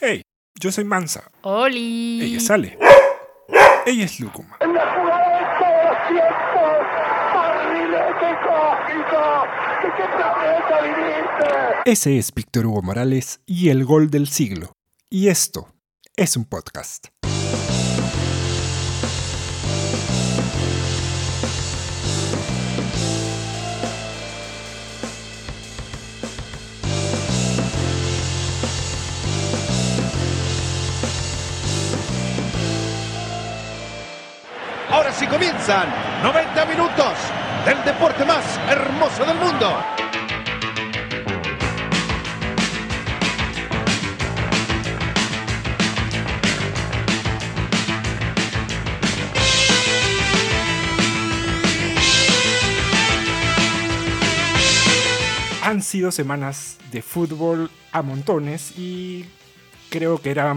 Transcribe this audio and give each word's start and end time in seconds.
Hey, 0.00 0.22
yo 0.60 0.70
soy 0.70 0.84
Mansa. 0.84 1.28
Oli. 1.42 2.20
Ella 2.22 2.38
sale. 2.38 2.78
Ella 3.84 4.04
es 4.04 4.20
Lúcuma. 4.20 4.56
La 4.60 4.66
jugada 4.66 5.28
de 5.38 5.44
todos 5.58 5.82
los 5.88 6.08
tiempos. 6.08 6.72
Barrilete 7.34 8.30
cósmico. 8.46 9.46
¡Qué 9.96 10.04
planeta 10.16 10.82
viniste! 10.82 11.90
Ese 11.90 12.16
es 12.16 12.32
Víctor 12.32 12.66
Hugo 12.66 12.82
Morales 12.82 13.40
y 13.44 13.70
el 13.70 13.84
gol 13.84 14.08
del 14.08 14.28
siglo. 14.28 14.70
Y 15.10 15.26
esto 15.26 15.74
es 16.14 16.36
un 16.36 16.44
podcast. 16.44 17.08
Ahora 35.18 35.30
sí 35.30 35.36
comienzan 35.36 35.88
90 36.22 36.66
minutos 36.66 37.14
del 37.66 37.84
deporte 37.84 38.24
más 38.24 38.44
hermoso 38.70 39.24
del 39.24 39.36
mundo. 39.36 39.76
Han 55.64 55.82
sido 55.82 56.12
semanas 56.12 56.78
de 56.92 57.02
fútbol 57.02 57.72
a 57.90 58.02
montones 58.02 58.78
y 58.78 59.24
creo 59.90 60.22
que 60.22 60.30
era 60.30 60.54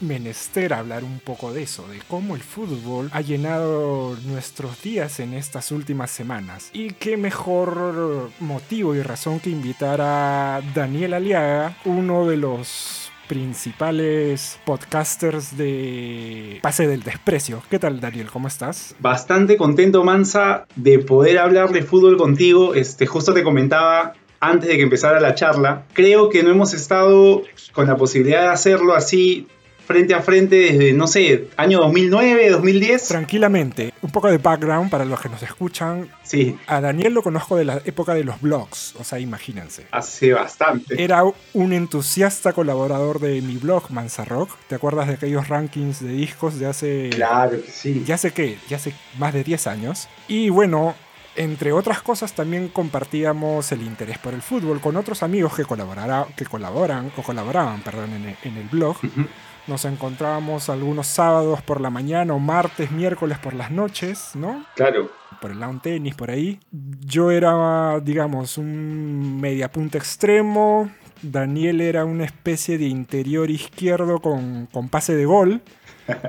menester 0.00 0.72
hablar 0.72 1.04
un 1.04 1.20
poco 1.20 1.52
de 1.52 1.62
eso, 1.62 1.86
de 1.88 1.98
cómo 2.08 2.34
el 2.34 2.42
fútbol 2.42 3.10
ha 3.12 3.20
llenado 3.20 4.16
nuestros 4.24 4.82
días 4.82 5.20
en 5.20 5.34
estas 5.34 5.72
últimas 5.72 6.10
semanas. 6.10 6.70
Y 6.72 6.92
qué 6.94 7.16
mejor 7.16 8.30
motivo 8.40 8.94
y 8.94 9.02
razón 9.02 9.40
que 9.40 9.50
invitar 9.50 10.00
a 10.00 10.60
Daniel 10.74 11.14
Aliaga, 11.14 11.76
uno 11.84 12.26
de 12.26 12.36
los 12.36 13.10
principales 13.28 14.58
podcasters 14.64 15.56
de 15.56 16.58
Pase 16.62 16.88
del 16.88 17.04
Desprecio. 17.04 17.62
¿Qué 17.70 17.78
tal 17.78 18.00
Daniel? 18.00 18.28
¿Cómo 18.28 18.48
estás? 18.48 18.96
Bastante 18.98 19.56
contento, 19.56 20.02
Mansa, 20.02 20.66
de 20.74 20.98
poder 20.98 21.38
hablar 21.38 21.70
de 21.70 21.82
fútbol 21.82 22.16
contigo. 22.16 22.74
Este, 22.74 23.06
justo 23.06 23.32
te 23.32 23.44
comentaba 23.44 24.14
antes 24.40 24.68
de 24.68 24.76
que 24.76 24.82
empezara 24.82 25.20
la 25.20 25.36
charla. 25.36 25.84
Creo 25.92 26.28
que 26.28 26.42
no 26.42 26.50
hemos 26.50 26.74
estado 26.74 27.42
con 27.72 27.86
la 27.86 27.96
posibilidad 27.96 28.42
de 28.42 28.48
hacerlo 28.48 28.96
así 28.96 29.46
frente 29.90 30.14
a 30.14 30.22
frente 30.22 30.56
desde, 30.56 30.92
no 30.92 31.08
sé, 31.08 31.48
año 31.56 31.80
2009, 31.80 32.50
2010. 32.50 33.08
Tranquilamente, 33.08 33.92
un 34.02 34.10
poco 34.12 34.28
de 34.30 34.38
background 34.38 34.88
para 34.88 35.04
los 35.04 35.20
que 35.20 35.28
nos 35.28 35.42
escuchan. 35.42 36.08
Sí, 36.22 36.56
A 36.68 36.80
Daniel 36.80 37.12
lo 37.12 37.24
conozco 37.24 37.56
de 37.56 37.64
la 37.64 37.82
época 37.84 38.14
de 38.14 38.22
los 38.22 38.40
blogs, 38.40 38.94
o 39.00 39.02
sea, 39.02 39.18
imagínense. 39.18 39.86
hace 39.90 40.32
bastante. 40.32 41.02
Era 41.02 41.24
un 41.54 41.72
entusiasta 41.72 42.52
colaborador 42.52 43.18
de 43.18 43.42
mi 43.42 43.56
blog 43.56 43.90
Mansa 43.90 44.24
Rock. 44.24 44.50
¿Te 44.68 44.76
acuerdas 44.76 45.08
de 45.08 45.14
aquellos 45.14 45.48
rankings 45.48 46.00
de 46.00 46.12
discos 46.12 46.60
de 46.60 46.66
hace... 46.66 47.10
Claro 47.10 47.60
que 47.60 47.68
sí. 47.70 48.04
Ya 48.06 48.16
sé 48.16 48.30
que, 48.30 48.58
ya 48.68 48.76
hace 48.76 48.94
más 49.18 49.34
de 49.34 49.42
10 49.42 49.66
años. 49.66 50.08
Y 50.28 50.50
bueno, 50.50 50.94
entre 51.36 51.72
otras 51.72 52.02
cosas 52.02 52.32
también 52.32 52.68
compartíamos 52.68 53.72
el 53.72 53.82
interés 53.82 54.18
por 54.18 54.34
el 54.34 54.42
fútbol 54.42 54.80
con 54.80 54.96
otros 54.96 55.22
amigos 55.22 55.54
que, 55.54 55.64
colaborara, 55.64 56.26
que 56.36 56.44
colaboran, 56.44 57.10
o 57.16 57.22
colaboraban, 57.22 57.80
perdón, 57.82 58.12
en 58.12 58.24
el, 58.30 58.36
en 58.44 58.56
el 58.56 58.68
blog. 58.68 58.96
Ujú. 58.96 59.26
Nos 59.66 59.84
encontrábamos 59.84 60.68
algunos 60.68 61.06
sábados 61.06 61.62
por 61.62 61.80
la 61.80 61.90
mañana 61.90 62.34
o 62.34 62.38
martes, 62.38 62.90
miércoles 62.90 63.38
por 63.38 63.54
las 63.54 63.70
noches, 63.70 64.30
¿no? 64.34 64.64
Claro. 64.74 65.10
por 65.40 65.50
el 65.52 65.60
lawn 65.60 65.80
tenis, 65.80 66.14
por 66.14 66.30
ahí. 66.30 66.58
Yo 67.00 67.30
era, 67.30 68.00
digamos, 68.00 68.58
un 68.58 69.40
mediapunta 69.40 69.98
extremo. 69.98 70.90
Daniel 71.22 71.80
era 71.80 72.04
una 72.04 72.24
especie 72.24 72.78
de 72.78 72.86
interior 72.86 73.50
izquierdo 73.50 74.20
con, 74.20 74.66
con 74.66 74.88
pase 74.88 75.14
de 75.14 75.26
gol, 75.26 75.60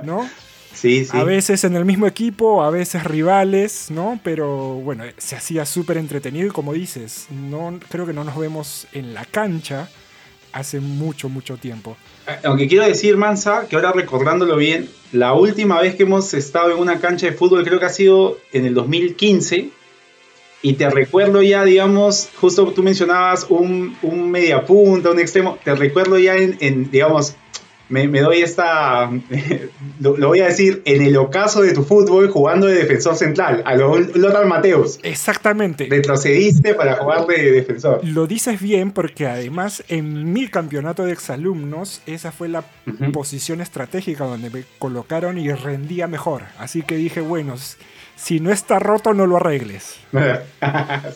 ¿no? 0.02 0.28
Sí, 0.74 1.04
sí. 1.04 1.16
A 1.16 1.22
veces 1.22 1.64
en 1.64 1.76
el 1.76 1.84
mismo 1.84 2.06
equipo, 2.06 2.62
a 2.62 2.70
veces 2.70 3.04
rivales, 3.04 3.90
¿no? 3.90 4.18
Pero 4.24 4.74
bueno, 4.76 5.04
se 5.18 5.36
hacía 5.36 5.66
súper 5.66 5.98
entretenido 5.98 6.46
y 6.48 6.50
como 6.50 6.72
dices, 6.72 7.26
no, 7.30 7.78
creo 7.88 8.06
que 8.06 8.12
no 8.12 8.24
nos 8.24 8.36
vemos 8.36 8.86
en 8.92 9.14
la 9.14 9.24
cancha 9.24 9.88
hace 10.52 10.80
mucho, 10.80 11.28
mucho 11.28 11.56
tiempo. 11.56 11.96
Aunque 12.44 12.68
quiero 12.68 12.86
decir, 12.86 13.16
Mansa, 13.16 13.66
que 13.68 13.76
ahora 13.76 13.92
recordándolo 13.92 14.56
bien, 14.56 14.88
la 15.12 15.34
última 15.34 15.80
vez 15.80 15.94
que 15.94 16.04
hemos 16.04 16.32
estado 16.34 16.72
en 16.72 16.78
una 16.78 17.00
cancha 17.00 17.26
de 17.26 17.32
fútbol 17.32 17.64
creo 17.64 17.78
que 17.78 17.86
ha 17.86 17.90
sido 17.90 18.38
en 18.52 18.66
el 18.66 18.74
2015. 18.74 19.70
Y 20.64 20.74
te 20.74 20.88
recuerdo 20.88 21.42
ya, 21.42 21.64
digamos, 21.64 22.30
justo 22.40 22.66
tú 22.72 22.84
mencionabas 22.84 23.46
un, 23.48 23.96
un 24.02 24.30
mediapunta, 24.30 25.10
un 25.10 25.18
extremo. 25.18 25.58
Te 25.64 25.74
recuerdo 25.74 26.18
ya 26.18 26.36
en, 26.36 26.56
en, 26.60 26.90
digamos, 26.90 27.34
me, 27.88 28.08
me 28.08 28.20
doy 28.20 28.42
esta, 28.42 29.10
lo, 30.00 30.16
lo 30.16 30.28
voy 30.28 30.40
a 30.40 30.46
decir, 30.46 30.82
en 30.84 31.02
el 31.02 31.16
ocaso 31.16 31.62
de 31.62 31.72
tu 31.72 31.82
fútbol 31.82 32.30
jugando 32.30 32.66
de 32.66 32.74
defensor 32.74 33.16
central, 33.16 33.62
a 33.66 33.74
lo 33.76 33.98
Lothar 33.98 34.46
Mateus. 34.46 34.98
Exactamente. 35.02 35.86
Retrocediste 35.90 36.74
para 36.74 36.96
jugar 36.96 37.26
de 37.26 37.52
defensor. 37.52 38.00
Lo 38.04 38.26
dices 38.26 38.60
bien 38.60 38.92
porque 38.92 39.26
además 39.26 39.84
en 39.88 40.32
mi 40.32 40.48
campeonato 40.48 41.04
de 41.04 41.12
exalumnos 41.12 42.02
esa 42.06 42.32
fue 42.32 42.48
la 42.48 42.64
posición 43.12 43.60
estratégica 43.60 44.24
donde 44.24 44.50
me 44.50 44.64
colocaron 44.78 45.38
y 45.38 45.50
rendía 45.52 46.06
mejor. 46.06 46.42
Así 46.58 46.82
que 46.82 46.96
dije, 46.96 47.20
bueno, 47.20 47.54
si 48.16 48.38
no 48.40 48.50
está 48.52 48.78
roto 48.78 49.14
no 49.14 49.26
lo 49.26 49.36
arregles, 49.36 49.96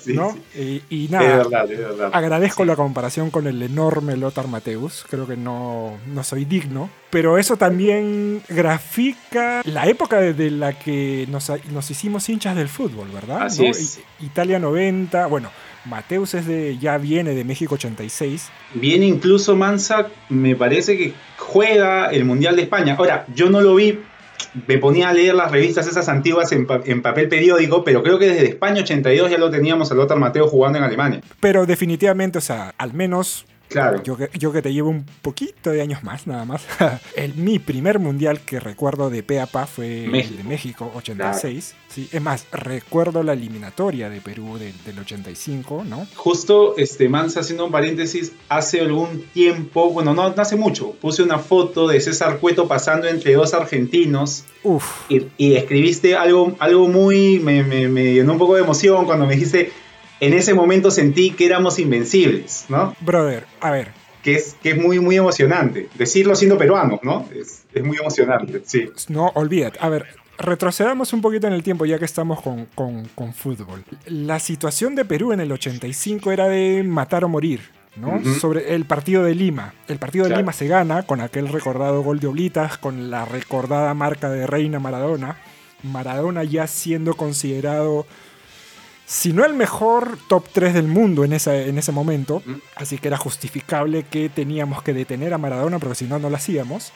sí, 0.03 0.13
¿no? 0.15 0.37
sí. 0.53 0.83
Y, 0.91 0.95
y 1.03 1.05
Es 1.07 1.11
nada, 1.11 1.37
verdad, 1.37 1.71
es 1.71 1.79
verdad. 1.79 2.11
agradezco 2.13 2.63
Sí. 2.63 2.67
la 2.69 2.77
comparación 2.77 3.31
con 3.31 3.47
el 3.47 3.63
enorme 3.63 4.17
Lothar 4.17 4.49
Mateus, 4.49 5.05
creo 5.09 5.27
que 5.27 5.37
no, 5.37 5.99
no 6.07 6.25
soy 6.25 6.45
digno, 6.45 6.91
pero 7.11 7.39
eso 7.39 7.57
también 7.57 8.43
grafica 8.49 9.63
la 9.65 9.87
época 9.87 10.21
de 10.21 10.51
la 10.51 10.79
que 10.79 11.27
nos, 11.31 11.51
nos 11.73 11.91
hicimos 11.91 12.29
hinchas 12.29 12.57
del 12.57 12.69
fútbol, 12.69 13.09
¿verdad? 13.13 13.43
Así 13.43 13.63
¿No? 13.65 13.71
es. 13.71 14.01
Italia 14.21 14.59
90, 14.59 15.27
bueno, 15.27 15.51
Mateus 15.85 16.35
es 16.35 16.47
de, 16.47 16.77
ya 16.79 16.99
viene 16.99 17.35
de 17.35 17.45
México 17.45 17.75
86, 17.77 18.49
Viene 18.75 19.07
incluso 19.07 19.55
Mansa, 19.55 20.09
me 20.29 20.57
parece 20.57 20.99
que 20.99 21.15
juega 21.39 22.07
el 22.11 22.25
Mundial 22.25 22.57
de 22.57 22.63
España. 22.63 22.97
Ahora, 22.99 23.25
yo 23.35 23.49
no 23.49 23.61
lo 23.61 23.77
vi, 23.77 24.01
me 24.67 24.79
ponía 24.79 25.09
a 25.09 25.13
leer 25.13 25.35
las 25.35 25.51
revistas 25.51 25.87
esas 25.87 26.09
antiguas 26.09 26.53
en, 26.53 26.67
en 26.85 27.03
papel 27.03 27.29
periódico, 27.29 27.85
pero 27.85 28.03
creo 28.03 28.19
que 28.19 28.29
desde 28.29 28.47
España 28.47 28.83
82 28.83 29.31
ya 29.31 29.39
lo 29.39 29.51
teníamos 29.51 29.91
a 29.91 29.95
Lothar 29.95 30.19
Mateo 30.19 30.49
jugando 30.49 30.79
en 30.79 30.85
Alemania. 30.85 31.21
Pero 31.41 31.67
definitivamente, 31.67 32.39
o 32.39 32.43
sea, 32.43 32.75
al 32.79 32.95
menos 32.95 33.47
Claro. 33.69 34.03
yo 34.03 34.17
que, 34.17 34.31
yo 34.39 34.53
que 34.53 34.63
te 34.63 34.73
llevo 34.73 34.91
un 34.91 35.05
poquito 35.23 35.71
de 35.71 35.83
años 35.83 36.03
más, 36.05 36.27
nada 36.27 36.45
más. 36.45 36.63
el, 37.17 37.35
mi 37.35 37.59
primer 37.59 37.99
mundial 37.99 38.41
que 38.41 38.61
recuerdo 38.61 39.11
de 39.11 39.23
pe 39.23 39.41
a 39.41 39.47
pa 39.47 39.67
fue 39.67 40.05
el 40.05 40.11
México. 40.11 40.37
de 40.37 40.45
México, 40.45 40.93
86. 40.95 41.75
Sí, 41.89 42.09
es 42.13 42.21
más, 42.23 42.47
recuerdo 42.53 43.23
la 43.23 43.33
eliminatoria 43.33 44.09
de 44.11 44.21
Perú 44.21 44.59
del, 44.59 44.75
del 44.85 44.99
85, 44.99 45.85
¿no? 45.89 46.07
Justo, 46.15 46.77
este, 46.77 47.09
Mansa, 47.09 47.41
haciendo 47.41 47.65
un 47.65 47.73
paréntesis, 47.73 48.33
hace 48.49 48.81
algún 48.81 49.23
tiempo, 49.33 49.91
bueno, 49.91 50.15
no, 50.15 50.29
no 50.35 50.43
hace 50.43 50.57
mucho, 50.57 50.93
puse 51.01 51.23
una 51.23 51.39
foto 51.39 51.89
de 51.89 52.01
César 52.01 52.39
Cueto 52.39 52.69
pasando 52.69 53.09
entre 53.09 53.35
dos 53.35 53.55
argentinos 53.55 54.45
Uf, 54.63 54.85
y, 55.09 55.27
y 55.39 55.55
escribiste 55.57 56.17
algo, 56.17 56.55
algo 56.59 56.89
muy, 56.89 57.39
me, 57.41 57.63
me- 57.63 57.89
me 57.89 58.13
llenó 58.15 58.33
un 58.33 58.39
poco 58.39 58.55
de 58.57 58.63
emoción 58.63 59.07
cuando 59.07 59.27
me 59.27 59.35
dijiste, 59.35 59.73
en 60.21 60.33
ese 60.35 60.55
momento 60.55 60.91
sentí 60.91 61.31
que 61.31 61.47
éramos 61.47 61.79
invencibles, 61.79 62.67
¿no? 62.69 62.95
brother, 63.01 63.45
a 63.61 63.71
ver, 63.71 63.89
Que 64.23 64.35
es, 64.37 64.57
que 64.63 64.71
es 64.71 64.77
muy, 64.79 64.99
muy 65.01 65.17
emocionante. 65.17 65.89
Decirlo 65.95 66.35
siendo 66.35 66.59
peruanos, 66.59 67.01
¿no? 67.03 67.29
Es, 67.35 67.65
es 67.75 67.85
muy 67.85 67.97
emocionante, 67.99 68.63
sí. 68.65 68.89
no, 69.09 69.31
olvídate. 69.35 69.79
A 69.81 69.89
ver, 69.89 70.07
retrocedamos 70.39 71.13
un 71.13 71.21
poquito 71.23 71.47
en 71.47 71.53
el 71.53 71.63
tiempo 71.63 71.85
ya 71.87 71.99
que 71.99 72.05
estamos 72.05 72.41
con, 72.43 72.67
con- 72.75 73.07
con 73.15 73.33
fútbol. 73.35 73.85
La 74.07 74.39
situación 74.41 74.95
de 74.95 75.05
Perú 75.05 75.33
en 75.33 75.41
el 75.41 75.53
85 75.53 76.33
era 76.33 76.49
de 76.49 76.83
matar 76.83 77.25
o 77.25 77.29
morir. 77.29 77.61
¿no? 77.97 78.21
Sobre 78.41 78.75
el 78.75 78.85
partido 78.85 79.23
de 79.25 79.35
Lima. 79.35 79.73
El 79.89 79.99
partido 79.99 80.25
de 80.25 80.29
Claro. 80.31 80.43
Lima 80.43 80.53
se 80.53 80.67
gana 80.69 81.05
con 81.05 81.23
aquel 81.23 81.49
recordado 81.49 82.03
gol 82.03 82.21
de 82.21 82.27
Oblitas, 82.27 82.77
con 82.77 83.11
la 83.11 83.25
recordada 83.25 83.95
marca 83.95 84.29
de 84.29 84.47
Reina 84.47 84.79
Maradona. 84.79 85.39
Maradona 85.83 86.45
ya 86.45 86.67
siendo 86.67 87.15
considerado, 87.15 88.07
si 89.07 89.33
no 89.33 89.45
el 89.45 89.55
mejor 89.55 90.19
top 90.29 90.45
3 90.53 90.75
del 90.75 90.89
mundo 90.89 91.25
en, 91.25 91.33
esa, 91.33 91.57
en 91.57 91.79
ese 91.79 91.93
momento. 91.93 92.43
Así 92.75 92.99
que 92.99 93.07
era 93.09 93.17
justificable 93.17 94.03
que 94.03 94.29
teníamos 94.29 94.83
que 94.83 94.93
detener 94.93 95.33
a 95.33 95.39
Maradona 95.39 95.79
porque 95.79 95.95
si 95.95 96.05
no, 96.07 96.19
no 96.19 96.29
lo 96.29 96.37
hacíamos. 96.37 96.93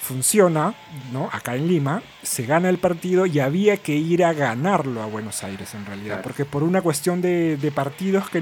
funciona, 0.00 0.74
¿no? 1.12 1.28
Acá 1.32 1.56
en 1.56 1.66
Lima, 1.66 2.00
se 2.22 2.46
gana 2.46 2.68
el 2.68 2.78
partido 2.78 3.26
y 3.26 3.40
había 3.40 3.76
que 3.78 3.96
ir 3.96 4.24
a 4.24 4.32
ganarlo 4.32 5.02
a 5.02 5.06
Buenos 5.06 5.42
Aires 5.42 5.74
en 5.74 5.84
realidad, 5.84 6.06
Claro. 6.16 6.22
porque 6.22 6.44
por 6.44 6.62
una 6.62 6.80
cuestión 6.80 7.20
de, 7.20 7.56
de 7.56 7.72
partidos, 7.72 8.30
que 8.30 8.40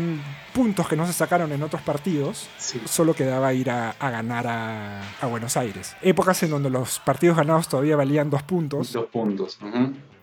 puntos 0.53 0.87
que 0.89 0.95
no 0.97 1.06
se 1.06 1.15
sacaron 1.15 1.53
en 1.53 1.62
otros 1.62 1.81
partidos, 1.81 2.49
Sí. 2.59 2.83
solo 2.85 3.15
quedaba 3.15 3.55
ir 3.55 3.71
a, 3.71 3.93
a 3.93 4.11
ganar 4.11 4.47
a, 4.47 5.01
a 5.23 5.27
Buenos 5.27 5.56
Aires. 5.56 5.97
Épocas 6.03 6.43
en 6.43 6.51
donde 6.51 6.69
los 6.69 6.99
partidos 6.99 7.37
ganados 7.39 7.67
todavía 7.69 7.97
valían 7.97 8.29
dos 8.29 8.43
puntos. 8.43 8.93
Dos 8.93 9.06
puntos. 9.06 9.59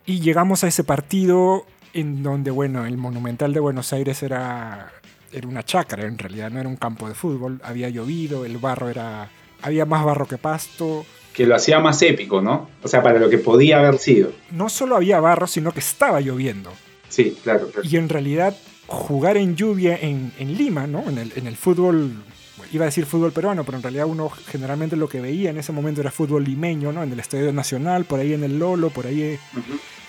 Y 0.05 0.19
llegamos 0.19 0.63
a 0.63 0.67
ese 0.67 0.83
partido 0.83 1.65
en 1.93 2.23
donde, 2.23 2.51
bueno, 2.51 2.85
el 2.85 2.97
Monumental 2.97 3.53
de 3.53 3.59
Buenos 3.59 3.91
Aires 3.93 4.23
era, 4.23 4.91
era 5.31 5.47
una 5.47 5.63
chacra, 5.63 6.05
en 6.05 6.17
realidad 6.17 6.49
no 6.51 6.59
era 6.59 6.69
un 6.69 6.77
campo 6.77 7.07
de 7.07 7.15
fútbol. 7.15 7.59
Había 7.63 7.89
llovido, 7.89 8.45
el 8.45 8.57
barro 8.57 8.89
era... 8.89 9.29
Había 9.63 9.85
más 9.85 10.03
barro 10.03 10.27
que 10.27 10.39
pasto. 10.39 11.05
Que 11.33 11.45
lo 11.45 11.55
hacía 11.55 11.79
más 11.79 12.01
épico, 12.01 12.41
¿no? 12.41 12.69
O 12.81 12.87
sea, 12.87 13.03
para 13.03 13.19
lo 13.19 13.29
que 13.29 13.37
podía 13.37 13.77
haber 13.77 13.99
sido. 13.99 14.31
No 14.49 14.69
solo 14.69 14.95
había 14.95 15.19
barro, 15.19 15.45
sino 15.45 15.71
que 15.71 15.79
estaba 15.79 16.19
lloviendo. 16.19 16.71
Sí, 17.09 17.37
claro. 17.43 17.67
claro. 17.69 17.87
Y 17.87 17.97
en 17.97 18.09
realidad 18.09 18.55
jugar 18.87 19.37
en 19.37 19.55
lluvia 19.55 19.97
en, 20.01 20.33
en 20.37 20.57
Lima, 20.57 20.87
¿no? 20.87 21.07
En 21.09 21.17
el, 21.17 21.31
en 21.35 21.47
el 21.47 21.55
fútbol, 21.55 22.11
bueno, 22.57 22.71
iba 22.73 22.85
a 22.85 22.87
decir 22.87 23.05
fútbol 23.05 23.31
peruano, 23.31 23.63
pero 23.63 23.77
en 23.77 23.83
realidad 23.83 24.05
uno 24.05 24.29
generalmente 24.29 24.95
lo 24.95 25.07
que 25.07 25.21
veía 25.21 25.49
en 25.49 25.57
ese 25.57 25.71
momento 25.71 26.01
era 26.01 26.11
fútbol 26.11 26.43
limeño, 26.43 26.91
¿no? 26.91 27.03
En 27.03 27.11
el 27.11 27.19
Estadio 27.19 27.53
Nacional, 27.53 28.05
por 28.05 28.19
ahí 28.19 28.33
en 28.33 28.43
el 28.43 28.59
Lolo, 28.59 28.89
por 28.89 29.07
ahí 29.07 29.37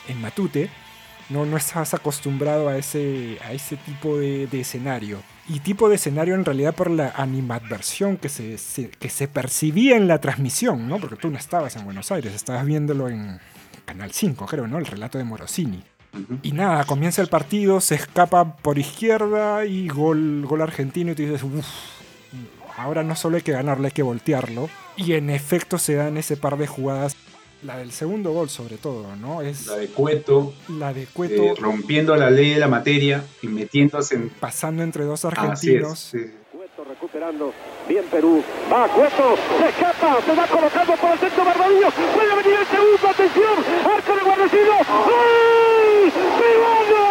en 0.09 0.21
Matute. 0.21 0.71
No, 1.33 1.47
no 1.47 1.57
estabas 1.57 1.95
acostumbrado 1.95 2.69
a 2.69 2.77
ese, 2.77 3.39
a 3.45 3.53
ese 3.53 3.77
tipo 3.77 4.19
de, 4.19 4.47
de 4.47 4.61
escenario. 4.61 5.19
Y 5.49 5.61
tipo 5.61 5.89
de 5.89 5.97
escenario 5.97 6.35
en 6.35 6.45
realidad 6.45 6.75
por 6.75 6.91
la 6.91 7.13
animadversión 7.17 8.17
que 8.17 8.29
se, 8.29 8.59
se- 8.59 8.91
que 8.91 9.09
se 9.09 9.29
percibía 9.29 9.97
en 9.97 10.07
la 10.09 10.21
transmisión, 10.21 10.89
¿no? 10.89 10.99
Porque 10.99 11.17
tú 11.17 11.31
no 11.31 11.39
estabas 11.39 11.75
en 11.77 11.85
Buenos 11.85 12.13
Aires, 12.13 12.33
estabas 12.35 12.65
viéndolo 12.65 13.09
en 13.09 13.39
Canal 13.85 14.13
5, 14.13 14.47
creo, 14.47 14.67
¿no? 14.69 14.79
El 14.79 14.87
relato 14.87 15.19
de 15.19 15.25
Morosini. 15.25 15.83
Y 16.43 16.53
nada, 16.53 16.85
comienza 16.85 17.23
el 17.23 17.29
partido, 17.29 17.81
se 17.81 17.95
escapa 17.95 18.57
por 18.57 18.79
izquierda 18.79 19.65
y 19.65 19.89
gol, 19.89 20.45
gol 20.47 20.61
argentino 20.61 21.13
y 21.13 21.15
tú 21.15 21.23
dices, 21.23 21.43
uff, 21.43 21.67
ahora 22.77 23.03
no 23.03 23.17
solo 23.17 23.37
hay 23.37 23.43
que 23.43 23.53
ganarlo, 23.53 23.87
hay 23.87 23.93
que 23.93 24.03
voltearlo. 24.03 24.69
Y 24.97 25.15
en 25.15 25.31
efecto 25.31 25.79
se 25.79 25.95
dan 25.95 26.17
ese 26.19 26.37
par 26.37 26.57
de 26.59 26.67
jugadas, 26.67 27.17
la 27.63 27.77
del 27.79 27.93
segundo 27.93 28.33
gol 28.33 28.49
sobre 28.51 28.77
todo, 28.77 29.15
¿no? 29.17 29.41
Es 29.43 29.67
La 29.67 29.77
de 29.77 29.89
Cueto, 29.89 30.53
la 30.69 30.93
de 30.93 31.03
eh, 31.05 31.09
Cueto 31.13 31.55
rompiendo 31.61 32.17
la 32.17 32.31
ley 32.31 32.51
de 32.55 32.59
la 32.61 32.69
materia 32.69 33.25
y 33.43 33.47
metiéndose 33.49 34.15
en... 34.17 34.31
pasando 34.31 34.83
entre 34.83 35.05
dos 35.05 35.25
Así 35.25 35.35
es. 35.35 35.39
argentinos. 35.43 35.99
sí. 35.99 36.19
Cueto 36.53 36.85
recuperando. 36.85 37.53
Bien 37.89 38.05
Perú. 38.11 38.43
Va 38.73 38.89
Cueto. 38.89 39.37
Se 39.59 39.69
escapa. 39.69 40.19
Se 40.25 40.35
va 40.35 40.47
colocando 40.47 40.95
por 40.97 41.11
el 41.13 41.19
centro 41.19 41.45
Barbadillo. 41.45 41.89
Puede 42.15 42.35
venir 42.43 42.59
el 42.61 42.67
segundo. 42.67 43.09
Atención. 43.09 43.55
Arco 43.95 44.15
de 44.17 44.23
Guardecino. 44.23 44.73
¡Gol! 45.07 46.13
¡Peruano! 46.39 47.05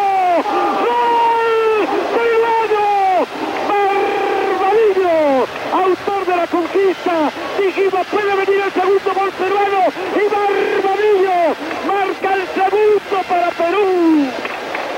¡Gol! 0.86 1.88
¡Peruano! 2.15 3.27
Barbadillo. 3.68 5.48
Autor 5.74 6.25
de 6.25 6.36
la 6.36 6.40
conquista. 6.51 7.31
Dijimos 7.57 8.06
puede 8.07 8.36
venir 8.36 8.62
el 8.65 8.71
segundo 8.71 9.09
gol 9.15 9.31
peruano. 9.31 9.81
Y 10.13 10.25
Barbadillo 10.36 11.39
marca 11.88 12.33
el 12.36 12.45
segundo 12.53 13.18
para 13.27 13.50
Perú. 13.51 14.27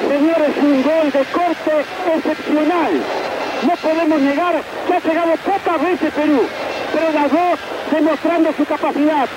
Señores, 0.09 0.51
un 0.61 0.83
gol 0.83 1.11
de 1.11 1.23
corte 1.31 1.85
excepcional. 2.15 2.91
No 3.63 3.75
podemos 3.77 4.19
negar 4.19 4.61
que 4.87 4.93
ha 4.93 4.99
llegado 4.99 5.31
pocas 5.37 5.81
veces 5.81 6.13
Perú, 6.13 6.41
pero 6.93 7.11
las 7.13 7.31
dos 7.31 7.59
demostrando 7.91 8.51
su 8.57 8.65
capacidad. 8.65 9.29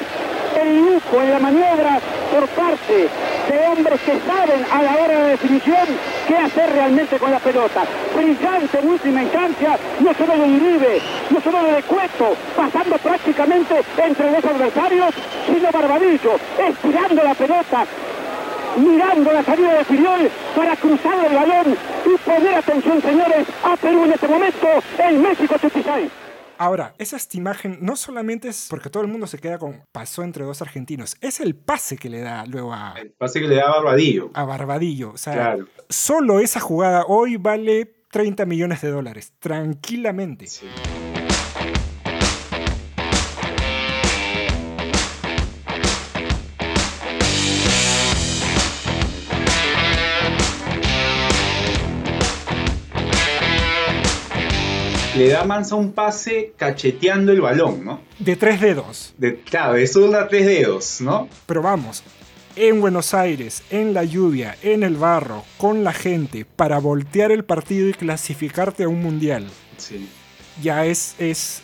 El 0.60 0.78
lujo 0.78 1.22
en 1.22 1.30
la 1.30 1.38
maniobra 1.38 2.00
por 2.32 2.48
parte 2.48 3.08
de 3.48 3.68
hombres 3.68 4.00
que 4.00 4.18
saben 4.26 4.66
a 4.72 4.82
la 4.82 4.96
hora 4.96 5.20
de 5.20 5.30
definición 5.30 5.86
qué 6.26 6.37
hacer 6.37 6.70
realmente 6.73 7.19
con 7.19 7.31
la 7.31 7.38
pelota. 7.38 7.84
Brillante 8.14 8.78
en 8.78 8.88
última 8.88 9.23
instancia, 9.23 9.78
no 10.00 10.14
solo 10.14 10.32
de 10.32 10.56
Uribe, 10.56 11.00
no 11.31 11.40
solo 11.40 11.62
de 11.62 11.82
Cueto, 11.82 12.37
pasando 12.56 12.96
prácticamente 12.99 13.82
entre 13.96 14.32
los 14.32 14.44
adversarios, 14.44 15.14
sino 15.46 15.70
Barbadillo, 15.70 16.37
estirando 16.58 17.23
la 17.23 17.34
pelota, 17.34 17.84
mirando 18.76 19.32
la 19.32 19.43
salida 19.43 19.75
de 19.75 19.84
Filiol 19.84 20.31
para 20.55 20.76
cruzar 20.76 21.25
el 21.25 21.34
balón 21.34 21.76
y 22.05 22.19
poner 22.19 22.55
atención, 22.55 23.02
señores, 23.02 23.46
a 23.64 23.76
Perú 23.76 24.05
en 24.05 24.12
este 24.12 24.28
momento 24.28 24.69
en 24.99 25.23
México 25.23 25.55
86. 25.55 26.25
Ahora, 26.58 26.94
esa 26.98 27.16
esta 27.16 27.36
imagen 27.36 27.78
no 27.80 27.96
solamente 27.96 28.48
es 28.48 28.66
porque 28.70 28.90
todo 28.90 29.02
el 29.02 29.08
mundo 29.08 29.26
se 29.26 29.38
queda 29.38 29.58
con 29.58 29.82
pasó 29.92 30.22
entre 30.22 30.44
dos 30.44 30.62
argentinos, 30.62 31.16
es 31.20 31.40
el 31.40 31.54
pase 31.54 31.96
que 31.96 32.08
le 32.10 32.20
da 32.20 32.46
luego 32.46 32.72
a, 32.72 32.94
El 32.96 33.10
pase 33.12 33.40
que 33.40 33.48
le 33.48 33.56
da 33.56 33.68
Barbadillo. 33.70 34.30
a 34.34 34.44
Barbadillo. 34.44 35.10
O 35.10 35.16
sea, 35.18 35.32
Claro. 35.34 35.66
solo 35.88 36.40
esa 36.40 36.60
jugada 36.60 37.04
hoy 37.06 37.36
vale 37.36 37.94
30 38.10 38.46
millones 38.46 38.80
de 38.82 38.90
dólares, 38.90 39.32
tranquilamente. 39.38 40.46
Sí. 40.46 40.66
Le 55.16 55.28
da 55.28 55.44
Mansa 55.44 55.74
un 55.76 55.92
pase 55.92 56.52
cacheteando 56.56 57.32
el 57.32 57.40
balón, 57.40 57.84
¿no? 57.84 58.00
De 58.18 58.36
tres 58.36 58.60
dedos. 58.60 59.14
De, 59.16 59.36
claro, 59.40 59.74
de 59.74 59.86
zurda 59.86 60.28
tres 60.28 60.44
dedos, 60.46 61.00
¿no? 61.00 61.28
Pero 61.46 61.62
vamos, 61.62 62.02
en 62.54 62.80
Buenos 62.82 63.14
Aires, 63.14 63.62
en 63.70 63.94
la 63.94 64.04
lluvia, 64.04 64.56
en 64.62 64.82
el 64.82 64.96
barro, 64.96 65.42
con 65.56 65.84
la 65.84 65.92
gente, 65.94 66.44
para 66.44 66.78
voltear 66.78 67.32
el 67.32 67.44
partido 67.44 67.88
y 67.88 67.94
clasificarte 67.94 68.84
a 68.84 68.88
un 68.88 69.02
mundial, 69.02 69.46
Sí. 69.78 70.06
ya 70.62 70.84
es, 70.84 71.14
es 71.18 71.62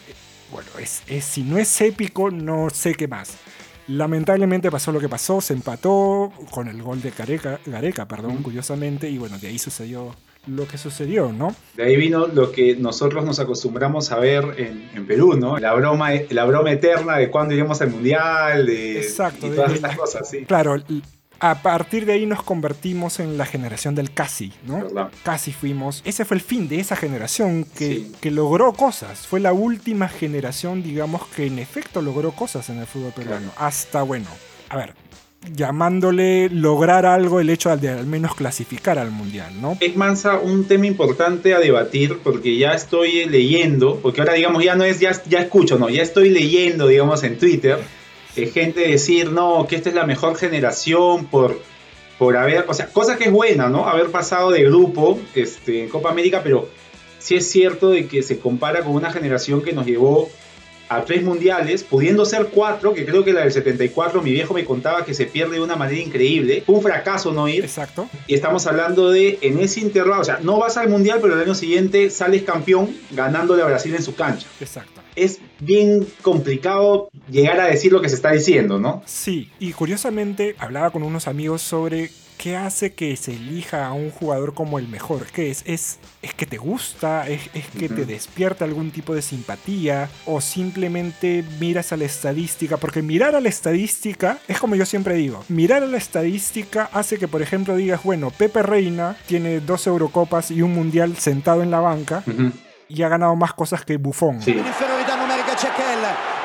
bueno, 0.50 0.68
es, 0.80 1.02
es- 1.06 1.24
si 1.24 1.42
no 1.42 1.58
es 1.58 1.78
épico, 1.82 2.30
no 2.30 2.70
sé 2.70 2.94
qué 2.94 3.06
más. 3.08 3.34
Lamentablemente 3.88 4.70
pasó 4.70 4.92
lo 4.92 5.00
que 5.00 5.08
pasó, 5.08 5.40
se 5.42 5.52
empató 5.52 6.32
con 6.50 6.68
el 6.68 6.82
gol 6.82 7.02
de 7.02 7.10
Gareca, 7.10 7.58
Gareca 7.66 8.06
perdón, 8.08 8.42
curiosamente, 8.42 9.10
y 9.10 9.18
bueno, 9.18 9.38
de 9.38 9.48
ahí 9.48 9.58
sucedió 9.58 10.14
lo 10.46 10.66
que 10.66 10.76
sucedió, 10.78 11.32
¿no? 11.32 11.54
De 11.76 11.84
ahí 11.84 11.96
vino 11.96 12.26
lo 12.26 12.50
que 12.50 12.74
nosotros 12.76 13.24
nos 13.24 13.38
acostumbramos 13.38 14.10
a 14.12 14.18
ver 14.18 14.44
en, 14.58 14.90
en 14.94 15.06
Perú, 15.06 15.34
¿no? 15.38 15.58
La 15.58 15.72
broma, 15.74 16.10
la 16.30 16.44
broma 16.44 16.72
eterna 16.72 17.16
de 17.16 17.30
cuándo 17.30 17.54
iremos 17.54 17.80
al 17.80 17.90
mundial, 17.90 18.66
de, 18.66 18.98
Exacto, 19.00 19.46
y 19.46 19.50
de- 19.50 19.56
todas 19.56 19.70
de- 19.70 19.76
estas 19.76 19.96
cosas, 19.96 20.28
sí. 20.28 20.44
Claro, 20.44 20.76
a 21.44 21.60
partir 21.62 22.06
de 22.06 22.12
ahí 22.12 22.24
nos 22.26 22.42
convertimos 22.44 23.18
en 23.18 23.36
la 23.36 23.44
generación 23.46 23.96
del 23.96 24.12
casi, 24.12 24.52
¿no? 24.64 24.82
¿Verdad? 24.82 25.10
Casi 25.24 25.52
fuimos. 25.52 26.00
Ese 26.04 26.24
fue 26.24 26.36
el 26.36 26.40
fin 26.40 26.68
de 26.68 26.78
esa 26.78 26.94
generación 26.94 27.64
que, 27.64 27.94
Sí. 27.94 28.12
que 28.20 28.30
logró 28.30 28.72
cosas. 28.74 29.26
Fue 29.26 29.40
la 29.40 29.52
última 29.52 30.08
generación, 30.08 30.84
digamos, 30.84 31.26
que 31.34 31.46
en 31.46 31.58
efecto 31.58 32.00
logró 32.00 32.30
cosas 32.32 32.68
en 32.70 32.78
el 32.78 32.86
fútbol 32.86 33.12
peruano. 33.12 33.50
Hasta, 33.56 34.02
bueno, 34.02 34.26
a 34.68 34.76
ver, 34.76 34.94
llamándole 35.50 36.48
lograr 36.50 37.06
algo 37.06 37.40
el 37.40 37.50
hecho 37.50 37.76
de 37.76 37.90
al 37.90 38.06
menos 38.06 38.34
clasificar 38.34 38.98
al 38.98 39.10
mundial, 39.10 39.60
¿no? 39.60 39.76
Es 39.80 39.96
Mansa 39.96 40.38
un 40.38 40.64
tema 40.66 40.86
importante 40.86 41.54
a 41.54 41.58
debatir 41.58 42.18
porque 42.22 42.56
ya 42.56 42.72
estoy 42.72 43.24
leyendo, 43.26 43.98
porque 44.00 44.20
ahora 44.20 44.34
digamos 44.34 44.62
ya 44.62 44.76
no 44.76 44.84
es, 44.84 45.00
ya, 45.00 45.12
ya 45.28 45.40
escucho, 45.40 45.78
no, 45.78 45.88
ya 45.88 46.02
estoy 46.02 46.30
leyendo, 46.30 46.86
digamos, 46.86 47.22
en 47.24 47.38
Twitter, 47.38 47.78
eh, 48.36 48.46
gente 48.46 48.80
decir, 48.80 49.30
no, 49.30 49.66
que 49.68 49.76
esta 49.76 49.88
es 49.88 49.94
la 49.94 50.06
mejor 50.06 50.36
generación 50.36 51.26
por, 51.26 51.60
por 52.18 52.36
haber, 52.36 52.64
o 52.68 52.74
sea, 52.74 52.86
cosa 52.86 53.16
que 53.16 53.24
es 53.24 53.32
buena, 53.32 53.68
¿no? 53.68 53.88
Haber 53.88 54.10
pasado 54.10 54.50
de 54.50 54.64
grupo 54.64 55.20
este, 55.34 55.82
en 55.82 55.88
Copa 55.88 56.10
América, 56.10 56.40
pero 56.42 56.68
sí 57.18 57.36
es 57.36 57.50
cierto 57.50 57.90
de 57.90 58.06
que 58.06 58.22
se 58.22 58.38
compara 58.38 58.82
con 58.82 58.94
una 58.94 59.12
generación 59.12 59.62
que 59.62 59.72
nos 59.72 59.86
llevó 59.86 60.30
a 60.96 61.04
tres 61.04 61.22
mundiales, 61.22 61.84
pudiendo 61.84 62.24
ser 62.24 62.46
cuatro, 62.46 62.94
que 62.94 63.04
creo 63.04 63.24
que 63.24 63.32
la 63.32 63.42
del 63.42 63.52
74, 63.52 64.22
mi 64.22 64.32
viejo 64.32 64.54
me 64.54 64.64
contaba 64.64 65.04
que 65.04 65.14
se 65.14 65.26
pierde 65.26 65.56
de 65.56 65.62
una 65.62 65.76
manera 65.76 66.00
increíble. 66.00 66.62
Fue 66.64 66.76
un 66.76 66.82
fracaso 66.82 67.32
no 67.32 67.48
ir. 67.48 67.64
Exacto. 67.64 68.08
Y 68.26 68.34
estamos 68.34 68.66
hablando 68.66 69.10
de, 69.10 69.38
en 69.42 69.58
ese 69.58 69.80
intervalo, 69.80 70.22
o 70.22 70.24
sea, 70.24 70.38
no 70.42 70.58
vas 70.58 70.76
al 70.76 70.88
mundial, 70.88 71.18
pero 71.20 71.34
el 71.34 71.40
año 71.40 71.54
siguiente 71.54 72.10
sales 72.10 72.42
campeón 72.42 72.94
ganándole 73.10 73.62
a 73.62 73.66
Brasil 73.66 73.94
en 73.94 74.02
su 74.02 74.14
cancha. 74.14 74.46
Exacto. 74.60 75.01
Es 75.14 75.40
bien 75.60 76.06
complicado 76.22 77.10
llegar 77.30 77.60
a 77.60 77.66
decir 77.66 77.92
lo 77.92 78.00
que 78.00 78.08
se 78.08 78.14
está 78.14 78.32
diciendo, 78.32 78.78
¿no? 78.78 79.02
Sí, 79.06 79.50
y 79.58 79.72
curiosamente 79.72 80.54
hablaba 80.58 80.90
con 80.90 81.02
unos 81.02 81.28
amigos 81.28 81.62
sobre 81.62 82.10
qué 82.42 82.56
hace 82.56 82.92
que 82.92 83.14
se 83.16 83.32
elija 83.32 83.86
a 83.86 83.92
un 83.92 84.10
jugador 84.10 84.52
como 84.52 84.80
el 84.80 84.88
mejor. 84.88 85.26
¿Qué 85.26 85.52
es? 85.52 85.62
¿Es, 85.64 86.00
es 86.22 86.34
que 86.34 86.44
te 86.44 86.56
gusta? 86.56 87.28
¿Es, 87.28 87.42
es 87.54 87.68
que 87.68 87.88
te 87.88 88.04
despierta 88.04 88.64
algún 88.64 88.90
tipo 88.90 89.14
de 89.14 89.22
simpatía? 89.22 90.10
¿O 90.26 90.40
simplemente 90.40 91.44
miras 91.60 91.92
a 91.92 91.96
la 91.96 92.04
estadística? 92.04 92.78
Porque 92.78 93.00
mirar 93.00 93.36
a 93.36 93.40
la 93.40 93.48
estadística 93.48 94.40
es 94.48 94.58
como 94.58 94.74
yo 94.74 94.84
siempre 94.86 95.14
digo. 95.14 95.44
Mirar 95.48 95.84
a 95.84 95.86
la 95.86 95.98
estadística 95.98 96.90
hace 96.92 97.16
que, 97.16 97.28
por 97.28 97.42
ejemplo, 97.42 97.76
digas, 97.76 98.02
bueno, 98.02 98.32
Pepe 98.36 98.62
Reina 98.62 99.16
tiene 99.26 99.60
dos 99.60 99.86
Eurocopas 99.86 100.50
y 100.50 100.62
un 100.62 100.74
Mundial 100.74 101.16
sentado 101.18 101.62
en 101.62 101.70
la 101.70 101.78
banca 101.78 102.24
y 102.88 103.02
ha 103.04 103.08
ganado 103.08 103.36
más 103.36 103.54
cosas 103.54 103.84
que 103.84 103.98
Buffon. 103.98 104.42
Sí. 104.42 104.56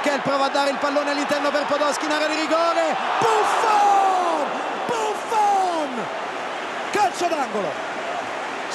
Kell 0.02 0.08
Michael 0.08 0.22
prova 0.22 0.46
a 0.46 0.50
dare 0.50 0.70
il 0.70 0.78
pallone 0.78 1.12
all'interno 1.12 1.52
per 1.52 1.66
Podolski 1.66 2.06
in 2.06 2.12
area 2.12 2.28
di 2.28 2.36
rigore. 2.36 2.96
Buffon! 3.20 4.48
Buffon! 4.88 6.06
Calcio 6.92 7.28
d'angolo. 7.28 7.97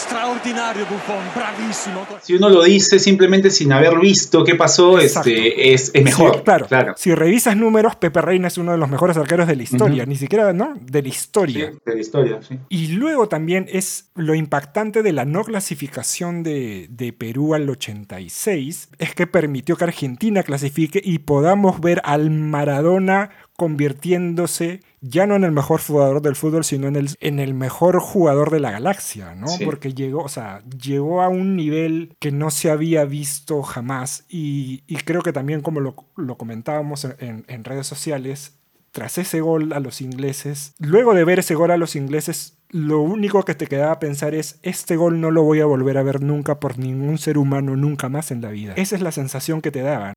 Extraordinario 0.02 0.84
Buffon, 0.86 1.22
bravísimo. 1.34 2.04
Si 2.22 2.34
uno 2.34 2.48
lo 2.48 2.64
dice 2.64 2.98
simplemente 2.98 3.50
sin 3.50 3.72
haber 3.72 3.98
visto 4.00 4.42
qué 4.42 4.56
pasó, 4.56 4.98
este, 4.98 5.72
es, 5.72 5.92
es, 5.94 6.04
mejor. 6.04 6.36
Sí, 6.36 6.40
claro. 6.42 6.66
claro. 6.66 6.94
Si 6.96 7.14
revisas 7.14 7.56
números, 7.56 7.94
Pepe 7.94 8.20
Reina 8.20 8.48
es 8.48 8.58
uno 8.58 8.72
de 8.72 8.78
los 8.78 8.90
mejores 8.90 9.16
arqueros 9.16 9.46
de 9.46 9.54
la 9.54 9.62
historia, 9.62 10.02
uh 10.02 10.06
-huh. 10.06 10.08
ni 10.08 10.16
siquiera, 10.16 10.52
¿no? 10.52 10.74
De 10.80 11.02
la 11.02 11.08
historia. 11.08 11.70
Sí, 11.70 11.78
de 11.86 11.94
la 11.94 12.00
historia, 12.00 12.42
sí. 12.42 12.58
Y 12.68 12.88
luego 12.88 13.28
también 13.28 13.66
es 13.70 14.10
lo 14.16 14.34
impactante 14.34 15.04
de 15.04 15.12
la 15.12 15.24
no 15.24 15.44
clasificación 15.44 16.42
de, 16.42 16.88
de 16.90 17.12
Perú 17.12 17.54
al 17.54 17.70
86, 17.70 18.88
es 18.98 19.14
que 19.14 19.28
permitió 19.28 19.76
que 19.76 19.84
Argentina 19.84 20.42
clasifique 20.42 21.00
y 21.02 21.20
podamos 21.20 21.80
ver 21.80 22.00
al 22.04 22.30
Maradona 22.30 23.30
convirtiéndose 23.56 24.80
ya 25.00 25.26
no 25.26 25.36
en 25.36 25.44
el 25.44 25.52
mejor 25.52 25.80
jugador 25.80 26.22
del 26.22 26.36
fútbol, 26.36 26.64
sino 26.64 26.88
en 26.88 26.96
el, 26.96 27.10
en 27.20 27.38
el 27.38 27.54
mejor 27.54 28.00
jugador 28.00 28.50
de 28.50 28.60
la 28.60 28.70
galaxia, 28.70 29.34
¿no? 29.34 29.48
Sí. 29.48 29.64
Porque 29.64 29.94
llegó, 29.94 30.22
o 30.22 30.28
sea, 30.28 30.62
llegó 30.80 31.22
a 31.22 31.28
un 31.28 31.56
nivel 31.56 32.16
que 32.18 32.32
no 32.32 32.50
se 32.50 32.70
había 32.70 33.04
visto 33.04 33.62
jamás 33.62 34.24
y, 34.28 34.84
y 34.86 34.96
creo 34.96 35.22
que 35.22 35.32
también 35.32 35.60
como 35.60 35.80
lo, 35.80 35.96
lo 36.16 36.36
comentábamos 36.36 37.04
en, 37.18 37.44
en 37.46 37.64
redes 37.64 37.86
sociales, 37.86 38.56
tras 38.92 39.18
ese 39.18 39.40
gol 39.40 39.72
a 39.72 39.80
los 39.80 40.00
ingleses, 40.00 40.74
luego 40.78 41.14
de 41.14 41.24
ver 41.24 41.40
ese 41.40 41.54
gol 41.54 41.70
a 41.70 41.78
los 41.78 41.96
ingleses, 41.96 42.58
lo 42.68 43.00
único 43.00 43.42
que 43.44 43.54
te 43.54 43.66
quedaba 43.66 43.98
pensar 43.98 44.34
es, 44.34 44.58
este 44.62 44.96
gol 44.96 45.20
no 45.20 45.30
lo 45.30 45.42
voy 45.42 45.60
a 45.60 45.66
volver 45.66 45.98
a 45.98 46.02
ver 46.02 46.22
nunca 46.22 46.60
por 46.60 46.78
ningún 46.78 47.18
ser 47.18 47.38
humano, 47.38 47.74
nunca 47.74 48.08
más 48.08 48.30
en 48.30 48.42
la 48.42 48.50
vida. 48.50 48.74
Esa 48.76 48.96
es 48.96 49.02
la 49.02 49.12
sensación 49.12 49.62
que 49.62 49.70
te 49.70 49.80
daban. 49.80 50.14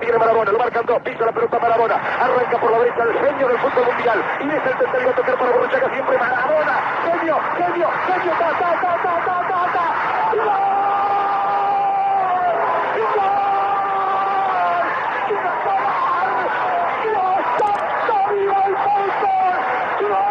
Tiene 0.00 0.18
Marabona, 0.18 0.52
lo 0.52 0.58
marcan 0.58 0.84
dos, 0.86 1.00
pisa 1.02 1.24
la 1.24 1.32
pelota 1.32 1.58
Marabona, 1.58 1.94
arranca 1.94 2.58
por 2.58 2.70
la 2.70 2.78
derecha 2.78 3.02
el 3.02 3.18
genio 3.18 3.48
del 3.48 3.58
fútbol 3.58 3.86
mundial, 3.86 4.24
y 4.40 4.48
es 4.48 4.66
el 4.66 4.78
tercero 4.78 5.10
a 5.10 5.14
tocar 5.14 5.38
para 5.38 5.50
Borruchaga 5.52 5.90
siempre 5.90 6.18
Marabona, 6.18 6.74
genio, 7.04 7.40
genio, 7.56 7.88
genio, 8.06 8.32
ta, 8.38 8.50
ta, 8.58 8.80
ta, 8.82 8.96
ta, 9.02 9.14
ta, 9.24 9.36
ta, 9.48 9.72
ta. 9.72 9.86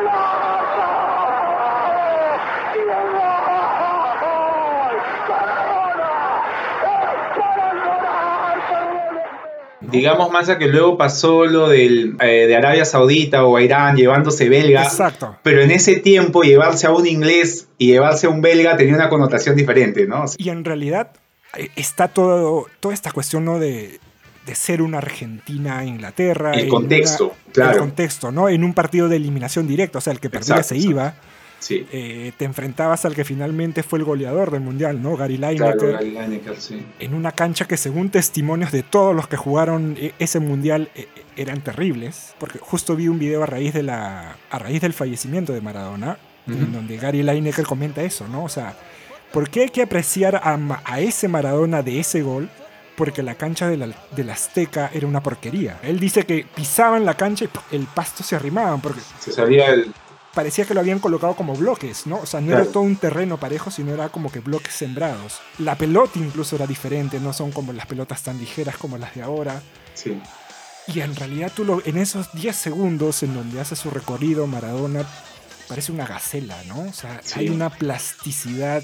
¡Gol! 0.05 0.44
Digamos 9.91 10.31
más 10.31 10.49
a 10.49 10.57
que 10.57 10.67
luego 10.67 10.97
pasó 10.97 11.45
lo 11.45 11.69
del, 11.69 12.15
eh, 12.19 12.47
de 12.47 12.55
Arabia 12.55 12.85
Saudita 12.85 13.45
o 13.45 13.59
Irán 13.59 13.95
llevándose 13.95 14.49
belga. 14.49 14.83
Exacto. 14.83 15.37
Pero 15.43 15.61
en 15.61 15.71
ese 15.71 15.97
tiempo 15.97 16.43
llevarse 16.43 16.87
a 16.87 16.91
un 16.91 17.07
inglés 17.07 17.67
y 17.77 17.87
llevarse 17.87 18.27
a 18.27 18.29
un 18.29 18.41
belga 18.41 18.77
tenía 18.77 18.95
una 18.95 19.09
connotación 19.09 19.55
diferente, 19.55 20.05
¿no? 20.07 20.25
Y 20.37 20.49
en 20.49 20.65
realidad 20.65 21.11
está 21.75 22.07
todo, 22.07 22.67
toda 22.79 22.93
esta 22.93 23.11
cuestión 23.11 23.45
¿no? 23.45 23.59
de, 23.59 23.99
de 24.45 24.55
ser 24.55 24.81
una 24.81 24.99
Argentina-Inglaterra. 24.99 26.53
El 26.53 26.67
contexto, 26.67 27.25
una, 27.25 27.53
claro. 27.53 27.71
El 27.73 27.79
contexto, 27.79 28.31
¿no? 28.31 28.49
En 28.49 28.63
un 28.63 28.73
partido 28.73 29.09
de 29.09 29.17
eliminación 29.17 29.67
directa, 29.67 29.97
o 29.97 30.01
sea, 30.01 30.13
el 30.13 30.19
que 30.19 30.29
perdía 30.29 30.57
Exacto, 30.57 30.69
se 30.69 30.75
exacto. 30.75 30.91
iba. 30.91 31.15
Sí. 31.59 31.85
Eh, 31.91 32.31
te 32.37 32.45
enfrentabas 32.45 33.05
al 33.05 33.15
que 33.15 33.23
finalmente 33.23 33.83
fue 33.83 33.99
el 33.99 34.05
goleador 34.05 34.51
del 34.51 34.61
mundial, 34.61 35.01
¿no? 35.01 35.17
Gary 35.17 35.37
Lineker. 35.37 35.77
Claro, 35.77 35.93
Gary 35.93 36.11
Lineker, 36.11 36.59
sí. 36.59 36.85
En 36.99 37.13
una 37.13 37.31
cancha 37.31 37.65
que 37.65 37.77
según 37.77 38.09
testimonios 38.09 38.71
de 38.71 38.83
todos 38.83 39.15
los 39.15 39.27
que 39.27 39.37
jugaron 39.37 39.95
e, 39.99 40.13
ese 40.19 40.39
mundial 40.39 40.89
e, 40.95 41.07
eran 41.37 41.61
terribles, 41.61 42.35
porque 42.39 42.59
justo 42.59 42.95
vi 42.95 43.07
un 43.07 43.19
video 43.19 43.43
a 43.43 43.45
raíz 43.45 43.73
de 43.73 43.83
la 43.83 44.37
a 44.49 44.59
raíz 44.59 44.81
del 44.81 44.93
fallecimiento 44.93 45.53
de 45.53 45.61
Maradona, 45.61 46.17
uh 46.47 46.51
-huh. 46.51 46.55
en 46.55 46.71
donde 46.71 46.97
Gary 46.97 47.23
Lineker 47.23 47.65
comenta 47.65 48.03
eso, 48.03 48.27
¿no? 48.27 48.43
O 48.43 48.49
sea, 48.49 48.77
¿por 49.31 49.49
qué 49.49 49.61
hay 49.61 49.69
que 49.69 49.81
apreciar 49.81 50.35
a, 50.35 50.59
a 50.83 50.99
ese 50.99 51.27
Maradona 51.27 51.81
de 51.81 51.99
ese 51.99 52.21
gol? 52.21 52.49
porque 52.95 53.23
la 53.23 53.35
cancha 53.35 53.67
de 53.67 53.77
la, 53.77 53.87
de 54.15 54.23
la, 54.23 54.33
Azteca 54.33 54.89
era 54.93 55.05
una 55.05 55.21
porquería. 55.21 55.79
Él 55.83 55.99
dice 55.99 56.25
que 56.25 56.45
pisaban 56.55 57.05
la 57.05 57.15
cancha 57.15 57.45
y 57.45 57.75
el 57.75 57.87
pasto 57.87 58.23
se 58.23 58.35
arrimaban 58.35 58.81
porque 58.81 59.01
se 59.19 59.31
salía 59.31 59.67
el 59.73 59.93
parecía 60.35 60.65
que 60.65 60.75
lo 60.75 60.81
habían 60.81 60.99
colocado 60.99 61.35
como 61.35 61.55
bloques, 61.55 62.05
¿no? 62.05 62.17
O 62.19 62.25
sea, 62.25 62.41
no 62.41 62.47
claro. 62.47 62.63
era 62.63 62.71
todo 62.71 62.83
un 62.83 62.97
terreno 62.97 63.39
parejo, 63.39 63.71
sino 63.71 63.93
era 63.93 64.09
como 64.09 64.31
que 64.31 64.41
bloques 64.41 64.73
sembrados. 64.73 65.39
La 65.57 65.75
pelota 65.75 66.19
incluso 66.19 66.55
era 66.55 66.67
diferente, 66.67 67.19
no 67.19 67.33
son 67.33 67.51
como 67.51 67.73
las 67.73 67.87
pelotas 67.87 68.21
tan 68.21 68.37
ligeras 68.37 68.77
como 68.77 68.97
las 68.97 69.15
de 69.15 69.23
ahora. 69.23 69.61
Sí. 69.95 70.21
Y 70.87 70.99
en 70.99 71.15
realidad 71.15 71.51
tú 71.55 71.65
lo, 71.65 71.83
en 71.85 71.97
esos 71.97 72.31
10 72.33 72.55
segundos 72.55 73.23
en 73.23 73.33
donde 73.33 73.59
hace 73.59 73.75
su 73.75 73.89
recorrido 73.89 74.45
Maradona 74.45 75.03
parece 75.67 75.91
una 75.91 76.05
gacela, 76.05 76.61
¿no? 76.67 76.81
O 76.81 76.93
sea, 76.93 77.21
sí. 77.23 77.39
hay 77.39 77.49
una 77.49 77.71
plasticidad, 77.71 78.83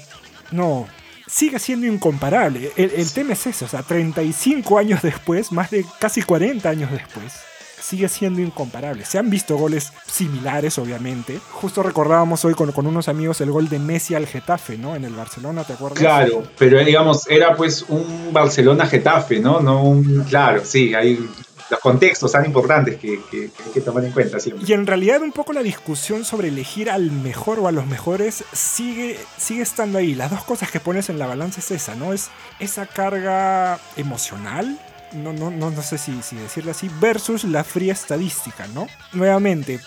no, 0.50 0.88
sigue 1.28 1.58
siendo 1.60 1.86
incomparable. 1.86 2.72
El, 2.76 2.90
el, 2.96 3.12
tema 3.12 3.34
es 3.34 3.46
eso, 3.46 3.66
o 3.66 3.68
sea, 3.68 3.82
35 3.82 4.78
años 4.78 5.02
después, 5.02 5.52
más 5.52 5.70
de 5.70 5.86
casi 6.00 6.22
40 6.22 6.68
años 6.68 6.90
después, 6.90 7.34
sigue 7.82 8.08
siendo 8.08 8.40
incomparable. 8.40 9.04
Se 9.04 9.18
han 9.18 9.28
visto 9.28 9.56
goles 9.56 9.92
similares, 10.06 10.78
obviamente. 10.78 11.40
Justo 11.50 11.82
recordábamos 11.82 12.44
hoy 12.44 12.54
con, 12.54 12.70
con, 12.72 12.86
unos 12.86 13.08
amigos 13.08 13.40
el 13.40 13.50
gol 13.50 13.68
de 13.68 13.78
Messi 13.78 14.14
al 14.14 14.26
Getafe, 14.26 14.78
¿no? 14.78 14.94
En 14.94 15.04
el 15.04 15.14
Barcelona, 15.14 15.64
¿te 15.64 15.72
acuerdas? 15.72 15.98
Claro, 15.98 16.44
pero 16.56 16.82
digamos, 16.84 17.28
era 17.28 17.56
pues 17.56 17.84
un 17.88 18.30
Barcelona-Getafe, 18.32 19.40
¿no? 19.40 19.60
No 19.60 19.82
un... 19.82 20.24
Claro, 20.28 20.62
sí, 20.64 20.94
hay 20.94 21.28
los 21.70 21.80
contextos 21.80 22.30
tan 22.32 22.44
importantes 22.44 22.96
que, 22.96 23.20
que, 23.30 23.50
que, 23.50 23.62
hay 23.64 23.70
que 23.72 23.80
tomar 23.80 24.04
en 24.04 24.12
cuenta 24.12 24.38
siempre. 24.38 24.64
Y 24.68 24.72
en 24.74 24.86
realidad 24.86 25.22
un 25.22 25.32
poco 25.32 25.52
la 25.52 25.62
discusión 25.62 26.24
sobre 26.24 26.48
elegir 26.48 26.90
al 26.90 27.10
mejor 27.10 27.58
o 27.60 27.66
a 27.66 27.72
los 27.72 27.86
mejores 27.86 28.44
sigue, 28.52 29.18
sigue 29.38 29.62
estando 29.62 29.98
ahí. 29.98 30.14
Las 30.14 30.30
dos 30.30 30.44
cosas 30.44 30.70
que 30.70 30.80
pones 30.80 31.08
en 31.08 31.18
la 31.18 31.26
balanza 31.26 31.60
es 31.60 31.70
esa, 31.70 31.94
¿no? 31.94 32.12
Es 32.12 32.30
esa 32.60 32.86
carga 32.86 33.78
emocional 33.96 34.78
no, 35.14 35.32
no, 35.32 35.50
no, 35.50 35.70
no 35.70 35.82
sé 35.82 35.98
si, 35.98 36.22
si 36.22 36.36
decirlo 36.36 36.70
así, 36.70 36.90
versus 37.00 37.44
la 37.44 37.64
fría 37.64 37.92
estadística, 37.92 38.66
¿no? 38.68 38.86
Nuevamente, 39.12 39.80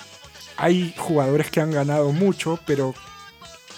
hay 0.58 0.94
jugadores 0.98 1.50
que 1.50 1.62
han 1.62 1.72
ganado 1.72 2.12
mucho, 2.12 2.60
pero 2.65 2.94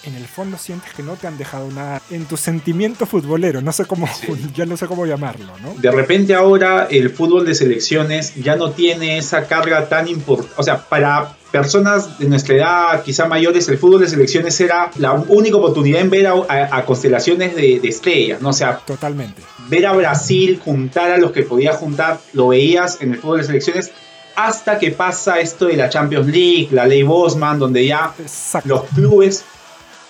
en 0.04 0.16
el 0.16 0.26
fondo 0.26 0.58
sientes 0.58 0.94
que 0.94 1.04
no 1.04 1.16
te 1.16 1.28
han 1.28 1.38
dejado 1.38 1.70
nada 1.72 2.02
en 2.10 2.26
tu 2.26 2.38
sentimiento 2.38 3.06
futbolero, 3.06 3.62
no 3.62 3.72
sé 3.72 3.86
cómo, 3.86 4.08
sí. 4.08 4.28
ya 4.56 4.66
no 4.66 4.78
sé 4.78 4.88
cómo 4.88 5.06
llamarlo, 5.06 5.54
¿no? 5.62 5.74
De 5.76 5.92
repente 5.92 6.34
ahora 6.34 6.88
el 6.90 7.10
fútbol 7.10 7.46
de 7.46 7.56
selecciones 7.56 8.36
ya 8.36 8.56
no 8.56 8.72
tiene 8.72 9.18
esa 9.18 9.48
carga 9.48 9.90
tan 9.90 10.08
importante, 10.08 10.54
o 10.58 10.64
sea, 10.64 10.88
para 10.88 11.37
personas 11.52 12.20
de 12.20 12.28
nuestra 12.28 12.56
edad, 12.56 13.04
quizá 13.04 13.28
mayores, 13.28 13.68
el 13.70 13.78
fútbol 13.78 14.02
de 14.02 14.08
selecciones 14.08 14.60
era 14.60 14.92
la 14.98 15.14
única 15.14 15.58
oportunidad 15.58 16.02
en 16.02 16.10
ver 16.10 16.28
a, 16.28 16.34
a, 16.34 16.78
a 16.78 16.86
constelaciones 16.86 17.56
de, 17.56 17.80
de, 17.80 17.88
estrellas, 17.88 18.42
¿no? 18.42 18.50
O 18.50 18.54
sea, 18.54 18.78
totalmente. 18.78 19.42
Ver 19.70 19.86
a 19.86 19.94
Brasil 19.94 20.62
juntar 20.64 21.12
a 21.12 21.18
los 21.18 21.32
que 21.32 21.44
podía 21.44 21.74
juntar, 21.74 22.20
lo 22.34 22.50
veías 22.50 23.02
en 23.02 23.14
el 23.14 23.20
fútbol 23.20 23.40
de 23.40 23.46
selecciones 23.46 23.92
hasta 24.36 24.78
que 24.78 24.92
pasa 24.92 25.40
esto 25.40 25.66
de 25.66 25.76
la 25.76 25.90
Champions 25.90 26.28
League, 26.28 26.70
la 26.72 26.86
ley 26.86 27.02
Bosman, 27.02 27.58
donde 27.58 27.88
ya 27.88 28.14
Exacto. 28.20 28.70
los 28.70 28.84
clubes 28.86 29.44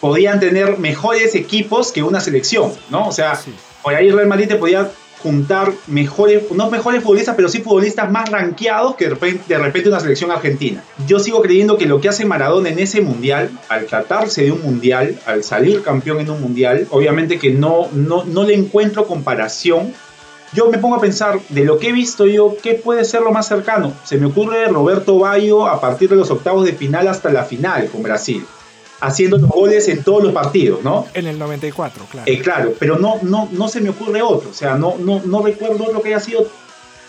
podían 0.02 0.40
tener 0.40 0.78
mejores 0.78 1.34
equipos 1.34 1.92
que 1.92 2.04
una 2.04 2.20
selección, 2.20 2.74
¿no? 2.90 3.08
O 3.08 3.12
sea, 3.12 3.36
sí. 3.36 3.54
por 3.82 3.96
ahí 3.96 4.12
Real 4.12 4.28
Madrid 4.28 4.50
te 4.50 4.56
podía 4.56 4.92
juntar 5.22 5.74
mejores, 5.88 6.52
no 6.52 6.70
mejores 6.70 7.02
futbolistas, 7.02 7.36
pero 7.36 7.50
sí 7.50 7.62
futbolistas 7.62 8.12
más 8.12 8.30
rankeados 8.30 8.96
que 8.96 9.06
de 9.06 9.12
repente, 9.12 9.44
de 9.48 9.58
repente, 9.58 9.90
una 9.90 10.00
selección 10.00 10.32
argentina. 10.32 10.84
Yo 11.08 11.20
sigo 11.20 11.42
creyendo 11.42 11.78
que 11.78 11.86
lo 11.86 12.00
que 12.00 12.10
hace 12.10 12.26
Maradona 12.26 12.70
en 12.70 12.80
ese 12.80 13.02
mundial, 13.02 13.50
al 13.70 13.86
tratarse 13.86 14.44
de 14.44 14.52
un 14.52 14.62
mundial, 14.62 15.20
al 15.26 15.44
salir 15.44 15.82
campeón 15.82 16.20
en 16.20 16.30
un 16.30 16.42
mundial, 16.42 16.88
obviamente 16.92 17.40
que 17.40 17.52
no, 17.52 17.90
no, 17.94 18.24
no 18.26 18.44
le 18.44 18.54
encuentro 18.54 19.08
comparación. 19.08 19.94
Yo 20.54 20.70
me 20.70 20.78
pongo 20.78 20.96
a 20.96 21.02
pensar, 21.02 21.40
de 21.50 21.66
lo 21.66 21.78
que 21.78 21.90
he 21.90 21.92
visto 21.92 22.26
yo, 22.26 22.56
¿qué 22.64 22.76
puede 22.76 23.04
ser 23.04 23.22
lo 23.22 23.32
más 23.32 23.48
cercano? 23.48 23.94
Se 24.06 24.18
me 24.18 24.28
ocurre 24.28 24.68
Roberto 24.68 25.20
Bayo 25.20 25.68
a 25.68 25.82
partir 25.82 26.10
de 26.10 26.16
los 26.16 26.32
octavos 26.32 26.66
de 26.66 26.74
final 26.74 27.08
hasta 27.08 27.32
la 27.32 27.44
final 27.44 27.90
con 27.90 28.04
Brasil 28.04 28.46
haciendo 29.00 29.38
los 29.38 29.50
goles 29.50 29.88
en 29.88 30.04
todos 30.04 30.24
los 30.24 30.34
partidos, 30.34 30.84
¿no? 30.84 31.08
En 31.14 31.28
el 31.28 31.38
94, 31.38 32.06
claro. 32.10 32.32
Eh, 32.32 32.40
claro, 32.40 32.74
pero 32.80 32.98
no, 32.98 33.20
no, 33.22 33.50
no 33.52 33.68
se 33.68 33.82
me 33.82 33.90
ocurre 33.90 34.22
otro, 34.22 34.50
o 34.50 34.54
sea, 34.54 34.76
no, 34.76 34.96
no, 34.98 35.22
no 35.24 35.42
recuerdo 35.42 35.86
otro 35.86 36.02
que 36.02 36.10
haya 36.10 36.20
sido 36.20 36.48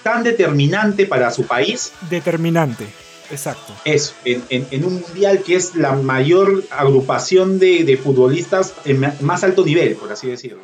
tan 0.02 0.22
determinante 0.22 1.06
para 1.06 1.30
su 1.30 1.46
país. 1.46 1.92
Determinante, 2.10 2.86
exacto. 3.30 3.72
Eso, 3.84 4.14
en, 4.24 4.42
en, 4.50 4.66
en 4.70 4.84
un 4.84 5.00
mundial 5.00 5.42
que 5.42 5.56
es 5.56 5.74
la 5.74 5.92
mayor 5.92 6.64
agrupación 6.70 7.58
de, 7.58 7.84
de 7.84 7.96
futbolistas 7.96 8.74
en 8.84 9.12
más 9.20 9.44
alto 9.44 9.64
nivel, 9.64 9.94
por 9.96 10.12
así 10.12 10.28
decirlo. 10.28 10.60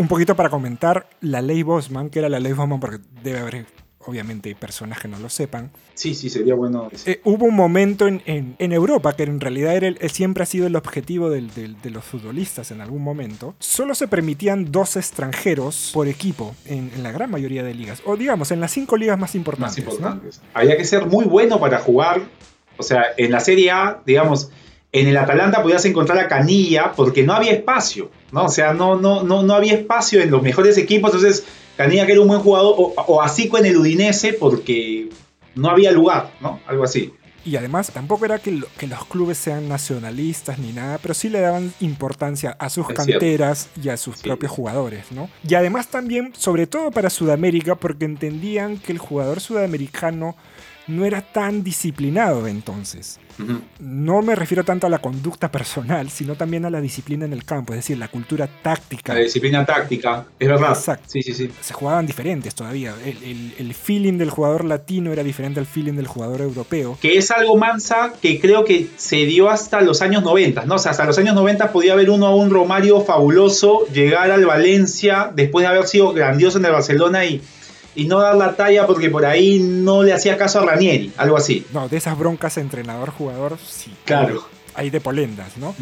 Un 0.00 0.08
poquito 0.08 0.34
para 0.34 0.48
comentar 0.50 1.08
la 1.20 1.42
ley 1.42 1.62
Bosman, 1.62 2.10
que 2.10 2.18
era 2.18 2.28
la 2.28 2.40
ley 2.40 2.52
Bosman 2.52 2.80
porque 2.80 2.98
debe 3.22 3.38
haber 3.40 3.66
obviamente 4.06 4.54
personas 4.54 4.98
que 4.98 5.08
no 5.08 5.18
lo 5.18 5.28
sepan. 5.28 5.70
Sí, 5.94 6.14
sí, 6.14 6.30
sería 6.30 6.54
bueno. 6.54 6.88
Eh, 7.04 7.20
hubo 7.24 7.44
un 7.44 7.54
momento 7.54 8.08
en, 8.08 8.22
en- 8.24 8.56
en 8.58 8.72
Europa 8.72 9.14
que 9.14 9.24
en 9.24 9.38
realidad 9.40 9.76
era 9.76 9.88
el- 9.88 10.10
siempre 10.10 10.42
ha 10.42 10.46
sido 10.46 10.66
el 10.66 10.74
objetivo 10.74 11.28
del- 11.28 11.52
del- 11.54 11.80
de 11.82 11.90
los 11.90 12.02
futbolistas 12.04 12.70
en 12.70 12.80
algún 12.80 13.02
momento. 13.02 13.54
Solo 13.58 13.94
se 13.94 14.08
permitían 14.08 14.72
dos 14.72 14.96
extranjeros 14.96 15.90
por 15.92 16.08
equipo 16.08 16.54
en, 16.64 16.90
en 16.96 17.02
la 17.02 17.12
gran 17.12 17.30
mayoría 17.30 17.62
de 17.62 17.74
ligas. 17.74 18.02
O 18.06 18.16
digamos, 18.16 18.50
en 18.52 18.60
las 18.60 18.72
cinco 18.72 18.96
ligas 18.96 19.18
más 19.18 19.30
más 19.30 19.36
importantes. 19.36 19.84
¿no? 19.84 19.92
importantes. 19.92 20.40
Había 20.54 20.76
que 20.78 20.84
ser 20.86 21.04
muy 21.06 21.26
bueno 21.26 21.60
para 21.60 21.78
jugar. 21.78 22.22
O 22.78 22.82
sea, 22.82 23.02
en 23.18 23.30
la 23.30 23.40
Serie 23.40 23.70
A, 23.70 24.00
digamos, 24.06 24.50
en 24.92 25.06
el 25.08 25.16
Atalanta 25.16 25.62
podías 25.62 25.84
encontrar 25.84 26.18
a 26.18 26.28
Canilla 26.28 26.92
porque 26.96 27.22
no 27.22 27.32
había 27.34 27.52
espacio, 27.52 28.10
¿no? 28.32 28.44
O 28.46 28.48
sea, 28.48 28.72
no, 28.74 28.96
no, 29.00 29.22
no, 29.22 29.42
no 29.42 29.54
había 29.54 29.74
espacio 29.74 30.20
en 30.20 30.30
los 30.30 30.42
mejores 30.42 30.76
equipos. 30.78 31.14
Entonces, 31.14 31.44
Canilla 31.76 32.06
que 32.06 32.12
era 32.12 32.20
un 32.20 32.28
buen 32.28 32.40
jugador, 32.40 32.74
o, 32.76 32.94
o 32.96 33.22
Asico 33.22 33.56
en 33.58 33.66
el 33.66 33.76
Udinese 33.76 34.32
porque 34.32 35.08
no 35.54 35.70
había 35.70 35.92
lugar, 35.92 36.32
¿no? 36.40 36.60
Algo 36.66 36.84
así. 36.84 37.12
Y 37.42 37.56
además 37.56 37.90
tampoco 37.90 38.26
era 38.26 38.38
que, 38.38 38.50
lo- 38.50 38.66
que 38.76 38.86
los 38.86 39.02
clubes 39.06 39.38
sean 39.38 39.66
nacionalistas 39.66 40.58
ni 40.58 40.72
nada, 40.72 40.98
pero 41.00 41.14
sí 41.14 41.30
le 41.30 41.40
daban 41.40 41.72
importancia 41.80 42.50
a 42.58 42.68
sus 42.68 42.86
Es 42.90 42.96
canteras 42.96 43.70
y 43.82 43.88
a 43.88 43.96
sus 43.96 44.16
Sí. 44.16 44.24
propios 44.24 44.52
jugadores, 44.52 45.06
¿no? 45.10 45.30
Y 45.48 45.54
además 45.54 45.88
también, 45.88 46.32
sobre 46.36 46.66
todo 46.66 46.90
para 46.90 47.08
Sudamérica, 47.08 47.76
porque 47.76 48.04
entendían 48.04 48.76
que 48.76 48.92
el 48.92 48.98
jugador 48.98 49.40
sudamericano 49.40 50.36
no 50.90 51.04
era 51.04 51.20
tan 51.22 51.62
disciplinado 51.62 52.46
entonces. 52.46 53.18
No 53.78 54.20
me 54.20 54.34
refiero 54.34 54.64
tanto 54.64 54.86
a 54.86 54.90
la 54.90 54.98
conducta 54.98 55.50
personal, 55.50 56.10
sino 56.10 56.34
también 56.34 56.66
a 56.66 56.70
la 56.70 56.78
disciplina 56.80 57.24
en 57.24 57.32
el 57.32 57.44
campo, 57.44 57.72
es 57.72 57.78
decir, 57.78 57.96
la 57.96 58.08
cultura 58.08 58.46
táctica. 58.62 59.14
La 59.14 59.20
disciplina 59.20 59.64
táctica, 59.64 60.26
es 60.38 60.46
verdad. 60.46 60.72
Exacto. 60.72 61.04
Sí, 61.08 61.22
sí, 61.22 61.32
sí. 61.32 61.50
Se 61.62 61.72
jugaban 61.72 62.04
diferentes 62.06 62.54
todavía. 62.54 62.94
El, 63.02 63.16
el- 63.24 63.54
el 63.58 63.72
feeling 63.74 64.18
del 64.18 64.28
jugador 64.28 64.64
latino 64.66 65.10
era 65.12 65.22
diferente 65.22 65.58
al 65.58 65.64
feeling 65.66 65.94
del 65.94 66.06
jugador 66.06 66.42
europeo. 66.42 66.98
que 67.00 67.16
es 67.16 67.30
algo 67.30 67.56
mansa 67.56 68.12
que 68.20 68.38
creo 68.40 68.64
que 68.66 68.88
se 68.98 69.24
dio 69.24 69.48
hasta 69.48 69.80
los 69.80 70.02
años 70.02 70.22
90, 70.22 70.66
¿no? 70.66 70.74
O 70.74 70.78
sea, 70.78 70.90
hasta 70.90 71.06
los 71.06 71.16
años 71.18 71.34
90 71.34 71.72
podía 71.72 71.94
haber 71.94 72.10
uno 72.10 72.26
a 72.26 72.34
un 72.36 72.50
Romario 72.50 73.00
fabuloso, 73.00 73.86
llegar 73.92 74.30
al 74.30 74.44
Valencia 74.44 75.30
después 75.34 75.62
de 75.62 75.68
haber 75.68 75.86
sido 75.86 76.12
grandioso 76.12 76.58
en 76.58 76.66
el 76.66 76.72
Barcelona 76.72 77.24
y, 77.24 77.40
y 77.94 78.04
no 78.04 78.20
dar 78.20 78.36
la 78.36 78.56
talla 78.56 78.86
porque 78.86 79.10
por 79.10 79.24
ahí 79.26 79.58
no 79.60 80.02
le 80.02 80.12
hacía 80.12 80.36
caso 80.36 80.60
a 80.60 80.66
Ranieri, 80.66 81.12
algo 81.16 81.36
así. 81.36 81.66
No, 81.72 81.88
de 81.88 81.96
esas 81.96 82.18
broncas 82.18 82.56
entrenador-jugador, 82.56 83.58
sí. 83.64 83.92
Claro. 84.04 84.44
Hay 84.74 84.90
de 84.90 85.00
polendas, 85.00 85.56
¿no? 85.56 85.74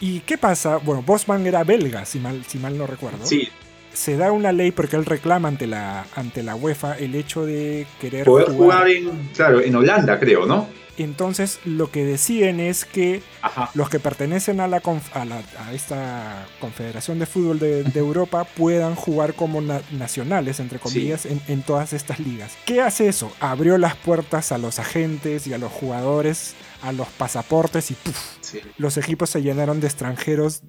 ¿Y 0.00 0.20
qué 0.20 0.38
pasa? 0.38 0.76
Bueno, 0.76 1.02
Bosman 1.02 1.46
era 1.46 1.64
belga, 1.64 2.04
si 2.04 2.18
mal, 2.18 2.44
si 2.46 2.58
mal 2.58 2.76
no 2.76 2.86
recuerdo. 2.86 3.24
Sí, 3.24 3.48
Se 3.92 4.16
da 4.16 4.32
una 4.32 4.52
ley 4.52 4.70
porque 4.70 4.96
él 4.96 5.04
reclama 5.04 5.48
ante 5.48 5.66
la, 5.66 6.06
ante 6.16 6.42
la 6.42 6.54
UEFA 6.54 6.96
el 6.98 7.14
hecho 7.14 7.44
de 7.44 7.86
querer 8.00 8.24
poder 8.24 8.46
jugar. 8.48 8.56
jugar 8.84 8.88
en, 8.88 9.28
claro, 9.34 9.60
en 9.60 9.74
Holanda, 9.74 10.18
creo, 10.20 10.46
¿no? 10.46 10.68
Entonces, 10.98 11.60
lo 11.64 11.90
que 11.90 12.04
deciden 12.04 12.60
es 12.60 12.84
que 12.84 13.22
Ajá. 13.40 13.70
los 13.72 13.88
que 13.88 13.98
pertenecen 13.98 14.60
a, 14.60 14.68
la, 14.68 14.82
a, 15.14 15.24
la- 15.24 15.42
a 15.66 15.72
esta 15.72 16.46
Confederación 16.60 17.18
de 17.18 17.24
Fútbol 17.24 17.58
de, 17.58 17.84
de 17.84 18.00
Europa 18.00 18.44
puedan 18.44 18.94
jugar 18.96 19.32
como 19.32 19.62
na- 19.62 19.80
nacionales, 19.92 20.60
entre 20.60 20.78
comillas, 20.78 21.24
en, 21.24 21.40
en 21.48 21.62
todas 21.62 21.94
estas 21.94 22.20
ligas. 22.20 22.52
¿Qué 22.66 22.82
hace 22.82 23.08
eso? 23.08 23.32
Abrió 23.40 23.78
las 23.78 23.96
puertas 23.96 24.52
a 24.52 24.58
los 24.58 24.78
agentes 24.78 25.46
y 25.46 25.54
a 25.54 25.58
los 25.58 25.72
jugadores, 25.72 26.54
a 26.82 26.92
los 26.92 27.08
pasaportes 27.08 27.90
y 27.90 27.94
¡puf! 27.94 28.18
Sí, 28.42 28.60
los 28.76 28.98
equipos 28.98 29.30
se 29.30 29.40
llenaron 29.40 29.80
de 29.80 29.86
extranjeros 29.86 30.60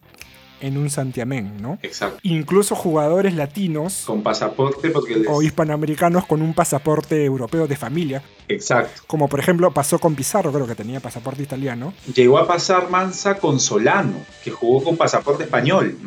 en 0.61 0.77
un 0.77 0.89
santiamén, 0.89 1.61
¿no? 1.61 1.77
exacto. 1.81 2.19
Incluso 2.23 2.75
jugadores 2.75 3.33
latinos 3.35 4.03
Con 4.05 4.23
pasaporte 4.23 4.89
porque 4.89 5.15
les... 5.15 5.27
o 5.27 5.41
hispanoamericanos 5.41 6.25
con 6.25 6.41
un 6.41 6.53
pasaporte 6.53 7.23
europeo 7.25 7.67
de 7.67 7.75
familia, 7.75 8.23
Exacto. 8.47 9.01
como 9.07 9.27
por 9.27 9.39
ejemplo 9.39 9.71
pasó 9.71 9.99
con 9.99 10.15
Pizarro, 10.15 10.51
creo 10.51 10.67
que 10.67 10.75
tenía 10.75 10.99
pasaporte 10.99 11.43
italiano. 11.43 11.93
Llegó 12.13 12.37
a 12.37 12.47
pasar 12.47 12.89
Mansa 12.89 13.35
con 13.37 13.59
Solano, 13.59 14.13
que 14.43 14.51
jugó 14.51 14.83
con 14.83 14.97
pasaporte 14.97 15.43
español. 15.43 15.97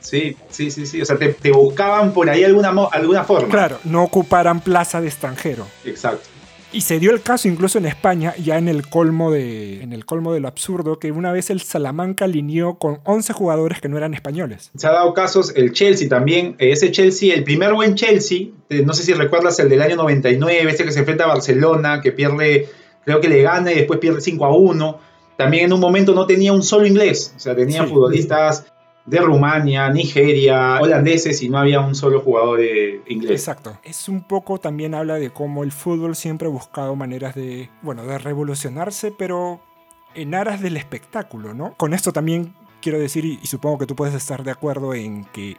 Sí, 0.00 0.36
sí, 0.50 0.70
sí, 0.70 0.86
sí. 0.86 1.00
O 1.02 1.04
sea, 1.04 1.16
te, 1.16 1.28
te 1.34 1.52
buscaban 1.52 2.12
por 2.12 2.30
ahí 2.30 2.44
alguna, 2.44 2.70
alguna 2.92 3.24
forma. 3.24 3.48
Claro, 3.48 3.78
no 3.84 4.02
ocuparan 4.04 4.60
plaza 4.60 5.00
de 5.00 5.08
extranjero. 5.08 5.66
Exacto. 5.84 6.28
Y 6.70 6.82
se 6.82 6.98
dio 6.98 7.12
el 7.12 7.22
caso 7.22 7.48
incluso 7.48 7.78
en 7.78 7.86
España, 7.86 8.34
ya 8.36 8.58
en 8.58 8.68
el 8.68 8.86
colmo 8.86 9.30
de, 9.30 9.82
en 9.82 9.94
el 9.94 10.04
colmo 10.04 10.34
de 10.34 10.40
lo 10.40 10.48
absurdo, 10.48 10.98
que 10.98 11.12
una 11.12 11.32
vez 11.32 11.48
el 11.48 11.62
Salamanca 11.62 12.26
alineó 12.26 12.74
con 12.74 13.00
11 13.04 13.32
jugadores 13.32 13.80
que 13.80 13.88
no 13.88 13.96
eran 13.96 14.12
españoles. 14.12 14.70
Se 14.76 14.86
ha 14.86 14.92
dado 14.92 15.14
casos, 15.14 15.54
el 15.56 15.72
Chelsea 15.72 16.10
también, 16.10 16.56
ese 16.58 16.90
Chelsea, 16.92 17.34
el 17.34 17.42
primer 17.42 17.72
buen 17.72 17.94
Chelsea, 17.94 18.48
no 18.84 18.92
sé 18.92 19.02
si 19.02 19.14
recuerdas 19.14 19.58
el 19.60 19.70
del 19.70 19.80
año 19.80 19.96
99, 19.96 20.70
ese 20.70 20.84
que 20.84 20.92
se 20.92 20.98
enfrenta 20.98 21.24
a 21.24 21.28
Barcelona, 21.28 22.02
que 22.02 22.12
pierde, 22.12 22.68
creo 23.06 23.20
que 23.22 23.28
le 23.28 23.40
gana 23.40 23.72
y 23.72 23.76
después 23.76 23.98
pierde 23.98 24.20
5 24.20 24.44
a 24.44 24.54
1. 24.54 25.00
También 25.38 25.64
en 25.66 25.72
un 25.72 25.80
momento 25.80 26.12
no 26.12 26.26
tenía 26.26 26.52
un 26.52 26.62
solo 26.62 26.86
inglés, 26.86 27.32
o 27.34 27.38
sea, 27.40 27.56
tenía 27.56 27.84
Sí. 27.84 27.88
futbolistas 27.88 28.66
de 29.08 29.18
Rumania, 29.20 29.88
Nigeria, 29.88 30.78
holandeses 30.80 31.42
y 31.42 31.48
no 31.48 31.58
había 31.58 31.80
un 31.80 31.94
solo 31.94 32.20
jugador 32.20 32.60
de 32.60 33.02
inglés. 33.06 33.40
Exacto. 33.40 33.78
Es 33.82 34.08
un 34.08 34.22
poco 34.22 34.58
también 34.58 34.94
habla 34.94 35.14
de 35.14 35.30
cómo 35.30 35.64
el 35.64 35.72
fútbol 35.72 36.14
siempre 36.14 36.48
ha 36.48 36.50
buscado 36.50 36.94
maneras 36.94 37.34
de, 37.34 37.70
bueno, 37.82 38.04
de 38.04 38.18
revolucionarse, 38.18 39.10
pero 39.10 39.60
en 40.14 40.34
aras 40.34 40.60
del 40.60 40.76
espectáculo, 40.76 41.54
¿no? 41.54 41.74
Con 41.76 41.94
esto 41.94 42.12
también 42.12 42.54
quiero 42.82 42.98
decir, 42.98 43.24
y 43.24 43.46
supongo 43.46 43.78
que 43.78 43.86
tú 43.86 43.96
puedes 43.96 44.14
estar 44.14 44.44
de 44.44 44.50
acuerdo 44.50 44.94
en 44.94 45.24
que 45.26 45.56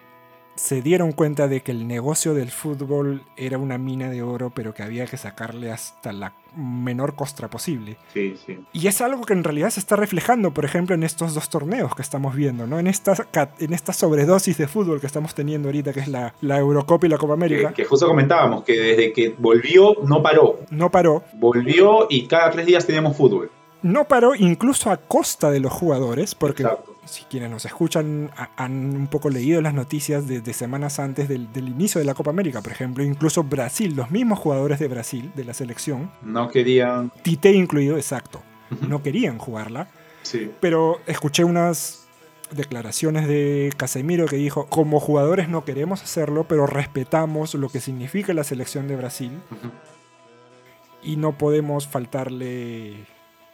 se 0.56 0.82
dieron 0.82 1.14
cuenta 1.14 1.48
de 1.48 1.62
que 1.62 1.72
el 1.72 1.88
negocio 1.88 2.34
del 2.34 2.52
fútbol 2.52 3.24
era 3.38 3.58
una 3.58 3.78
mina 3.78 4.10
de 4.10 4.22
oro, 4.22 4.52
pero 4.54 4.74
que 4.74 4.84
había 4.84 5.06
que 5.06 5.16
sacarle 5.16 5.72
hasta 5.72 6.12
la 6.12 6.34
menor 6.56 7.16
costra 7.16 7.50
posible. 7.50 7.98
Sí, 8.14 8.36
sí. 8.46 8.60
Y 8.74 8.88
es 8.88 9.02
algo 9.02 9.24
que 9.26 9.34
en 9.34 9.44
realidad 9.44 9.70
se 9.70 9.80
está 9.80 9.96
reflejando, 9.96 10.52
por 10.54 10.66
ejemplo, 10.66 10.96
en 10.96 11.04
estos 11.04 11.34
dos 11.34 11.50
torneos 11.50 11.96
que 11.96 12.02
estamos 12.02 12.36
viendo, 12.36 12.68
¿no? 12.68 12.80
En 12.80 12.88
esta, 12.88 13.16
en 13.60 13.74
esta 13.74 13.94
sobredosis 13.94 14.58
de 14.58 14.68
fútbol 14.68 15.00
que 15.00 15.08
estamos 15.08 15.36
teniendo 15.36 15.70
ahorita, 15.70 15.94
que 15.94 16.02
es 16.02 16.08
la, 16.08 16.34
la 16.42 16.58
Eurocopa 16.58 17.06
y 17.06 17.10
la 17.10 17.18
Copa 17.18 17.34
América. 17.34 17.70
Que, 17.70 17.84
que 17.84 17.86
justo 17.86 18.08
comentábamos 18.08 18.64
que 18.64 18.80
desde 18.80 19.14
que 19.14 19.36
volvió 19.38 19.96
no 20.06 20.22
paró. 20.22 20.60
No 20.70 20.90
paró. 20.92 21.24
Volvió 21.34 22.08
y 22.10 22.28
cada 22.28 22.52
tres 22.52 22.66
días 22.66 22.86
teníamos 22.86 23.16
fútbol. 23.16 23.52
No 23.82 24.06
paró 24.06 24.36
incluso 24.36 24.92
a 24.92 24.98
costa 24.98 25.52
de 25.52 25.62
los 25.62 25.72
jugadores, 25.72 26.36
porque 26.36 26.64
Exacto. 26.64 26.88
Si 27.10 27.24
quienes 27.24 27.50
nos 27.50 27.65
escuchan 27.65 28.32
ha- 28.38 28.50
han 28.56 28.95
un 28.95 29.08
poco 29.08 29.30
leído 29.30 29.62
las 29.62 29.74
noticias 29.74 30.28
de, 30.28 30.41
de 30.41 30.54
semanas 30.54 31.00
antes 31.00 31.28
del, 31.28 31.52
del 31.52 31.67
inicio 31.69 32.00
de 32.00 32.06
la 32.06 32.13
Copa 32.13 32.30
América, 32.30 32.62
por 32.62 32.72
ejemplo, 32.72 33.04
incluso 33.04 33.43
Brasil, 33.43 33.95
los 33.95 34.12
mismos 34.12 34.39
jugadores 34.39 34.80
de 34.80 34.88
Brasil, 34.88 35.32
de 35.36 35.43
la 35.45 35.54
selección, 35.54 36.12
No 36.22 36.50
querían. 36.50 37.12
Tite 37.24 37.52
incluido, 37.52 37.98
exacto, 37.98 38.41
no 38.88 39.02
querían 39.04 39.38
jugarla, 39.38 39.88
Sí. 40.22 40.52
pero 40.60 41.00
escuché 41.08 41.43
unas 41.43 42.08
declaraciones 42.52 43.28
de 43.28 43.72
Casemiro 43.78 44.26
que 44.26 44.36
dijo, 44.38 44.65
como 44.67 45.00
jugadores 45.00 45.50
no 45.50 45.65
queremos 45.65 46.02
hacerlo, 46.04 46.45
pero 46.48 46.65
respetamos 46.65 47.54
lo 47.56 47.69
que 47.69 47.80
significa 47.80 48.34
la 48.34 48.43
selección 48.43 48.88
de 48.88 48.95
Brasil 48.95 49.32
y 51.04 51.15
no 51.17 51.38
podemos 51.38 51.88
faltarle... 51.88 53.06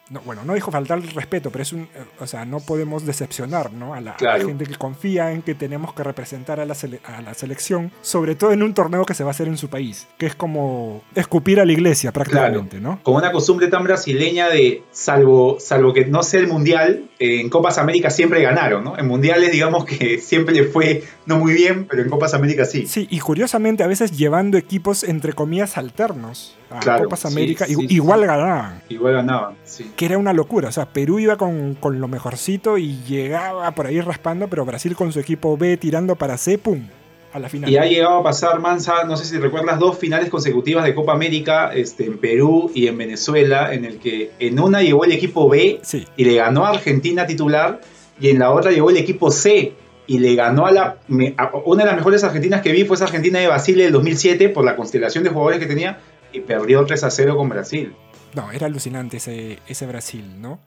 No, 0.09 0.21
bueno, 0.21 0.43
no 0.45 0.53
dijo 0.53 0.69
faltar 0.71 0.99
el 0.99 1.09
respeto, 1.11 1.49
pero 1.49 1.63
es 1.63 1.73
un... 1.73 1.81
eh, 1.81 1.87
O 2.19 2.27
sea, 2.27 2.45
no 2.45 2.59
podemos 2.59 3.05
decepcionar 3.07 3.73
¿no? 3.73 3.95
a, 3.95 4.01
la, 4.01 4.11
a 4.11 4.13
la 4.13 4.17
Claro. 4.17 4.47
gente 4.47 4.65
que 4.65 4.75
confía 4.75 5.31
en 5.31 5.41
que 5.41 5.55
tenemos 5.55 5.93
que 5.93 6.03
representar 6.03 6.59
a 6.59 6.65
la, 6.65 6.75
sele- 6.75 6.99
a 7.05 7.21
la 7.23 7.33
selección, 7.33 7.91
sobre 8.01 8.35
todo 8.35 8.51
en 8.51 8.61
un 8.61 8.73
torneo 8.75 9.03
que 9.03 9.15
se 9.15 9.23
va 9.23 9.29
a 9.29 9.31
hacer 9.31 9.47
en 9.47 9.57
su 9.57 9.67
país, 9.69 10.07
que 10.19 10.27
es 10.27 10.35
como 10.35 11.01
escupir 11.15 11.59
a 11.59 11.65
la 11.65 11.71
iglesia 11.73 12.11
prácticamente, 12.11 12.79
¿no? 12.79 12.99
Con 13.01 13.15
una 13.15 13.31
costumbre 13.31 13.67
tan 13.67 13.83
brasileña 13.83 14.47
de, 14.49 14.83
salvo, 14.91 15.57
salvo 15.59 15.91
que 15.93 16.05
no 16.05 16.21
sea 16.21 16.39
el 16.39 16.47
mundial, 16.47 17.09
eh, 17.17 17.41
en 17.41 17.49
Copas 17.49 17.77
América 17.79 18.11
siempre 18.11 18.41
ganaron, 18.43 18.83
¿no? 18.83 18.97
En 18.99 19.07
mundiales, 19.07 19.51
digamos 19.51 19.85
que 19.85 20.19
siempre 20.19 20.53
le 20.53 20.65
fue 20.65 21.03
no 21.25 21.37
muy 21.39 21.53
bien, 21.53 21.85
pero 21.85 22.03
en 22.03 22.09
Copas 22.09 22.35
América 22.35 22.65
sí. 22.65 22.85
Sí, 22.85 23.07
y 23.09 23.19
curiosamente 23.19 23.83
a 23.83 23.87
veces 23.87 24.11
llevando 24.11 24.57
equipos 24.57 25.03
entre 25.03 25.33
comillas 25.33 25.77
alternos 25.79 26.55
a 26.69 26.79
Claro, 26.79 27.05
Copas 27.05 27.25
América, 27.25 27.65
sí, 27.65 27.73
igu- 27.75 27.87
sí. 27.87 27.95
igual 27.95 28.25
ganaban. 28.25 28.81
Igual 28.89 29.13
ganaban, 29.13 29.55
sí. 29.63 29.91
Que 29.95 30.05
era 30.05 30.17
una 30.17 30.33
locura, 30.33 30.69
o 30.69 30.71
sea, 30.71 30.87
Perú 30.87 31.19
iba 31.19 31.37
con, 31.37 31.75
con 31.75 32.01
lo 32.01 32.07
mejorcito 32.07 32.77
y 32.77 32.97
llegaba 33.07 33.71
por 33.71 33.87
ahí 33.87 34.01
raspando, 34.01 34.47
pero 34.49 34.65
Brasil 34.65 34.95
con 34.95 35.11
su 35.13 35.19
equipo 35.19 35.55
B 35.57 35.77
tirando 35.77 36.15
para 36.15 36.37
C, 36.37 36.57
¡pum! 36.57 36.87
A 37.31 37.39
la 37.39 37.49
final. 37.49 37.69
Y 37.69 37.77
ha 37.77 37.85
llegado 37.85 38.15
a 38.19 38.23
pasar, 38.23 38.59
Mansa, 38.59 39.03
no 39.05 39.17
sé 39.17 39.25
si 39.25 39.37
recuerdas, 39.37 39.77
dos 39.79 39.97
finales 39.97 40.29
consecutivas 40.29 40.83
de 40.85 40.95
Copa 40.95 41.11
América 41.13 41.71
este, 41.73 42.05
en 42.05 42.17
Perú 42.17 42.71
y 42.73 42.87
en 42.87 42.97
Venezuela, 42.97 43.73
en 43.73 43.83
el 43.85 43.99
que 43.99 44.31
en 44.39 44.57
una 44.59 44.81
llegó 44.81 45.03
el 45.05 45.11
equipo 45.11 45.49
B 45.49 45.79
Sí, 45.81 46.05
y 46.17 46.23
le 46.25 46.35
ganó 46.35 46.65
a 46.65 46.69
Argentina 46.69 47.25
titular, 47.25 47.81
y 48.21 48.29
en 48.29 48.39
la 48.39 48.51
otra 48.51 48.71
llegó 48.71 48.89
el 48.89 48.97
equipo 48.97 49.31
C 49.31 49.73
y 50.07 50.19
le 50.19 50.35
ganó 50.35 50.65
a 50.65 50.71
la. 50.71 50.97
a- 51.37 51.51
una 51.65 51.83
de 51.83 51.87
las 51.89 51.97
mejores 51.97 52.23
argentinas 52.23 52.61
que 52.61 52.71
vi 52.71 52.85
fue 52.85 52.95
esa 52.95 53.05
Argentina 53.05 53.39
de 53.39 53.47
Basile 53.47 53.83
del 53.83 53.91
2007 53.93 54.47
por 54.49 54.63
la 54.63 54.75
constelación 54.77 55.23
de 55.25 55.29
jugadores 55.29 55.59
que 55.59 55.65
tenía 55.65 55.99
y 56.31 56.39
perdió 56.41 56.85
3 56.85 57.03
a 57.03 57.09
0 57.11 57.35
con 57.35 57.49
Brasil. 57.49 57.93
No, 58.35 58.51
era 58.51 58.67
alucinante 58.67 59.17
ese, 59.17 59.59
ese 59.67 59.85
Brasil, 59.87 60.41
¿no? 60.41 60.59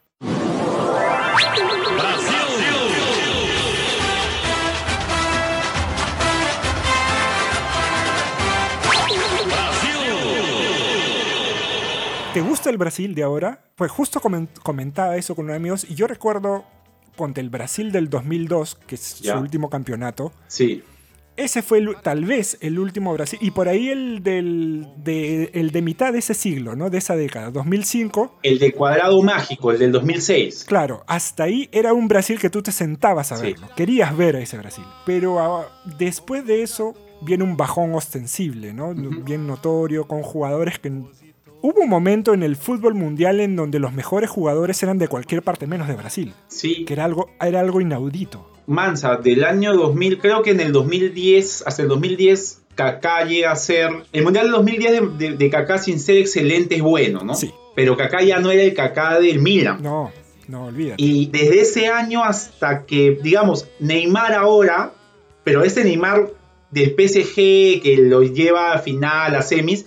¿te 12.34 12.40
gusta 12.42 12.70
el 12.70 12.76
Brasil 12.76 13.14
de 13.14 13.22
ahora? 13.22 13.64
Pues 13.74 13.90
justo 13.90 14.20
comen- 14.20 14.48
comentaba 14.62 15.16
eso 15.16 15.34
con 15.34 15.46
unos 15.46 15.56
amigos 15.56 15.86
y 15.88 15.94
yo 15.94 16.06
recuerdo, 16.06 16.64
ponte 17.16 17.40
el 17.40 17.50
Brasil 17.50 17.90
del 17.90 18.10
2002, 18.10 18.76
que 18.86 18.94
es 18.96 19.00
su 19.22 19.32
último 19.38 19.70
campeonato. 19.70 20.32
Sí. 20.46 20.82
Ese 21.38 21.62
fue 21.62 21.78
el- 21.78 21.96
tal 22.02 22.24
vez 22.24 22.58
el 22.60 22.78
último 22.78 23.12
Brasil. 23.14 23.38
Y 23.40 23.52
por 23.52 23.68
ahí 23.68 23.88
el, 23.88 24.22
del, 24.22 24.86
de, 24.96 25.50
el 25.54 25.70
de 25.70 25.82
mitad 25.82 26.12
de 26.12 26.18
ese 26.18 26.34
siglo, 26.34 26.76
¿no? 26.76 26.90
De 26.90 26.98
esa 26.98 27.16
década, 27.16 27.50
2005. 27.50 28.38
El 28.42 28.58
de 28.58 28.72
Cuadrado 28.72 29.22
Mágico, 29.22 29.70
el 29.70 29.78
del 29.78 29.92
2006. 29.92 30.64
Claro, 30.66 31.04
hasta 31.06 31.44
ahí 31.44 31.68
era 31.72 31.92
un 31.92 32.08
Brasil 32.08 32.38
que 32.38 32.50
tú 32.50 32.62
te 32.62 32.72
sentabas 32.72 33.32
a 33.32 33.36
Sí. 33.36 33.42
verlo. 33.52 33.68
Querías 33.76 34.16
ver 34.16 34.36
a 34.36 34.40
ese 34.40 34.58
Brasil. 34.58 34.84
Pero 35.06 35.38
ah, 35.38 35.66
después 35.98 36.44
de 36.44 36.62
eso 36.62 36.94
viene 37.22 37.44
un 37.44 37.56
bajón 37.56 37.94
ostensible, 37.94 38.72
¿no? 38.72 38.92
Bien 38.94 39.46
notorio, 39.46 40.06
con 40.06 40.22
jugadores 40.22 40.78
que... 40.78 40.92
Hubo 41.60 41.80
un 41.80 41.88
momento 41.88 42.34
en 42.34 42.42
el 42.42 42.56
fútbol 42.56 42.94
mundial 42.94 43.40
en 43.40 43.56
donde 43.56 43.80
los 43.80 43.92
mejores 43.92 44.30
jugadores 44.30 44.80
eran 44.82 44.98
de 44.98 45.08
cualquier 45.08 45.42
parte 45.42 45.66
menos 45.66 45.88
de 45.88 45.94
Brasil. 45.94 46.32
Sí. 46.46 46.84
Que 46.84 46.92
era 46.92 47.04
algo, 47.04 47.30
era 47.40 47.60
algo 47.60 47.80
inaudito. 47.80 48.48
Mansa, 48.66 49.16
del 49.16 49.44
año 49.44 49.74
2000, 49.74 50.18
creo 50.18 50.42
que 50.42 50.50
en 50.50 50.60
el 50.60 50.72
2010, 50.72 51.64
hasta 51.66 51.82
el 51.82 51.88
2010, 51.88 52.62
Kaká 52.74 53.24
llega 53.24 53.50
a 53.50 53.56
ser. 53.56 53.90
El 54.12 54.22
Mundial 54.22 54.44
del 54.44 54.52
2010 54.52 54.92
de, 54.92 55.28
de, 55.30 55.36
de 55.36 55.50
Kaká 55.50 55.78
sin 55.78 55.98
ser 55.98 56.18
excelente 56.18 56.76
es 56.76 56.82
bueno, 56.82 57.24
¿no? 57.24 57.34
Sí. 57.34 57.50
Pero 57.74 57.96
Kaká 57.96 58.22
ya 58.22 58.38
no 58.38 58.50
era 58.50 58.62
el 58.62 58.74
Kaká 58.74 59.18
del 59.18 59.40
Milan. 59.40 59.82
No, 59.82 60.12
no, 60.46 60.66
olvídate. 60.66 61.02
Y 61.02 61.26
desde 61.26 61.62
ese 61.62 61.88
año 61.88 62.22
hasta 62.22 62.86
que, 62.86 63.18
digamos, 63.20 63.66
Neymar 63.80 64.32
ahora, 64.32 64.92
pero 65.42 65.64
este 65.64 65.82
Neymar 65.82 66.30
del 66.70 66.90
PSG 66.90 67.82
que 67.82 67.96
lo 67.98 68.22
lleva 68.22 68.74
a 68.74 68.78
final, 68.78 69.34
a 69.34 69.42
semis, 69.42 69.86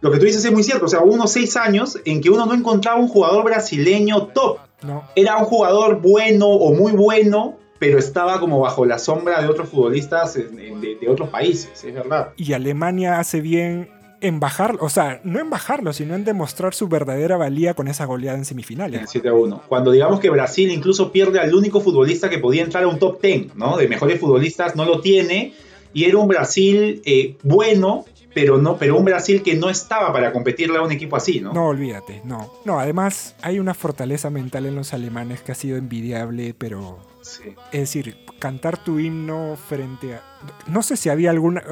lo 0.00 0.10
que 0.10 0.18
tú 0.18 0.24
dices 0.26 0.44
es 0.44 0.52
muy 0.52 0.62
cierto. 0.62 0.84
O 0.86 0.88
sea, 0.88 1.00
hubo 1.02 1.12
unos 1.14 1.32
seis 1.32 1.56
años 1.56 1.98
en 2.04 2.20
que 2.20 2.30
uno 2.30 2.46
no 2.46 2.54
encontraba 2.54 2.98
un 3.00 3.08
jugador 3.08 3.44
brasileño 3.44 4.28
top. 4.28 4.58
No, 4.82 5.02
Era 5.16 5.36
un 5.38 5.44
jugador 5.44 6.00
bueno 6.00 6.46
o 6.48 6.72
muy 6.72 6.92
bueno, 6.92 7.56
pero 7.80 7.98
estaba 7.98 8.38
como 8.40 8.60
bajo 8.60 8.84
la 8.84 8.98
sombra 8.98 9.40
de 9.42 9.48
otros 9.48 9.68
futbolistas 9.68 10.36
en- 10.36 10.58
en- 10.60 10.80
de, 10.80 10.96
de 10.96 11.08
otros 11.08 11.28
países, 11.30 11.82
es 11.84 11.94
verdad. 11.94 12.28
y 12.36 12.52
Alemania 12.52 13.18
hace 13.18 13.40
bien 13.40 13.88
en 14.20 14.40
bajarlo, 14.40 14.80
o 14.82 14.88
sea, 14.88 15.20
no 15.22 15.38
en 15.40 15.48
bajarlo, 15.48 15.92
sino 15.92 16.14
en 16.16 16.24
demostrar 16.24 16.74
su 16.74 16.88
verdadera 16.88 17.36
valía 17.36 17.74
con 17.74 17.86
esa 17.86 18.04
goleada 18.04 18.34
en 18.34 18.40
En 18.40 18.44
semifinales. 18.44 19.00
el 19.00 19.06
7 19.08 19.28
a 19.28 19.32
1. 19.34 19.62
Cuando 19.68 19.90
digamos 19.92 20.18
que 20.20 20.28
Brasil 20.30 20.70
incluso 20.72 21.12
pierde 21.12 21.38
al 21.38 21.54
único 21.54 21.80
futbolista 21.80 22.28
que 22.28 22.38
podía 22.38 22.62
entrar 22.64 22.82
a 22.84 22.88
un 22.88 22.98
top 22.98 23.20
10, 23.22 23.54
¿no? 23.56 23.76
De 23.76 23.86
mejores 23.86 24.18
futbolistas, 24.20 24.74
no 24.74 24.84
lo 24.84 25.00
tiene. 25.00 25.54
Y 25.92 26.04
era 26.04 26.18
un 26.18 26.26
Brasil 26.28 27.00
eh, 27.04 27.36
bueno, 27.44 28.04
pero 28.34 28.58
no, 28.58 28.76
pero 28.76 28.96
un 28.96 29.04
Brasil 29.04 29.42
que 29.42 29.54
no 29.54 29.70
estaba 29.70 30.12
para 30.12 30.32
competirle 30.32 30.78
a 30.78 30.82
un 30.82 30.92
equipo 30.92 31.16
así, 31.16 31.40
¿no? 31.40 31.52
No, 31.52 31.66
olvídate, 31.68 32.22
no. 32.24 32.52
No, 32.64 32.78
además 32.78 33.34
hay 33.42 33.58
una 33.58 33.74
fortaleza 33.74 34.30
mental 34.30 34.66
en 34.66 34.74
los 34.74 34.92
alemanes 34.92 35.42
que 35.42 35.52
ha 35.52 35.54
sido 35.54 35.76
envidiable, 35.76 36.54
pero... 36.56 36.98
Sí. 37.22 37.42
Es 37.72 37.80
decir, 37.80 38.16
cantar 38.38 38.82
tu 38.82 38.98
himno 38.98 39.56
frente 39.56 40.14
a... 40.14 40.22
No 40.66 40.82
sé 40.82 40.96
si 40.96 41.08
había 41.08 41.30
alguna... 41.30 41.62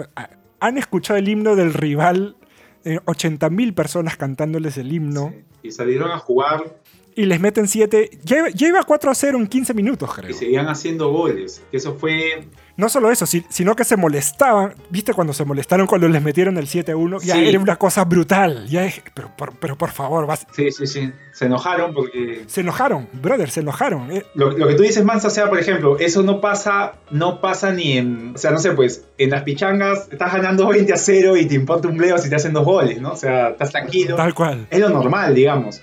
¿Han 0.61 0.79
escuchado 0.79 1.19
el 1.19 1.29
himno 1.29 1.55
del 1.57 1.73
rival? 1.75 2.37
Eh, 2.85 2.99
80.000 3.05 3.75
personas 3.75 4.17
cantándoles 4.17 4.77
el 4.79 4.93
himno. 4.93 5.35
Y 5.63 5.71
salieron 5.73 6.11
a 6.11 6.19
jugar 6.19 6.77
Y 7.15 7.27
les 7.27 7.41
meten 7.41 7.69
7... 7.69 8.11
Ya, 8.25 8.49
ya 8.53 8.69
iba 8.69 8.83
4 8.83 9.11
a 9.11 9.15
0 9.15 9.39
en 9.39 9.47
15 9.47 9.75
minutos, 9.75 10.15
creo. 10.15 10.31
y 10.31 10.35
seguían 10.35 10.69
haciendo 10.69 11.11
goles. 11.11 11.63
Que 11.71 11.77
eso 11.79 11.95
fue. 11.97 12.45
No 12.77 12.89
solo 12.91 13.11
eso, 13.11 13.25
si- 13.25 13.45
sino 13.49 13.75
que 13.75 13.85
se 13.85 13.97
molestaban. 13.97 14.75
¿Viste 14.91 15.15
cuando 15.15 15.33
se 15.33 15.45
molestaron 15.47 15.87
cuando 15.87 16.09
les 16.09 16.21
metieron 16.23 16.59
el 16.59 16.67
7 16.69 16.93
a 16.93 16.97
1? 16.97 17.21
Ya 17.23 17.35
Sí. 17.37 17.49
era 17.49 17.59
una 17.59 17.77
cosa 17.77 18.05
brutal. 18.05 18.67
Ya 18.69 18.85
es- 18.85 19.01
pero, 19.15 19.31
por, 19.35 19.55
pero 19.59 19.77
por 19.79 19.91
favor, 19.93 20.27
vas- 20.27 20.47
Sí, 20.53 20.71
sí, 20.71 20.87
sí. 20.87 21.11
Se 21.33 21.47
enojaron 21.47 21.95
porque. 21.95 22.45
se 22.47 22.61
enojaron, 22.61 23.09
brother, 23.15 23.51
se 23.51 23.61
enojaron. 23.61 24.11
eh. 24.13 24.25
Lo, 24.35 24.51
lo 24.51 24.69
que 24.69 24.75
tú 24.75 24.83
dices, 24.83 25.05
Mansa, 25.05 25.29
o 25.29 25.31
sea, 25.31 25.49
por 25.49 25.59
ejemplo, 25.59 25.99
eso 25.99 26.23
no 26.23 26.41
pasa, 26.41 26.95
no 27.11 27.41
pasa 27.41 27.73
ni 27.73 27.97
en, 27.97 28.33
o 28.35 28.39
sea, 28.39 28.51
no 28.51 28.59
sé, 28.59 28.73
pues, 28.73 29.05
en 29.19 29.31
las 29.31 29.43
pichangas 29.43 30.09
estás 30.13 30.33
ganando 30.35 30.67
20 30.69 30.93
a 30.93 30.99
0 30.99 31.37
y 31.37 31.47
te 31.47 31.55
importa 31.55 31.89
un 31.89 31.97
bleo 31.97 32.19
si 32.19 32.29
te 32.29 32.37
hacen 32.37 32.53
dos 32.53 32.65
goles, 32.65 33.01
¿no? 33.01 33.13
O 33.13 33.17
sea, 33.17 33.49
estás 33.51 33.71
tranquilo. 33.71 34.17
Tal 34.17 34.35
cual. 34.35 34.67
Es 34.71 34.81
lo 34.81 34.91
normal, 34.91 35.35
digamos. 35.35 35.81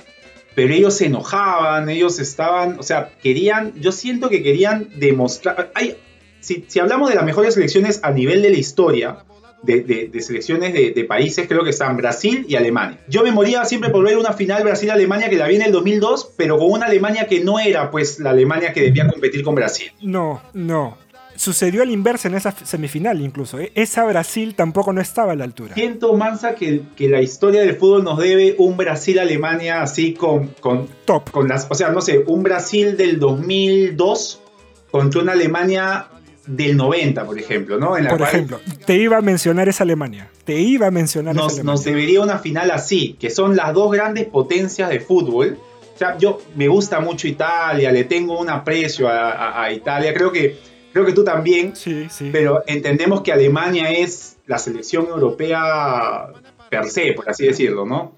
Pero 0.55 0.71
ellos 0.71 0.95
se 0.95 1.07
enojaban, 1.07 1.89
ellos 1.89 2.19
estaban, 2.19 2.77
o 2.79 2.83
sea, 2.83 3.09
querían, 3.23 3.73
yo 3.81 3.91
siento 3.91 4.29
que 4.29 4.43
querían 4.43 4.89
demostrar, 4.95 5.71
hay, 5.73 5.97
si, 6.43 6.65
si 6.67 6.79
hablamos 6.79 7.09
de 7.09 7.15
las 7.15 7.25
mejores 7.25 7.53
selecciones 7.55 7.99
a 8.03 8.11
nivel 8.11 8.41
de 8.41 8.49
la 8.51 8.57
historia, 8.57 9.17
de, 9.63 9.79
de- 9.81 10.09
de 10.09 10.21
selecciones 10.21 10.73
de, 10.73 10.91
de 10.91 11.03
países, 11.05 11.47
creo 11.47 11.63
que 11.63 11.69
están 11.69 11.95
Brasil 11.95 12.45
y 12.49 12.55
Alemania. 12.55 12.99
Yo 13.07 13.23
me 13.23 13.31
moría 13.31 13.63
siempre 13.63 13.89
por 13.89 14.03
ver 14.03 14.17
una 14.17 14.33
final 14.33 14.61
Brasil-Alemania 14.63 15.29
que 15.29 15.37
la 15.37 15.47
vi 15.47 15.55
en 15.55 15.61
el 15.61 15.71
2002, 15.71 16.31
pero 16.35 16.57
con 16.57 16.69
una 16.69 16.87
Alemania 16.87 17.27
que 17.27 17.39
no 17.39 17.59
era, 17.59 17.89
pues, 17.89 18.19
la 18.19 18.31
Alemania 18.31 18.73
que 18.73 18.81
debía 18.81 19.07
competir 19.07 19.41
con 19.41 19.55
Brasil. 19.55 19.89
No, 20.01 20.41
no. 20.53 20.97
Sucedió 21.35 21.81
al 21.81 21.89
inverso 21.89 22.27
en 22.27 22.35
esa 22.35 22.51
semifinal 22.51 23.19
incluso. 23.21 23.57
eh. 23.57 23.71
Esa 23.73 24.03
Brasil 24.03 24.53
tampoco 24.53 24.93
no 24.93 25.01
estaba 25.01 25.31
a 25.31 25.35
la 25.35 25.45
altura. 25.45 25.73
Siento, 25.73 26.13
Mansa, 26.13 26.53
que, 26.55 26.81
que 26.95 27.07
la 27.09 27.21
historia 27.21 27.61
del 27.61 27.75
fútbol 27.75 28.03
nos 28.03 28.19
debe 28.19 28.55
un 28.59 28.75
Brasil-Alemania 28.77 29.81
así 29.81 30.13
con, 30.13 30.49
con 30.59 30.87
Top. 31.05 31.31
con 31.31 31.47
las, 31.47 31.65
o 31.71 31.73
sea, 31.73 31.89
no 31.89 32.01
sé, 32.01 32.23
un 32.27 32.43
Brasil 32.43 32.97
del 32.97 33.17
2002 33.17 34.41
contra 34.91 35.21
una 35.21 35.31
Alemania 35.31 36.07
del 36.45 36.75
90, 36.77 37.25
por 37.25 37.39
ejemplo, 37.39 37.77
¿no? 37.79 37.95
En 37.97 38.03
la 38.05 38.09
Por 38.09 38.19
cual 38.19 38.29
ejemplo, 38.29 38.59
te 38.85 38.95
iba 38.97 39.17
a 39.17 39.21
mencionar 39.21 39.69
esa 39.69 39.83
Alemania. 39.83 40.29
Te 40.43 40.59
iba 40.59 40.87
a 40.87 40.91
mencionar 40.91 41.33
nos, 41.35 41.45
esa 41.53 41.61
Alemania. 41.61 41.71
nos 41.73 41.83
debería 41.85 42.21
una 42.21 42.39
final 42.39 42.71
así, 42.71 43.13
que 43.19 43.29
son 43.29 43.55
las 43.55 43.73
dos 43.73 43.91
grandes 43.91 44.25
potencias 44.27 44.89
de 44.89 44.99
fútbol. 44.99 45.57
O 45.93 45.97
sea, 45.97 46.17
yo 46.17 46.41
me 46.55 46.67
gusta 46.67 46.99
mucho 46.99 47.27
Italia, 47.27 47.91
le 47.91 48.03
tengo 48.05 48.39
un 48.39 48.49
aprecio 48.49 49.07
a, 49.07 49.31
a- 49.31 49.63
a 49.63 49.71
Italia, 49.71 50.13
creo 50.13 50.31
que, 50.31 50.57
creo 50.91 51.05
que 51.05 51.13
tú 51.13 51.23
también, 51.23 51.75
Sí, 51.75 52.07
sí. 52.09 52.29
pero 52.31 52.63
entendemos 52.67 53.21
que 53.21 53.31
Alemania 53.31 53.89
es 53.91 54.37
la 54.47 54.57
selección 54.57 55.07
europea 55.07 56.27
per 56.69 56.85
se, 56.89 57.13
por 57.13 57.29
así 57.29 57.45
decirlo, 57.45 57.85
¿no? 57.85 58.13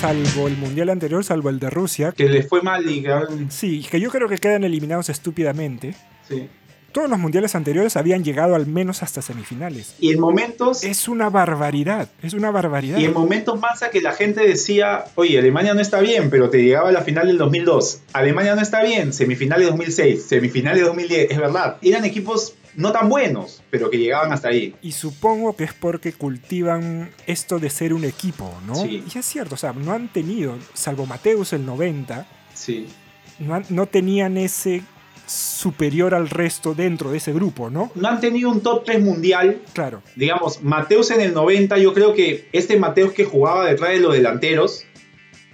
Salvo 0.00 0.48
el 0.48 0.56
mundial 0.56 0.88
anterior, 0.88 1.22
salvo 1.24 1.50
el 1.50 1.58
de 1.58 1.68
Rusia. 1.68 2.12
Que 2.12 2.26
les 2.28 2.48
fue 2.48 2.62
mal 2.62 2.88
y 2.90 3.02
que- 3.02 3.10
Sí, 3.50 3.86
que 3.90 4.00
yo 4.00 4.10
creo 4.10 4.28
que 4.28 4.38
quedan 4.38 4.64
eliminados 4.64 5.08
estúpidamente. 5.10 5.94
sí. 6.28 6.48
Todos 6.92 7.08
los 7.08 7.20
mundiales 7.20 7.54
anteriores 7.54 7.96
habían 7.96 8.24
llegado 8.24 8.56
al 8.56 8.66
menos 8.66 9.04
hasta 9.04 9.22
semifinales. 9.22 9.94
Y 10.00 10.10
en 10.12 10.18
momentos 10.18 10.82
Es 10.82 11.06
una 11.06 11.30
barbaridad, 11.30 12.08
es 12.20 12.34
una 12.34 12.50
barbaridad. 12.50 12.98
Y 12.98 13.04
en 13.04 13.12
momentos 13.12 13.60
más 13.60 13.84
a 13.84 13.90
que 13.90 14.00
la 14.00 14.10
gente 14.12 14.40
decía, 14.44 15.04
oye, 15.14 15.38
Alemania 15.38 15.72
no 15.72 15.80
está 15.80 16.00
bien, 16.00 16.30
pero 16.30 16.50
te 16.50 16.60
llegaba 16.60 16.88
a 16.88 16.92
la 16.92 17.02
final 17.02 17.28
del 17.28 17.38
2002. 17.38 18.00
Alemania 18.12 18.56
no 18.56 18.60
está 18.62 18.82
bien, 18.82 19.12
semifinales 19.12 19.68
2006, 19.68 20.24
semifinales 20.24 20.82
2010. 20.84 21.30
Es 21.30 21.38
verdad, 21.38 21.76
eran 21.80 22.04
equipos 22.04 22.54
no 22.76 22.92
tan 22.92 23.08
buenos, 23.08 23.62
pero 23.70 23.90
que 23.90 23.98
llegaban 23.98 24.32
hasta 24.32 24.48
ahí. 24.48 24.74
Y 24.82 24.92
supongo 24.92 25.56
que 25.56 25.64
es 25.64 25.72
porque 25.74 26.12
cultivan 26.12 27.10
esto 27.26 27.58
de 27.58 27.70
ser 27.70 27.92
un 27.94 28.04
equipo, 28.04 28.52
¿no? 28.66 28.74
Sí. 28.74 29.04
Y 29.14 29.18
es 29.18 29.26
cierto, 29.26 29.54
o 29.54 29.58
sea, 29.58 29.72
no 29.72 29.92
han 29.92 30.08
tenido, 30.12 30.56
salvo 30.74 31.06
Mateus 31.06 31.52
el 31.52 31.66
90, 31.66 32.26
Sí. 32.54 32.86
no, 33.38 33.54
han- 33.54 33.66
no 33.70 33.86
tenían 33.86 34.36
ese 34.36 34.82
superior 35.26 36.14
al 36.14 36.28
resto 36.28 36.74
dentro 36.74 37.10
de 37.12 37.18
ese 37.18 37.32
grupo, 37.32 37.70
¿no? 37.70 37.90
No 37.94 38.08
han 38.08 38.20
tenido 38.20 38.50
un 38.50 38.60
top 38.62 38.84
3 38.84 39.00
mundial. 39.00 39.62
Claro, 39.72 40.02
Digamos, 40.16 40.62
Mateus 40.62 41.10
en 41.12 41.20
el 41.20 41.32
90, 41.32 41.78
yo 41.78 41.94
creo 41.94 42.14
que 42.14 42.48
este 42.52 42.76
Mateus 42.78 43.12
que 43.12 43.24
jugaba 43.24 43.64
detrás 43.66 43.90
de 43.90 44.00
los 44.00 44.12
delanteros, 44.12 44.84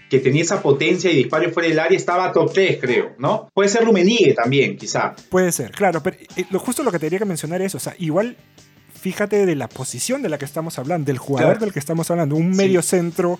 que 0.09 0.19
tenía 0.21 0.43
esa 0.43 0.63
potencia 0.63 1.11
y 1.11 1.17
disparo 1.17 1.51
fuera 1.53 1.69
del 1.69 1.79
área, 1.79 1.97
estaba 1.97 2.33
top 2.33 2.53
3, 2.53 2.79
creo, 2.81 3.15
¿no? 3.19 3.49
Puede 3.53 3.69
ser 3.69 3.85
Rumenigue 3.85 4.35
también, 4.35 4.77
quizá. 4.77 5.15
puede 5.31 5.51
ser, 5.53 5.73
claro, 5.73 6.03
pero 6.03 6.17
eh, 6.37 6.45
lo, 6.51 6.59
justo 6.61 6.83
lo 6.83 6.93
que 6.93 6.99
tenía 6.99 7.19
que 7.19 7.25
mencionar 7.25 7.61
es, 7.63 7.75
o 7.75 7.79
sea, 7.81 7.95
igual 7.99 8.37
fíjate 9.01 9.47
de 9.47 9.55
la 9.57 9.69
posición 9.69 10.23
de 10.23 10.29
la 10.29 10.39
que 10.39 10.45
estamos 10.45 10.79
hablando, 10.79 11.07
del 11.07 11.19
jugador 11.19 11.53
Claro. 11.55 11.65
del 11.67 11.73
que 11.73 11.79
estamos 11.79 12.11
hablando, 12.11 12.37
un 12.37 12.53
Sí. 12.53 12.59
medio 12.59 12.83
centro 12.83 13.39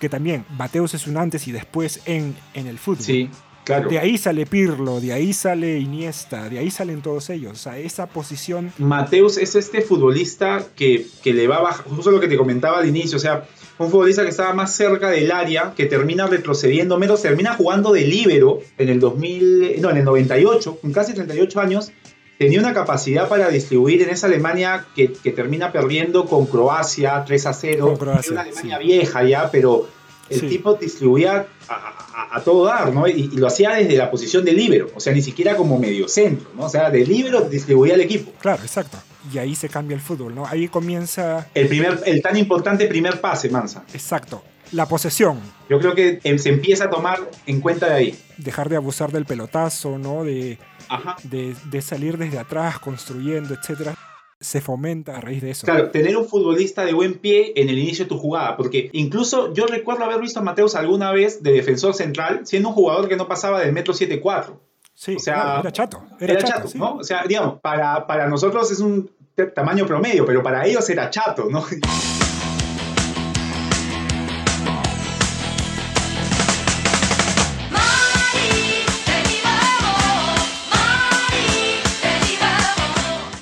que 0.00 0.08
también, 0.08 0.44
Mateus 0.56 0.94
es 0.94 1.06
un 1.06 1.16
antes 1.16 1.46
y 1.48 1.52
después 1.52 2.00
en, 2.06 2.36
en 2.54 2.66
el 2.68 2.78
fútbol. 2.78 3.02
Sí, 3.04 3.30
claro. 3.64 3.88
De 3.88 3.98
ahí 3.98 4.16
sale 4.16 4.46
Pirlo, 4.46 5.00
de 5.00 5.12
ahí 5.12 5.32
sale 5.32 5.78
Iniesta, 5.78 6.48
de 6.48 6.58
ahí 6.58 6.70
salen 6.70 7.02
todos 7.02 7.30
ellos. 7.30 7.52
O 7.52 7.56
sea, 7.56 7.78
esa 7.78 8.06
posición 8.06 8.72
Mateus 8.78 9.38
es 9.38 9.54
este 9.56 9.80
futbolista 9.82 10.64
que, 10.76 11.06
que 11.22 11.32
le 11.34 11.48
va 11.48 11.56
a 11.56 11.62
bajar, 11.62 11.86
justo 11.86 12.10
lo 12.12 12.20
que 12.20 12.28
te 12.28 12.36
comentaba 12.36 12.78
al 12.78 12.88
inicio, 12.88 13.16
o 13.16 13.20
sea, 13.20 13.44
un 13.78 13.90
futbolista 13.90 14.22
que 14.24 14.30
estaba 14.30 14.52
más 14.54 14.74
cerca 14.74 15.10
del 15.10 15.30
área, 15.30 15.72
que 15.76 15.86
termina 15.86 16.26
retrocediendo 16.26 16.98
menos, 16.98 17.22
termina 17.22 17.54
jugando 17.54 17.92
de 17.92 18.02
líbero 18.02 18.60
en 18.76 18.88
el 18.88 19.00
2000, 19.00 19.80
no, 19.80 19.90
en 19.90 19.98
el 19.98 20.04
98, 20.04 20.78
con 20.80 20.92
casi 20.92 21.14
38 21.14 21.60
años, 21.60 21.92
tenía 22.38 22.60
una 22.60 22.72
capacidad 22.74 23.28
para 23.28 23.48
distribuir 23.50 24.02
en 24.02 24.10
esa 24.10 24.26
Alemania 24.26 24.86
que, 24.94 25.12
que 25.12 25.30
termina 25.32 25.72
perdiendo 25.72 26.24
con 26.26 26.46
Croacia 26.46 27.24
3 27.26 27.46
a 27.46 27.52
0, 27.52 27.86
Con 27.86 27.96
Croacia, 27.96 28.32
Era 28.32 28.32
una 28.32 28.42
Alemania 28.42 28.78
sí. 28.78 28.84
vieja 28.84 29.24
ya, 29.24 29.50
pero 29.50 29.88
el 30.30 30.40
Sí. 30.40 30.46
tipo 30.48 30.74
distribuía 30.74 31.46
a, 31.68 31.72
a- 31.74 32.36
a 32.36 32.40
todo 32.44 32.66
dar, 32.66 32.92
¿no? 32.92 33.08
Y, 33.08 33.30
y 33.32 33.36
lo 33.38 33.46
hacía 33.46 33.70
desde 33.70 33.96
la 33.96 34.10
posición 34.10 34.44
de 34.44 34.52
libero, 34.52 34.90
o 34.94 35.00
sea, 35.00 35.12
ni 35.14 35.22
siquiera 35.22 35.56
como 35.56 35.78
mediocentro, 35.78 36.50
¿no? 36.54 36.66
O 36.66 36.68
sea, 36.68 36.90
de 36.90 37.04
libero 37.06 37.40
distribuía 37.42 37.94
al 37.94 38.00
equipo. 38.02 38.32
Claro, 38.40 38.60
exacto. 38.62 38.98
Y 39.32 39.38
ahí 39.38 39.54
se 39.54 39.68
cambia 39.68 39.94
el 39.94 40.00
fútbol, 40.00 40.34
¿no? 40.34 40.46
Ahí 40.46 40.68
comienza, 40.68 41.48
El, 41.54 41.68
primer, 41.68 42.00
el 42.06 42.22
tan 42.22 42.36
importante 42.36 42.86
primer 42.86 43.20
pase, 43.20 43.48
Mansa. 43.50 43.84
exacto, 43.92 44.42
la 44.72 44.86
posesión. 44.86 45.40
Yo 45.68 45.78
creo 45.80 45.94
que 45.94 46.20
em, 46.24 46.38
se 46.38 46.50
empieza 46.50 46.84
a 46.84 46.90
tomar 46.90 47.28
en 47.46 47.60
cuenta 47.60 47.86
de 47.88 47.94
ahí. 47.94 48.18
Dejar 48.36 48.68
de 48.68 48.76
abusar 48.76 49.10
del 49.12 49.24
pelotazo, 49.24 49.98
¿no? 49.98 50.24
De, 50.24 50.58
Ajá. 50.88 51.16
de, 51.24 51.54
de 51.70 51.82
salir 51.82 52.16
desde 52.18 52.38
atrás, 52.38 52.78
construyendo, 52.78 53.54
etcétera. 53.54 53.94
Se 54.40 54.60
fomenta 54.60 55.16
a 55.16 55.20
raíz 55.20 55.42
de 55.42 55.50
eso. 55.50 55.66
Claro, 55.66 55.90
tener 55.90 56.16
un 56.16 56.28
futbolista 56.28 56.84
de 56.84 56.92
buen 56.92 57.14
pie 57.14 57.54
en 57.56 57.68
el 57.70 57.76
inicio 57.78 58.04
de 58.04 58.08
tu 58.10 58.18
jugada, 58.18 58.56
porque 58.56 58.88
incluso 58.92 59.52
yo 59.52 59.66
recuerdo 59.66 60.04
haber 60.04 60.20
visto 60.20 60.38
a 60.38 60.44
Mateus 60.44 60.76
alguna 60.76 61.10
vez 61.10 61.42
de 61.42 61.50
defensor 61.50 61.92
central, 61.94 62.42
siendo 62.44 62.68
un 62.68 62.74
jugador 62.76 63.08
que 63.08 63.16
no 63.16 63.26
pasaba 63.26 63.60
del 63.60 63.72
metro 63.72 63.94
74. 63.94 64.60
Sí, 65.00 65.14
o 65.14 65.18
sea, 65.20 65.60
era 65.60 65.70
chato. 65.70 66.02
Era, 66.18 66.32
Era, 66.32 66.42
chato, 66.42 66.52
chato, 66.56 66.68
sí. 66.70 66.76
¿no? 66.78 66.96
O 66.96 67.04
sea, 67.04 67.22
digamos, 67.22 67.60
para, 67.60 68.04
para 68.08 68.26
nosotros 68.26 68.68
es 68.72 68.80
un 68.80 69.08
tamaño 69.54 69.86
promedio, 69.86 70.26
pero 70.26 70.42
para 70.42 70.66
ellos 70.66 70.90
era 70.90 71.08
chato, 71.08 71.46
¿no? 71.48 71.62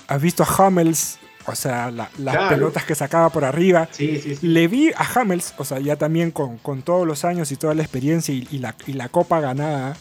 ¿Has 0.08 0.22
visto 0.22 0.44
a 0.44 0.46
Hummels? 0.68 1.18
O 1.46 1.54
sea, 1.54 1.90
la- 1.90 2.10
las 2.18 2.34
Claro. 2.34 2.48
pelotas 2.56 2.84
que 2.84 2.94
sacaba 2.94 3.30
por 3.30 3.44
arriba. 3.44 3.88
Sí, 3.92 4.18
sí, 4.20 4.34
sí. 4.36 4.46
Le 4.48 4.66
vi 4.68 4.90
a 4.96 5.06
Hummels, 5.20 5.54
o 5.58 5.64
sea, 5.64 5.78
ya 5.78 5.96
también 5.96 6.30
con, 6.32 6.58
con 6.58 6.82
todos 6.82 7.06
los 7.06 7.24
años 7.24 7.52
y 7.52 7.56
toda 7.56 7.74
la 7.74 7.82
experiencia 7.82 8.34
y, 8.34 8.46
y 8.50 8.58
la, 8.58 8.74
y 8.86 8.94
la 8.94 9.08
copa 9.08 9.40
ganada. 9.40 9.96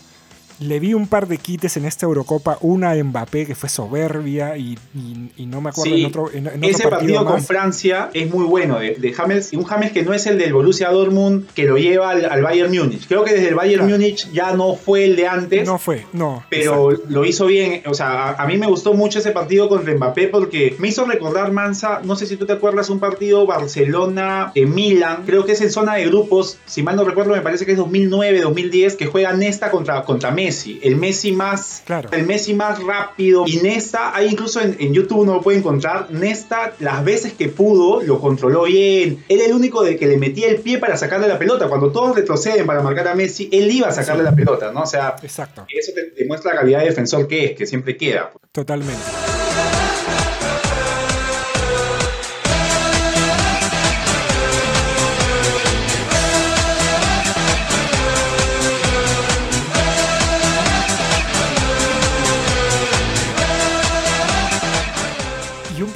Le 0.60 0.80
vi 0.80 0.94
un 0.94 1.08
par 1.08 1.28
de 1.28 1.38
quites 1.38 1.76
en 1.78 1.84
esta 1.86 2.06
Eurocopa, 2.06 2.58
una 2.62 2.92
a 2.92 2.96
Mbappé 3.04 3.46
que 3.46 3.56
fue 3.56 3.68
soberbia 3.68 4.56
y, 4.58 4.78
y- 4.96 5.32
y 5.36 5.46
no 5.48 5.60
me 5.60 5.70
acuerdo 5.72 5.94
Sí, 5.94 6.02
en 6.02 6.08
otro, 6.08 6.30
en, 6.32 6.48
en 6.48 6.58
otro 6.58 6.70
Ese 6.70 6.88
partido, 6.88 7.26
con. 7.26 7.44
Francia 7.44 8.10
es 8.14 8.30
muy 8.34 8.46
bueno 8.46 8.80
de, 8.80 8.96
de 8.96 9.12
James, 9.14 9.52
un 9.54 9.66
James 9.66 9.92
que 9.92 10.04
no 10.04 10.14
es 10.14 10.26
el 10.28 10.38
del 10.38 10.54
Borussia 10.54 10.90
Dortmund 10.92 11.48
que 11.54 11.64
lo 11.66 11.78
lleva 11.78 12.12
al, 12.12 12.24
al 12.26 12.42
Bayern 12.42 12.74
Múnich. 12.74 13.06
Creo 13.08 13.24
que 13.26 13.34
desde 13.34 13.50
el 13.50 13.56
Bayern 13.56 13.84
Claro. 13.86 13.98
Múnich 14.00 14.32
ya 14.32 14.54
no 14.54 14.76
fue 14.76 15.04
el 15.06 15.16
de 15.18 15.28
antes. 15.28 15.68
No 15.68 15.78
fue, 15.78 16.06
no. 16.14 16.46
pero 16.50 16.92
exacto. 16.92 17.12
lo 17.14 17.26
hizo 17.26 17.46
bien. 17.48 17.82
O 17.88 17.94
sea, 17.94 18.30
a, 18.30 18.44
a 18.44 18.48
mí 18.48 18.58
me 18.58 18.68
gustó 18.68 18.94
mucho 18.94 19.20
ese 19.20 19.32
partido 19.32 19.68
contra 19.68 19.94
Mbappé 19.94 20.30
porque 20.30 20.76
me 20.80 20.88
hizo 20.88 21.06
recordar, 21.06 21.52
Mansa, 21.52 22.00
no 22.04 22.16
sé 22.16 22.26
si 22.28 22.38
tú 22.38 22.46
te 22.46 22.54
acuerdas, 22.54 22.90
un 22.90 23.00
partido 23.00 23.46
Barcelona-Milan, 23.46 25.24
creo 25.26 25.46
que 25.46 25.52
es 25.54 25.62
en 25.62 25.72
zona 25.72 25.96
de 25.96 26.06
grupos, 26.06 26.58
si 26.66 26.82
mal 26.84 26.96
no 26.96 27.04
recuerdo, 27.04 27.34
me 27.34 27.42
parece 27.42 27.66
que 27.66 27.74
es 27.74 27.78
2009-2010, 27.80 28.96
que 28.96 29.06
juega 29.06 29.34
Nesta 29.34 29.70
contra, 29.72 30.04
contra 30.04 30.32
Messi. 30.32 30.45
El 30.84 30.96
Messi 30.98 31.32
más 31.32 31.82
Claro. 31.86 32.10
el 32.12 32.26
Messi 32.26 32.54
más 32.54 32.82
rápido. 32.84 33.44
Y 33.48 33.58
Nesta, 33.58 34.16
hay 34.16 34.28
incluso 34.28 34.62
en, 34.62 34.76
en 34.80 34.94
YouTube 34.94 35.20
uno 35.20 35.36
lo 35.36 35.42
puede 35.42 35.58
encontrar, 35.60 36.08
Nesta 36.12 36.74
las 36.80 37.04
veces 37.04 37.34
que 37.34 37.50
pudo 37.50 38.02
lo 38.02 38.20
controló 38.20 38.64
bien. 38.64 39.24
Era 39.30 39.46
el 39.46 39.54
único 39.54 39.84
de 39.84 39.98
que 39.98 40.08
le 40.08 40.18
metía 40.18 40.48
el 40.50 40.58
pie 40.58 40.78
para 40.78 40.98
sacarle 40.98 41.28
la 41.28 41.40
pelota. 41.40 41.68
Cuando 41.68 41.92
todos 41.92 42.16
retroceden 42.16 42.66
para 42.66 42.82
marcar 42.82 43.08
a 43.08 43.16
Messi, 43.16 43.50
él 43.52 43.72
iba 43.72 43.88
a 43.88 43.92
sacarle 43.92 44.24
la 44.24 44.36
pelota, 44.36 44.72
¿no? 44.72 44.82
O 44.84 44.86
sea, 44.88 45.16
Exacto, 45.22 45.66
eso 45.70 45.92
te 45.94 46.12
demuestra 46.22 46.54
la 46.54 46.60
calidad 46.62 46.80
de 46.80 46.86
defensor 46.86 47.28
que 47.28 47.46
es, 47.46 47.52
que 47.58 47.66
siempre 47.66 47.98
queda. 47.98 48.32
totalmente. 48.52 49.02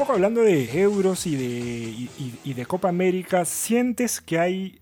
Poco 0.10 0.16
hablando 0.16 0.42
de 0.42 0.82
euros 0.82 1.28
y 1.28 1.36
de, 1.36 1.44
y, 1.46 2.10
y- 2.44 2.54
de 2.56 2.66
Copa 2.66 2.90
América, 2.90 3.46
¿sientes 3.46 4.20
que 4.22 4.40
hay... 4.40 4.82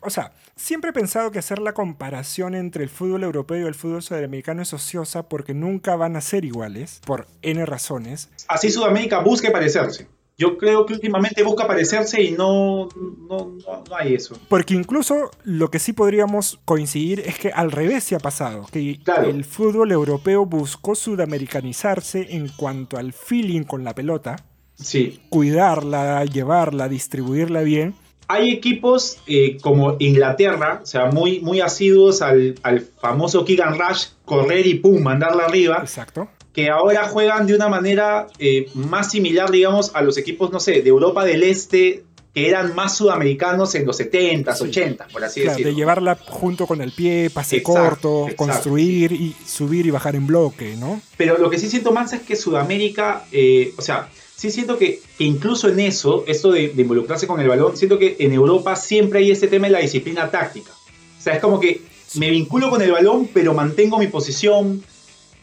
O 0.00 0.08
sea, 0.10 0.30
siempre 0.54 0.90
he 0.90 0.92
pensado 0.92 1.32
que 1.32 1.40
hacer 1.40 1.58
la 1.58 1.72
comparación 1.72 2.54
entre 2.54 2.84
el 2.84 2.88
fútbol 2.90 3.24
europeo 3.24 3.64
y 3.64 3.68
el 3.68 3.74
fútbol 3.74 4.02
sudamericano 4.02 4.62
es 4.62 4.72
ociosa 4.72 5.28
porque 5.28 5.52
nunca 5.52 5.96
van 5.96 6.14
a 6.14 6.20
ser 6.20 6.44
iguales, 6.44 7.00
por 7.04 7.26
N 7.42 7.64
razones. 7.66 8.30
Así 8.46 8.70
Sudamérica 8.70 9.18
busca 9.20 9.50
parecerse. 9.50 10.06
Yo 10.36 10.56
creo 10.56 10.86
que 10.86 10.92
últimamente 10.94 11.42
busca 11.42 11.66
parecerse 11.66 12.22
y 12.22 12.30
no, 12.30 12.88
no, 13.28 13.56
no, 13.66 13.84
no 13.88 13.96
hay 13.98 14.14
eso. 14.14 14.38
Porque 14.48 14.74
incluso 14.74 15.32
lo 15.42 15.68
que 15.72 15.80
sí 15.80 15.92
podríamos 15.92 16.60
coincidir 16.64 17.18
es 17.26 17.36
que 17.40 17.50
al 17.50 17.72
revés 17.72 18.04
se 18.04 18.14
ha 18.14 18.20
pasado, 18.20 18.64
que 18.70 19.00
Claro. 19.02 19.28
el 19.28 19.44
fútbol 19.44 19.90
europeo 19.90 20.46
buscó 20.46 20.94
sudamericanizarse 20.94 22.28
en 22.36 22.46
cuanto 22.56 22.96
al 22.98 23.12
feeling 23.12 23.62
con 23.64 23.82
la 23.82 23.96
pelota, 23.96 24.36
Sí. 24.80 25.20
cuidarla, 25.28 26.24
llevarla, 26.24 26.88
distribuirla 26.88 27.62
bien. 27.62 27.94
Hay 28.28 28.50
equipos 28.50 29.18
eh, 29.26 29.56
como 29.62 29.96
Inglaterra, 29.98 30.80
o 30.82 30.86
sea, 30.86 31.06
muy, 31.06 31.40
muy 31.40 31.60
asiduos 31.60 32.20
al, 32.20 32.56
al 32.62 32.80
famoso 32.80 33.44
and 33.64 33.80
rush, 33.80 34.08
correr 34.24 34.66
y 34.66 34.74
pum, 34.74 35.02
mandarla 35.02 35.44
arriba, 35.46 35.78
Exacto. 35.80 36.28
que 36.52 36.68
ahora 36.68 37.08
juegan 37.08 37.46
de 37.46 37.54
una 37.54 37.68
manera 37.68 38.26
eh, 38.38 38.66
más 38.74 39.10
similar, 39.10 39.50
digamos, 39.50 39.94
a 39.94 40.02
los 40.02 40.18
equipos, 40.18 40.52
no 40.52 40.60
sé, 40.60 40.82
de 40.82 40.88
Europa 40.90 41.24
del 41.24 41.42
Este, 41.42 42.04
que 42.42 42.48
eran 42.48 42.74
más 42.74 42.96
sudamericanos 42.96 43.74
en 43.74 43.86
los 43.86 43.98
70s, 43.98 44.56
Sí. 44.58 44.64
80s, 44.64 45.12
por 45.12 45.24
así 45.24 45.40
Claro, 45.42 45.56
decirlo. 45.56 45.70
de 45.72 45.76
llevarla 45.76 46.18
junto 46.26 46.66
con 46.66 46.80
el 46.80 46.92
pie, 46.92 47.30
pase 47.30 47.56
Exacto, 47.58 47.80
corto, 47.80 48.22
exacto. 48.28 48.36
construir 48.36 49.12
y 49.12 49.34
subir 49.46 49.86
y 49.86 49.90
bajar 49.90 50.14
en 50.16 50.26
bloque, 50.26 50.76
¿no? 50.76 51.00
Pero 51.16 51.38
lo 51.38 51.50
que 51.50 51.58
sí 51.58 51.68
siento 51.68 51.92
más 51.92 52.12
es 52.12 52.20
que 52.22 52.36
Sudamérica, 52.36 53.24
eh, 53.32 53.72
o 53.76 53.82
sea, 53.82 54.08
sí 54.36 54.50
siento 54.50 54.78
que, 54.78 55.00
que 55.16 55.24
incluso 55.24 55.68
en 55.68 55.80
eso, 55.80 56.24
esto 56.26 56.52
de, 56.52 56.68
de 56.68 56.82
involucrarse 56.82 57.26
con 57.26 57.40
el 57.40 57.48
balón, 57.48 57.76
siento 57.76 57.98
que 57.98 58.16
en 58.18 58.32
Europa 58.32 58.76
siempre 58.76 59.20
hay 59.20 59.30
este 59.30 59.48
tema 59.48 59.66
de 59.66 59.72
la 59.72 59.80
disciplina 59.80 60.30
táctica. 60.30 60.70
O 61.18 61.22
sea, 61.22 61.34
es 61.34 61.40
como 61.40 61.58
que 61.58 61.80
me 62.14 62.30
vinculo 62.30 62.70
con 62.70 62.80
el 62.80 62.92
balón, 62.92 63.28
pero 63.34 63.52
mantengo 63.52 63.98
mi 63.98 64.06
posición, 64.06 64.82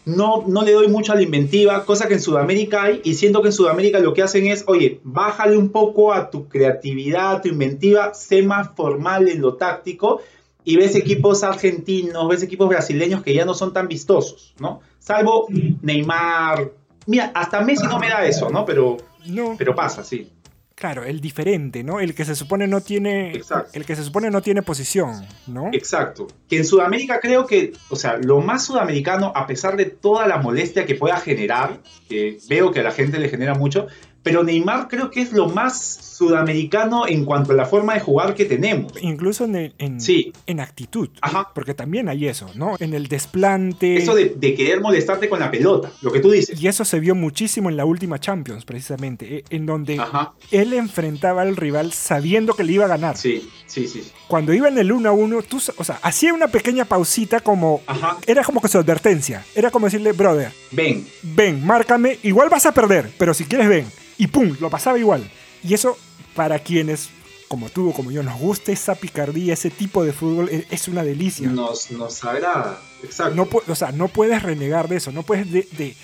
no, 0.06 0.44
no 0.48 0.62
le 0.62 0.72
doy 0.74 0.88
mucho 0.88 1.12
a 1.12 1.16
la 1.16 1.24
inventiva, 1.24 1.84
cosa 1.86 2.08
que 2.08 2.14
en 2.14 2.22
Sudamérica 2.22 2.84
hay, 2.84 3.02
y 3.04 3.16
siento 3.16 3.42
que 3.42 3.50
en 3.50 3.54
Sudamérica 3.54 4.00
lo 4.00 4.14
que 4.14 4.22
hacen 4.22 4.48
es, 4.48 4.64
oye, 4.68 5.00
bájale 5.04 5.58
un 5.58 5.70
poco 5.70 6.14
a 6.14 6.30
tu 6.30 6.48
creatividad, 6.48 7.36
a 7.36 7.42
tu 7.42 7.50
inventiva, 7.50 8.14
sé 8.14 8.44
más 8.44 8.70
formal 8.76 9.28
en 9.28 9.42
lo 9.42 9.56
táctico, 9.56 10.22
y 10.64 10.78
ves 10.78 10.96
equipos 10.96 11.44
argentinos, 11.44 12.28
ves 12.28 12.44
equipos 12.44 12.68
brasileños 12.70 13.24
que 13.24 13.34
ya 13.34 13.46
no 13.46 13.54
son 13.54 13.74
tan 13.74 13.88
vistosos, 13.88 14.56
¿no? 14.60 14.82
Salvo 15.00 15.48
Neymar. 15.82 16.72
Mira, 17.06 17.32
hasta 17.36 17.62
Messi 17.62 17.86
no 17.86 18.00
me 18.00 18.10
da 18.10 18.26
eso, 18.26 18.50
¿no? 18.50 18.66
Pero, 18.66 18.98
No, 19.28 19.56
pero 19.58 19.76
pasa, 19.76 20.04
sí. 20.04 20.32
Claro, 20.76 21.04
el 21.04 21.22
diferente, 21.22 21.84
¿no? 21.84 22.00
El 22.00 22.14
que 22.14 22.26
se 22.26 22.36
supone 22.36 22.68
no 22.68 22.82
tiene 22.82 23.32
Exacto. 23.34 23.72
el 23.74 23.86
que 23.86 23.96
se 23.96 24.04
supone 24.04 24.30
no 24.30 24.42
tiene 24.42 24.62
posición, 24.62 25.26
¿no? 25.48 25.70
Exacto. 25.72 26.28
Que 26.48 26.58
en 26.58 26.66
Sudamérica 26.66 27.20
creo 27.20 27.48
que, 27.48 27.74
o 27.90 27.96
sea, 27.96 28.18
lo 28.18 28.42
más 28.42 28.66
sudamericano, 28.66 29.32
a 29.36 29.48
pesar 29.48 29.78
de 29.78 29.86
toda 29.86 30.28
la 30.28 30.38
molestia 30.38 30.86
que 30.86 30.96
pueda 30.96 31.18
generar, 31.18 31.80
que 32.10 32.38
veo 32.50 32.72
que 32.72 32.82
a 32.82 32.84
la 32.84 32.92
gente 32.92 33.20
le 33.20 33.30
genera 33.30 33.56
mucho, 33.56 33.88
pero 34.26 34.44
Neymar 34.44 34.88
creo 34.88 35.12
que 35.12 35.22
es 35.22 35.32
lo 35.34 35.48
más 35.50 35.80
sudamericano 36.18 37.08
en 37.08 37.26
cuanto 37.26 37.52
a 37.52 37.56
la 37.56 37.66
forma 37.66 37.94
de 37.94 38.00
jugar 38.00 38.34
que 38.34 38.46
tenemos. 38.46 38.92
Incluso 39.02 39.46
en, 39.46 39.74
en, 39.78 40.02
Sí. 40.02 40.34
en 40.48 40.60
actitud, 40.60 41.10
Ajá. 41.22 41.52
porque 41.54 41.76
también 41.76 42.10
hay 42.10 42.28
eso, 42.28 42.50
¿no? 42.56 42.76
En 42.80 42.96
el 42.96 43.08
desplante. 43.08 43.98
Eso 43.98 44.16
de, 44.16 44.30
de 44.36 44.56
querer 44.56 44.82
molestarte 44.82 45.30
con 45.30 45.40
la 45.40 45.52
pelota, 45.52 45.92
lo 46.02 46.12
que 46.12 46.20
tú 46.22 46.32
dices. 46.32 46.60
Y 46.60 46.68
eso 46.68 46.84
se 46.86 47.00
vio 47.00 47.14
muchísimo 47.14 47.70
en 47.70 47.78
la 47.78 47.86
última 47.86 48.20
Champions, 48.20 48.66
precisamente, 48.66 49.38
eh, 49.38 49.44
en 49.52 49.68
donde 49.68 50.00
Ajá. 50.00 50.34
él 50.50 50.74
enfrentaba 50.74 51.44
al 51.44 51.56
rival 51.56 51.92
sabiendo 51.92 52.56
que 52.56 52.64
le 52.64 52.74
iba 52.74 52.86
a 52.86 52.90
ganar. 52.90 53.16
Sí, 53.18 53.48
sí, 53.68 53.88
sí. 53.88 54.02
Cuando 54.28 54.54
iba 54.54 54.68
en 54.68 54.78
el 54.78 54.92
1 54.92 55.08
a 55.08 55.12
1, 55.12 55.42
tú, 55.44 55.62
o 55.78 55.84
sea, 55.84 56.00
hacía 56.02 56.34
una 56.34 56.48
pequeña 56.48 56.86
pausita 56.86 57.40
como... 57.42 57.82
Ajá. 57.86 58.18
Era 58.26 58.44
como 58.44 58.60
que 58.62 58.68
su 58.68 58.78
advertencia. 58.80 59.46
Era 59.54 59.70
como 59.70 59.86
decirle, 59.86 60.14
brother, 60.14 60.52
Ven, 60.72 61.08
ven, 61.22 61.64
márcame, 61.66 62.18
igual 62.24 62.50
vas 62.50 62.66
a 62.66 62.72
perder, 62.74 63.12
pero 63.20 63.34
si 63.36 63.46
quieres 63.46 63.68
ven. 63.70 63.86
Y 64.18 64.28
pum, 64.28 64.56
lo 64.60 64.70
pasaba 64.70 64.98
igual. 64.98 65.30
Y 65.64 65.74
eso, 65.76 65.98
para 66.36 66.58
quienes, 66.60 67.10
como 67.48 67.70
tú 67.70 67.90
o 67.90 67.94
como 67.94 68.10
yo, 68.12 68.24
nos 68.24 68.40
gusta 68.40 68.72
esa 68.72 68.96
picardía, 68.96 69.54
ese 69.54 69.70
tipo 69.70 70.04
de 70.04 70.12
fútbol, 70.14 70.50
e- 70.50 70.66
es 70.72 70.88
una 70.88 71.04
delicia. 71.04 71.48
nos, 71.50 71.92
nos 71.92 72.24
agrada. 72.24 72.82
Exacto. 73.04 73.36
No, 73.36 73.48
o 73.68 73.76
sea, 73.76 73.92
no 73.92 74.08
puedes 74.08 74.42
renegar 74.42 74.88
de 74.88 74.96
eso, 74.98 75.12
no 75.12 75.22
puedes 75.24 75.52
de, 75.52 75.68
de, 75.78 75.96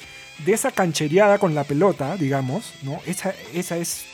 de 0.46 0.54
esa 0.54 0.72
canchereada 0.72 1.40
con 1.40 1.56
la 1.56 1.64
pelota, 1.64 2.16
digamos, 2.18 2.74
¿no? 2.84 3.00
Esa, 3.08 3.34
esa 3.54 3.78
es. 3.78 4.06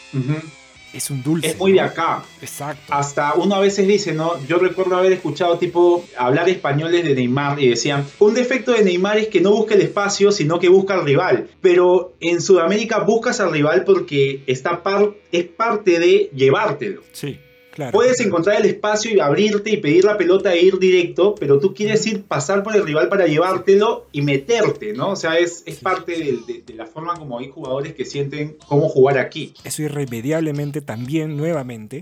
Es 0.94 1.10
un 1.10 1.24
dulce. 1.24 1.48
Es 1.48 1.58
muy 1.58 1.74
de 1.74 1.82
acá. 1.82 2.24
Exacto. 2.42 2.94
Hasta 2.94 3.34
uno 3.36 3.56
a 3.56 3.60
veces 3.60 3.88
dice, 3.88 4.14
¿no? 4.14 4.34
Yo 4.48 4.58
recuerdo 4.58 4.98
haber 4.98 5.12
escuchado 5.12 5.58
tipo 5.58 6.06
hablar 6.18 6.50
españoles 6.50 7.04
de 7.04 7.14
Neymar 7.14 7.62
y 7.62 7.70
decían, 7.70 8.06
un 8.20 8.34
defecto 8.34 8.72
de 8.72 8.84
Neymar 8.84 9.18
es 9.18 9.28
que 9.28 9.42
no 9.42 9.52
busca 9.52 9.76
el 9.76 9.82
espacio, 9.82 10.32
sino 10.32 10.60
que 10.60 10.70
busca 10.70 10.96
al 10.96 11.06
rival. 11.06 11.48
Pero 11.62 12.14
en 12.20 12.42
Sudamérica 12.42 13.00
buscas 13.00 13.40
al 13.40 13.52
rival 13.52 13.84
porque 13.84 14.44
está 14.48 14.84
par 14.84 15.12
es 15.32 15.46
parte 15.46 16.00
de 16.00 16.30
llevártelo. 16.34 17.04
Sí, 17.12 17.40
Claro. 17.78 17.92
Puedes 17.92 18.20
encontrar 18.22 18.60
el 18.60 18.66
espacio 18.66 19.12
y 19.16 19.20
abrirte 19.20 19.70
y 19.70 19.78
pedir 19.78 20.04
la 20.04 20.18
pelota 20.18 20.52
e 20.52 20.64
ir 20.64 20.80
directo, 20.80 21.36
pero 21.40 21.60
tú 21.60 21.76
quieres 21.76 22.08
ir 22.08 22.24
pasar 22.24 22.64
por 22.64 22.76
el 22.76 22.84
rival 22.84 23.08
para 23.08 23.28
llevártelo 23.28 24.08
y 24.12 24.24
meterte, 24.24 24.94
¿no? 24.94 25.12
O 25.12 25.16
sea, 25.16 25.38
es, 25.38 25.62
es 25.68 25.76
parte 25.76 26.14
de, 26.14 26.40
de- 26.48 26.64
de 26.66 26.74
la 26.74 26.88
forma 26.88 27.14
como 27.14 27.38
hay 27.38 27.50
jugadores 27.52 27.94
que 27.94 28.04
sienten 28.04 28.58
cómo 28.68 28.90
jugar 28.90 29.20
aquí. 29.20 29.54
Eso 29.64 29.84
irremediablemente 29.84 30.82
también, 30.82 31.38
nuevamente, 31.38 32.02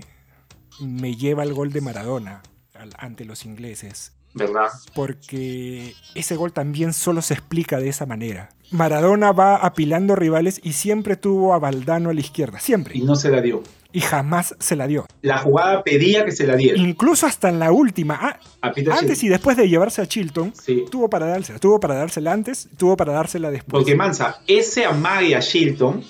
me 0.80 1.14
lleva 1.14 1.42
al 1.42 1.52
gol 1.52 1.70
de 1.74 1.82
Maradona 1.82 2.42
al- 2.72 2.94
ante 2.96 3.26
los 3.26 3.44
ingleses. 3.44 4.12
¿Verdad? 4.36 4.68
Porque 4.94 5.94
ese 6.14 6.36
gol 6.36 6.52
también 6.52 6.92
solo 6.92 7.22
se 7.22 7.34
explica 7.34 7.78
de 7.78 7.88
esa 7.88 8.06
manera. 8.06 8.50
Maradona 8.70 9.32
va 9.32 9.56
apilando 9.56 10.14
rivales 10.14 10.60
y 10.62 10.72
siempre 10.74 11.16
tuvo 11.16 11.54
a 11.54 11.58
Valdano 11.58 12.10
a 12.10 12.14
la 12.14 12.20
izquierda, 12.20 12.58
siempre. 12.60 12.98
Y 12.98 13.02
no 13.02 13.16
se 13.16 13.30
la 13.30 13.40
dio. 13.40 13.62
Y 13.92 14.00
jamás 14.00 14.54
se 14.58 14.76
la 14.76 14.86
dio. 14.86 15.06
La 15.22 15.38
jugada 15.38 15.82
pedía 15.82 16.24
que 16.24 16.32
se 16.32 16.46
la 16.46 16.54
diera. 16.56 16.76
Incluso 16.78 17.26
hasta 17.26 17.48
en 17.48 17.58
la 17.58 17.72
última, 17.72 18.18
ah, 18.20 18.38
antes 18.90 19.22
y 19.22 19.28
después 19.28 19.56
de 19.56 19.68
llevarse 19.68 20.02
a 20.02 20.06
Chilton, 20.06 20.52
Sí. 20.54 20.84
tuvo 20.90 21.08
para 21.08 21.26
dársela. 21.26 21.58
Tuvo 21.58 21.80
para 21.80 21.94
dársela 21.94 22.32
antes, 22.32 22.68
tuvo 22.76 22.96
para 22.96 23.12
dársela 23.14 23.50
después. 23.50 23.70
Porque 23.70 23.94
Mansa, 23.94 24.40
ese 24.46 24.84
amague 24.84 25.34
a 25.34 25.40
Shilton 25.40 26.04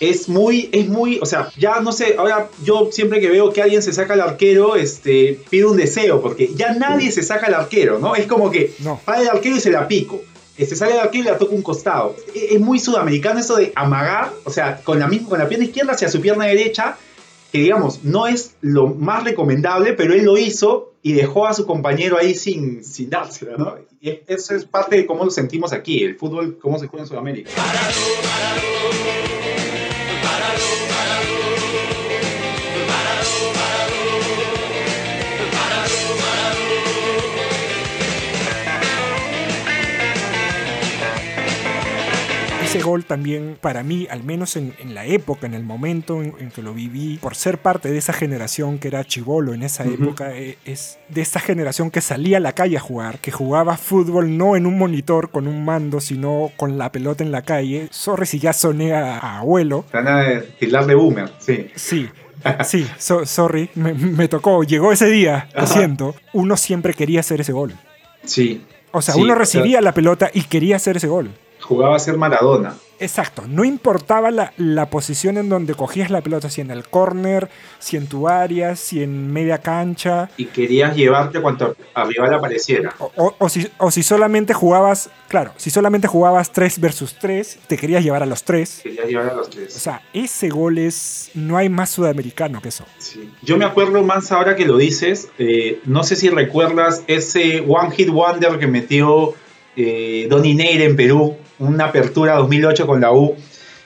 es 0.00 0.28
muy, 0.28 0.68
es 0.72 0.88
muy, 0.88 1.18
o 1.20 1.26
sea, 1.26 1.50
ya 1.58 1.80
no 1.80 1.90
sé, 1.92 2.14
ahora 2.18 2.48
yo 2.62 2.88
siempre 2.92 3.20
que 3.20 3.28
veo 3.28 3.52
que 3.52 3.62
alguien 3.62 3.82
se 3.82 3.92
saca 3.92 4.14
al 4.14 4.20
arquero, 4.20 4.76
este, 4.76 5.40
pido 5.50 5.70
un 5.72 5.76
deseo, 5.76 6.22
porque 6.22 6.50
ya 6.54 6.72
nadie 6.74 7.10
se 7.10 7.22
saca 7.22 7.46
al 7.46 7.54
arquero, 7.54 7.98
¿no? 7.98 8.14
Es 8.14 8.26
como 8.26 8.50
que 8.50 8.72
No. 8.80 9.00
para 9.04 9.22
el 9.22 9.28
arquero 9.28 9.56
y 9.56 9.60
se 9.60 9.70
la 9.70 9.88
pico. 9.88 10.20
Este, 10.56 10.74
sale 10.76 10.92
el 10.94 10.98
arquero 11.00 11.24
y 11.24 11.26
la 11.28 11.38
toca 11.38 11.54
un 11.54 11.62
costado. 11.62 12.16
Es, 12.34 12.52
es 12.52 12.60
muy 12.60 12.78
sudamericano 12.80 13.38
eso 13.40 13.56
de 13.56 13.72
amagar, 13.76 14.32
o 14.44 14.50
sea, 14.50 14.80
con 14.82 14.98
la, 14.98 15.06
misma, 15.08 15.28
con 15.30 15.38
la 15.38 15.48
pierna 15.48 15.66
izquierda 15.66 15.92
hacia 15.92 16.08
su 16.08 16.20
pierna 16.20 16.46
derecha, 16.46 16.96
que 17.52 17.58
digamos, 17.58 18.04
no 18.04 18.26
es 18.26 18.52
lo 18.60 18.88
más 18.88 19.24
recomendable, 19.24 19.94
pero 19.94 20.14
él 20.14 20.24
lo 20.24 20.36
hizo 20.36 20.92
y 21.02 21.12
dejó 21.12 21.46
a 21.46 21.54
su 21.54 21.64
compañero 21.66 22.18
ahí 22.18 22.34
sin, 22.34 22.84
sin 22.84 23.08
dársela, 23.08 23.56
¿no? 23.56 23.74
Y 24.00 24.10
es- 24.10 24.18
eso 24.26 24.54
es 24.54 24.64
parte 24.64 24.96
de 24.96 25.06
cómo 25.06 25.24
lo 25.24 25.30
sentimos 25.30 25.72
aquí, 25.72 26.02
el 26.04 26.16
fútbol, 26.16 26.58
cómo 26.60 26.78
se 26.78 26.86
juega 26.88 27.04
en 27.04 27.08
Sudamérica. 27.08 27.50
Gol 42.88 43.04
también, 43.04 43.56
para 43.60 43.82
mí, 43.82 44.06
al 44.10 44.22
menos 44.24 44.56
en, 44.56 44.74
en 44.80 44.94
la 44.94 45.04
época, 45.06 45.46
en 45.46 45.54
el 45.54 45.62
momento 45.64 46.22
en, 46.22 46.34
en 46.38 46.50
que 46.50 46.62
lo 46.62 46.74
viví, 46.74 47.18
por 47.18 47.34
ser 47.34 47.58
parte 47.58 47.90
de 47.90 47.98
esa 47.98 48.12
generación 48.12 48.78
que 48.78 48.88
era 48.88 49.04
chivolo 49.04 49.54
en 49.54 49.62
esa 49.62 49.84
época, 49.84 50.36
eh, 50.36 50.58
es 50.64 50.98
de 51.08 51.20
esta 51.20 51.40
generación 51.40 51.90
que 51.90 52.00
salía 52.00 52.38
a 52.38 52.40
la 52.40 52.52
calle 52.52 52.76
a 52.76 52.80
jugar, 52.80 53.18
que 53.20 53.30
jugaba 53.30 53.76
fútbol 53.76 54.36
no 54.36 54.56
en 54.56 54.66
un 54.66 54.76
monitor 54.78 55.30
con 55.30 55.46
un 55.48 55.64
mando, 55.64 56.00
sino 56.00 56.50
con 56.56 56.78
la 56.78 56.90
pelota 56.92 57.22
en 57.24 57.32
la 57.32 57.42
calle. 57.42 57.88
Sorry 57.90 58.26
si 58.26 58.38
ya 58.38 58.52
soné 58.52 58.92
a, 58.94 59.18
a 59.18 59.38
abuelo. 59.38 59.84
Van 59.92 60.08
a 60.08 60.40
tildar 60.58 60.86
de 60.86 60.94
boomer, 60.94 61.30
sí. 61.38 61.68
Sí. 61.74 62.08
Sí, 62.64 62.86
so- 62.98 63.26
sorry, 63.26 63.68
me, 63.74 63.92
me 63.94 64.28
tocó, 64.28 64.62
llegó 64.62 64.92
ese 64.92 65.06
día, 65.06 65.48
lo 65.54 65.62
Ajá. 65.64 65.74
siento. 65.74 66.14
Uno 66.32 66.56
siempre 66.56 66.94
quería 66.94 67.18
hacer 67.18 67.40
ese 67.40 67.52
gol. 67.52 67.74
Sí. 68.24 68.62
O 68.92 69.02
sea, 69.02 69.14
Sí, 69.14 69.20
uno 69.20 69.32
o 69.32 69.34
sea- 69.34 69.40
recibía 69.40 69.80
la 69.80 69.92
pelota 69.92 70.30
y 70.32 70.42
quería 70.42 70.76
hacer 70.76 70.96
ese 70.96 71.08
gol. 71.08 71.30
Jugaba 71.60 71.96
a 71.96 71.98
ser 71.98 72.16
Maradona. 72.16 72.74
Exacto, 73.00 73.44
no 73.46 73.64
importaba 73.64 74.32
la, 74.32 74.52
la 74.56 74.90
posición 74.90 75.36
en 75.38 75.48
donde 75.48 75.74
cogías 75.74 76.10
la 76.10 76.20
pelota, 76.20 76.50
si 76.50 76.60
en 76.62 76.72
el 76.72 76.88
corner, 76.88 77.48
si 77.78 77.96
en 77.96 78.08
tu 78.08 78.26
área, 78.28 78.74
si 78.74 79.04
en 79.04 79.32
media 79.32 79.58
cancha, 79.58 80.28
Y 80.36 80.46
querías 80.46 80.96
llevarte 80.96 81.40
cuanto 81.40 81.76
arriba 81.94 82.28
le 82.28 82.34
apareciera. 82.34 82.92
o, 82.98 83.12
o- 83.14 83.34
o 83.38 83.48
si, 83.48 83.68
o 83.78 83.92
si 83.92 84.02
solamente 84.02 84.52
jugabas, 84.52 85.10
claro, 85.28 85.52
si 85.58 85.70
solamente 85.70 86.08
jugabas 86.08 86.50
3 86.50 86.80
versus 86.80 87.14
3, 87.20 87.60
te 87.68 87.76
querías 87.76 88.02
llevar 88.02 88.24
a 88.24 88.26
los 88.26 88.42
3. 88.42 88.80
Querías 88.82 89.06
llevar 89.06 89.28
a 89.30 89.34
los 89.34 89.46
O 89.46 89.50
tres. 89.50 89.72
sea, 89.74 90.02
ese 90.12 90.48
gol 90.48 90.78
es, 90.78 91.30
no 91.34 91.56
hay 91.56 91.68
más 91.68 91.90
sudamericano 91.90 92.60
que 92.60 92.70
eso. 92.70 92.84
Sí. 92.98 93.30
Yo 93.42 93.56
me 93.58 93.64
acuerdo 93.64 94.02
más 94.02 94.32
ahora 94.32 94.56
que 94.56 94.64
lo 94.66 94.76
dices. 94.76 95.28
eh, 95.38 95.78
no 95.84 96.02
sé 96.02 96.16
si 96.16 96.30
recuerdas 96.30 97.04
ese 97.06 97.60
One 97.68 97.92
Hit 97.94 98.08
Wonder 98.08 98.58
que 98.58 98.66
metió 98.66 99.34
eh, 99.76 100.26
Donny 100.28 100.54
Neire 100.54 100.84
en 100.86 100.96
Perú, 100.96 101.36
una 101.58 101.86
apertura 101.86 102.36
2008 102.36 102.86
con 102.86 103.00
la 103.00 103.12
U. 103.12 103.36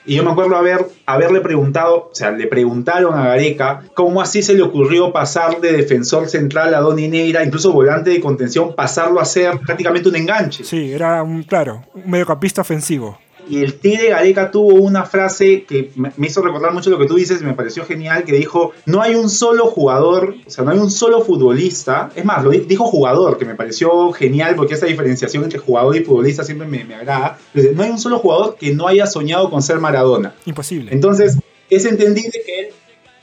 Y 0.05 0.15
yo 0.15 0.23
me 0.23 0.31
acuerdo 0.31 0.57
haber, 0.57 0.85
haberle 1.05 1.39
preguntado, 1.39 2.09
o 2.11 2.15
sea, 2.15 2.31
le 2.31 2.47
preguntaron 2.47 3.17
a 3.17 3.27
Gareca 3.27 3.83
cómo 3.93 4.21
así 4.21 4.43
se 4.43 4.53
le 4.53 4.61
ocurrió 4.61 5.13
pasar 5.13 5.61
de 5.61 5.71
defensor 5.71 6.27
central 6.27 6.73
a 6.75 6.79
Donny 6.81 7.07
Neira, 7.07 7.43
incluso 7.45 7.71
volante 7.71 8.09
de 8.09 8.19
contención, 8.19 8.75
pasarlo 8.75 9.21
a 9.21 9.25
ser 9.25 9.59
prácticamente 9.65 10.09
un 10.09 10.17
enganche. 10.17 10.65
Sí, 10.65 10.91
era 10.91 11.23
un, 11.23 11.43
claro, 11.43 11.83
un 11.93 12.11
mediocampista 12.11 12.61
ofensivo. 12.61 13.17
Y 13.49 13.63
el 13.63 13.75
Tigre 13.75 14.09
Gareca 14.09 14.51
tuvo 14.51 14.73
una 14.75 15.03
frase 15.05 15.63
que 15.63 15.91
me 15.95 16.27
hizo 16.27 16.41
recordar 16.41 16.73
mucho 16.73 16.89
lo 16.89 16.97
que 16.97 17.05
tú 17.05 17.15
dices 17.15 17.41
y 17.41 17.43
me 17.45 17.53
pareció 17.53 17.85
genial, 17.85 18.23
que 18.23 18.33
dijo, 18.33 18.71
no 18.85 19.01
hay 19.01 19.15
un 19.15 19.29
solo 19.29 19.67
jugador, 19.67 20.35
o 20.45 20.49
sea, 20.49 20.63
no 20.63 20.71
hay 20.71 20.77
un 20.79 20.89
solo 20.91 21.21
futbolista, 21.23 22.11
es 22.15 22.25
más, 22.25 22.43
lo 22.43 22.51
di- 22.51 22.59
dijo 22.59 22.85
jugador, 22.85 23.37
que 23.37 23.45
me 23.45 23.55
pareció 23.55 24.11
genial 24.13 24.55
porque 24.55 24.73
esa 24.75 24.85
diferenciación 24.85 25.43
entre 25.43 25.59
jugador 25.59 25.95
y 25.95 26.03
futbolista 26.03 26.43
siempre 26.43 26.67
me, 26.67 26.83
me 26.83 26.95
agrada, 26.95 27.37
no 27.73 27.83
hay 27.83 27.89
un 27.89 27.99
solo 27.99 28.19
jugador 28.19 28.55
que 28.59 28.73
no 28.73 28.87
haya 28.87 29.05
soñado 29.07 29.49
con 29.49 29.61
ser 29.61 29.79
Maradona. 29.79 30.33
Imposible. 30.45 30.91
Entonces, 30.93 31.37
es 31.69 31.85
entendible 31.85 32.31
que 32.45 32.59
él, 32.59 32.67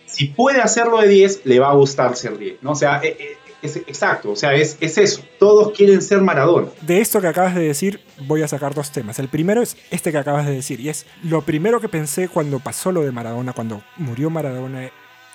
si 0.07 0.27
puede 0.27 0.61
hacerlo 0.61 0.99
de 1.01 1.09
10, 1.09 1.43
le 1.45 1.61
va 1.61 1.71
a 1.71 1.75
gustar 1.75 2.17
ser 2.17 2.37
10, 2.37 2.63
¿no? 2.63 2.73
O 2.73 2.75
sea, 2.75 3.01
eh, 3.03 3.17
eh, 3.19 3.37
es, 3.63 3.77
exacto, 3.77 4.31
o 4.31 4.37
sea, 4.37 4.55
es, 4.55 4.77
es 4.81 4.99
eso, 4.99 5.23
todos 5.39 5.73
quieren 5.77 6.01
ser 6.03 6.21
Maradona. 6.21 6.69
De 6.81 7.01
esto 7.01 7.21
que 7.21 7.27
acabas 7.27 7.55
de 7.55 7.63
decir, 7.63 8.01
voy 8.27 8.43
a 8.43 8.49
sacar 8.49 8.75
dos 8.75 8.91
temas. 8.91 9.19
El 9.19 9.29
primero 9.29 9.63
es 9.63 9.77
este 9.91 10.13
que 10.13 10.19
acabas 10.19 10.47
de 10.47 10.53
decir, 10.53 10.81
y 10.81 10.89
es 10.89 11.07
lo 11.23 11.43
primero 11.43 11.81
que 11.81 11.89
pensé 11.89 12.29
cuando 12.29 12.59
pasó 12.59 12.93
lo 12.93 13.03
de 13.03 13.13
Maradona, 13.13 13.53
cuando 13.53 13.83
murió 13.97 14.31
Maradona, 14.31 14.91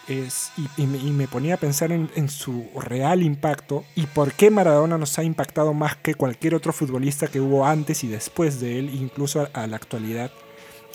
es, 0.08 0.52
y, 0.78 0.86
me, 0.86 1.28
ponía 1.28 1.56
a 1.56 1.58
pensar 1.58 1.92
en, 1.92 2.10
en 2.16 2.30
su 2.30 2.68
real 2.76 3.24
impacto 3.24 3.86
y 3.96 4.06
por 4.06 4.34
qué 4.34 4.52
Maradona 4.52 5.00
nos 5.00 5.18
ha 5.18 5.24
impactado 5.24 5.74
más 5.74 5.96
que 5.96 6.14
cualquier 6.14 6.54
otro 6.54 6.74
futbolista 6.74 7.28
que 7.28 7.40
hubo 7.40 7.66
antes 7.66 8.04
y 8.04 8.08
después 8.08 8.60
de 8.60 8.78
él, 8.80 8.94
incluso 8.94 9.42
a, 9.42 9.64
a 9.64 9.68
la 9.68 9.78
actualidad. 9.78 10.32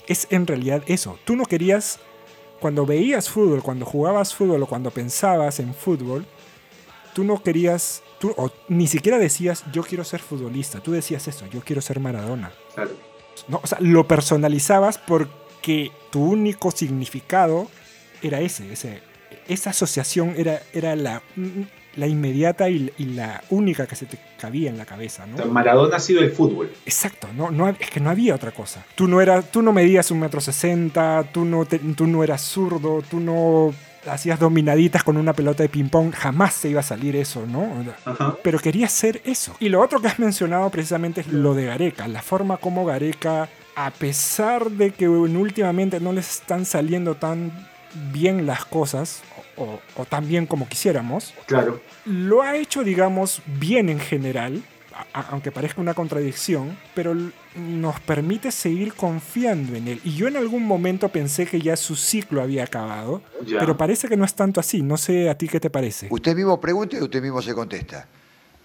Es 0.07 0.27
en 0.29 0.47
realidad 0.47 0.83
eso. 0.87 1.19
Tú 1.25 1.35
no 1.35 1.45
querías, 1.45 1.99
cuando 2.59 2.85
veías 2.85 3.29
fútbol, 3.29 3.61
cuando 3.61 3.85
jugabas 3.85 4.33
fútbol 4.33 4.63
o 4.63 4.67
cuando 4.67 4.91
pensabas 4.91 5.59
en 5.59 5.73
fútbol, 5.73 6.25
tú 7.13 7.23
no 7.23 7.41
querías, 7.43 8.01
tú, 8.19 8.33
o 8.37 8.51
ni 8.69 8.87
siquiera 8.87 9.17
decías 9.17 9.63
yo 9.71 9.83
quiero 9.83 10.03
ser 10.03 10.19
futbolista, 10.21 10.79
tú 10.79 10.91
decías 10.91 11.27
eso, 11.27 11.45
yo 11.47 11.61
quiero 11.61 11.81
ser 11.81 11.99
Maradona. 11.99 12.51
Claro. 12.75 12.91
¿no? 13.47 13.59
O 13.63 13.67
sea, 13.67 13.77
lo 13.81 14.07
personalizabas 14.07 14.97
porque 14.97 15.91
tu 16.11 16.23
único 16.23 16.71
significado 16.71 17.67
era 18.21 18.39
ese, 18.39 18.71
ese 18.71 19.01
esa 19.47 19.71
asociación 19.71 20.33
era, 20.37 20.61
era 20.73 20.95
la, 20.95 21.21
la 21.95 22.07
inmediata 22.07 22.69
y, 22.69 22.91
y 22.97 23.05
la 23.05 23.43
única 23.49 23.87
que 23.87 23.95
se 23.95 24.05
te 24.05 24.17
cabía 24.39 24.69
en 24.69 24.77
la 24.77 24.85
cabeza, 24.85 25.25
¿no? 25.25 25.43
Maradona 25.45 25.97
ha 25.97 25.99
sido 25.99 26.21
el 26.21 26.31
fútbol. 26.31 26.71
Exacto, 26.85 27.27
no, 27.35 27.49
no, 27.51 27.67
es 27.67 27.89
que 27.89 27.99
no 27.99 28.09
había 28.09 28.35
otra 28.35 28.51
cosa. 28.51 28.85
Tú 28.95 29.07
no, 29.07 29.19
eras, 29.19 29.51
tú 29.51 29.61
no 29.61 29.73
medías 29.73 30.11
un 30.11 30.19
metro 30.19 30.39
sesenta, 30.39 31.23
tú 31.33 31.43
no, 31.43 31.65
te- 31.65 31.79
tú 31.79 32.07
no 32.07 32.23
eras 32.23 32.41
zurdo, 32.43 33.01
tú 33.09 33.19
no 33.19 33.73
hacías 34.07 34.39
dominaditas 34.39 35.03
con 35.03 35.17
una 35.17 35.33
pelota 35.33 35.63
de 35.63 35.69
ping-pong, 35.69 36.11
jamás 36.13 36.53
se 36.53 36.69
iba 36.69 36.79
a 36.79 36.83
salir 36.83 37.15
eso, 37.15 37.45
¿no? 37.45 37.67
Ajá. 38.05 38.37
Pero 38.43 38.59
querías 38.59 38.91
ser 38.91 39.21
eso. 39.25 39.55
Y 39.59 39.69
lo 39.69 39.81
otro 39.81 40.01
que 40.01 40.07
has 40.07 40.19
mencionado 40.19 40.69
precisamente 40.69 41.21
es 41.21 41.27
lo 41.27 41.53
de 41.53 41.65
Gareca, 41.65 42.07
la 42.07 42.21
forma 42.21 42.57
como 42.57 42.85
Gareca, 42.85 43.49
a 43.75 43.91
pesar 43.91 44.69
de 44.71 44.91
que 44.91 45.05
en 45.05 45.37
últimamente 45.37 45.99
no 45.99 46.11
les 46.13 46.29
están 46.29 46.65
saliendo 46.65 47.15
tan 47.15 47.51
bien 48.11 48.45
las 48.45 48.65
cosas, 48.65 49.21
o, 49.57 49.79
o- 49.95 50.05
tan 50.05 50.27
bien 50.27 50.45
como 50.45 50.67
quisiéramos, 50.67 51.33
Claro. 51.45 51.81
lo 52.05 52.41
ha 52.41 52.55
hecho, 52.55 52.83
digamos, 52.83 53.41
bien 53.45 53.89
en 53.89 53.99
general, 53.99 54.61
aunque 55.13 55.51
parezca 55.51 55.81
una 55.81 55.93
contradicción, 55.93 56.77
pero 56.93 57.15
nos 57.55 57.99
permite 58.01 58.51
seguir 58.51 58.93
confiando 58.93 59.75
en 59.75 59.87
él. 59.87 60.01
Y 60.03 60.15
yo 60.15 60.27
en 60.27 60.37
algún 60.37 60.63
momento 60.65 61.09
pensé 61.09 61.45
que 61.45 61.61
ya 61.61 61.75
su 61.75 61.95
ciclo 61.95 62.41
había 62.41 62.63
acabado, 62.63 63.21
Ya. 63.45 63.59
pero 63.59 63.77
parece 63.77 64.07
que 64.07 64.17
no 64.17 64.25
es 64.25 64.33
tanto 64.33 64.59
así. 64.59 64.81
No 64.81 64.97
sé 64.97 65.29
a 65.29 65.37
ti 65.37 65.47
qué 65.47 65.59
te 65.59 65.69
parece. 65.69 66.07
Usted 66.09 66.35
mismo 66.35 66.59
pregunta 66.59 66.97
y 66.97 67.01
usted 67.01 67.21
mismo 67.21 67.41
se 67.41 67.53
contesta. 67.53 68.07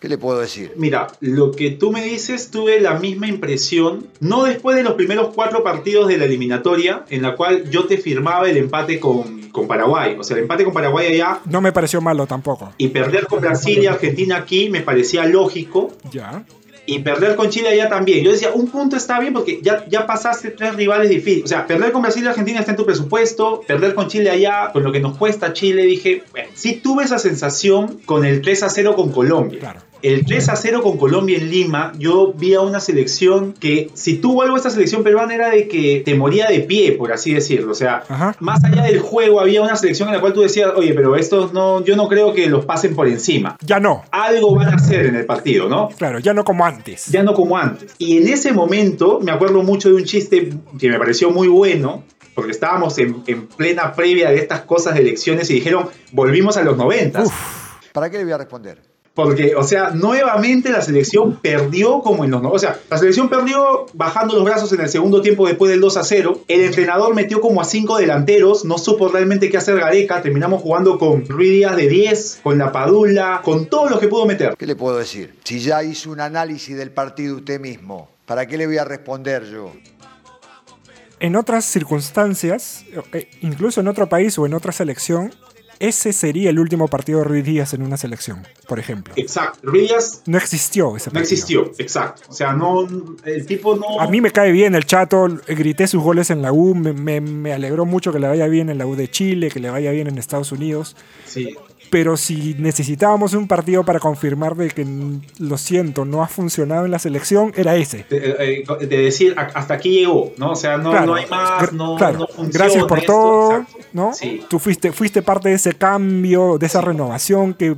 ¿Qué 0.00 0.10
le 0.10 0.18
puedo 0.18 0.38
decir? 0.40 0.72
Mira, 0.76 1.06
lo 1.20 1.52
que 1.52 1.70
tú 1.70 1.90
me 1.90 2.04
dices, 2.04 2.50
tuve 2.50 2.80
la 2.82 2.98
misma 3.00 3.28
impresión, 3.28 4.06
no 4.20 4.44
después 4.44 4.76
de 4.76 4.82
los 4.82 4.92
primeros 4.92 5.34
cuatro 5.34 5.64
partidos 5.64 6.06
de 6.08 6.18
la 6.18 6.26
eliminatoria, 6.26 7.06
en 7.08 7.22
la 7.22 7.34
cual 7.34 7.70
yo 7.70 7.86
te 7.86 7.96
firmaba 7.96 8.48
el 8.50 8.58
empate 8.58 9.00
con, 9.00 9.35
con 9.56 9.66
Paraguay. 9.66 10.14
O 10.18 10.22
sea, 10.22 10.36
el 10.36 10.42
empate 10.42 10.62
con 10.64 10.72
Paraguay 10.74 11.06
allá 11.14 11.40
No 11.46 11.60
me 11.60 11.72
pareció 11.72 12.00
malo 12.00 12.26
tampoco. 12.26 12.72
y 12.78 12.88
perder 12.88 13.26
con 13.26 13.40
Brasil 13.40 13.78
y 13.82 13.86
Argentina 13.86 14.36
aquí 14.36 14.68
me 14.68 14.82
parecía 14.82 15.24
lógico. 15.26 15.90
Ya. 16.12 16.44
y 16.88 17.00
perder 17.00 17.34
con 17.34 17.48
Chile 17.50 17.70
allá 17.70 17.88
también. 17.88 18.22
Yo 18.22 18.30
decía, 18.30 18.50
un 18.54 18.68
punto 18.68 18.96
está 18.96 19.18
bien 19.18 19.32
porque 19.32 19.58
ya, 19.60 19.84
ya 19.88 20.06
pasaste 20.06 20.50
tres 20.50 20.76
rivales 20.76 21.08
difíciles. 21.08 21.44
O 21.46 21.48
sea, 21.48 21.66
perder 21.66 21.90
con 21.90 22.00
Brasil 22.02 22.22
y 22.22 22.28
Argentina 22.28 22.60
está 22.60 22.70
en 22.72 22.76
tu 22.76 22.86
presupuesto, 22.86 23.62
perder 23.66 23.94
con 23.94 24.06
Chile 24.06 24.30
allá, 24.30 24.70
con 24.72 24.84
lo 24.84 24.92
que 24.92 25.00
nos 25.00 25.16
cuesta 25.16 25.52
Chile, 25.52 25.82
dije, 25.82 26.22
bueno, 26.30 26.48
sí 26.54 26.74
tuve 26.76 27.02
esa 27.02 27.18
sensación 27.18 27.98
con 28.04 28.24
el 28.24 28.40
3 28.40 28.62
a 28.62 28.68
0 28.68 28.94
con 28.94 29.10
Colombia. 29.10 29.58
Claro. 29.58 29.80
El 30.06 30.24
3 30.24 30.50
a 30.50 30.54
0 30.54 30.82
con 30.84 30.98
Colombia 30.98 31.36
en 31.36 31.50
Lima, 31.50 31.92
yo 31.98 32.32
vi 32.32 32.54
a 32.54 32.60
una 32.60 32.78
selección 32.78 33.54
que, 33.54 33.90
si 33.94 34.18
tuvo 34.18 34.42
algo 34.42 34.56
esta 34.56 34.70
selección 34.70 35.02
peruana, 35.02 35.34
era 35.34 35.50
de 35.50 35.66
que 35.66 36.00
te 36.04 36.14
moría 36.14 36.46
de 36.46 36.60
pie, 36.60 36.92
por 36.92 37.10
así 37.10 37.34
decirlo. 37.34 37.72
O 37.72 37.74
sea, 37.74 38.04
Ajá. 38.08 38.36
más 38.38 38.62
allá 38.62 38.84
del 38.84 39.00
juego, 39.00 39.40
había 39.40 39.62
una 39.62 39.74
selección 39.74 40.08
en 40.08 40.14
la 40.14 40.20
cual 40.20 40.32
tú 40.32 40.42
decías, 40.42 40.70
oye, 40.76 40.94
pero 40.94 41.16
estos 41.16 41.52
no, 41.52 41.84
yo 41.84 41.96
no 41.96 42.06
creo 42.06 42.32
que 42.34 42.46
los 42.46 42.64
pasen 42.64 42.94
por 42.94 43.08
encima. 43.08 43.56
Ya 43.62 43.80
no. 43.80 44.04
Algo 44.12 44.54
van 44.54 44.68
a 44.68 44.76
hacer 44.76 45.06
en 45.06 45.16
el 45.16 45.26
partido, 45.26 45.68
¿no? 45.68 45.88
Claro, 45.88 46.20
ya 46.20 46.32
no 46.32 46.44
como 46.44 46.64
antes. 46.64 47.06
ya 47.06 47.24
no 47.24 47.34
como 47.34 47.58
antes. 47.58 47.92
Y 47.98 48.18
en 48.18 48.28
ese 48.28 48.52
momento 48.52 49.18
me 49.20 49.32
acuerdo 49.32 49.64
mucho 49.64 49.88
de 49.88 49.96
un 49.96 50.04
chiste 50.04 50.50
que 50.78 50.88
me 50.88 51.00
pareció 51.00 51.32
muy 51.32 51.48
bueno, 51.48 52.04
porque 52.36 52.52
estábamos 52.52 52.96
en, 52.98 53.24
en 53.26 53.48
plena 53.48 53.92
previa 53.92 54.30
de 54.30 54.36
estas 54.36 54.60
cosas 54.60 54.94
de 54.94 55.00
elecciones 55.00 55.50
y 55.50 55.54
dijeron, 55.54 55.88
volvimos 56.12 56.56
a 56.56 56.62
los 56.62 56.76
90. 56.76 57.24
¿Para 57.92 58.08
qué 58.08 58.18
le 58.18 58.22
voy 58.22 58.34
a 58.34 58.38
responder? 58.38 58.95
Porque, 59.16 59.54
o 59.56 59.64
sea, 59.64 59.90
nuevamente 59.92 60.68
la 60.70 60.82
selección 60.82 61.40
perdió 61.40 62.00
como 62.02 62.24
en 62.26 62.30
los... 62.30 62.42
no- 62.42 62.50
O 62.50 62.58
sea, 62.58 62.78
la 62.90 62.98
selección 62.98 63.30
perdió 63.30 63.86
bajando 63.94 64.34
los 64.34 64.44
brazos 64.44 64.70
en 64.74 64.82
el 64.82 64.90
segundo 64.90 65.22
tiempo 65.22 65.46
después 65.48 65.70
del 65.70 65.80
2 65.80 65.96
a 65.96 66.04
0. 66.04 66.42
El 66.48 66.60
entrenador 66.60 67.14
metió 67.14 67.40
como 67.40 67.62
a 67.62 67.64
cinco 67.64 67.96
delanteros, 67.96 68.66
no 68.66 68.76
supo 68.76 69.08
realmente 69.08 69.48
qué 69.48 69.56
hacer 69.56 69.78
Gareca. 69.80 70.20
Terminamos 70.20 70.60
jugando 70.60 70.98
con 70.98 71.26
Ruiz 71.26 71.50
Díaz 71.50 71.76
de 71.76 71.88
10, 71.88 72.40
con 72.42 72.58
La 72.58 72.70
Padula, 72.72 73.40
con 73.42 73.66
todos 73.66 73.90
los 73.90 74.00
que 74.00 74.08
pudo 74.08 74.26
meter. 74.26 74.54
¿Qué 74.58 74.66
le 74.66 74.76
puedo 74.76 74.98
decir? 74.98 75.34
Si 75.44 75.60
ya 75.60 75.82
hizo 75.82 76.10
un 76.10 76.20
análisis 76.20 76.76
del 76.76 76.90
partido 76.90 77.36
usted 77.36 77.58
mismo, 77.58 78.10
¿para 78.26 78.46
qué 78.46 78.58
le 78.58 78.66
voy 78.66 78.76
a 78.76 78.84
responder 78.84 79.44
yo? 79.50 79.72
En 81.18 81.36
otras 81.36 81.64
circunstancias, 81.64 82.84
eh, 83.14 83.28
incluso 83.40 83.80
en 83.80 83.88
otro 83.88 84.06
país 84.08 84.38
o 84.38 84.44
en 84.44 84.52
otra 84.52 84.72
selección, 84.72 85.34
ese 85.78 86.12
sería 86.12 86.50
el 86.50 86.58
último 86.58 86.88
partido 86.88 87.18
de 87.20 87.24
Ruiz 87.24 87.44
Díaz 87.44 87.74
en 87.74 87.82
una 87.82 87.96
selección, 87.96 88.46
por 88.68 88.78
ejemplo. 88.78 89.12
Exacto. 89.16 89.58
Ruiz 89.62 89.88
Díaz 89.88 90.22
No 90.26 90.38
existió 90.38 90.96
ese 90.96 91.10
no 91.10 91.14
partido. 91.14 91.22
existió, 91.22 91.72
exacto. 91.78 92.22
O 92.28 92.32
sea, 92.32 92.52
no, 92.52 92.86
el 93.24 93.46
tipo 93.46 93.76
no... 93.76 94.00
A 94.00 94.08
mí 94.08 94.20
me 94.20 94.30
cae 94.30 94.52
bien 94.52 94.74
el 94.74 94.84
chato, 94.86 95.26
grité 95.48 95.86
sus 95.86 96.02
goles 96.02 96.30
en 96.30 96.42
la 96.42 96.52
U, 96.52 96.74
me, 96.74 96.92
me- 96.92 97.20
me 97.20 97.52
alegró 97.52 97.84
mucho 97.84 98.12
que 98.12 98.18
le 98.18 98.28
vaya 98.28 98.46
bien 98.46 98.70
en 98.70 98.78
la 98.78 98.86
U 98.86 98.96
de 98.96 99.08
Chile, 99.10 99.50
que 99.50 99.60
le 99.60 99.70
vaya 99.70 99.90
bien 99.90 100.06
en 100.08 100.18
Estados 100.18 100.52
Unidos. 100.52 100.96
Sí. 101.26 101.54
Pero 101.90 102.16
si 102.16 102.54
necesitábamos 102.58 103.34
un 103.34 103.46
partido 103.46 103.84
para 103.84 104.00
confirmar 104.00 104.56
de 104.56 104.70
que, 104.70 104.86
lo 105.38 105.58
siento, 105.58 106.04
no 106.04 106.22
ha 106.22 106.28
funcionado 106.28 106.84
en 106.84 106.90
la 106.90 106.98
selección, 106.98 107.52
era 107.56 107.76
ese. 107.76 108.04
de, 108.08 108.36
eh, 108.38 108.64
de 108.86 108.96
decir 108.98 109.34
hasta 109.36 109.74
aquí 109.74 110.00
llegó, 110.00 110.32
¿no? 110.36 110.52
O 110.52 110.56
sea, 110.56 110.78
no, 110.78 110.90
Claro, 110.90 111.06
no 111.06 111.14
hay 111.14 111.26
más, 111.26 111.72
no, 111.72 111.96
claro, 111.96 112.18
no 112.20 112.26
funciona 112.26 112.64
gracias 112.64 112.84
por 112.84 112.98
esto, 112.98 113.12
todo, 113.12 113.52
exacto. 113.52 113.78
¿no? 113.92 114.12
Sí. 114.14 114.42
Tú 114.48 114.58
fuiste, 114.58 114.92
fuiste 114.92 115.22
parte 115.22 115.50
de 115.50 115.54
ese 115.56 115.74
cambio, 115.74 116.58
de 116.58 116.66
esa 116.66 116.80
renovación 116.80 117.54
que 117.54 117.74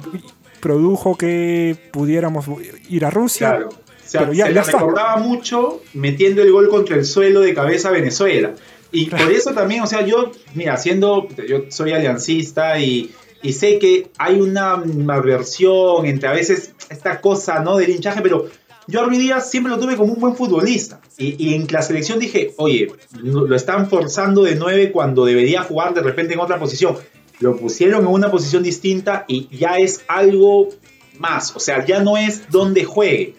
produjo 0.61 1.17
que 1.17 1.77
pudiéramos 1.93 2.47
ir 2.89 3.05
a 3.05 3.11
Rusia. 3.11 3.51
Claro. 3.51 3.69
O 3.69 4.11
sea, 4.11 4.21
pero 4.21 4.33
ya, 4.33 4.47
se 4.47 4.55
ya 4.55 4.61
está. 4.63 4.79
recordaba 4.79 5.17
mucho 5.19 5.83
metiendo 5.93 6.43
el 6.43 6.51
gol 6.51 6.69
contra 6.71 6.97
el 6.97 7.05
suelo 7.05 7.41
de 7.41 7.53
cabeza 7.53 7.89
a 7.89 7.93
Venezuela. 7.93 8.55
Y 8.91 9.11
por 9.11 9.31
eso 9.31 9.53
también, 9.53 9.83
o 9.83 9.87
sea, 9.87 10.05
yo, 10.05 10.33
mira, 10.55 10.79
siendo, 10.79 11.29
yo 11.47 11.65
soy 11.69 11.93
aliancista 11.93 12.79
y, 12.79 13.11
y 13.43 13.53
sé 13.53 13.79
que 13.79 14.11
hay 14.19 14.41
una 14.41 14.77
malversión 14.77 16.07
entre 16.07 16.29
a 16.29 16.33
veces 16.33 16.75
esta 16.91 17.21
cosa, 17.21 17.61
¿no? 17.61 17.77
Del 17.77 17.91
hinchaje, 17.91 18.21
pero 18.23 18.49
yo 18.87 19.01
a 19.01 19.05
Ruiz 19.05 19.19
Díaz 19.19 19.51
siempre 19.51 19.71
lo 19.71 19.79
tuve 19.79 19.97
como 19.97 20.15
un 20.15 20.21
buen 20.21 20.35
futbolista. 20.35 21.01
Y, 21.19 21.37
y 21.39 21.55
en 21.55 21.67
la 21.71 21.83
selección 21.83 22.19
dije, 22.19 22.55
oye, 22.57 22.91
lo 23.23 23.55
están 23.55 23.89
forzando 23.89 24.43
de 24.43 24.55
9 24.55 24.93
cuando 24.93 25.25
debería 25.25 25.63
jugar 25.63 25.95
de 25.95 26.01
repente 26.01 26.35
en 26.35 26.41
otra 26.41 26.59
posición. 26.59 26.97
Lo 27.41 27.57
pusieron 27.57 28.01
en 28.01 28.09
una 28.09 28.31
posición 28.31 28.63
distinta 28.63 29.25
y 29.29 29.49
ya 29.57 29.79
es 29.79 30.05
algo 30.09 30.71
más. 31.19 31.55
O 31.55 31.61
sea, 31.61 31.85
ya 31.85 32.01
no 32.01 32.17
es 32.17 32.51
donde 32.51 32.85
juegue. 32.85 33.35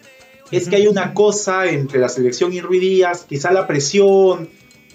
Es 0.50 0.68
que 0.68 0.76
hay 0.76 0.86
una 0.86 1.14
cosa 1.14 1.66
entre 1.66 2.00
la 2.00 2.08
selección 2.08 2.52
y 2.52 2.60
Ruiz 2.60 2.80
Díaz, 2.80 3.26
quizá 3.28 3.52
la 3.52 3.66
presión, 3.66 4.48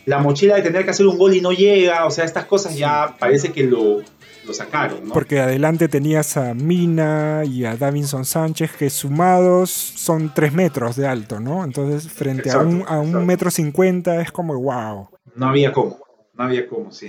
la 0.06 0.20
mochila 0.20 0.56
de 0.56 0.62
tener 0.62 0.84
que 0.86 0.92
hacer 0.92 1.06
un 1.06 1.18
gol 1.18 1.36
y 1.36 1.42
no 1.42 1.52
llega. 1.52 2.06
O 2.06 2.12
sea, 2.12 2.26
estas 2.26 2.46
cosas 2.46 2.78
ya 2.78 3.16
parece 3.20 3.52
que 3.52 3.64
lo, 3.64 4.02
lo 4.46 4.54
sacaron, 4.54 5.08
¿no? 5.08 5.14
Porque 5.14 5.40
adelante 5.40 5.88
tenías 5.88 6.38
a 6.38 6.54
Mina 6.54 7.44
y 7.46 7.66
a 7.66 7.76
Davinson 7.76 8.26
Sánchez, 8.26 8.72
que 8.78 8.90
sumados 8.90 9.72
son 9.72 10.34
3 10.34 10.54
metros 10.54 10.96
de 10.96 11.08
alto, 11.08 11.40
¿no? 11.40 11.64
Entonces, 11.64 12.12
frente 12.12 12.52
a 12.52 12.60
un, 12.60 12.84
a 12.88 13.00
un 13.00 13.08
exacto. 13.08 13.26
metro 13.26 13.52
cincuenta 13.52 14.22
es 14.22 14.32
como, 14.32 14.60
wow. 14.60 15.10
No 15.36 15.48
había 15.48 15.72
cómo. 15.72 16.00
No 16.34 16.44
había 16.44 16.68
cómo, 16.68 16.92
sí. 16.92 17.08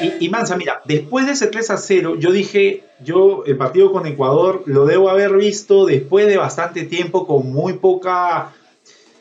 Y, 0.00 0.26
y 0.26 0.28
Mansa, 0.28 0.56
mira, 0.56 0.82
después 0.84 1.26
de 1.26 1.32
ese 1.32 1.46
3 1.46 1.70
a 1.70 1.76
0, 1.76 2.16
yo 2.18 2.32
dije, 2.32 2.82
yo 3.02 3.44
el 3.46 3.56
partido 3.56 3.92
con 3.92 4.06
Ecuador 4.06 4.62
lo 4.66 4.86
debo 4.86 5.08
haber 5.08 5.36
visto 5.36 5.86
después 5.86 6.26
de 6.26 6.36
bastante 6.36 6.82
tiempo 6.82 7.26
con 7.26 7.52
muy 7.52 7.74
poca, 7.74 8.52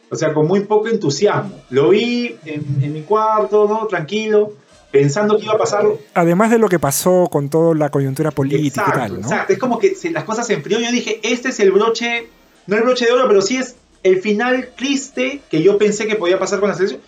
o 0.09 0.15
sea, 0.15 0.33
con 0.33 0.47
muy 0.47 0.61
poco 0.61 0.87
entusiasmo. 0.87 1.61
Lo 1.69 1.89
vi 1.89 2.35
en, 2.45 2.63
en 2.81 2.93
mi 2.93 3.01
cuarto, 3.03 3.67
¿no? 3.67 3.85
Tranquilo, 3.85 4.53
pensando 4.93 5.37
que 5.37 5.43
iba 5.45 5.53
a 5.55 5.57
pasar. 5.57 5.83
Además 6.13 6.51
de 6.51 6.59
lo 6.59 6.69
que 6.69 6.77
pasó 6.79 7.27
con 7.29 7.49
toda 7.49 7.73
la 7.75 7.89
coyuntura 7.89 8.29
política 8.31 8.81
Exacto, 8.83 8.91
y 8.91 9.01
tal, 9.01 9.11
¿no? 9.13 9.27
exacto. 9.27 9.53
Es 9.53 9.59
como 9.59 9.79
que 9.79 9.95
se- 9.95 10.11
las 10.11 10.23
cosas 10.23 10.45
se 10.47 10.53
enfrió. 10.53 10.79
Yo 10.79 10.91
dije, 10.91 11.19
este 11.23 11.49
es 11.49 11.59
el 11.59 11.71
broche, 11.71 12.29
no 12.67 12.77
el 12.77 12.83
broche 12.83 13.05
de 13.05 13.11
oro, 13.11 13.27
pero 13.27 13.41
sí 13.41 13.57
es 13.57 13.75
el 14.03 14.21
final 14.21 14.69
triste 14.77 15.41
que 15.49 15.63
yo 15.63 15.77
pensé 15.79 16.05
que 16.05 16.15
podía 16.15 16.37
pasar 16.37 16.59
con 16.59 16.69
la 16.69 16.75
selección. 16.75 17.01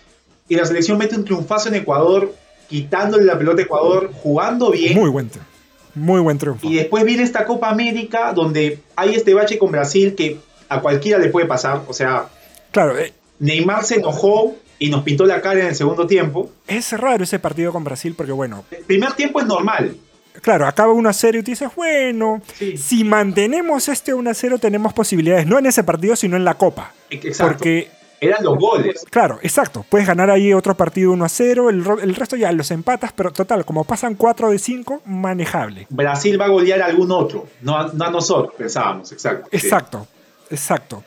Y 0.48 0.56
la 0.56 0.64
selección 0.66 0.98
mete 0.98 1.14
un 1.16 1.24
triunfazo 1.24 1.68
en 1.68 1.76
Ecuador, 1.76 2.34
quitándole 2.68 3.24
la 3.24 3.38
pelota 3.38 3.62
a 3.62 3.64
Ecuador, 3.64 4.10
jugando 4.22 4.70
bien. 4.72 4.94
Muy 4.94 5.08
buen 5.10 5.28
triunfo. 5.30 5.50
Muy 5.94 6.20
buen 6.20 6.38
triunfo. 6.38 6.66
Y 6.68 6.74
después 6.74 7.04
viene 7.04 7.22
esta 7.22 7.44
Copa 7.46 7.70
América, 7.70 8.32
donde 8.32 8.80
hay 8.96 9.14
este 9.14 9.32
bache 9.32 9.58
con 9.58 9.70
Brasil 9.70 10.14
que 10.16 10.38
a 10.68 10.80
cualquiera 10.80 11.18
le 11.18 11.28
puede 11.28 11.46
pasar. 11.46 11.82
O 11.88 11.92
sea, 11.92 12.28
Claro, 12.72 12.98
eh, 12.98 13.12
Neymar 13.38 13.84
se 13.84 13.94
enojó 13.96 14.56
y 14.78 14.90
nos 14.90 15.02
pintó 15.02 15.24
la 15.26 15.40
cara 15.40 15.60
en 15.60 15.66
el 15.68 15.74
segundo 15.74 16.06
tiempo. 16.06 16.50
es 16.66 16.92
raro 16.92 17.24
ese 17.24 17.38
partido 17.38 17.72
con 17.72 17.84
Brasil 17.84 18.14
porque, 18.16 18.32
bueno, 18.32 18.64
El 18.70 18.84
primer 18.84 19.12
tiempo 19.14 19.40
es 19.40 19.46
normal. 19.46 19.96
claro, 20.42 20.66
acaba 20.66 20.92
1 20.92 21.08
a 21.08 21.12
0 21.12 21.38
y 21.38 21.42
tú 21.42 21.50
dices, 21.50 21.70
bueno, 21.74 22.42
Sí. 22.54 22.76
si 22.76 23.04
mantenemos 23.04 23.88
este 23.88 24.12
1 24.14 24.30
a 24.30 24.34
0 24.34 24.58
tenemos 24.58 24.92
posibilidades, 24.92 25.46
no 25.46 25.58
en 25.58 25.66
ese 25.66 25.82
partido, 25.84 26.14
sino 26.16 26.36
en 26.36 26.44
la 26.44 26.54
Copa. 26.54 26.92
Exacto. 27.10 27.52
Porque 27.54 27.90
Eran 28.18 28.42
los 28.44 28.56
goles. 28.58 29.04
Claro, 29.10 29.38
exacto. 29.42 29.84
Puedes 29.90 30.06
ganar 30.06 30.30
ahí 30.30 30.54
otro 30.54 30.74
partido 30.74 31.12
1 31.12 31.22
a 31.22 31.28
0, 31.28 31.68
el, 31.68 31.84
el 32.02 32.14
resto 32.14 32.34
ya 32.34 32.50
los 32.50 32.70
empatas, 32.70 33.12
pero 33.12 33.30
total, 33.30 33.66
como 33.66 33.84
pasan 33.84 34.14
4 34.14 34.50
de 34.50 34.58
5, 34.58 35.02
manejable. 35.04 35.86
Brasil 35.90 36.40
va 36.40 36.46
a 36.46 36.48
golear 36.48 36.80
a 36.80 36.86
algún 36.86 37.12
otro, 37.12 37.46
no 37.60 37.76
a, 37.76 37.90
no 37.92 38.04
a 38.06 38.10
nosotros, 38.10 38.54
pensábamos, 38.56 39.12
exacto. 39.12 39.48
sí. 39.50 39.56
Exacto, 39.58 40.06
exacto. 40.50 41.04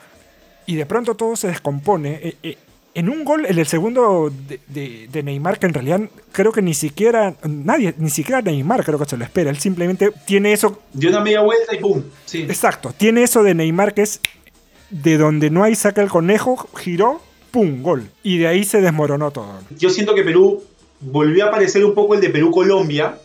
Y 0.67 0.75
de 0.75 0.85
pronto 0.85 1.15
todo 1.15 1.35
se 1.35 1.47
descompone. 1.47 2.19
eh, 2.21 2.35
eh, 2.43 2.57
en 2.99 3.09
un 3.09 3.23
gol, 3.25 3.45
en 3.45 3.57
el 3.57 3.65
segundo 3.65 4.31
de, 4.47 4.59
de- 4.67 5.07
de 5.11 5.23
Neymar, 5.23 5.57
que 5.59 5.65
en 5.65 5.73
realidad 5.73 6.01
creo 6.31 6.51
que 6.51 6.61
ni 6.61 6.73
siquiera, 6.73 7.35
nadie, 7.47 7.93
ni 7.97 8.09
siquiera 8.09 8.41
Neymar 8.41 8.83
creo 8.83 8.99
que 8.99 9.05
se 9.05 9.17
lo 9.17 9.23
espera. 9.23 9.49
Él 9.49 9.57
simplemente 9.59 10.11
tiene 10.25 10.53
eso, 10.53 10.81
Dio 10.93 11.09
una 11.09 11.21
media 11.21 11.41
vuelta 11.41 11.75
y 11.75 11.79
¡pum! 11.79 12.03
Sí. 12.25 12.41
exacto, 12.43 12.93
tiene 12.95 13.23
eso 13.23 13.43
de 13.43 13.53
Neymar 13.55 13.93
que 13.93 14.03
es 14.03 14.19
de 14.89 15.17
donde 15.17 15.49
no 15.49 15.63
hay 15.63 15.75
saca 15.75 16.01
el 16.01 16.09
conejo, 16.09 16.67
giró, 16.77 17.21
¡pum! 17.51 17.81
Gol. 17.81 18.09
Y 18.23 18.37
de 18.39 18.47
ahí 18.47 18.63
se 18.63 18.81
desmoronó 18.81 19.31
todo. 19.31 19.59
Yo 19.77 19.89
siento 19.89 20.13
que 20.15 20.23
Perú 20.23 20.63
volvió 20.99 21.45
a 21.45 21.47
aparecer 21.49 21.85
un 21.85 21.93
poco 21.93 22.15
el 22.15 22.21
de 22.21 22.29
Perú-Colombia, 22.29 23.17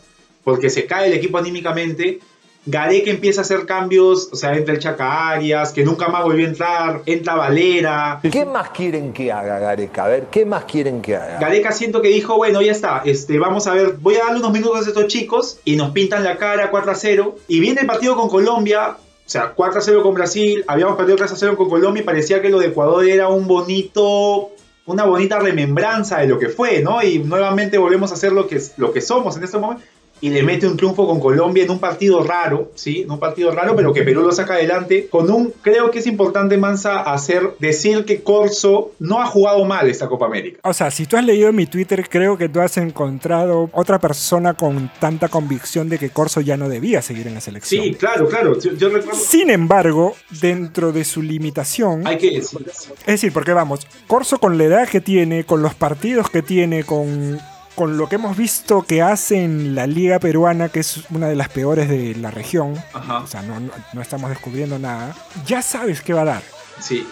porque 0.43 0.69
se 0.69 0.85
cae 0.85 1.07
el 1.07 1.13
equipo 1.13 1.37
anímicamente. 1.39 2.19
Gareca 2.67 3.11
empieza 3.11 3.41
a 3.41 3.43
hacer 3.43 3.65
cambios, 3.65 4.29
o 4.31 4.35
sea, 4.35 4.55
entra 4.55 4.73
el 4.73 4.79
Chaca 4.79 5.29
Arias, 5.29 5.71
que 5.71 5.83
nunca 5.83 6.07
más 6.07 6.23
volvió 6.23 6.45
a 6.45 6.49
entrar, 6.49 7.01
entra 7.05 7.35
Valera. 7.35 8.19
¿Qué 8.23 8.43
más 8.43 8.71
quieren 8.71 9.13
que 9.13 9.31
haga 9.31 9.59
Gareca? 9.59 10.05
A 10.05 10.07
ver, 10.07 10.27
¿qué 10.31 10.45
más 10.45 10.65
quieren 10.65 11.01
que 11.01 11.15
haga? 11.15 11.39
Gareca 11.39 11.71
siento 11.71 12.01
que 12.01 12.07
dijo, 12.07 12.37
bueno, 12.37 12.61
ya 12.63 12.71
está, 12.71 13.03
este, 13.05 13.37
vamos 13.37 13.67
a 13.67 13.73
ver, 13.73 13.97
voy 13.99 14.15
a 14.15 14.25
darle 14.25 14.39
unos 14.39 14.51
minutos 14.51 14.85
a 14.85 14.89
estos 14.89 15.07
chicos 15.07 15.59
y 15.63 15.75
nos 15.75 15.91
pintan 15.91 16.23
la 16.23 16.37
cara 16.37 16.71
4 16.71 16.91
a 16.91 16.95
0. 16.95 17.35
Y 17.47 17.59
viene 17.59 17.81
el 17.81 17.87
partido 17.87 18.15
con 18.15 18.29
Colombia, 18.29 18.97
o 18.97 19.29
sea, 19.29 19.53
4 19.55 19.79
a 19.79 19.81
0 19.81 20.01
con 20.01 20.15
Brasil, 20.15 20.63
habíamos 20.67 20.97
perdido 20.97 21.17
3 21.17 21.31
a 21.31 21.35
0 21.35 21.57
con 21.57 21.69
Colombia 21.69 22.01
y 22.01 22.05
parecía 22.05 22.41
que 22.41 22.49
lo 22.49 22.57
de 22.57 22.67
Ecuador 22.67 23.07
era 23.07 23.27
un 23.27 23.47
bonito, 23.47 24.49
una 24.87 25.05
bonita 25.05 25.37
remembranza 25.37 26.19
de 26.19 26.27
lo 26.27 26.39
que 26.39 26.49
fue, 26.49 26.81
¿no? 26.81 27.03
Y 27.03 27.19
nuevamente 27.19 27.77
volvemos 27.77 28.11
a 28.11 28.15
ser 28.15 28.31
lo 28.31 28.47
que, 28.47 28.59
lo 28.77 28.91
que 28.91 29.01
somos 29.01 29.37
en 29.37 29.43
este 29.43 29.59
momento. 29.59 29.83
Y 30.25 30.29
le 30.31 30.41
mete 30.41 30.65
un 30.65 30.75
triunfo 30.75 31.05
con 31.05 31.19
Colombia 31.19 31.65
en 31.65 31.69
un 31.69 31.77
partido 31.77 32.23
raro, 32.23 32.71
¿sí? 32.73 33.01
En 33.03 33.11
un 33.11 33.19
partido 33.19 33.51
raro, 33.51 33.75
pero 33.75 33.93
que 33.93 34.01
Perú 34.01 34.23
lo 34.23 34.31
saca 34.31 34.55
adelante. 34.55 35.07
Con 35.07 35.29
un, 35.29 35.53
creo 35.61 35.91
que 35.91 35.99
es 35.99 36.07
importante, 36.07 36.57
Mansa, 36.57 36.99
hacer, 37.01 37.51
decir 37.59 38.05
que 38.05 38.23
Corso 38.23 38.93
no 38.97 39.21
ha 39.21 39.27
jugado 39.27 39.63
mal 39.65 39.87
esta 39.87 40.07
Copa 40.07 40.25
América. 40.25 40.59
O 40.63 40.73
sea, 40.73 40.89
si 40.89 41.05
tú 41.05 41.15
has 41.15 41.23
leído 41.23 41.53
mi 41.53 41.67
Twitter, 41.67 42.09
creo 42.09 42.39
que 42.39 42.49
tú 42.49 42.59
has 42.59 42.75
encontrado 42.77 43.69
otra 43.71 43.99
persona 43.99 44.55
con 44.55 44.91
tanta 44.99 45.27
convicción 45.27 45.89
de 45.89 45.99
que 45.99 46.09
Corso 46.09 46.41
ya 46.41 46.57
no 46.57 46.69
debía 46.69 47.03
seguir 47.03 47.27
en 47.27 47.35
la 47.35 47.41
selección. 47.41 47.83
Sí, 47.83 47.93
claro, 47.93 48.27
claro. 48.27 48.59
Yo, 48.59 48.73
yo 48.73 48.89
recuerdo. 48.89 49.19
Sin 49.19 49.51
embargo, 49.51 50.15
dentro 50.41 50.91
de 50.91 51.05
su 51.05 51.21
limitación, 51.21 52.07
Hay 52.07 52.17
que 52.17 52.31
decir. 52.31 52.65
es 52.65 53.05
decir, 53.05 53.31
porque 53.31 53.53
vamos, 53.53 53.85
Corso 54.07 54.39
con 54.39 54.57
la 54.57 54.63
edad 54.63 54.89
que 54.89 55.01
tiene, 55.01 55.43
con 55.43 55.61
los 55.61 55.75
partidos 55.75 56.31
que 56.31 56.41
tiene, 56.41 56.83
con, 56.83 57.39
con 57.75 57.97
lo 57.97 58.07
que 58.09 58.15
hemos 58.15 58.35
visto 58.37 58.83
que 58.83 59.01
hace 59.01 59.43
en 59.43 59.75
la 59.75 59.85
Liga 59.87 60.19
Peruana, 60.19 60.69
que 60.69 60.79
es 60.79 61.01
una 61.09 61.27
de 61.27 61.35
las 61.35 61.49
peores 61.49 61.89
de 61.89 62.15
la 62.15 62.31
región, 62.31 62.75
Ajá. 62.93 63.19
o 63.19 63.27
sea, 63.27 63.41
no, 63.41 63.59
no- 63.59 63.71
no 63.93 64.01
estamos 64.01 64.29
descubriendo 64.29 64.79
nada, 64.79 65.15
ya 65.45 65.61
sabes 65.61 66.01
qué 66.01 66.13
va 66.13 66.21
a 66.21 66.25
dar. 66.25 66.43
Sí. 66.79 67.05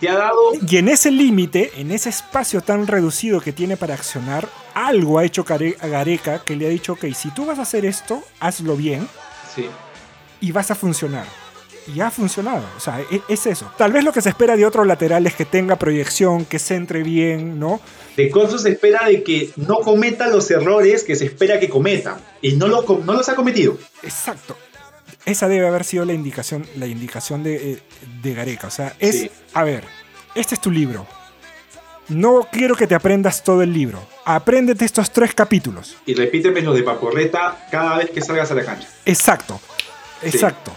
Te 0.00 0.08
ha 0.08 0.14
dado. 0.16 0.40
Y 0.66 0.78
en 0.78 0.88
ese 0.88 1.10
límite, 1.10 1.72
en 1.76 1.90
ese 1.90 2.08
espacio 2.08 2.62
tan 2.62 2.86
reducido 2.86 3.40
que 3.42 3.52
tiene 3.52 3.76
para 3.76 3.92
accionar, 3.94 4.48
algo 4.74 5.18
ha 5.18 5.24
hecho 5.24 5.44
Gareca 5.44 6.42
que 6.42 6.56
le 6.56 6.66
ha 6.66 6.70
dicho, 6.70 6.94
ok, 6.94 7.04
si 7.14 7.30
tú 7.32 7.44
vas 7.44 7.58
a 7.58 7.62
hacer 7.62 7.84
esto, 7.84 8.22
hazlo 8.40 8.76
bien 8.76 9.06
Sí. 9.54 9.66
y 10.40 10.52
vas 10.52 10.70
a 10.70 10.74
funcionar. 10.74 11.26
Y 11.94 12.00
ha 12.00 12.10
funcionado, 12.10 12.62
o 12.76 12.80
sea, 12.80 13.00
e- 13.10 13.20
es 13.28 13.46
eso. 13.46 13.70
Tal 13.76 13.92
vez 13.92 14.04
lo 14.04 14.12
que 14.12 14.20
se 14.22 14.28
espera 14.30 14.56
de 14.56 14.64
otro 14.64 14.84
lateral 14.84 15.26
es 15.26 15.34
que 15.34 15.44
tenga 15.44 15.76
proyección, 15.76 16.44
que 16.46 16.58
se 16.58 16.76
entre 16.76 17.02
bien, 17.02 17.58
¿no? 17.58 17.80
De 18.16 18.30
Corso 18.30 18.58
se 18.58 18.70
espera 18.70 19.06
de 19.06 19.22
que 19.22 19.50
no 19.56 19.76
cometa 19.80 20.28
los 20.28 20.50
errores 20.50 21.04
que 21.04 21.16
se 21.16 21.26
espera 21.26 21.58
que 21.60 21.68
cometa. 21.68 22.18
Y 22.42 22.52
no, 22.54 22.66
lo, 22.68 22.82
no 23.04 23.12
los 23.14 23.28
ha 23.28 23.34
cometido. 23.34 23.78
Exacto. 24.02 24.56
Esa 25.24 25.48
debe 25.48 25.66
haber 25.68 25.84
sido 25.84 26.04
la 26.04 26.12
indicación, 26.12 26.66
la 26.76 26.86
indicación 26.86 27.42
de, 27.42 27.72
eh, 27.72 27.78
de 28.22 28.34
Gareca. 28.34 28.66
O 28.66 28.70
sea, 28.70 28.94
es, 28.98 29.20
Sí. 29.20 29.30
a 29.54 29.64
ver, 29.64 29.84
este 30.34 30.54
es 30.54 30.60
tu 30.60 30.70
libro. 30.70 31.06
No 32.08 32.48
quiero 32.50 32.74
que 32.74 32.86
te 32.88 32.94
aprendas 32.94 33.44
todo 33.44 33.62
el 33.62 33.72
libro. 33.72 34.02
Apréndete 34.24 34.84
estos 34.84 35.12
tres 35.12 35.32
capítulos. 35.34 35.96
Y 36.06 36.14
repíteme 36.14 36.60
los 36.60 36.74
de 36.74 36.82
Paporreta 36.82 37.66
cada 37.70 37.98
vez 37.98 38.10
que 38.10 38.20
salgas 38.20 38.50
a 38.50 38.54
la 38.54 38.64
cancha. 38.64 38.88
Exacto. 39.04 39.60
Exacto. 40.22 40.72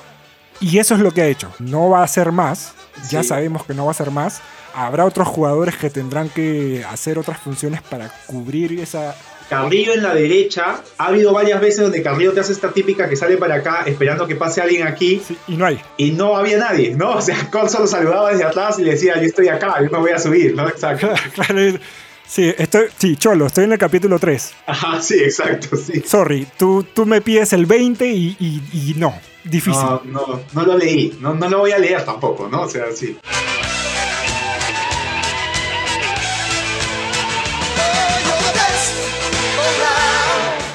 Y 0.60 0.78
eso 0.78 0.94
es 0.94 1.02
lo 1.02 1.12
que 1.12 1.22
ha 1.24 1.28
hecho. 1.28 1.52
No 1.60 1.90
va 1.90 2.04
a 2.04 2.08
ser 2.08 2.32
más. 2.32 2.74
Ya 3.10 3.24
Sí. 3.24 3.30
sabemos 3.30 3.66
que 3.66 3.74
no 3.74 3.86
va 3.86 3.92
a 3.92 3.96
ser 3.96 4.12
más. 4.12 4.42
Habrá 4.74 5.06
otros 5.06 5.28
jugadores 5.28 5.76
que 5.78 5.90
tendrán 5.90 6.30
que 6.30 6.84
hacer 6.90 7.18
otras 7.20 7.40
funciones 7.40 7.82
para 7.82 8.10
cubrir 8.26 8.80
esa... 8.80 9.16
Carrillo 9.50 9.94
en 9.94 10.02
la 10.02 10.16
derecha. 10.16 10.82
Ha 10.98 11.08
habido 11.08 11.32
varias 11.34 11.60
veces 11.62 11.82
donde 11.82 12.02
Carrillo 12.02 12.32
te 12.32 12.40
hace 12.40 12.54
esta 12.54 12.72
típica 12.72 13.08
que 13.10 13.16
sale 13.16 13.38
para 13.38 13.56
acá 13.56 13.84
esperando 13.86 14.26
que 14.26 14.36
pase 14.36 14.62
alguien 14.62 14.88
aquí. 14.88 15.22
Sí, 15.28 15.38
y 15.50 15.58
no 15.58 15.66
hay. 15.66 15.80
Y 15.98 16.12
no 16.12 16.36
había 16.38 16.58
nadie, 16.58 16.96
¿no? 16.96 17.12
O 17.18 17.22
sea, 17.22 17.52
Corso 17.52 17.80
lo 17.80 17.86
saludaba 17.88 18.32
desde 18.32 18.46
atrás 18.46 18.80
y 18.80 18.84
le 18.84 18.92
decía, 18.92 19.16
yo 19.18 19.24
estoy 19.28 19.50
acá, 19.50 19.76
yo 19.84 19.90
me 19.92 19.98
voy 20.00 20.12
a 20.12 20.18
subir, 20.18 20.56
¿no? 20.56 20.68
Exacto. 20.68 21.10
Claro, 21.36 21.78
sí, 22.26 22.52
estoy, 22.58 22.86
sí, 22.98 23.16
Cholo, 23.18 23.46
estoy 23.46 23.66
en 23.66 23.74
el 23.74 23.78
capítulo 23.78 24.18
3. 24.18 24.54
Ajá, 24.66 25.02
sí, 25.02 25.16
exacto, 25.20 25.76
sí. 25.78 26.02
Sorry, 26.06 26.48
tú, 26.58 26.84
tú 26.94 27.06
me 27.06 27.22
pides 27.22 27.54
el 27.54 27.66
20 27.68 28.08
y, 28.10 28.36
y- 28.40 28.62
y 28.74 28.94
no. 28.98 29.14
Difícil. 29.44 29.82
No, 29.84 30.02
no, 30.06 30.40
no 30.54 30.64
lo 30.66 30.78
leí, 30.78 31.18
no, 31.20 31.34
no 31.36 31.50
lo 31.50 31.60
voy 31.60 31.74
a 31.74 31.78
leer 31.78 32.04
tampoco, 32.06 32.48
¿no? 32.50 32.62
O 32.62 32.70
sea, 32.70 32.86
sí. 32.96 33.18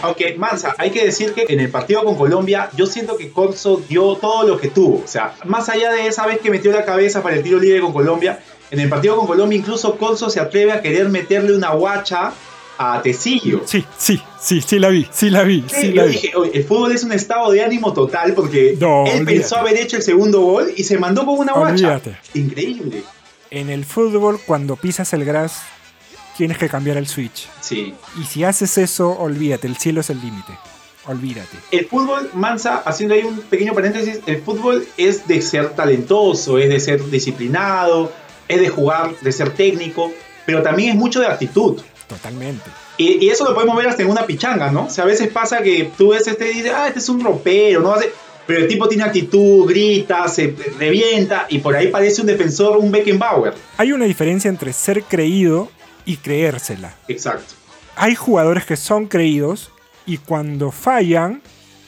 Aunque, 0.03 0.35
Mansa, 0.35 0.75
hay 0.79 0.91
que 0.91 1.05
decir 1.05 1.33
que 1.33 1.45
en 1.49 1.61
el 1.61 1.71
partido 1.71 2.05
con 2.05 2.17
Colombia, 2.17 2.71
yo 2.77 2.87
siento 2.87 3.17
que 3.17 3.31
Corso 3.31 3.83
dio 3.89 4.15
todo 4.17 4.47
lo 4.47 4.59
que 4.59 4.69
tuvo. 4.69 5.03
O 5.05 5.09
sea, 5.09 5.35
más 5.45 5.69
allá 5.69 5.91
de 5.93 6.07
esa 6.07 6.27
vez 6.27 6.39
que 6.41 6.51
metió 6.51 6.71
la 6.73 6.85
cabeza 6.85 7.23
para 7.23 7.37
el 7.37 7.43
tiro 7.43 7.59
libre 7.59 7.81
con 7.81 7.93
Colombia, 7.93 8.41
en 8.71 8.81
el 8.81 8.89
partido 8.89 9.17
con 9.17 9.27
Colombia 9.27 9.59
incluso 9.59 9.97
Corso 9.97 10.31
se 10.31 10.41
atreve 10.41 10.73
a 10.73 10.83
querer 10.83 11.09
meterle 11.09 11.57
una 11.57 11.71
guacha 11.73 12.33
a 12.81 13.03
Tecillo. 13.03 13.63
Sí, 13.65 13.85
sí, 13.97 14.23
sí, 14.41 14.61
sí 14.61 14.79
la 14.79 14.89
vi, 14.89 15.09
sí 15.11 15.31
la 15.31 15.43
vi, 15.43 15.65
sí 15.69 15.89
la 15.93 16.03
yo 16.03 16.07
vi. 16.09 16.13
dije, 16.13 16.37
"Oye, 16.37 16.51
el 16.55 16.65
fútbol 16.65 16.93
es 16.93 17.03
un 17.03 17.11
estado 17.13 17.51
de 17.51 17.65
ánimo 17.65 17.93
total 17.93 18.35
porque 18.35 18.77
No, 18.79 19.05
él 19.05 19.15
olvídate. 19.23 19.25
pensó 19.25 19.57
haber 19.57 19.77
hecho 19.79 19.97
el 19.97 20.03
segundo 20.03 20.41
gol 20.43 20.73
y 20.77 20.85
se 20.85 20.97
mandó 20.97 21.27
con 21.27 21.39
una 21.41 21.55
guacha. 21.55 21.73
Olvídate. 21.73 22.17
Increíble. 22.35 23.03
En 23.51 23.69
el 23.71 23.85
fútbol, 23.85 24.39
cuando 24.47 24.77
pisas 24.77 25.13
el 25.13 25.25
gras, 25.25 25.63
tienes 26.39 26.57
que 26.57 26.69
cambiar 26.71 26.97
el 26.97 27.07
switch. 27.07 27.49
Sí. 27.61 27.93
Y 28.19 28.25
si 28.25 28.45
haces 28.45 28.79
eso, 28.79 29.11
olvídate, 29.11 29.67
el 29.67 29.77
cielo 29.77 30.01
es 30.01 30.09
el 30.09 30.19
límite. 30.23 30.53
Olvídate. 31.07 31.57
El 31.71 31.87
fútbol, 31.87 32.31
Mansa, 32.35 32.83
haciendo 32.85 33.15
ahí 33.15 33.23
un 33.25 33.41
pequeño 33.41 33.75
paréntesis, 33.75 34.21
el 34.27 34.41
fútbol 34.43 34.87
es 34.97 35.27
de 35.27 35.43
ser 35.43 35.71
talentoso, 35.71 36.59
es 36.59 36.69
de 36.71 36.81
ser 36.81 37.11
disciplinado, 37.11 38.13
es 38.47 38.61
de 38.61 38.69
jugar, 38.69 39.15
de 39.21 39.33
ser 39.33 39.51
técnico, 39.51 40.13
pero 40.47 40.63
también 40.63 40.91
es 40.91 40.97
mucho 40.97 41.21
de 41.21 41.27
actitud. 41.27 41.81
Totalmente. 42.07 42.71
Y, 42.97 43.25
y 43.25 43.31
eso 43.31 43.45
lo 43.45 43.55
podemos 43.55 43.77
ver 43.77 43.89
hasta 43.89 44.03
en 44.03 44.11
una 44.11 44.27
pichanga, 44.27 44.71
¿no? 44.71 44.87
O 44.87 44.91
sea, 44.91 45.05
a 45.05 45.07
veces 45.07 45.29
pasa 45.29 45.63
que 45.63 45.91
tú 45.97 46.11
ves 46.11 46.27
este 46.27 46.51
y 46.51 46.55
dices, 46.57 46.73
ah, 46.75 46.87
este 46.89 46.99
es 47.01 47.09
un 47.09 47.23
ropero, 47.23 47.81
¿no? 47.81 47.93
Hace- 47.93 48.13
Pero 48.47 48.61
el 48.61 48.69
tipo 48.69 48.89
tiene 48.89 49.05
actitud, 49.05 49.67
grita, 49.69 50.27
se 50.29 50.55
revienta 50.79 51.47
y 51.51 51.59
por 51.59 51.77
ahí 51.77 51.89
parece 51.89 52.21
un 52.23 52.27
defensor, 52.27 52.77
un 52.79 52.91
Beckenbauer. 52.91 53.55
Hay 53.77 53.93
una 53.93 54.05
diferencia 54.07 54.49
entre 54.49 54.73
ser 54.73 55.03
creído 55.05 55.71
y 56.09 56.17
creérsela. 56.17 56.95
Exacto. 57.07 57.55
Hay 57.97 58.15
jugadores 58.15 58.65
que 58.65 58.77
son 58.77 59.07
creídos 59.07 59.71
y 60.07 60.17
cuando 60.19 60.71
fallan, 60.73 61.43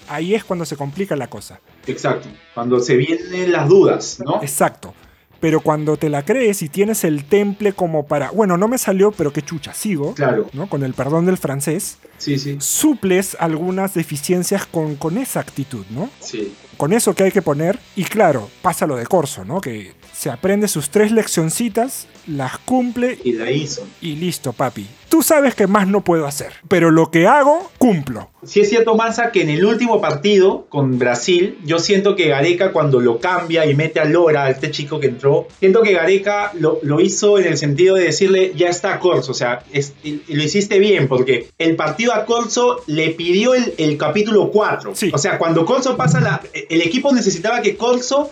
ahí 0.09 0.35
es 0.35 0.45
cuando 0.45 0.64
se 0.64 0.77
complica 0.77 1.16
la 1.16 1.29
cosa. 1.29 1.61
Exacto. 1.87 2.29
Cuando 2.55 2.81
se 2.81 2.97
vienen 2.97 3.51
las 3.53 3.68
dudas, 3.68 4.18
¿no? 4.25 4.43
Exacto. 4.43 4.95
Pero 5.41 5.61
cuando 5.62 5.97
te 5.97 6.11
la 6.11 6.23
crees 6.23 6.61
y 6.61 6.68
tienes 6.68 7.03
el 7.05 7.25
temple 7.25 7.73
como 7.73 8.07
para, 8.07 8.31
bueno, 8.31 8.59
no 8.59 8.68
me 8.68 8.77
salió, 8.77 9.11
pero 9.11 9.33
qué 9.33 9.41
chucha, 9.41 9.73
sigo, 9.73 10.12
Claro. 10.12 10.51
¿no? 10.53 10.68
Con 10.68 10.83
el 10.83 10.93
perdón 10.93 11.25
del 11.25 11.39
francés, 11.39 11.97
Sí, 12.18 12.39
sí. 12.39 12.57
suples 12.61 13.39
algunas 13.41 13.95
deficiencias 13.95 14.66
con, 14.66 14.97
con 14.97 15.16
esa 15.16 15.41
actitud, 15.41 15.87
¿no? 15.89 16.11
Sí. 16.21 16.53
Con 16.77 16.93
eso 16.93 17.14
que 17.14 17.23
hay 17.25 17.33
que 17.33 17.41
poner, 17.41 17.79
y 17.97 18.05
claro, 18.05 18.51
pasa 18.61 18.87
lo 18.87 18.97
de 18.97 19.07
Corso, 19.07 19.47
¿no? 19.47 19.62
Que 19.62 19.95
se 20.21 20.29
aprende 20.29 20.68
sus 20.68 20.91
tres 20.91 21.12
leccioncitas, 21.12 22.07
las 22.27 22.59
cumple 22.59 23.18
Y 23.25 23.33
la 23.33 23.51
hizo. 23.51 23.87
y 24.03 24.16
listo, 24.16 24.53
papi. 24.53 24.87
Tú 25.09 25.23
sabes 25.23 25.55
que 25.55 25.66
más 25.66 25.89
no 25.89 26.03
puedo 26.03 26.27
hacer, 26.27 26.53
pero 26.68 26.91
lo 26.91 27.11
que 27.11 27.27
hago, 27.27 27.68
cumplo. 27.79 28.29
Sí 28.45 28.61
es 28.61 28.68
cierto, 28.68 28.95
Mansa, 28.95 29.33
que 29.33 29.43
en 29.43 29.49
el 29.51 29.64
último 29.64 30.01
partido 30.01 30.66
con 30.68 30.99
Brasil, 30.99 31.59
yo 31.64 31.79
siento 31.79 32.16
que 32.16 32.29
Gareca 32.29 32.71
cuando 32.73 33.01
lo 33.01 33.18
cambia 33.18 33.64
y 33.66 33.75
mete 33.75 33.99
a 33.99 34.05
Lora, 34.05 34.45
a 34.45 34.51
este 34.51 34.71
chico 34.71 35.01
que 35.01 35.07
entró, 35.09 35.49
siento 35.59 35.81
que 35.83 35.95
Gareca 35.95 36.53
lo, 36.55 36.79
lo 36.83 37.01
hizo 37.01 37.39
en 37.39 37.47
el 37.47 37.57
sentido 37.59 37.97
de 37.97 38.05
decirle, 38.05 38.53
ya 38.55 38.68
está 38.68 38.99
Corso, 39.01 39.33
o 39.33 39.35
sea, 39.35 39.64
es- 39.73 39.95
lo 40.05 40.43
hiciste 40.43 40.79
bien, 40.79 41.09
porque 41.09 41.49
el 41.59 41.77
partido 41.77 42.12
a 42.14 42.27
Corso 42.27 42.83
le 42.87 43.11
pidió 43.11 43.55
el, 43.55 43.73
el 43.79 43.97
capítulo 43.97 44.51
4. 44.51 44.95
Sí. 44.95 45.11
O 45.14 45.18
sea, 45.18 45.39
cuando 45.39 45.64
Corso 45.64 45.97
pasa 45.97 46.21
la... 46.21 46.41
El 46.68 46.83
equipo 46.83 47.12
necesitaba 47.12 47.62
que 47.62 47.77
Corso 47.77 48.31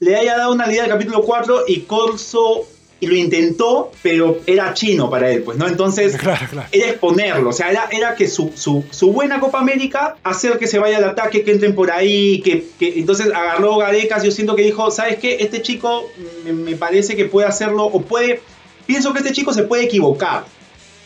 le 0.00 0.16
haya 0.16 0.36
dado 0.36 0.52
una 0.52 0.70
idea 0.70 0.82
del 0.82 0.92
capítulo 0.92 1.22
4 1.22 1.64
y 1.68 1.80
Corso... 1.80 2.66
Y 3.00 3.06
lo 3.06 3.14
intentó, 3.14 3.92
pero 4.02 4.40
era 4.44 4.74
chino 4.74 5.08
para 5.08 5.30
él, 5.30 5.44
pues, 5.44 5.56
¿no? 5.56 5.68
Entonces, 5.68 6.16
Claro, 6.20 6.44
claro. 6.50 6.68
era 6.72 6.88
exponerlo, 6.88 7.50
o 7.50 7.52
sea, 7.52 7.70
era, 7.70 7.88
era 7.92 8.16
que 8.16 8.26
su, 8.26 8.50
su, 8.56 8.84
su 8.90 9.12
buena 9.12 9.38
Copa 9.38 9.60
América, 9.60 10.16
hacer 10.24 10.58
que 10.58 10.66
se 10.66 10.80
vaya 10.80 10.96
al 10.96 11.04
ataque, 11.04 11.44
que 11.44 11.52
entren 11.52 11.76
por 11.76 11.92
ahí, 11.92 12.40
que, 12.40 12.66
que 12.76 12.98
entonces 12.98 13.28
agarró 13.28 13.76
Garecas, 13.76 14.24
yo 14.24 14.32
siento 14.32 14.56
que 14.56 14.62
dijo, 14.62 14.90
¿sabes 14.90 15.18
qué? 15.18 15.36
Este 15.38 15.62
chico 15.62 16.10
me, 16.44 16.52
me 16.52 16.74
parece 16.74 17.14
que 17.14 17.26
puede 17.26 17.46
hacerlo, 17.46 17.84
o 17.84 18.02
puede, 18.02 18.40
pienso 18.84 19.12
que 19.12 19.20
este 19.20 19.32
chico 19.32 19.52
se 19.52 19.62
puede 19.62 19.84
equivocar. 19.84 20.46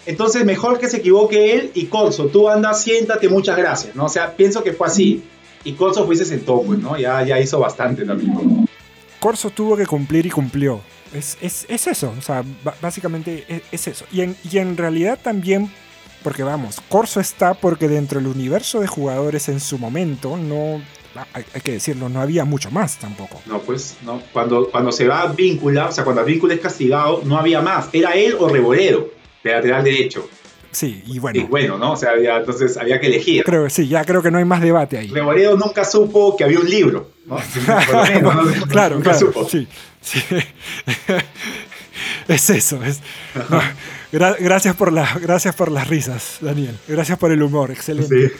Entonces, 0.07 0.47
mejor 0.47 0.79
que 0.79 0.89
se 0.89 0.97
equivoque 0.97 1.53
él 1.53 1.73
y 1.75 1.89
Corso, 1.89 2.29
tú 2.29 2.49
andas, 2.49 2.83
siéntate, 2.83 3.29
muchas 3.29 3.59
gracias, 3.59 3.95
¿no? 3.95 4.07
O 4.07 4.09
sea, 4.09 4.35
pienso 4.35 4.65
que 4.65 4.73
fue 4.73 4.87
así. 4.87 5.23
Y 5.63 5.73
Corso 5.75 6.07
fue 6.07 6.15
y 6.15 6.19
se 6.19 6.25
sentó, 6.25 6.63
pues, 6.63 6.79
¿no? 6.79 6.97
Ya, 6.97 7.23
ya 7.23 7.39
hizo 7.39 7.59
bastante 7.61 8.07
también. 8.07 8.67
Corso 9.23 9.51
tuvo 9.51 9.77
que 9.77 9.87
cumplir 9.87 10.27
y 10.27 10.31
cumplió. 10.31 10.81
Es, 11.15 11.39
es- 11.41 11.65
es 11.69 11.87
eso, 11.87 12.13
o 12.19 12.23
sea, 12.23 12.43
básicamente 12.81 13.45
es, 13.47 13.63
es 13.71 13.87
eso. 13.87 14.05
Y 14.11 14.23
en, 14.23 14.37
y 14.51 14.59
en 14.59 14.77
realidad 14.77 15.17
también, 15.23 15.71
porque 16.25 16.43
vamos, 16.43 16.81
Corso 16.89 17.21
está 17.21 17.55
porque 17.55 17.87
dentro 17.87 18.19
del 18.19 18.27
universo 18.27 18.81
de 18.81 18.89
jugadores 18.89 19.49
en 19.49 19.61
su 19.61 19.79
momento, 19.79 20.37
no, 20.37 20.83
hay, 21.35 21.45
que 21.63 21.71
decirlo, 21.73 22.09
no 22.09 22.21
había 22.21 22.45
mucho 22.45 22.73
más 22.73 22.97
tampoco. 22.99 23.41
No, 23.47 23.61
pues, 23.61 23.97
no. 24.03 24.21
Cuando, 24.33 24.69
cuando 24.69 24.91
se 24.91 25.07
va 25.07 25.27
Víncula, 25.27 25.87
o 25.87 25.93
sea, 25.93 26.03
cuando 26.03 26.25
Víncula 26.25 26.55
es 26.55 26.61
castigado, 26.61 27.21
no 27.25 27.39
había 27.39 27.61
más. 27.61 27.91
Era 27.93 28.15
él 28.15 28.35
o 28.41 28.49
Reboredo, 28.49 29.09
de 29.45 29.53
lateral 29.53 29.85
derecho. 29.85 30.29
Sí, 30.73 31.03
y 31.07 31.17
Y 31.17 31.19
bueno, 31.19 31.47
bueno, 31.49 31.79
¿no? 31.79 31.93
O 31.93 31.97
sea, 31.97 32.19
ya, 32.21 32.39
entonces 32.39 32.77
había 32.79 32.99
que 32.99 33.07
elegir. 33.07 33.45
creo 33.45 33.65
que 33.65 33.71
sí, 33.71 33.87
ya 33.89 34.05
creo 34.05 34.23
que 34.23 34.31
no 34.31 34.39
hay 34.39 34.45
más 34.45 34.61
debate 34.63 34.99
ahí. 34.99 35.09
Reboredo 35.09 35.57
nunca 35.57 35.85
supo 35.85 36.35
que 36.37 36.45
había 36.45 36.59
un 36.59 36.69
libro, 36.69 37.11
¿no? 37.27 37.37
Menos, 38.15 38.35
¿no? 38.35 38.67
claro, 38.69 38.97
nunca 38.97 39.11
claro, 39.11 39.27
supo. 39.27 39.49
sí, 39.49 39.69
sí. 40.01 40.21
Es 42.29 42.51
eso. 42.51 42.83
Es, 42.83 43.01
no, 43.51 43.61
gra- 44.13 44.37
gracias, 44.41 44.75
por 44.77 44.93
la, 44.93 45.09
gracias 45.21 45.55
por 45.55 45.71
las 45.71 45.89
risas, 45.89 46.39
Daniel. 46.41 46.77
Gracias 46.89 47.19
por 47.19 47.31
el 47.33 47.43
humor. 47.43 47.71
Excelente. 47.71 48.29
Sí. 48.29 48.35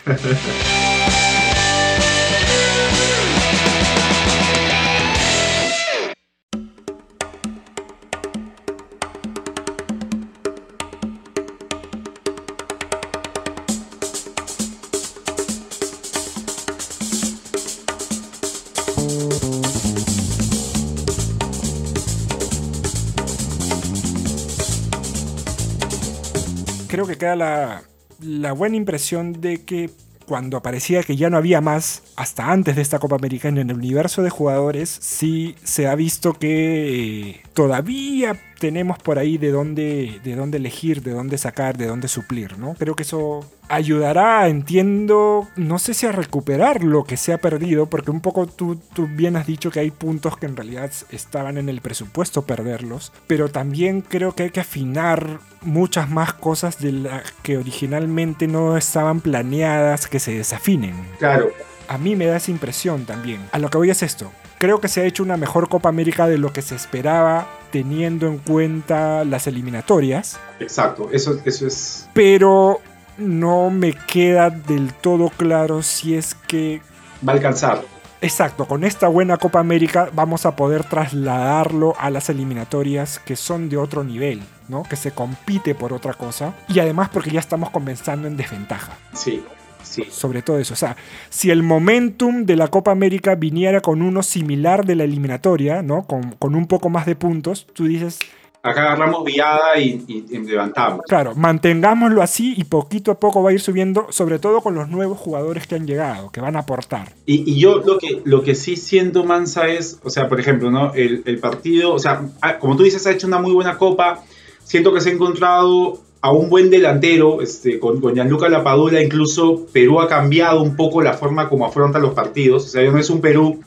La, 27.37 27.83
la 28.21 28.53
buena 28.53 28.77
impresión 28.77 29.41
de 29.41 29.65
que 29.65 29.91
cuando 30.27 30.63
parecía 30.63 31.03
que 31.03 31.17
ya 31.17 31.31
no 31.31 31.37
había 31.37 31.61
más, 31.61 32.03
hasta 32.17 32.51
antes 32.51 32.77
de 32.77 32.83
esta 32.83 32.99
Copa 32.99 33.17
Americana 33.17 33.61
en 33.61 33.71
el 33.71 33.77
universo 33.77 34.23
de 34.23 34.31
jugadores, 34.31 34.89
sí 35.01 35.57
se 35.63 35.89
ha 35.89 35.95
visto 35.95 36.35
que 36.35 37.31
eh, 37.31 37.43
todavía 37.55 38.41
tenemos 38.63 38.97
por 38.97 39.19
ahí 39.19 39.39
de 39.39 39.51
dónde, 39.51 40.21
de 40.23 40.37
dónde 40.37 40.59
elegir, 40.59 41.03
de 41.03 41.11
dónde 41.11 41.37
sacar, 41.37 41.77
de 41.77 41.89
dónde 41.89 42.07
suplir, 42.07 42.59
¿no? 42.59 42.75
Creo 42.75 42.95
que 42.95 43.03
eso 43.03 43.45
ayudará, 43.69 44.47
entiendo, 44.47 45.49
no 45.57 45.81
sé 45.81 45.95
si 45.95 46.07
a 46.07 46.13
recuperar 46.13 46.85
lo 46.85 47.03
que 47.03 47.17
se 47.17 47.33
ha 47.33 47.39
perdido, 47.39 47.87
porque 47.87 48.13
un 48.13 48.21
poco 48.21 48.47
tú, 48.47 48.77
tú 48.95 49.09
bien 49.09 49.35
has 49.35 49.49
dicho 49.49 49.73
que 49.73 49.81
hay 49.81 49.91
puntos 49.91 50.37
que 50.37 50.47
en 50.47 50.55
realidad 50.55 50.93
estaban 51.11 51.59
en 51.59 51.69
el 51.69 51.81
presupuesto 51.81 52.43
perderlos, 52.43 53.13
pero 53.27 53.49
también 53.49 54.01
creo 54.01 54.37
que 54.37 54.45
hay 54.45 54.51
que 54.51 54.61
afinar 54.61 55.41
muchas 55.63 56.09
más 56.09 56.33
cosas 56.33 56.79
de 56.79 56.93
las 56.93 57.33
que 57.43 57.59
originalmente 57.59 58.47
no 58.47 58.77
estaban 58.77 59.21
planeadas 59.21 60.07
que 60.07 60.21
se 60.21 60.37
desafinen. 60.37 60.95
Claro. 61.19 61.51
A 61.89 61.99
mí 61.99 62.15
me 62.15 62.27
da 62.27 62.37
esa 62.37 62.53
impresión 62.53 63.07
también. 63.07 63.41
A 63.51 63.59
lo 63.59 63.71
que 63.71 63.79
voy 63.79 63.91
es 63.91 64.05
esto. 64.05 64.31
Creo 64.59 64.81
que 64.81 64.87
se 64.87 65.01
ha 65.01 65.05
hecho 65.05 65.25
una 65.25 65.37
mejor 65.37 65.69
Copa 65.69 65.89
América 65.89 66.29
de 66.29 66.39
lo 66.39 66.53
que 66.53 66.63
se 66.63 66.77
esperaba 66.77 67.49
teniendo 67.73 68.29
en 68.29 68.39
cuenta 68.39 69.25
las 69.25 69.49
eliminatorias, 69.49 70.39
Exacto. 70.61 71.09
Eso, 71.11 71.41
eso 71.45 71.67
es. 71.67 72.07
pero 72.13 72.81
no 73.19 73.71
me 73.71 73.93
queda 73.93 74.51
del 74.51 74.93
todo 74.95 75.31
claro 75.31 75.83
si 75.83 76.15
es 76.15 76.35
que 76.47 76.81
Va 77.27 77.33
a 77.33 77.37
alcanzar. 77.37 77.83
Exacto, 78.21 78.67
con 78.67 78.85
esta 78.85 79.09
buena 79.09 79.37
Copa 79.37 79.59
América 79.59 80.09
vamos 80.13 80.47
a 80.47 80.55
poder 80.55 80.85
trasladarlo 80.85 81.97
a 81.99 82.09
las 82.11 82.29
eliminatorias 82.31 83.19
que 83.19 83.35
son 83.35 83.69
de 83.69 83.77
otro 83.77 84.05
nivel, 84.05 84.41
¿no? 84.69 84.85
Que 84.85 84.95
se 84.95 85.11
compite 85.11 85.75
por 85.75 85.93
otra 85.93 86.15
cosa 86.15 86.55
y 86.69 86.79
además 86.79 87.09
porque 87.13 87.31
ya 87.33 87.41
estamos 87.41 87.71
comenzando 87.71 88.29
en 88.29 88.37
desventaja. 88.37 88.93
Sí. 89.13 89.45
Sí. 89.83 90.05
Sobre 90.11 90.43
todo 90.43 90.59
eso, 90.59 90.75
o 90.75 90.77
sea, 90.77 90.97
si 91.31 91.51
el 91.51 91.63
momentum 91.63 92.45
de 92.45 92.57
la 92.57 92.69
Copa 92.69 92.91
América 92.93 93.35
viniera 93.35 93.81
con 93.81 94.03
uno 94.03 94.23
similar 94.23 94.85
de 94.85 94.97
la 94.97 95.05
eliminatoria, 95.05 95.83
¿no? 95.83 96.05
Con, 96.07 96.33
con 96.39 96.55
un 96.55 96.67
poco 96.67 96.89
más 96.89 97.07
de 97.07 97.17
puntos, 97.17 97.67
tú 97.73 97.85
dices, 97.85 98.19
Acá 98.65 98.83
agarramos 98.83 99.25
viada 99.25 99.77
y, 99.77 100.05
y- 100.07 100.25
y 100.31 100.39
levantamos. 100.39 101.01
claro, 101.09 101.35
mantengámoslo 101.35 102.23
así 102.23 102.55
y 102.57 102.63
poquito 102.63 103.11
a 103.11 103.19
poco 103.19 103.43
va 103.43 103.51
a 103.51 103.53
ir 103.53 103.61
subiendo, 103.61 104.07
sobre 104.11 104.39
todo 104.39 104.61
con 104.61 104.77
los 104.77 104.89
nuevos 104.89 105.19
jugadores 105.19 105.67
que 105.67 105.75
han 105.75 105.85
llegado, 105.85 106.31
que 106.31 106.41
van 106.41 106.55
a 106.55 106.61
aportar. 106.61 107.13
Y, 107.27 107.43
y 107.51 107.59
yo 107.59 107.79
lo 107.85 107.99
que, 107.99 108.23
lo 108.25 108.45
que 108.45 108.55
sí 108.55 108.77
siento, 108.77 109.25
Mansa, 109.25 109.67
es, 109.67 109.99
o 110.05 110.11
sea, 110.11 110.29
por 110.29 110.39
ejemplo, 110.39 110.71
¿no? 110.71 110.95
El, 110.95 111.23
el 111.27 111.41
partido, 111.41 111.93
o 111.93 111.99
sea, 111.99 112.23
ah, 112.41 112.59
como 112.59 112.77
tú 112.77 112.85
dices, 112.85 113.05
ha 113.09 113.11
hecho 113.11 113.27
una 113.27 113.39
muy 113.41 113.53
buena 113.53 113.77
copa. 113.79 114.23
Siento 114.63 114.95
que 114.95 115.01
se 115.01 115.11
ha 115.11 115.13
encontrado 115.13 116.01
a 116.23 116.31
un 116.31 116.49
buen 116.49 116.71
delantero, 116.71 117.43
este, 117.43 117.81
con, 117.81 118.01
con 118.01 118.15
Gianluca 118.15 118.49
Lapadula, 118.49 119.03
incluso 119.03 119.67
Perú 119.73 120.01
ha 120.01 120.09
cambiado 120.09 120.63
un 120.63 120.77
poco 120.77 121.03
la 121.03 121.15
forma 121.15 121.49
como 121.49 121.67
afronta 121.67 121.99
los 121.99 122.15
partidos. 122.15 122.65
O 122.65 122.69
sea, 122.69 122.89
no 122.89 122.97
es 122.97 123.11
un 123.11 123.21
Perú 123.21 123.61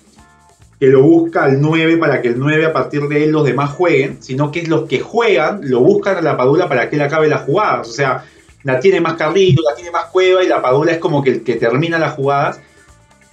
que 0.79 0.87
lo 0.87 1.03
busca 1.03 1.43
al 1.43 1.61
9 1.61 1.97
para 1.97 2.21
que 2.21 2.29
el 2.29 2.39
9 2.39 2.65
a 2.65 2.73
partir 2.73 3.01
de 3.09 3.25
él 3.25 3.31
los 3.31 3.45
demás 3.45 3.71
jueguen, 3.71 4.23
sino 4.23 4.51
que 4.51 4.61
es 4.61 4.69
los 4.69 4.87
que 4.87 5.01
juegan, 5.01 5.69
lo 5.69 5.81
buscan 5.81 6.15
a 6.15 6.21
la 6.21 6.37
Padula 6.37 6.69
para 6.69 6.89
que 6.89 6.95
él 6.95 7.01
acabe 7.01 7.27
las 7.27 7.41
jugadas. 7.41 7.89
O 7.89 7.91
sea, 7.91 8.23
la 8.63 8.79
tiene 8.79 9.01
más 9.01 9.15
Carrillo, 9.15 9.61
la 9.69 9.75
tiene 9.75 9.91
más 9.91 10.05
Cueva 10.05 10.41
y 10.41 10.47
la 10.47 10.61
Padula 10.61 10.93
es 10.93 10.99
como 10.99 11.23
que 11.23 11.31
el 11.31 11.43
que 11.43 11.55
termina 11.55 11.99
las 11.99 12.13
jugadas. 12.13 12.61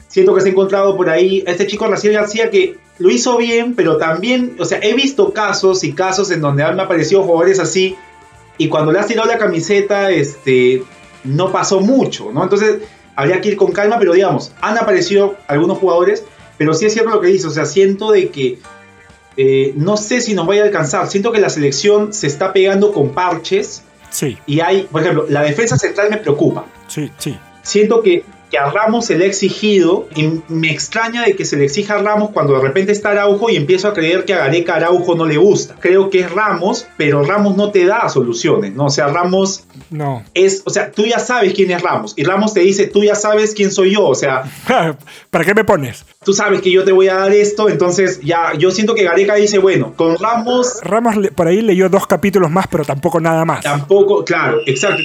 Siento 0.09 0.35
que 0.35 0.41
se 0.41 0.49
ha 0.49 0.51
encontrado 0.51 0.97
por 0.97 1.09
ahí 1.09 1.45
este 1.47 1.69
chico 1.69 1.87
Raciel 1.87 2.15
García 2.15 2.51
que 2.51 2.77
lo 2.99 3.09
hizo 3.09 3.37
bien, 3.37 3.75
pero 3.77 3.99
también, 3.99 4.57
o 4.59 4.65
sea, 4.65 4.81
he 4.83 4.95
visto 4.95 5.33
casos 5.33 5.85
y 5.85 5.93
casos 5.93 6.33
en 6.33 6.41
donde 6.41 6.65
han 6.65 6.79
aparecido 6.81 7.23
jugadores 7.23 7.61
así 7.61 7.97
y 8.63 8.69
cuando 8.69 8.93
le 8.93 8.99
has 8.99 9.07
tirado 9.07 9.29
la 9.29 9.39
camiseta, 9.39 10.11
este, 10.11 10.85
no 11.25 11.51
pasó 11.51 11.81
mucho, 11.81 12.31
¿no? 12.33 12.43
Entonces, 12.43 12.83
habría 13.17 13.41
que 13.41 13.49
ir 13.49 13.57
con 13.57 13.73
calma, 13.73 13.99
pero 13.99 14.13
digamos, 14.13 14.53
han 14.61 14.79
aparecido 14.79 15.37
algunos 15.49 15.79
jugadores, 15.79 16.25
pero 16.59 16.75
sí 16.75 16.87
es 16.87 16.93
cierto 16.93 17.11
lo 17.11 17.21
que 17.21 17.29
dice, 17.29 17.47
o 17.47 17.51
sea, 17.51 17.65
siento 17.65 18.13
de 18.13 18.29
que 18.29 18.59
eh, 19.37 19.73
no 19.77 19.97
sé 19.97 20.21
si 20.21 20.35
nos 20.35 20.47
vaya 20.47 20.63
a 20.63 20.67
alcanzar, 20.67 21.09
siento 21.09 21.33
que 21.33 21.41
la 21.41 21.49
selección 21.49 22.13
se 22.13 22.27
está 22.27 22.53
pegando 22.53 22.93
con 22.93 23.11
parches 23.11 23.83
Sí, 24.11 24.37
y 24.47 24.61
hay, 24.61 24.83
por 24.83 25.01
ejemplo, 25.01 25.25
la 25.29 25.43
defensa 25.43 25.79
central 25.79 26.11
me 26.11 26.19
preocupa. 26.19 26.67
sí, 26.87 27.11
sí. 27.19 27.37
Siento 27.63 28.03
que, 28.03 28.25
que 28.53 28.59
a 28.59 28.71
Ramos 28.71 29.07
se 29.07 29.17
le 29.17 29.25
ha 29.25 29.29
exigido 29.29 30.07
y 30.15 30.43
me 30.49 30.71
extraña 30.71 31.23
de 31.25 31.35
que 31.35 31.47
se 31.47 31.57
le 31.57 31.65
exija 31.65 31.95
a 31.95 32.03
Ramos 32.03 32.31
cuando 32.33 32.53
de 32.53 32.61
repente 32.61 32.93
está 32.93 33.09
Araujo 33.13 33.49
y 33.49 33.57
empiezo 33.57 33.89
a 33.89 33.95
creer 33.95 34.27
que 34.27 34.35
a 34.35 34.39
Gareca 34.41 34.75
Araujo 34.75 35.15
no 35.15 35.25
le 35.25 35.39
gusta. 35.39 35.75
Creo 35.81 36.11
que 36.11 36.21
es 36.21 36.31
Ramos, 36.31 36.87
pero 36.99 37.25
Ramos 37.25 37.57
no 37.57 37.71
te 37.71 37.87
da 37.87 38.07
soluciones, 38.11 38.75
¿no? 38.75 38.85
O 38.85 38.91
sea, 38.91 39.07
Ramos 39.07 39.65
No. 39.89 40.23
es, 40.35 40.61
o 40.67 40.71
sea, 40.71 40.91
tú 40.93 41.07
ya 41.07 41.19
sabes 41.19 41.55
quién 41.55 41.71
es 41.71 41.81
Ramos 41.81 42.13
y 42.15 42.25
Ramos 42.25 42.53
te 42.53 42.61
dice, 42.61 42.89
tú 42.89 43.03
ya 43.03 43.15
sabes 43.15 43.55
quién 43.55 43.71
soy 43.73 43.93
yo, 43.95 44.07
o 44.07 44.15
sea, 44.15 44.43
¿Para 45.31 45.45
qué 45.47 45.55
me 45.55 45.65
pones? 45.65 46.05
tú 46.23 46.35
sabes 46.35 46.61
que 46.61 46.71
yo 46.71 46.85
te 46.85 46.93
voy 46.93 47.09
a 47.09 47.15
dar 47.15 47.33
esto, 47.33 47.71
entonces 47.71 48.21
ya, 48.21 48.53
yo 48.59 48.71
siento 48.71 48.95
que 48.95 49.03
Gareca 49.05 49.35
dice, 49.35 49.59
bueno, 49.59 49.95
con 49.97 50.19
Ramos 50.19 50.79
Ramos 50.83 51.15
por 51.35 51.49
ahí 51.49 51.63
leyó 51.63 51.89
dos 51.89 52.07
capítulos 52.07 52.51
más, 52.51 52.67
pero 52.67 52.85
tampoco 52.85 53.19
nada 53.19 53.47
más. 53.47 53.63
tampoco, 53.65 54.27
claro, 54.27 54.59
exacto. 54.67 55.03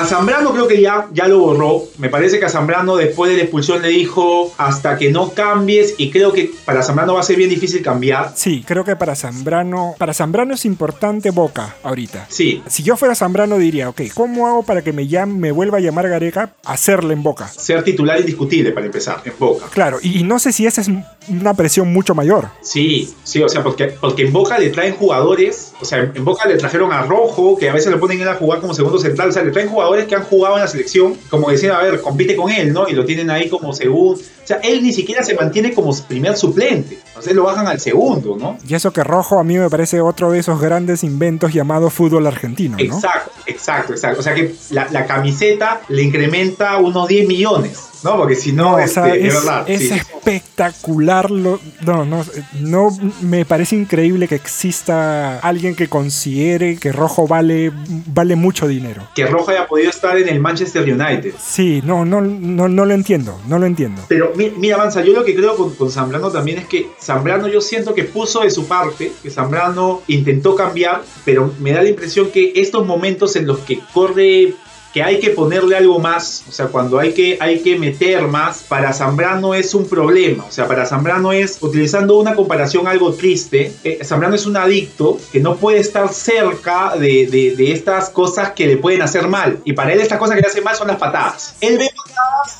A 0.00 0.06
Zambrano 0.06 0.52
creo 0.54 0.66
que 0.66 0.80
ya, 0.80 1.08
ya 1.12 1.28
lo 1.28 1.40
borró. 1.40 1.82
Me 1.98 2.08
parece 2.08 2.38
que 2.38 2.46
a 2.46 2.48
Zambrano 2.48 2.96
después 2.96 3.30
de 3.30 3.36
la 3.36 3.42
expulsión 3.42 3.82
le 3.82 3.88
dijo 3.88 4.50
hasta 4.56 4.96
que 4.96 5.10
no 5.10 5.32
cambies 5.34 5.94
y 5.98 6.10
creo 6.10 6.32
que 6.32 6.50
para 6.64 6.82
Zambrano 6.82 7.12
va 7.12 7.20
a 7.20 7.22
ser 7.22 7.36
bien 7.36 7.50
difícil 7.50 7.82
cambiar. 7.82 8.32
Sí, 8.34 8.64
creo 8.66 8.82
que 8.82 8.96
para 8.96 9.14
Zambrano, 9.14 9.94
para 9.98 10.14
Zambrano 10.14 10.54
es 10.54 10.64
importante 10.64 11.30
Boca 11.30 11.76
ahorita. 11.82 12.24
Sí, 12.30 12.62
Si 12.66 12.82
yo 12.82 12.96
fuera 12.96 13.14
Zambrano 13.14 13.58
diría, 13.58 13.90
ok, 13.90 14.00
¿cómo 14.14 14.46
hago 14.46 14.62
para 14.62 14.80
que 14.80 14.94
me, 14.94 15.06
llame, 15.06 15.34
me 15.34 15.52
vuelva 15.52 15.76
a 15.76 15.80
llamar 15.82 16.08
Gareca? 16.08 16.54
Hacerle 16.64 17.12
en 17.12 17.22
Boca. 17.22 17.48
ser 17.48 17.84
titular 17.84 18.18
indiscutible 18.20 18.72
para 18.72 18.86
empezar, 18.86 19.20
en 19.26 19.34
Boca. 19.38 19.66
Claro, 19.70 19.98
y, 20.00 20.20
y 20.20 20.22
no 20.22 20.38
sé 20.38 20.52
si 20.52 20.64
esa 20.66 20.80
es 20.80 20.88
una 21.28 21.52
presión 21.52 21.92
mucho 21.92 22.14
mayor. 22.14 22.48
Sí, 22.62 23.14
sí, 23.22 23.42
o 23.42 23.50
sea, 23.50 23.62
porque, 23.62 23.88
porque 24.00 24.22
en 24.22 24.32
Boca 24.32 24.58
le 24.58 24.70
traen 24.70 24.94
jugadores, 24.94 25.74
o 25.78 25.84
sea, 25.84 25.98
en, 25.98 26.12
en 26.14 26.24
Boca 26.24 26.48
le 26.48 26.56
trajeron 26.56 26.90
a 26.90 27.02
Rojo, 27.02 27.58
que 27.58 27.68
a 27.68 27.74
veces 27.74 27.92
lo 27.92 28.00
ponen 28.00 28.18
él 28.22 28.28
a 28.28 28.36
jugar 28.36 28.60
como 28.60 28.72
segundo 28.72 28.98
central, 28.98 29.28
o 29.28 29.32
sea, 29.32 29.42
le 29.42 29.50
traen 29.50 29.68
jugadores 29.68 29.89
que 30.06 30.14
han 30.14 30.24
jugado 30.24 30.56
en 30.56 30.62
la 30.62 30.68
selección, 30.68 31.16
como 31.28 31.50
decían, 31.50 31.72
a 31.72 31.82
ver, 31.82 32.00
compite 32.00 32.36
con 32.36 32.50
él, 32.50 32.72
¿no? 32.72 32.88
Y 32.88 32.92
lo 32.92 33.04
tienen 33.04 33.30
ahí 33.30 33.48
como 33.48 33.72
segundo. 33.72 34.20
O 34.50 34.52
sea, 34.52 34.68
él 34.68 34.82
ni 34.82 34.92
siquiera 34.92 35.22
se 35.22 35.34
mantiene 35.34 35.72
como 35.72 35.96
primer 36.08 36.36
suplente, 36.36 36.98
entonces 37.06 37.34
lo 37.34 37.44
bajan 37.44 37.68
al 37.68 37.78
segundo, 37.78 38.36
¿no? 38.36 38.58
Y 38.66 38.74
eso 38.74 38.92
que 38.92 39.04
Rojo 39.04 39.38
a 39.38 39.44
mí 39.44 39.56
me 39.58 39.70
parece 39.70 40.00
otro 40.00 40.32
de 40.32 40.40
esos 40.40 40.60
grandes 40.60 41.04
inventos 41.04 41.52
llamado 41.52 41.88
fútbol 41.88 42.26
argentino, 42.26 42.76
¿no? 42.76 42.82
Exacto, 42.82 43.30
exacto, 43.46 43.92
exacto. 43.92 44.18
O 44.18 44.22
sea 44.24 44.34
que 44.34 44.52
la, 44.70 44.88
la 44.90 45.06
camiseta 45.06 45.82
le 45.88 46.02
incrementa 46.02 46.78
unos 46.78 47.06
10 47.06 47.28
millones, 47.28 47.78
¿no? 48.02 48.16
Porque 48.16 48.34
si 48.34 48.52
no, 48.52 48.70
No, 48.70 48.74
o 48.74 48.78
este, 48.80 48.94
sea, 48.94 49.14
es, 49.14 49.24
es, 49.24 49.34
verdad. 49.34 49.64
es 49.70 49.88
sí. 49.88 49.94
espectacular. 49.94 51.30
Lo, 51.30 51.60
no, 51.86 52.04
no, 52.04 52.24
no, 52.60 52.88
me 53.20 53.44
parece 53.44 53.76
increíble 53.76 54.26
que 54.26 54.34
exista 54.34 55.38
alguien 55.38 55.74
que 55.76 55.88
considere 55.88 56.76
que 56.76 56.92
Rojo 56.92 57.26
vale, 57.26 57.70
vale 58.06 58.36
mucho 58.36 58.66
dinero. 58.66 59.02
Que 59.14 59.26
Rojo 59.26 59.50
haya 59.50 59.66
podido 59.66 59.90
estar 59.90 60.16
en 60.18 60.28
el 60.28 60.40
Manchester 60.40 60.82
United. 60.82 61.34
Sí, 61.40 61.82
no, 61.84 62.04
no, 62.04 62.20
no, 62.20 62.68
no 62.68 62.84
lo 62.84 62.94
entiendo, 62.94 63.38
no 63.48 63.58
lo 63.58 63.66
entiendo. 63.66 64.02
Pero 64.08 64.32
mira, 64.56 64.76
Mansa, 64.78 65.02
yo 65.04 65.12
lo 65.12 65.24
que 65.24 65.34
creo 65.34 65.56
con, 65.56 65.74
con 65.74 65.90
Zambrano 65.90 66.30
también 66.30 66.58
es 66.58 66.66
que 66.66 66.88
Zambrano 67.00 67.48
yo 67.48 67.60
siento 67.60 67.94
que 67.94 68.04
puso 68.04 68.40
de 68.40 68.50
su 68.50 68.66
parte, 68.66 69.12
que 69.22 69.30
Zambrano 69.30 70.02
intentó 70.06 70.54
cambiar, 70.54 71.02
pero 71.24 71.52
me 71.60 71.72
da 71.72 71.82
la 71.82 71.88
impresión 71.90 72.30
que 72.30 72.52
estos 72.56 72.86
momentos 72.86 73.36
en 73.36 73.46
los 73.46 73.58
que 73.60 73.80
corre, 73.92 74.54
que 74.92 75.04
hay 75.04 75.20
que 75.20 75.30
ponerle 75.30 75.76
algo 75.76 76.00
más, 76.00 76.42
o 76.48 76.52
sea, 76.52 76.66
cuando 76.66 76.98
hay 76.98 77.12
que, 77.12 77.38
hay 77.40 77.60
que 77.60 77.78
meter 77.78 78.22
más, 78.26 78.64
para 78.68 78.92
Zambrano 78.92 79.54
es 79.54 79.72
un 79.72 79.88
problema. 79.88 80.44
O 80.48 80.50
sea, 80.50 80.66
para 80.66 80.84
Zambrano 80.84 81.30
es, 81.32 81.58
utilizando 81.60 82.18
una 82.18 82.34
comparación 82.34 82.88
algo 82.88 83.12
triste, 83.14 83.72
eh, 83.84 84.00
Zambrano 84.04 84.34
es 84.34 84.46
un 84.46 84.56
adicto 84.56 85.16
que 85.30 85.38
no 85.38 85.54
puede 85.58 85.78
estar 85.78 86.12
cerca 86.12 86.96
de, 86.96 87.26
de- 87.56 87.70
estas 87.70 88.10
cosas 88.10 88.50
que 88.50 88.66
le 88.66 88.78
pueden 88.78 89.00
hacer 89.02 89.28
mal. 89.28 89.60
Y 89.64 89.74
para 89.74 89.92
él 89.92 90.00
estas 90.00 90.18
cosas 90.18 90.34
que 90.34 90.42
le 90.42 90.48
hacen 90.48 90.64
mal 90.64 90.74
son 90.74 90.88
las 90.88 90.96
patadas 90.98 91.54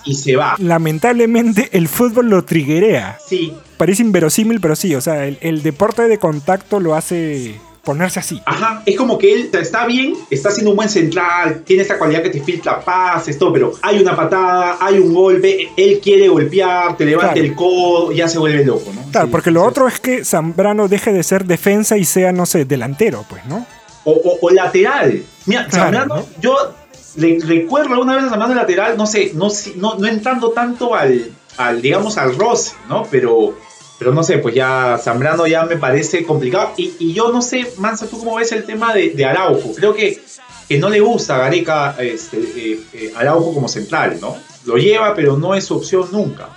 y 0.04 0.14
se 0.14 0.36
va. 0.36 0.54
Lamentablemente 0.58 1.68
el 1.72 1.88
fútbol 1.88 2.28
lo 2.30 2.44
triguea. 2.44 3.18
Sí, 3.26 3.52
Parece 3.76 4.02
inverosímil, 4.02 4.61
pero 4.61 4.76
sí, 4.76 4.94
o 4.94 5.00
sea, 5.00 5.24
el, 5.26 5.38
el 5.40 5.62
deporte 5.62 6.06
de 6.08 6.18
contacto 6.18 6.80
lo 6.80 6.94
hace 6.94 7.54
ponerse 7.82 8.20
así. 8.20 8.42
Ajá, 8.44 8.82
es 8.84 8.94
como 8.94 9.16
que 9.16 9.32
él 9.32 9.48
está 9.54 9.86
bien, 9.86 10.12
está 10.30 10.50
haciendo 10.50 10.70
un 10.72 10.76
buen 10.76 10.90
central, 10.90 11.62
tiene 11.64 11.80
esta 11.82 11.96
cualidad 11.98 12.22
que 12.22 12.28
te 12.28 12.42
filtra 12.42 12.80
pases, 12.84 13.38
todo, 13.38 13.54
pero 13.54 13.72
hay 13.80 14.00
una 14.02 14.14
patada, 14.14 14.76
hay 14.80 14.98
un 14.98 15.14
golpe, 15.14 15.70
él 15.78 15.98
quiere 16.02 16.28
golpear, 16.28 16.94
te 16.98 17.06
levanta 17.06 17.32
Claro. 17.32 17.46
el 17.48 17.54
codo, 17.54 18.12
ya 18.12 18.28
se 18.28 18.38
vuelve 18.38 18.66
loco, 18.66 18.92
¿no? 18.94 19.02
Claro, 19.11 19.28
Sí, 19.28 19.32
porque 19.32 19.50
lo 19.50 19.62
sí. 19.62 19.66
otro 19.68 19.88
es 19.88 19.98
que 19.98 20.24
Zambrano 20.26 20.88
deje 20.88 21.11
de 21.14 21.22
ser 21.22 21.46
defensa 21.46 21.96
y 21.96 22.04
sea, 22.04 22.32
no 22.32 22.44
sé, 22.44 22.66
delantero, 22.66 23.24
pues, 23.30 23.46
¿no? 23.46 23.66
O, 24.04 24.12
o- 24.12 24.38
o 24.42 24.50
lateral. 24.50 25.22
Mira, 25.46 25.66
Claro, 25.66 25.84
Zambrano, 25.84 26.16
¿no? 26.16 26.26
yo 26.42 26.54
le- 27.16 27.38
recuerdo 27.44 27.94
alguna 27.94 28.16
vez 28.16 28.32
a 28.32 28.46
de 28.48 28.54
lateral, 28.54 28.96
no 28.96 29.06
sé, 29.06 29.32
no, 29.34 29.48
no, 29.76 29.94
no 29.96 30.06
entrando 30.06 30.50
tanto 30.50 30.94
al, 30.94 31.30
al, 31.56 31.82
digamos, 31.82 32.16
al 32.18 32.36
roce, 32.36 32.72
¿no? 32.88 33.04
Pero, 33.11 33.56
pero 33.98 34.12
no 34.12 34.22
sé, 34.22 34.38
pues 34.38 34.54
ya 34.54 34.98
Zambrano 35.02 35.46
ya 35.46 35.64
me 35.64 35.76
parece 35.76 36.24
complicado. 36.24 36.72
Y, 36.76 36.92
y 36.98 37.12
yo 37.12 37.30
no 37.32 37.42
sé, 37.42 37.70
Mansa, 37.78 38.06
¿tú 38.06 38.18
cómo 38.18 38.36
ves 38.36 38.52
el 38.52 38.64
tema 38.64 38.94
de, 38.94 39.11
de 39.11 39.24
Araujo? 39.24 39.72
Creo 39.74 39.94
que, 39.94 40.20
que 40.68 40.78
no 40.78 40.88
le 40.88 41.00
gusta 41.00 41.36
a 41.36 41.38
Gareca 41.38 41.96
este, 41.98 42.38
eh, 42.38 42.80
eh, 42.92 43.12
Araujo 43.16 43.52
como 43.54 43.68
central, 43.68 44.18
¿no? 44.20 44.36
Lo 44.64 44.76
lleva, 44.76 45.14
pero 45.14 45.36
no 45.36 45.54
es 45.54 45.64
su 45.64 45.76
opción 45.76 46.08
nunca. 46.12 46.48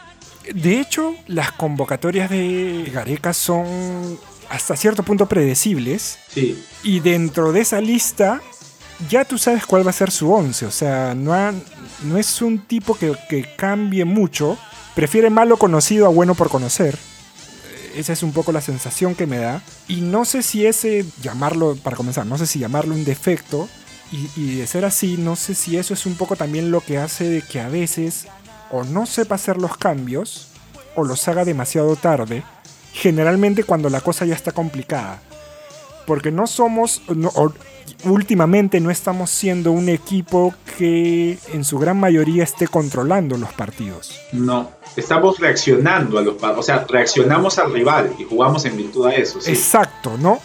De 0.54 0.80
hecho, 0.82 1.16
las 1.28 1.54
convocatorias 1.54 2.30
de 2.30 2.90
Gareca 2.94 3.34
son 3.34 4.20
hasta 4.50 4.76
cierto 4.76 5.02
punto 5.04 5.26
predecibles. 5.26 6.20
Sí, 6.30 6.62
Y 6.84 7.00
dentro 7.00 7.54
de 7.54 7.62
esa 7.62 7.80
lista, 7.80 8.42
ya 9.10 9.26
tú 9.26 9.38
sabes 9.38 9.66
cuál 9.66 9.86
va 9.86 9.90
a 9.90 9.94
ser 9.94 10.12
su 10.12 10.32
once. 10.32 10.66
O 10.66 10.72
sea, 10.72 11.14
no, 11.16 11.36
es 12.18 12.42
un 12.42 12.60
tipo 12.60 12.96
que, 12.96 13.48
cambie 13.56 14.06
mucho. 14.06 14.58
Prefiere 14.96 15.30
malo 15.30 15.58
conocido 15.58 16.06
a 16.06 16.10
bueno 16.10 16.36
por 16.36 16.50
conocer. 16.50 16.98
Esa 17.96 18.14
es 18.14 18.24
un 18.24 18.32
poco 18.32 18.52
la 18.52 18.62
sensación 18.62 19.16
que 19.16 19.28
me 19.28 19.38
da. 19.38 19.62
Y 19.88 20.02
no 20.02 20.26
sé 20.26 20.44
si 20.44 20.66
ese, 20.66 21.06
llamarlo, 21.22 21.76
para 21.76 21.96
comenzar, 21.96 22.26
no 22.26 22.38
sé 22.38 22.48
si 22.48 22.60
llamarlo 22.60 22.94
un 22.94 23.06
defecto. 23.06 23.68
Y, 24.12 24.30
y 24.36 24.56
de 24.58 24.68
ser 24.68 24.86
así, 24.86 25.18
no 25.18 25.36
sé 25.36 25.56
si 25.56 25.78
eso 25.78 25.94
es 25.94 26.06
un 26.06 26.16
poco 26.16 26.36
también 26.36 26.70
lo 26.70 26.82
que 26.82 27.00
hace 27.00 27.28
de 27.28 27.42
que 27.42 27.60
a 27.60 27.70
veces 27.70 28.28
o 28.70 28.84
no 28.84 29.08
sepa 29.08 29.36
hacer 29.36 29.58
los 29.58 29.76
cambios 29.78 30.50
o 30.96 31.04
los 31.04 31.28
haga 31.28 31.46
demasiado 31.46 31.96
tarde. 31.96 32.44
Generalmente 32.94 33.64
cuando 33.64 33.90
la 33.90 34.02
cosa 34.02 34.26
ya 34.26 34.36
está 34.36 34.52
complicada 34.52 35.20
porque 36.06 36.32
no 36.32 36.48
somos, 36.48 37.02
no- 37.16 37.32
últimamente 38.06 38.80
no 38.80 38.90
estamos 38.92 39.30
siendo 39.30 39.72
un 39.72 39.88
equipo 39.90 40.54
que 40.78 41.38
en 41.54 41.64
su 41.64 41.80
gran 41.80 42.00
mayoría 42.00 42.44
esté 42.44 42.68
controlando 42.68 43.38
los 43.38 43.54
partidos. 43.54 44.20
no. 44.32 44.72
Estamos 44.96 45.40
reaccionando 45.40 46.20
a 46.20 46.22
los 46.22 46.36
pa- 46.36 46.52
o 46.52 46.62
sea, 46.62 46.86
reaccionamos 46.88 47.58
al 47.58 47.74
rival 47.74 48.14
y 48.20 48.26
jugamos 48.26 48.64
en 48.66 48.78
virtud 48.78 49.08
a 49.08 49.16
eso. 49.16 49.42
Sí. 49.42 49.50
Exacto, 49.50 50.20
¿no? 50.20 50.38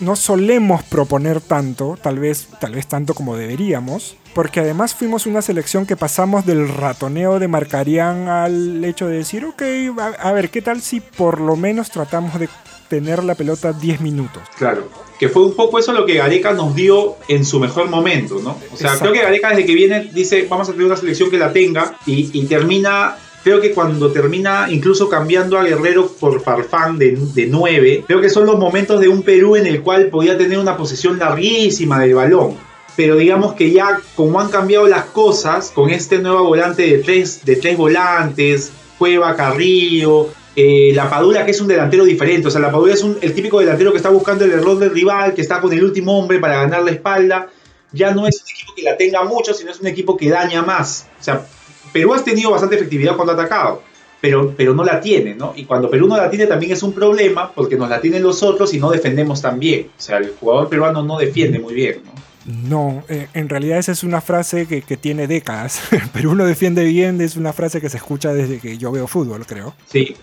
No 0.00 0.16
solemos 0.16 0.82
proponer 0.82 1.40
tanto, 1.40 1.96
tal 2.02 2.18
vez, 2.18 2.48
tal 2.58 2.72
vez 2.74 2.88
tanto 2.88 3.14
como 3.14 3.36
deberíamos, 3.36 4.16
porque 4.34 4.58
además 4.58 4.92
fuimos 4.96 5.26
una 5.26 5.40
selección 5.40 5.86
que 5.86 5.96
pasamos 5.96 6.44
del 6.46 6.68
ratoneo 6.68 7.38
de 7.38 7.46
Marcarián 7.46 8.26
al 8.26 8.84
hecho 8.84 9.06
de 9.06 9.18
decir, 9.18 9.44
ok, 9.44 9.62
a, 10.00 10.06
a 10.28 10.32
ver, 10.32 10.50
¿qué 10.50 10.62
tal 10.62 10.82
si 10.82 10.98
por 10.98 11.40
lo 11.40 11.54
menos 11.54 11.88
tratamos 11.92 12.40
de 12.40 12.48
tener 12.92 13.24
la 13.24 13.34
pelota 13.34 13.72
10 13.72 14.02
minutos? 14.02 14.42
Claro, 14.58 14.86
que 15.18 15.30
fue 15.30 15.42
un 15.46 15.54
poco 15.54 15.78
eso 15.78 15.94
lo 15.94 16.04
que 16.04 16.16
Gareca 16.16 16.52
nos 16.52 16.74
dio 16.74 17.16
en 17.26 17.42
su 17.46 17.58
mejor 17.58 17.88
momento, 17.88 18.38
¿no? 18.44 18.50
O 18.70 18.76
sea, 18.76 18.92
Exacto. 18.92 19.00
creo 19.00 19.12
que 19.14 19.22
Gareca 19.22 19.48
desde 19.48 19.64
que 19.64 19.74
viene 19.74 20.10
dice, 20.12 20.46
vamos 20.46 20.68
a 20.68 20.72
tener 20.72 20.86
una 20.86 20.96
selección 20.98 21.30
que 21.30 21.38
la 21.38 21.54
tenga 21.54 21.96
y, 22.04 22.28
y 22.38 22.44
termina, 22.44 23.16
creo 23.42 23.62
que 23.62 23.72
cuando 23.72 24.12
termina 24.12 24.66
incluso 24.68 25.08
cambiando 25.08 25.58
a 25.58 25.64
Guerrero 25.64 26.06
por 26.20 26.42
Farfán 26.42 26.98
de, 26.98 27.16
de 27.32 27.46
9, 27.46 28.04
creo 28.06 28.20
que 28.20 28.28
son 28.28 28.44
los 28.44 28.58
momentos 28.58 29.00
de 29.00 29.08
un 29.08 29.22
Perú 29.22 29.56
en 29.56 29.66
el 29.66 29.80
cual 29.80 30.08
podía 30.08 30.36
tener 30.36 30.58
una 30.58 30.76
posesión 30.76 31.18
larguísima 31.18 31.98
del 32.00 32.14
balón. 32.14 32.58
Pero 32.94 33.16
digamos 33.16 33.54
que 33.54 33.70
ya 33.70 34.02
como 34.14 34.38
han 34.38 34.50
cambiado 34.50 34.86
las 34.86 35.06
cosas, 35.06 35.70
con 35.70 35.88
este 35.88 36.18
nuevo 36.18 36.44
volante 36.44 36.82
de 36.82 36.98
tres, 36.98 37.42
de 37.42 37.56
tres 37.56 37.78
volantes, 37.78 38.70
Cueva, 38.98 39.34
Carrillo, 39.34 40.28
eh, 40.56 40.92
la 40.94 41.08
Padula, 41.08 41.44
que 41.44 41.50
es 41.52 41.60
un 41.60 41.68
delantero 41.68 42.04
diferente. 42.04 42.48
O 42.48 42.50
sea, 42.50 42.60
la 42.60 42.70
Padula 42.70 42.94
es 42.94 43.02
un- 43.02 43.18
el 43.20 43.32
típico 43.34 43.60
delantero 43.60 43.90
que 43.92 43.96
está 43.98 44.10
buscando 44.10 44.44
el 44.44 44.52
error 44.52 44.78
del 44.78 44.90
rival, 44.90 45.34
que 45.34 45.42
está 45.42 45.60
con 45.60 45.72
el 45.72 45.82
último 45.82 46.18
hombre 46.18 46.38
para 46.38 46.56
ganar 46.62 46.82
la 46.82 46.90
espalda. 46.90 47.48
Ya 47.92 48.12
no 48.12 48.26
es 48.26 48.36
un 48.42 48.50
equipo 48.50 48.72
que 48.74 48.82
la 48.82 48.96
tenga 48.96 49.24
mucho, 49.24 49.52
sino 49.54 49.70
es 49.70 49.80
un 49.80 49.86
equipo 49.86 50.16
que 50.16 50.28
daña 50.30 50.62
más. 50.62 51.06
O 51.20 51.22
sea, 51.22 51.46
Perú 51.92 52.14
ha 52.14 52.22
tenido 52.24 52.50
bastante 52.50 52.76
efectividad 52.76 53.16
cuando 53.16 53.32
ha 53.32 53.34
atacado, 53.36 53.82
pero, 54.20 54.54
pero 54.56 54.72
no 54.74 54.82
la 54.84 55.00
tiene, 55.00 55.34
¿no? 55.34 55.52
Y 55.56 55.64
cuando 55.64 55.90
Perú 55.90 56.06
no 56.06 56.16
la 56.16 56.30
tiene 56.30 56.46
también 56.46 56.72
es 56.72 56.82
un 56.82 56.92
problema, 56.94 57.52
porque 57.52 57.76
nos 57.76 57.88
la 57.90 58.00
tienen 58.00 58.22
los 58.22 58.42
otros 58.42 58.72
y 58.72 58.78
no 58.78 58.90
defendemos 58.90 59.42
tan 59.42 59.58
bien. 59.58 59.88
O 59.98 60.00
sea, 60.00 60.18
el 60.18 60.32
jugador 60.38 60.68
peruano 60.68 61.02
no 61.02 61.18
defiende 61.18 61.58
muy 61.58 61.74
bien, 61.74 62.00
¿no? 62.04 62.12
No, 62.44 63.04
eh, 63.08 63.28
en 63.34 63.48
realidad 63.48 63.78
esa 63.78 63.92
es 63.92 64.02
una 64.02 64.20
frase 64.20 64.66
que, 64.66 64.82
que 64.82 64.96
tiene 64.96 65.26
décadas. 65.28 65.80
Pero 66.12 66.30
uno 66.30 66.44
defiende 66.44 66.82
bien, 66.84 67.20
es 67.20 67.36
una 67.36 67.52
frase 67.52 67.80
que 67.80 67.88
se 67.88 67.98
escucha 67.98 68.32
desde 68.32 68.58
que 68.58 68.78
yo 68.78 68.90
veo 68.90 69.06
fútbol, 69.06 69.46
creo. 69.46 69.74
Sí. 69.86 70.16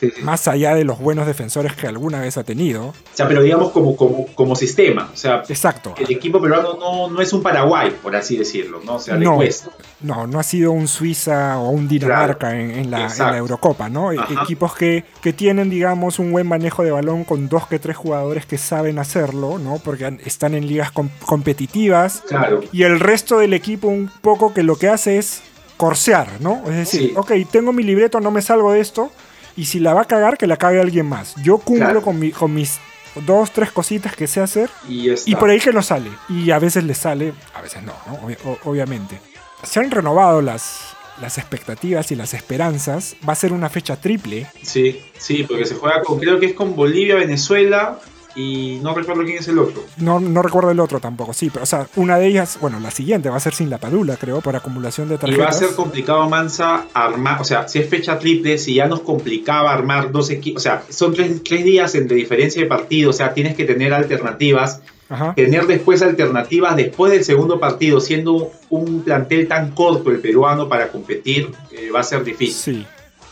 Sí, 0.00 0.10
sí. 0.16 0.22
Más 0.22 0.48
allá 0.48 0.74
de 0.74 0.82
los 0.84 0.98
buenos 0.98 1.26
defensores 1.26 1.74
que 1.74 1.86
alguna 1.86 2.20
vez 2.20 2.36
ha 2.38 2.42
tenido. 2.44 2.86
O 2.88 2.94
sea, 3.12 3.28
pero 3.28 3.42
digamos 3.42 3.70
como, 3.70 3.94
como, 3.96 4.26
como 4.34 4.56
sistema. 4.56 5.10
O 5.12 5.16
sea, 5.16 5.42
Exacto. 5.48 5.94
el 5.98 6.10
equipo 6.10 6.40
peruano 6.40 6.74
no, 6.80 7.08
no 7.08 7.20
es 7.20 7.32
un 7.32 7.42
Paraguay, 7.42 7.94
por 8.02 8.16
así 8.16 8.36
decirlo, 8.36 8.80
¿no? 8.84 8.94
O 8.96 9.00
sea, 9.00 9.16
le 9.16 9.24
No. 9.26 9.36
cuesta. 9.36 9.70
No, 10.00 10.26
no 10.26 10.40
ha 10.40 10.42
sido 10.42 10.72
un 10.72 10.88
Suiza 10.88 11.58
o 11.58 11.68
un 11.70 11.86
Dinamarca 11.86 12.58
en, 12.58 12.70
en 12.70 12.90
la, 12.90 12.96
en 12.96 13.02
la 13.02 13.06
Exacto. 13.08 13.36
Eurocopa, 13.36 13.88
¿no? 13.90 14.12
E- 14.12 14.18
Ajá. 14.18 14.42
Equipos 14.44 14.74
que, 14.74 15.04
que 15.22 15.32
tienen, 15.34 15.68
digamos, 15.68 16.18
un 16.18 16.32
buen 16.32 16.46
manejo 16.48 16.82
de 16.82 16.90
balón 16.90 17.24
con 17.24 17.48
dos 17.50 17.66
que 17.66 17.78
tres 17.78 17.96
jugadores 17.98 18.46
que 18.46 18.56
saben 18.56 18.98
hacerlo, 18.98 19.58
¿no? 19.58 19.78
Porque 19.84 20.18
están 20.24 20.54
en 20.54 20.66
ligas 20.66 20.90
com- 20.90 21.10
competitivas. 21.26 22.22
Claro. 22.28 22.60
Y 22.72 22.84
el 22.84 22.98
resto 23.00 23.38
del 23.38 23.52
equipo 23.52 23.88
un 23.88 24.10
poco 24.22 24.54
que 24.54 24.62
lo 24.62 24.76
que 24.76 24.88
hace 24.88 25.18
es 25.18 25.42
corsear, 25.76 26.28
¿no? 26.40 26.62
Es 26.66 26.76
decir, 26.76 27.00
Sí. 27.08 27.12
ok, 27.16 27.32
tengo 27.50 27.72
mi 27.72 27.82
libreto, 27.82 28.20
no 28.20 28.30
me 28.30 28.42
salgo 28.42 28.72
de 28.72 28.80
esto. 28.80 29.10
Y 29.56 29.64
si 29.66 29.80
la 29.80 29.94
va 29.94 30.02
a 30.02 30.04
cagar, 30.04 30.36
que 30.38 30.46
la 30.46 30.56
cague 30.56 30.80
alguien 30.80 31.06
más. 31.06 31.34
Yo 31.42 31.58
cumplo 31.58 31.86
Claro. 31.86 32.02
con, 32.02 32.18
mi- 32.18 32.30
con 32.32 32.54
mis 32.54 32.78
dos, 33.26 33.50
tres 33.50 33.72
cositas 33.72 34.14
que 34.14 34.26
sé 34.26 34.40
hacer. 34.40 34.70
Y, 34.88 35.34
por 35.36 35.50
ahí 35.50 35.58
que 35.60 35.72
no 35.72 35.82
sale. 35.82 36.10
Y 36.28 36.50
a 36.50 36.58
veces 36.58 36.84
le 36.84 36.94
sale, 36.94 37.32
a 37.54 37.60
veces 37.60 37.82
no, 37.82 37.92
¿no? 38.06 38.18
Obviamente. 38.64 39.20
Se 39.62 39.80
han 39.80 39.90
renovado 39.90 40.40
las, 40.40 40.94
las 41.20 41.36
expectativas 41.38 42.10
y 42.12 42.14
las 42.16 42.32
esperanzas. 42.34 43.16
Va 43.28 43.32
a 43.32 43.36
ser 43.36 43.52
una 43.52 43.68
fecha 43.68 43.96
triple. 43.96 44.46
Sí, 44.62 45.02
sí, 45.18 45.42
porque 45.42 45.64
se 45.66 45.74
juega 45.74 46.02
con, 46.02 46.18
creo 46.18 46.38
que 46.40 46.46
es 46.46 46.54
con 46.54 46.74
Bolivia, 46.76 47.16
Venezuela 47.16 47.98
y 48.34 48.78
no 48.82 48.94
recuerdo 48.94 49.24
quién 49.24 49.38
es 49.38 49.48
el 49.48 49.58
otro. 49.58 49.82
No, 49.98 50.20
no 50.20 50.42
recuerdo 50.42 50.70
el 50.70 50.80
otro 50.80 51.00
tampoco, 51.00 51.32
sí, 51.32 51.50
pero 51.50 51.62
o 51.64 51.66
sea, 51.66 51.86
una 51.96 52.18
de 52.18 52.26
ellas, 52.26 52.58
bueno, 52.60 52.78
la 52.80 52.90
siguiente 52.90 53.28
va 53.28 53.36
a 53.36 53.40
ser 53.40 53.54
sin 53.54 53.70
la 53.70 53.78
padula, 53.78 54.16
creo, 54.16 54.40
por 54.40 54.54
acumulación 54.56 55.08
de 55.08 55.16
Y 55.16 55.18
tarjetas. 55.18 55.44
va 55.46 55.48
a 55.50 55.52
ser 55.52 55.74
complicado, 55.74 56.28
Mansa, 56.28 56.86
armar, 56.94 57.40
o 57.40 57.44
sea, 57.44 57.66
si 57.68 57.78
es 57.80 57.88
fecha 57.88 58.18
triple, 58.18 58.58
si 58.58 58.74
ya 58.74 58.86
nos 58.86 59.00
complicaba 59.00 59.72
armar 59.72 60.12
dos 60.12 60.30
equipos, 60.30 60.60
o 60.60 60.64
sea, 60.64 60.82
son 60.88 61.14
tres, 61.14 61.42
tres 61.42 61.64
días 61.64 61.94
entre 61.94 62.16
diferencia 62.16 62.62
de 62.62 62.68
partido, 62.68 63.10
o 63.10 63.12
sea, 63.12 63.34
tienes 63.34 63.54
que 63.56 63.64
tener 63.64 63.92
alternativas, 63.92 64.80
Ajá. 65.08 65.34
tener 65.34 65.66
después 65.66 66.02
alternativas 66.02 66.76
después 66.76 67.10
del 67.12 67.24
segundo 67.24 67.58
partido, 67.58 68.00
siendo 68.00 68.52
un 68.68 69.02
plantel 69.02 69.48
tan 69.48 69.72
corto 69.72 70.10
el 70.10 70.20
peruano 70.20 70.68
para 70.68 70.88
competir, 70.92 71.50
eh, 71.72 71.90
va 71.90 72.00
a 72.00 72.04
ser 72.04 72.22
difícil. 72.22 72.76
Sí. 72.76 72.86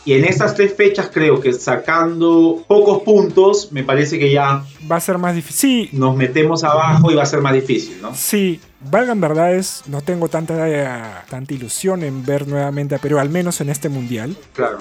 Y 0.09 0.13
en 0.13 0.25
estas 0.25 0.55
tres 0.55 0.73
fechas 0.75 1.11
creo 1.13 1.39
que 1.39 1.53
sacando 1.53 2.63
pocos 2.67 3.03
puntos, 3.03 3.71
me 3.71 3.83
parece 3.83 4.17
que 4.17 4.31
ya 4.31 4.63
Va 4.91 4.95
a 4.95 4.99
ser 4.99 5.19
más 5.19 5.35
difícil. 5.35 5.89
Sí, 5.89 5.89
nos 5.95 6.15
metemos 6.15 6.63
abajo 6.63 7.11
y 7.11 7.15
va 7.15 7.21
a 7.21 7.25
ser 7.27 7.41
más 7.41 7.53
difícil, 7.53 8.01
¿no? 8.01 8.15
sí. 8.15 8.59
Valgan 8.89 9.19
verdades, 9.21 9.83
no 9.87 10.01
tengo 10.01 10.29
tanta, 10.29 11.25
tanta 11.29 11.53
ilusión 11.53 12.01
en 12.01 12.25
ver 12.25 12.47
nuevamente 12.47 12.95
a 12.95 12.97
Perú, 12.97 13.19
al 13.19 13.29
menos 13.29 13.59
en 13.61 13.69
este 13.69 13.87
mundial. 13.89 14.35
Claro. 14.53 14.79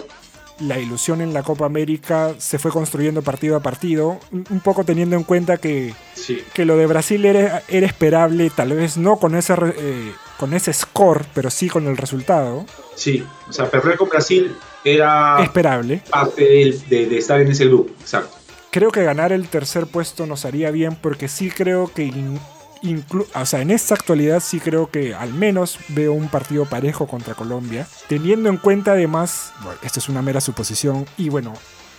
la 0.60 0.78
ilusión 0.78 1.20
en 1.20 1.32
la 1.34 1.42
Copa 1.44 1.66
América 1.66 2.32
se 2.38 2.58
fue 2.58 2.70
construyendo 2.72 3.22
partido 3.22 3.54
a 3.56 3.60
partido, 3.60 4.18
un 4.32 4.60
poco 4.60 4.82
teniendo 4.84 5.14
en 5.16 5.22
cuenta 5.24 5.56
que, 5.58 5.94
Sí. 6.14 6.42
que 6.54 6.64
lo 6.64 6.76
de 6.76 6.86
Brasil 6.86 7.24
era, 7.26 7.62
era 7.68 7.86
esperable, 7.86 8.50
tal 8.50 8.72
vez 8.72 8.96
no 8.96 9.18
con 9.18 9.34
ese, 9.36 9.54
eh, 9.76 10.12
con 10.38 10.54
ese 10.54 10.72
score, 10.72 11.24
pero 11.34 11.50
sí 11.50 11.68
con 11.68 11.86
el 11.86 11.96
resultado, 11.96 12.64
Sí, 12.96 13.24
o 13.48 13.52
sea, 13.52 13.70
perder 13.70 13.96
con 13.96 14.08
Brasil 14.08 14.56
era 14.94 15.42
esperable. 15.42 16.02
parte 16.10 16.42
de, 16.88 17.06
de 17.06 17.18
estar 17.18 17.40
en 17.40 17.50
ese 17.50 17.66
grupo, 17.66 17.90
exacto. 18.00 18.36
Creo 18.70 18.90
que 18.90 19.02
ganar 19.02 19.32
el 19.32 19.48
tercer 19.48 19.86
puesto 19.86 20.26
nos 20.26 20.44
haría 20.44 20.70
bien 20.70 20.94
porque 20.94 21.28
sí 21.28 21.50
creo 21.50 21.90
que... 21.92 22.04
in- 22.04 22.38
inclu- 22.82 23.26
o 23.34 23.44
sea, 23.46 23.60
en 23.60 23.72
esta 23.72 23.94
actualidad 23.96 24.40
sí 24.40 24.60
creo 24.60 24.88
que 24.88 25.12
al 25.14 25.32
menos 25.34 25.78
veo 25.88 26.12
un 26.12 26.28
partido 26.28 26.64
parejo 26.64 27.08
contra 27.08 27.34
Colombia, 27.34 27.88
teniendo 28.08 28.48
en 28.48 28.56
cuenta 28.56 28.92
además, 28.92 29.52
bueno, 29.64 29.80
esto 29.82 29.98
es 29.98 30.08
una 30.08 30.22
mera 30.22 30.40
suposición, 30.40 31.04
y 31.16 31.28
bueno, 31.28 31.54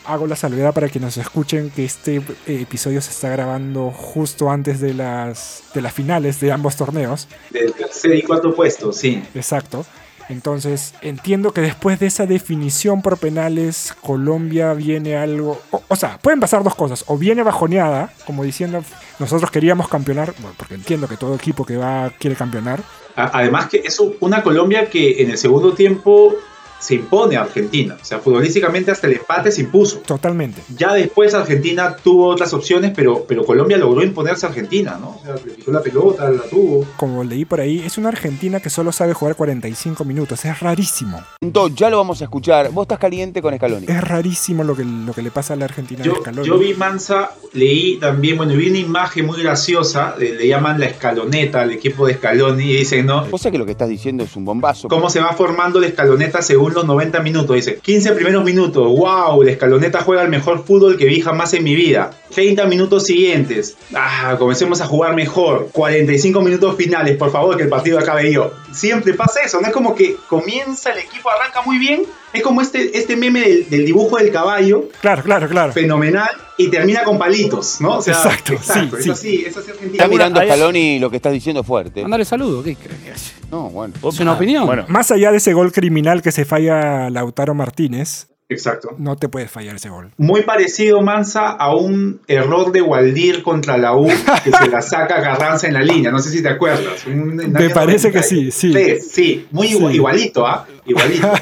hago 0.05 0.25
la 0.25 0.37
salvedad 0.37 0.73
para 0.73 0.87
que 0.87 1.01
nos 1.01 1.17
escuchen 1.17 1.69
que 1.69 1.83
este 1.83 2.15
eh, 2.15 2.61
episodio 2.61 3.01
se 3.01 3.11
está 3.11 3.27
grabando 3.29 3.91
justo 3.91 4.49
antes 4.49 4.79
de 4.79 4.93
las, 4.93 5.63
de 5.73 5.81
las 5.81 5.91
finales 5.91 6.39
de 6.39 6.53
ambos 6.53 6.77
torneos. 6.77 7.27
Del 7.49 7.73
tercer 7.73 8.15
y 8.15 8.21
cuarto 8.21 8.55
puesto, 8.55 8.93
sí. 8.93 9.21
Exacto. 9.35 9.85
Entonces, 10.29 10.93
entiendo 11.01 11.51
que 11.53 11.61
después 11.61 11.99
de 11.99 12.05
esa 12.05 12.25
definición 12.27 13.01
por 13.01 13.17
penales, 13.17 13.93
Colombia 14.01 14.73
viene 14.73 15.17
algo... 15.17 15.59
O, 15.71 15.81
o 15.87 15.95
sea, 15.95 16.19
pueden 16.19 16.39
pasar 16.39 16.63
dos 16.63 16.75
cosas. 16.75 17.03
O 17.07 17.17
viene 17.17 17.41
bajoneada, 17.43 18.13
como 18.25 18.43
diciendo, 18.43 18.83
nosotros 19.17 19.49
queríamos 19.51 19.87
campeonar, 19.89 20.33
bueno, 20.39 20.55
porque 20.57 20.75
entiendo 20.75 21.07
que 21.07 21.17
todo 21.17 21.35
equipo 21.35 21.65
que 21.65 21.77
va 21.77 22.11
quiere 22.19 22.35
campeonar. 22.35 22.81
Además 23.15 23.67
que 23.69 23.77
es 23.83 23.99
un- 23.99 24.15
una 24.21 24.43
Colombia 24.43 24.89
que 24.89 25.21
en 25.23 25.31
el 25.31 25.37
segundo 25.37 25.73
tiempo 25.73 26.35
se 26.79 26.95
impone 26.95 27.35
a 27.35 27.41
Argentina. 27.41 27.97
O 28.01 28.05
sea, 28.05 28.19
futbolísticamente 28.19 28.91
hasta 28.91 29.07
el 29.07 29.13
empate 29.13 29.51
se 29.51 29.61
impuso. 29.61 29.99
Totalmente. 29.99 30.61
Ya 30.75 30.93
después 30.93 31.33
Argentina 31.33 31.95
tuvo 31.95 32.27
otras 32.27 32.53
opciones, 32.53 32.91
pero, 32.95 33.25
pero 33.27 33.43
Colombia 33.45 33.77
logró 33.77 34.03
imponerse 34.03 34.45
a 34.45 34.49
Argentina, 34.49 34.97
¿no? 34.99 35.09
O 35.09 35.21
sea, 35.23 35.35
le 35.35 35.71
la 35.71 35.81
pelota, 35.81 36.29
la 36.29 36.43
tuvo. 36.43 36.85
Como 36.97 37.23
leí 37.23 37.45
por 37.45 37.61
ahí, 37.61 37.79
es 37.85 37.97
una 37.97 38.09
Argentina 38.09 38.59
que 38.59 38.69
solo 38.69 38.91
sabe 38.91 39.13
jugar 39.13 39.35
45 39.35 40.03
minutos. 40.05 40.43
Es 40.45 40.59
rarísimo. 40.59 41.21
Entonces, 41.41 41.77
ya 41.77 41.89
lo 41.89 41.97
vamos 41.97 42.21
a 42.21 42.23
escuchar. 42.25 42.71
Vos 42.71 42.83
estás 42.83 42.99
caliente 42.99 43.41
con 43.41 43.55
Scaloni. 43.55 43.85
Es 43.87 44.01
rarísimo 44.01 44.63
lo 44.63 44.75
que, 44.75 44.83
lo 44.85 45.13
que 45.13 45.21
le 45.21 45.31
pasa 45.31 45.53
a 45.53 45.57
la 45.57 45.65
Argentina 45.65 46.01
de 46.03 46.09
Yo, 46.09 46.15
Scaloni. 46.15 46.47
yo 46.47 46.57
vi 46.57 46.73
Mansa, 46.73 47.31
leí 47.53 47.97
también, 47.97 48.37
bueno, 48.37 48.53
vi 48.53 48.69
una 48.69 48.79
imagen 48.79 49.25
muy 49.25 49.41
graciosa, 49.41 50.15
eh, 50.19 50.35
le 50.39 50.47
llaman 50.47 50.79
la 50.79 50.87
escaloneta 50.87 51.61
al 51.61 51.71
equipo 51.71 52.07
de 52.07 52.15
Scaloni 52.15 52.63
y 52.63 52.77
dicen, 52.77 53.05
¿no? 53.05 53.25
Vos 53.25 53.41
sabés 53.41 53.53
que 53.53 53.57
lo 53.59 53.65
que 53.65 53.71
estás 53.71 53.89
diciendo 53.89 54.23
es 54.23 54.35
un 54.35 54.45
bombazo. 54.45 54.87
¿Cómo 54.87 55.09
se 55.09 55.19
va 55.19 55.33
formando 55.33 55.79
la 55.79 55.87
escaloneta 55.87 56.41
según 56.41 56.68
los 56.73 56.85
90 56.85 57.19
minutos? 57.21 57.55
Dice, 57.55 57.77
15 57.81 58.11
primeros 58.13 58.43
minutos, 58.43 58.85
wow, 58.87 59.41
la 59.43 59.51
escaloneta 59.51 60.01
juega 60.01 60.23
el 60.23 60.29
mejor 60.29 60.63
fútbol 60.65 60.97
que 60.97 61.05
vi 61.05 61.21
jamás 61.21 61.53
en 61.53 61.63
mi 61.63 61.75
vida. 61.75 62.11
30 62.33 62.65
minutos 62.67 63.05
siguientes, 63.05 63.75
ah, 63.95 64.35
comencemos 64.37 64.81
a 64.81 64.85
jugar 64.85 65.15
mejor. 65.15 65.69
45 65.71 66.41
minutos 66.41 66.75
finales, 66.75 67.17
por 67.17 67.31
favor, 67.31 67.57
que 67.57 67.63
el 67.63 67.69
partido 67.69 67.97
acabe 67.99 68.31
yo. 68.31 68.51
Siempre 68.71 69.13
pasa 69.13 69.41
eso, 69.43 69.59
no 69.61 69.67
es 69.67 69.73
como 69.73 69.95
que 69.95 70.15
comienza 70.27 70.91
el 70.91 70.99
equipo, 70.99 71.29
arranca 71.31 71.61
muy 71.63 71.77
bien. 71.79 72.03
Es 72.31 72.43
como 72.43 72.61
este, 72.61 72.95
este 72.95 73.15
meme 73.15 73.41
del, 73.41 73.69
del 73.69 73.85
dibujo 73.85 74.17
del 74.17 74.31
caballo, 74.31 74.89
Claro, 75.01 75.23
claro, 75.23 75.49
claro. 75.49 75.73
fenomenal, 75.73 76.29
y 76.57 76.67
termina 76.69 77.03
con 77.03 77.17
palitos, 77.17 77.81
¿no? 77.81 77.97
O 77.97 78.01
sea, 78.01 78.13
Exacto, 78.13 78.53
sí, 78.61 78.89
es 78.97 79.03
sí. 79.03 79.09
así, 79.09 79.43
es 79.47 79.57
así 79.57 79.71
Argentina. 79.71 80.03
Está 80.03 80.07
mirando 80.07 80.39
Scaloni 80.39 80.97
y 80.97 80.99
lo 80.99 81.09
que 81.09 81.15
estás 81.15 81.33
diciendo 81.33 81.63
fuerte. 81.63 82.03
Mándale 82.03 82.25
saludo, 82.25 82.61
¿qué 82.61 82.75
crees? 82.75 83.33
No, 83.51 83.69
bueno. 83.69 83.93
¿Es 84.07 84.19
una 84.19 84.33
opinión? 84.33 84.65
Bueno, 84.65 84.85
Más 84.87 85.11
allá 85.11 85.31
de 85.31 85.37
ese 85.37 85.53
gol 85.53 85.71
criminal 85.71 86.21
que 86.21 86.31
se 86.31 86.45
falla 86.45 87.09
Lautaro 87.09 87.53
Martínez, 87.55 88.27
Exacto. 88.47 88.89
no 88.97 89.15
te 89.15 89.27
puedes 89.29 89.49
fallar 89.51 89.75
ese 89.75 89.89
gol. 89.89 90.11
Muy 90.17 90.41
parecido, 90.43 91.01
Mansa, 91.01 91.49
a 91.49 91.75
un 91.75 92.21
error 92.27 92.71
de 92.71 92.81
Waldir 92.81 93.41
contra 93.43 93.77
la 93.77 93.95
U 93.95 94.07
que 94.43 94.51
se 94.51 94.67
la 94.69 94.81
saca 94.81 95.17
a 95.19 95.21
Carranza 95.23 95.67
en 95.67 95.73
la 95.73 95.81
línea. 95.81 96.11
No 96.11 96.19
sé 96.19 96.29
si 96.29 96.41
te 96.43 96.49
acuerdas. 96.49 97.05
Un- 97.07 97.35
Me 97.35 97.69
parece 97.69 98.11
que 98.11 98.19
90. 98.19 98.23
sí, 98.23 98.51
sí. 98.51 98.73
Sí, 98.73 98.95
sí, 99.01 99.47
muy 99.51 99.67
Sí. 99.67 99.77
igualito, 99.93 100.45
¿ah? 100.45 100.65
Igualito. 100.85 101.31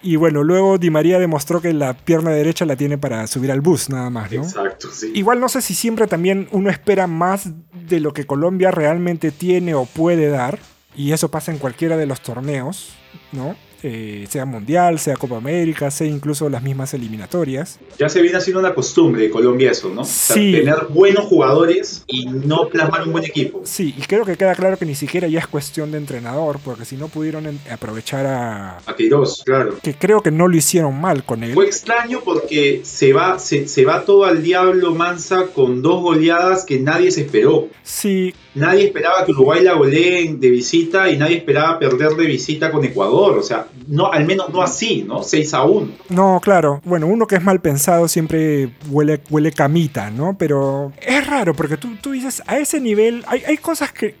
Y 0.00 0.14
bueno, 0.14 0.44
luego 0.44 0.78
Di 0.78 0.90
María 0.90 1.18
demostró 1.18 1.60
que 1.60 1.72
la 1.72 1.92
pierna 1.92 2.30
derecha 2.30 2.64
la 2.64 2.76
tiene 2.76 2.98
para 2.98 3.26
subir 3.26 3.50
al 3.50 3.60
bus, 3.60 3.90
nada 3.90 4.10
más, 4.10 4.30
¿no? 4.30 4.42
Exacto, 4.44 4.88
sí. 4.92 5.10
Igual 5.12 5.40
no 5.40 5.48
sé 5.48 5.60
si 5.60 5.74
siempre 5.74 6.06
también 6.06 6.46
uno 6.52 6.70
espera 6.70 7.08
más 7.08 7.50
de 7.88 7.98
lo 7.98 8.12
que 8.12 8.24
Colombia 8.24 8.70
realmente 8.70 9.32
tiene 9.32 9.74
o 9.74 9.86
puede 9.86 10.28
dar, 10.28 10.60
y 10.98 11.12
eso 11.12 11.30
pasa 11.30 11.50
en 11.52 11.58
cualquiera 11.58 11.96
de 11.96 12.04
los 12.06 12.20
torneos, 12.20 12.90
¿no? 13.32 13.56
Eh, 13.84 14.26
sea 14.28 14.44
Mundial, 14.44 14.98
sea 14.98 15.14
Copa 15.14 15.36
América, 15.36 15.88
sea 15.92 16.08
incluso 16.08 16.48
las 16.48 16.64
mismas 16.64 16.94
eliminatorias. 16.94 17.78
Ya 17.96 18.08
se 18.08 18.20
viene 18.20 18.36
haciendo 18.36 18.58
una 18.58 18.74
costumbre 18.74 19.22
de 19.22 19.30
Colombia 19.30 19.70
eso, 19.70 19.88
¿no? 19.88 20.00
O 20.00 20.04
sea, 20.04 20.34
Sí. 20.34 20.50
tener 20.50 20.86
buenos 20.88 21.26
jugadores 21.26 22.02
y 22.08 22.26
no 22.26 22.68
plasmar 22.70 23.04
un 23.06 23.12
buen 23.12 23.24
equipo. 23.24 23.60
Sí, 23.62 23.94
y 23.96 24.00
creo 24.02 24.24
que 24.24 24.36
queda 24.36 24.56
claro 24.56 24.76
que 24.78 24.84
ni 24.84 24.96
siquiera 24.96 25.28
ya 25.28 25.38
es 25.38 25.46
cuestión 25.46 25.92
de 25.92 25.98
entrenador, 25.98 26.58
porque 26.64 26.84
si 26.84 26.96
no 26.96 27.06
pudieron 27.06 27.56
aprovechar 27.70 28.26
a... 28.26 28.78
A 28.84 28.96
Queiroz, 28.96 29.44
claro. 29.44 29.76
que 29.80 29.94
creo 29.94 30.22
que 30.22 30.32
no 30.32 30.48
lo 30.48 30.56
hicieron 30.56 31.00
mal 31.00 31.22
con 31.22 31.44
él. 31.44 31.54
Fue 31.54 31.66
extraño 31.66 32.22
porque 32.24 32.80
se 32.82 33.12
va, 33.12 33.38
se, 33.38 33.68
se 33.68 33.84
va 33.84 34.04
todo 34.04 34.24
al 34.24 34.42
diablo 34.42 34.92
Mansa 34.96 35.46
con 35.54 35.82
dos 35.82 36.02
goleadas 36.02 36.64
que 36.64 36.80
nadie 36.80 37.12
se 37.12 37.20
esperó. 37.20 37.68
Sí, 37.84 38.34
Nadie 38.58 38.86
esperaba 38.86 39.24
que 39.24 39.32
Uruguay 39.32 39.62
la 39.62 39.74
goleen 39.74 40.38
de 40.40 40.50
visita 40.50 41.08
y 41.10 41.16
nadie 41.16 41.36
esperaba 41.38 41.78
perder 41.78 42.10
de 42.10 42.26
visita 42.26 42.70
con 42.70 42.84
Ecuador. 42.84 43.38
O 43.38 43.42
sea, 43.42 43.66
no, 43.86 44.12
al 44.12 44.26
menos 44.26 44.50
no 44.50 44.60
así, 44.62 45.04
¿no? 45.06 45.22
6 45.22 45.54
a 45.54 45.62
1. 45.62 45.88
No, 46.10 46.40
claro. 46.42 46.80
Bueno, 46.84 47.06
uno 47.06 47.26
que 47.26 47.36
es 47.36 47.42
mal 47.42 47.60
pensado 47.60 48.08
siempre 48.08 48.70
huele, 48.90 49.20
huele 49.30 49.52
camita, 49.52 50.10
¿no? 50.10 50.36
Pero 50.38 50.92
es 51.00 51.26
raro 51.26 51.54
porque 51.54 51.76
tú, 51.76 51.96
tú 52.00 52.10
dices, 52.12 52.42
a 52.46 52.58
ese 52.58 52.80
nivel 52.80 53.24
hay, 53.28 53.42
hay 53.46 53.56
cosas 53.56 53.92
que, 53.92 54.14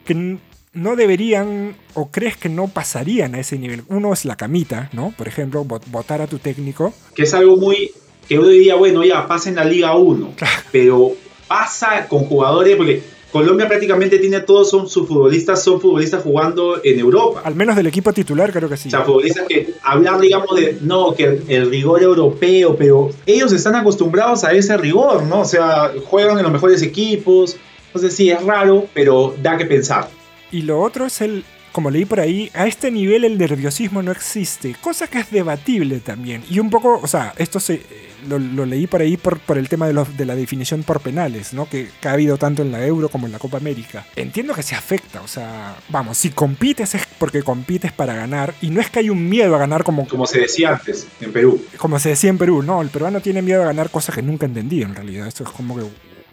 no 0.74 0.94
deberían 0.96 1.74
o 1.94 2.10
crees 2.10 2.36
que 2.36 2.48
no 2.48 2.68
pasarían 2.68 3.34
a 3.34 3.40
ese 3.40 3.58
nivel. 3.58 3.82
Uno 3.88 4.12
es 4.12 4.24
la 4.24 4.36
camita, 4.36 4.88
¿no? 4.92 5.12
Por 5.16 5.26
ejemplo, 5.26 5.64
vot- 5.64 5.82
votar 5.90 6.22
a 6.22 6.26
tu 6.28 6.38
técnico. 6.38 6.92
Que 7.14 7.22
es 7.24 7.34
algo 7.34 7.56
muy. 7.56 7.90
que 8.28 8.38
uno 8.38 8.48
diría, 8.48 8.76
bueno, 8.76 9.02
ya, 9.04 9.26
pasa 9.26 9.48
en 9.48 9.56
la 9.56 9.64
Liga 9.64 9.96
1. 9.96 10.34
Pero 10.70 11.12
pasa 11.48 12.06
con 12.06 12.24
jugadores, 12.26 12.76
porque 12.76 13.02
Colombia 13.32 13.68
prácticamente 13.68 14.18
tiene 14.18 14.40
todos 14.40 14.70
son, 14.70 14.88
sus 14.88 15.06
futbolistas, 15.06 15.62
son 15.62 15.80
futbolistas 15.80 16.22
jugando 16.22 16.80
en 16.82 16.98
Europa. 16.98 17.42
Al 17.44 17.54
menos 17.54 17.76
del 17.76 17.86
equipo 17.86 18.12
titular 18.12 18.52
creo 18.52 18.68
que 18.68 18.76
sí. 18.76 18.88
O 18.88 18.90
sea, 18.90 19.02
futbolistas 19.02 19.46
que 19.46 19.74
hablar, 19.82 20.18
digamos, 20.20 20.56
de 20.56 20.78
no, 20.80 21.14
que 21.14 21.24
el, 21.24 21.44
el 21.48 21.70
rigor 21.70 22.02
europeo, 22.02 22.74
pero 22.76 23.10
ellos 23.26 23.52
están 23.52 23.74
acostumbrados 23.74 24.44
a 24.44 24.52
ese 24.52 24.76
rigor, 24.78 25.24
¿no? 25.24 25.40
O 25.40 25.44
sea, 25.44 25.92
juegan 26.06 26.38
en 26.38 26.44
los 26.44 26.52
mejores 26.52 26.82
equipos. 26.82 27.56
Entonces, 27.88 28.14
sí, 28.14 28.30
es 28.30 28.42
raro, 28.42 28.86
pero 28.94 29.34
da 29.42 29.56
que 29.58 29.66
pensar. 29.66 30.08
Y 30.50 30.62
lo 30.62 30.80
otro 30.80 31.06
es 31.06 31.20
el, 31.20 31.44
como 31.72 31.90
leí 31.90 32.06
por 32.06 32.20
ahí, 32.20 32.50
a 32.54 32.66
este 32.66 32.90
nivel 32.90 33.24
el 33.24 33.36
nerviosismo 33.36 34.02
no 34.02 34.10
existe, 34.10 34.74
cosa 34.80 35.06
que 35.06 35.18
es 35.18 35.30
debatible 35.30 36.00
también. 36.00 36.42
Y 36.48 36.58
un 36.58 36.70
poco, 36.70 36.98
o 37.02 37.06
sea, 37.06 37.34
esto 37.36 37.60
se, 37.60 37.82
lo, 38.26 38.38
lo 38.38 38.64
leí 38.66 38.86
por 38.86 39.00
ahí 39.00 39.16
por, 39.16 39.38
por 39.38 39.58
el 39.58 39.68
tema 39.68 39.86
de, 39.86 39.92
los- 39.92 40.16
de 40.16 40.24
la 40.24 40.34
definición 40.34 40.82
por 40.82 41.00
penales, 41.00 41.52
¿no? 41.52 41.68
Que, 41.68 41.88
que 42.00 42.08
ha 42.08 42.12
habido 42.12 42.36
tanto 42.38 42.62
en 42.62 42.72
la 42.72 42.84
Euro 42.84 43.08
como 43.08 43.26
en 43.26 43.32
la 43.32 43.38
Copa 43.38 43.58
América. 43.58 44.06
Entiendo 44.16 44.54
que 44.54 44.62
se 44.62 44.74
afecta, 44.74 45.20
o 45.22 45.28
sea, 45.28 45.76
vamos, 45.88 46.18
si 46.18 46.30
compites 46.30 46.94
es 46.94 47.02
porque 47.18 47.42
compites 47.42 47.92
para 47.92 48.14
ganar 48.14 48.54
y 48.60 48.70
no 48.70 48.80
es 48.80 48.90
que 48.90 49.00
hay 49.00 49.10
un 49.10 49.28
miedo 49.28 49.54
a 49.54 49.58
ganar 49.58 49.84
como, 49.84 50.06
Como 50.08 50.26
se 50.26 50.40
decía 50.40 50.70
antes, 50.70 51.06
en 51.20 51.32
Perú. 51.32 51.62
como 51.76 51.98
se 51.98 52.10
decía 52.10 52.30
en 52.30 52.38
Perú, 52.38 52.62
no, 52.62 52.80
el 52.82 52.88
peruano 52.88 53.20
tiene 53.20 53.42
miedo 53.42 53.62
a 53.62 53.66
ganar 53.66 53.90
cosas 53.90 54.14
que 54.14 54.22
nunca 54.22 54.46
entendí 54.46 54.82
en 54.82 54.94
realidad. 54.94 55.26
Esto 55.26 55.44
es 55.44 55.50
como 55.50 55.76
que, 55.76 55.84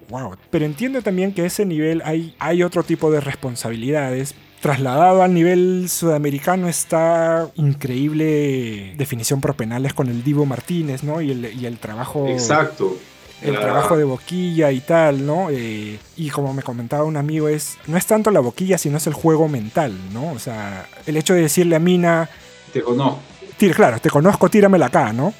wow. 0.09 0.35
Pero 0.49 0.65
entiendo 0.65 1.01
también 1.01 1.33
que 1.33 1.41
a 1.41 1.45
ese 1.45 1.65
nivel 1.65 2.01
hay, 2.05 2.35
hay 2.39 2.63
otro 2.63 2.83
tipo 2.83 3.11
de 3.11 3.19
responsabilidades. 3.21 4.35
Trasladado 4.69 5.21
al 5.21 5.31
nivel 5.31 5.85
sudamericano 5.89 6.67
está 6.67 7.47
increíble 7.53 8.95
definición 8.97 9.39
por 9.39 9.53
penales 9.53 9.93
con 9.93 10.07
el 10.09 10.23
Divo 10.23 10.47
Martínez, 10.47 11.03
¿no? 11.03 11.21
Y 11.21 11.29
el, 11.29 11.53
y 11.61 11.67
el 11.67 11.77
trabajo 11.77 12.25
Exacto. 12.27 12.97
el 13.43 13.59
trabajo 13.59 13.95
de 13.95 14.05
boquilla 14.05 14.71
y 14.71 14.79
tal, 14.79 15.23
¿no? 15.23 15.49
Eh, 15.51 15.99
y 16.17 16.29
como 16.31 16.51
me 16.55 16.63
comentaba 16.63 17.03
un 17.03 17.15
amigo, 17.15 17.47
es 17.47 17.77
no 17.85 17.95
es 17.95 18.07
tanto 18.07 18.31
la 18.31 18.39
boquilla, 18.39 18.79
sino 18.79 18.97
es 18.97 19.05
el 19.05 19.13
juego 19.13 19.47
mental, 19.47 19.93
¿no? 20.11 20.31
O 20.31 20.39
sea, 20.39 20.87
el 21.05 21.15
hecho 21.15 21.35
de 21.35 21.41
decirle 21.41 21.75
a 21.75 21.79
Mina, 21.79 22.27
Te 22.73 22.81
conozco. 22.81 23.19
"Tira- 23.59 23.75
claro, 23.75 23.99
te 23.99 24.09
conozco, 24.09 24.49
tíramela 24.49 24.87
acá, 24.87 25.13
¿no? 25.13 25.31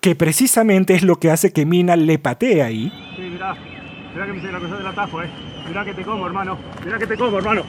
Que 0.00 0.16
precisamente 0.16 0.96
es 0.96 1.04
lo 1.04 1.20
que 1.20 1.30
hace 1.30 1.52
que 1.52 1.64
Mina 1.64 1.94
le 1.94 2.18
patee 2.18 2.60
ahí. 2.62 2.92
Sí, 3.14 3.22
mirá, 3.22 3.54
mirá 4.14 4.26
que 4.26 4.32
me 4.32 4.38
hice 4.38 4.50
la 4.50 4.58
cosa 4.58 4.76
del 4.78 4.86
atajo, 4.88 5.22
eh. 5.22 5.30
Mirá 5.68 5.84
que 5.84 5.94
te 5.94 6.02
como, 6.02 6.26
hermano. 6.26 6.58
Mirá 6.84 6.98
que 6.98 7.06
te 7.06 7.16
como, 7.16 7.38
hermano. 7.38 7.62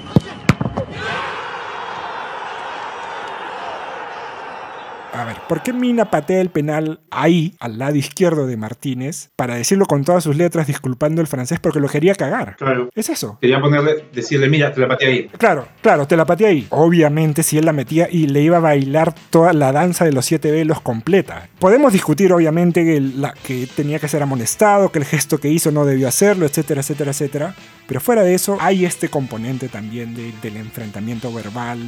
Yeah! 0.91 1.58
A 5.11 5.25
ver, 5.25 5.37
¿por 5.49 5.61
qué 5.63 5.73
Mina 5.73 6.09
patea 6.11 6.39
el 6.39 6.49
penal 6.49 6.99
ahí, 7.09 7.53
al 7.59 7.77
lado 7.79 7.95
izquierdo 7.95 8.45
de 8.47 8.57
Martínez, 8.57 9.29
para 9.35 9.55
decirlo 9.55 9.85
con 9.85 10.03
todas 10.05 10.23
sus 10.23 10.35
letras, 10.35 10.67
disculpando 10.67 11.19
el 11.21 11.27
francés 11.27 11.59
porque 11.59 11.79
lo 11.79 11.87
quería 11.89 12.13
cagar? 12.15 12.55
Claro. 12.57 12.89
Es 12.95 13.09
eso. 13.09 13.37
Quería 13.41 13.59
ponerle, 13.59 14.05
decirle, 14.13 14.47
mira, 14.49 14.71
te 14.71 14.79
la 14.81 14.87
pateé 14.87 15.07
ahí. 15.07 15.27
Claro, 15.37 15.67
claro, 15.81 16.07
te 16.07 16.15
la 16.15 16.25
pateé 16.25 16.47
ahí. 16.47 16.67
Obviamente, 16.69 17.43
si 17.43 17.57
él 17.57 17.65
la 17.65 17.73
metía 17.73 18.07
y 18.09 18.27
le 18.27 18.41
iba 18.41 18.57
a 18.57 18.61
bailar 18.61 19.13
toda 19.29 19.51
la 19.53 19.71
danza 19.71 20.05
de 20.05 20.11
los 20.13 20.25
siete 20.25 20.51
velos 20.51 20.79
completa. 20.81 21.49
Podemos 21.59 21.91
discutir, 21.91 22.31
obviamente, 22.31 22.85
que, 22.85 23.01
la, 23.01 23.33
que 23.33 23.67
tenía 23.75 23.99
que 23.99 24.07
ser 24.07 24.21
amonestado, 24.23 24.91
que 24.91 24.99
el 24.99 25.05
gesto 25.05 25.39
que 25.39 25.49
hizo 25.49 25.71
no 25.71 25.85
debió 25.85 26.07
hacerlo, 26.07 26.45
etcétera, 26.45 26.81
etcétera, 26.81 27.11
etcétera. 27.11 27.55
Pero 27.87 27.99
fuera 27.99 28.21
de 28.23 28.35
eso, 28.35 28.57
hay 28.61 28.85
este 28.85 29.09
componente 29.09 29.67
también 29.69 30.13
de- 30.15 30.33
del 30.41 30.57
enfrentamiento 30.57 31.33
verbal 31.33 31.79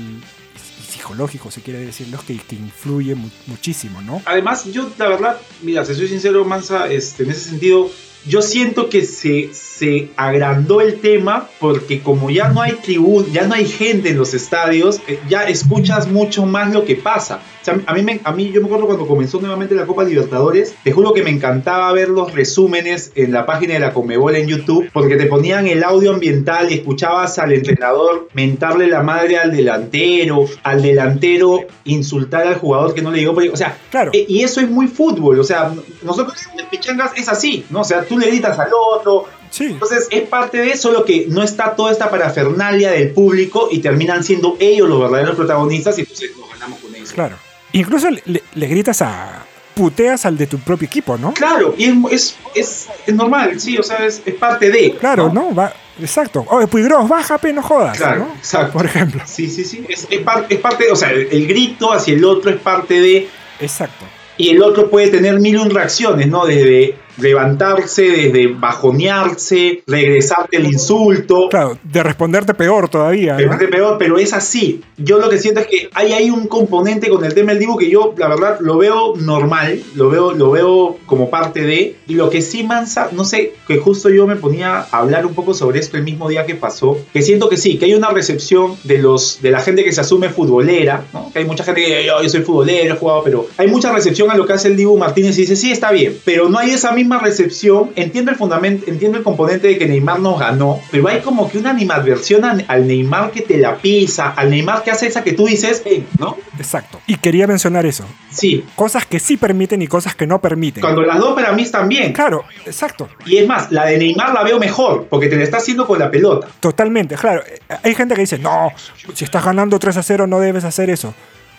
y 1.01 1.03
psicológico, 1.03 1.49
si 1.51 1.61
quiere 1.61 1.79
decirlo, 1.79 2.19
que, 2.25 2.37
que 2.37 2.55
influye 2.55 3.15
mu- 3.15 3.29
muchísimo, 3.47 4.01
¿no? 4.01 4.21
Además, 4.25 4.65
yo, 4.71 4.89
la 4.97 5.09
verdad, 5.09 5.41
mira, 5.61 5.83
si 5.83 5.95
soy 5.95 6.07
sincero, 6.07 6.45
Mansa, 6.45 6.87
este, 6.87 7.23
en 7.23 7.31
ese 7.31 7.49
sentido, 7.49 7.89
yo 8.27 8.41
siento 8.41 8.89
que 8.89 9.03
se, 9.03 9.49
se 9.53 10.09
agrandó 10.15 10.79
el 10.81 10.99
tema 10.99 11.49
porque 11.59 12.01
como 12.01 12.29
ya 12.29 12.49
no 12.49 12.61
hay 12.61 12.73
tribuna, 12.73 13.27
ya 13.31 13.47
no 13.47 13.53
hay 13.55 13.65
gente 13.65 14.09
en 14.09 14.17
los 14.17 14.33
estadios, 14.33 15.01
eh, 15.07 15.19
ya 15.29 15.43
escuchas 15.43 16.07
mucho 16.07 16.45
más 16.45 16.71
lo 16.73 16.85
que 16.85 16.95
pasa. 16.95 17.41
O 17.61 17.63
sea, 17.63 17.79
a 17.85 17.93
mí, 17.93 18.01
me- 18.01 18.19
a 18.23 18.31
mí 18.31 18.51
yo 18.51 18.59
me 18.59 18.65
acuerdo 18.67 18.85
cuando 18.87 19.05
comenzó 19.07 19.39
nuevamente 19.39 19.75
la 19.75 19.85
Copa 19.85 20.03
Libertadores, 20.03 20.73
te 20.83 20.91
juro 20.91 21.13
que 21.13 21.23
me 21.23 21.29
encantaba 21.29 21.91
ver 21.93 22.09
los 22.09 22.33
resúmenes 22.33 23.11
en 23.15 23.31
la 23.31 23.45
página 23.45 23.73
de 23.75 23.79
la 23.79 23.93
Comebol 23.93 24.35
en 24.35 24.47
YouTube, 24.47 24.89
porque 24.93 25.15
te 25.15 25.25
ponían 25.27 25.67
el 25.67 25.83
audio 25.83 26.11
ambiental 26.11 26.71
y 26.71 26.75
escuchabas 26.75 27.37
al 27.39 27.53
entrenador 27.53 28.29
mentarle 28.33 28.87
la 28.87 29.03
madre 29.03 29.37
al 29.37 29.51
delantero, 29.51 30.45
al 30.63 30.81
delantero 30.81 31.59
insultar 31.85 32.47
al 32.47 32.55
jugador 32.55 32.93
que 32.93 33.01
no 33.01 33.11
le 33.11 33.19
llegó. 33.19 33.31
O 33.51 33.57
sea, 33.57 33.77
Claro. 33.91 34.11
e- 34.13 34.25
y 34.27 34.41
eso 34.43 34.59
es 34.61 34.69
muy 34.69 34.87
fútbol. 34.87 35.39
O 35.39 35.43
sea, 35.43 35.73
nosotros 36.03 36.35
en 36.57 36.67
Pichangas 36.69 37.11
es 37.15 37.27
así, 37.29 37.63
¿no? 37.69 37.81
O 37.81 37.83
sea, 37.83 38.03
tú 38.11 38.19
le 38.19 38.27
gritas 38.27 38.59
al 38.59 38.69
otro, 38.73 39.25
Sí. 39.49 39.65
entonces 39.65 40.07
es 40.11 40.21
parte 40.21 40.59
de 40.59 40.71
eso 40.71 40.91
lo 40.91 41.03
que 41.03 41.25
no 41.27 41.43
está 41.43 41.75
toda 41.75 41.91
esta 41.91 42.09
parafernalia 42.09 42.91
del 42.91 43.11
público 43.11 43.67
y 43.71 43.79
terminan 43.79 44.23
siendo 44.23 44.55
ellos 44.59 44.87
los 44.87 44.99
verdaderos 45.01 45.35
protagonistas 45.35 45.97
y 45.97 46.01
entonces 46.01 46.31
nos 46.39 46.49
ganamos 46.51 46.79
con 46.79 46.95
eso. 46.95 47.13
Claro. 47.13 47.35
Incluso 47.73 48.07
le, 48.09 48.67
gritas 48.67 49.01
a. 49.01 49.45
puteas 49.75 50.25
al 50.25 50.37
de 50.37 50.47
tu 50.47 50.57
propio 50.59 50.85
equipo, 50.87 51.17
¿no? 51.17 51.33
Claro, 51.33 51.73
y 51.77 51.85
es, 52.13 52.35
es, 52.55 52.87
es, 53.05 53.13
normal, 53.15 53.59
sí, 53.59 53.77
o 53.77 53.83
sea, 53.83 54.05
es, 54.05 54.21
es 54.25 54.35
parte 54.35 54.69
de. 54.69 54.95
Claro, 54.95 55.31
¿no? 55.33 55.53
Va, 55.55 55.73
exacto. 55.99 56.45
Oye, 56.49 56.67
Puigros, 56.67 57.07
bájate, 57.07 57.51
no 57.53 57.61
jodas. 57.63 57.97
Claro, 57.97 58.19
¿no? 58.27 58.33
exacto. 58.37 58.73
Por 58.73 58.85
ejemplo. 58.85 59.21
Sí, 59.25 59.49
sí, 59.49 59.63
sí. 59.65 59.85
Es, 59.89 60.07
es, 60.09 60.19
par- 60.21 60.45
es 60.49 60.59
parte, 60.59 60.91
o 60.91 60.95
sea, 60.95 61.11
el, 61.11 61.27
el 61.31 61.47
grito 61.47 61.91
hacia 61.93 62.13
el 62.13 62.23
otro 62.25 62.51
es 62.51 62.57
parte 62.57 62.99
de. 63.01 63.27
Exacto. 63.59 64.05
Y 64.37 64.49
el 64.49 64.61
otro 64.63 64.89
puede 64.89 65.07
tener 65.09 65.39
mil 65.39 65.57
un 65.57 65.69
reacciones, 65.69 66.27
¿no? 66.27 66.45
Desde 66.45 66.95
levantarse, 67.21 68.03
desde 68.03 68.47
bajonearse, 68.47 69.83
regresarte 69.87 70.57
el 70.57 70.65
insulto. 70.65 71.49
Claro, 71.49 71.77
de 71.83 72.03
responderte 72.03 72.53
peor 72.53 72.89
todavía. 72.89 73.37
¿no? 73.37 73.47
parece 73.47 73.67
peor, 73.67 73.97
pero 73.97 74.17
es 74.17 74.33
así. 74.33 74.81
Yo 74.97 75.19
lo 75.19 75.29
que 75.29 75.37
siento 75.37 75.61
es 75.61 75.67
que 75.67 75.89
hay 75.93 76.13
ahí 76.13 76.29
un 76.29 76.47
componente 76.47 77.09
con 77.09 77.23
el 77.25 77.33
tema 77.33 77.51
del 77.51 77.59
Dibu 77.59 77.77
que 77.77 77.89
yo, 77.89 78.13
la 78.17 78.27
verdad, 78.27 78.59
lo 78.59 78.77
veo 78.77 79.15
normal, 79.15 79.81
lo 79.95 80.09
veo, 80.09 80.31
lo 80.31 80.51
veo 80.51 80.97
como 81.05 81.29
parte 81.29 81.61
de. 81.61 81.95
Y 82.07 82.15
lo 82.15 82.29
que 82.29 82.41
sí, 82.41 82.63
Mansa, 82.63 83.09
no 83.11 83.23
sé, 83.23 83.53
que 83.67 83.77
justo 83.77 84.09
yo 84.09 84.27
me 84.27 84.35
ponía 84.35 84.79
a 84.79 84.99
hablar 84.99 85.25
un 85.25 85.33
poco 85.33 85.53
sobre 85.53 85.79
esto 85.79 85.97
el 85.97 86.03
mismo 86.03 86.29
día 86.29 86.45
que 86.45 86.55
pasó, 86.55 86.97
que 87.13 87.21
siento 87.21 87.49
que 87.49 87.57
sí, 87.57 87.77
que 87.77 87.85
hay 87.85 87.93
una 87.93 88.09
recepción 88.09 88.75
de 88.83 88.97
los 88.97 89.41
de 89.41 89.51
la 89.51 89.61
gente 89.61 89.83
que 89.83 89.91
se 89.91 90.01
asume 90.01 90.29
futbolera, 90.29 91.05
¿no? 91.13 91.31
Que 91.31 91.39
hay 91.39 91.45
mucha 91.45 91.63
gente 91.63 91.83
que 91.83 92.05
yo, 92.05 92.21
yo 92.21 92.29
soy 92.29 92.41
futbolero, 92.41 92.93
he 92.93 92.97
jugado, 92.97 93.23
pero 93.23 93.47
hay 93.57 93.67
mucha 93.67 93.91
recepción 93.91 94.31
a 94.31 94.35
lo 94.35 94.45
que 94.45 94.53
hace 94.53 94.67
el 94.67 94.77
Dibu 94.77 94.97
Martínez 94.97 95.37
y 95.37 95.41
dice, 95.41 95.55
sí, 95.55 95.71
está 95.71 95.91
bien, 95.91 96.17
pero 96.25 96.49
no 96.49 96.57
hay 96.57 96.71
esa 96.71 96.91
misma 96.91 97.10
recepción. 97.19 97.91
Entiendo 97.95 98.31
el 98.31 98.37
fundamento, 98.37 98.85
entiendo 98.89 99.17
el 99.17 99.23
componente 99.23 99.67
de 99.67 99.77
que 99.77 99.85
Neymar 99.85 100.19
nos 100.19 100.39
ganó, 100.39 100.79
pero 100.91 101.07
hay 101.07 101.21
como 101.21 101.49
que 101.49 101.57
una 101.57 101.71
animadversión 101.71 102.43
al 102.45 102.87
Neymar 102.87 103.31
que 103.31 103.41
te 103.41 103.57
la 103.57 103.77
pisa, 103.77 104.29
al 104.29 104.49
Neymar 104.49 104.83
que 104.83 104.91
hace 104.91 105.07
esa 105.07 105.23
que 105.23 105.33
tú 105.33 105.45
dices, 105.47 105.83
¿no? 106.19 106.37
Exacto. 106.57 106.99
Y 107.07 107.15
quería 107.17 107.47
mencionar 107.47 107.85
eso. 107.85 108.05
Sí, 108.29 108.63
Cosas 108.75 109.05
que 109.05 109.19
sí 109.19 109.37
permiten 109.37 109.81
y 109.81 109.87
cosas 109.87 110.15
que 110.15 110.25
no 110.27 110.39
permiten. 110.39 110.81
cuando 110.81 111.01
las 111.03 111.19
dos 111.19 111.33
para 111.35 111.51
mí 111.53 111.63
están 111.63 111.87
bien. 111.89 112.13
Claro, 112.13 112.45
exacto. 112.65 113.09
Y 113.25 113.37
es 113.37 113.47
más, 113.47 113.71
la 113.71 113.85
de 113.85 113.97
Neymar 113.97 114.33
la 114.33 114.43
veo 114.43 114.59
mejor, 114.59 115.07
porque 115.09 115.27
te 115.27 115.35
la 115.35 115.43
está 115.43 115.57
haciendo 115.57 115.85
con 115.85 115.99
la 115.99 116.09
pelota. 116.11 116.47
Totalmente, 116.59 117.15
claro. 117.15 117.43
Eh, 117.45 117.59
Hay 117.83 117.95
gente 117.95 118.15
que 118.15 118.21
dice, 118.21 118.37
no, 118.39 118.71
si 119.13 119.23
estás 119.25 119.43
ganando 119.43 119.77
3 119.79 119.97
a 119.97 120.03
0 120.03 120.27
no 120.27 120.39
debes 120.39 120.63
hacer 120.63 120.89
eso. 120.89 121.13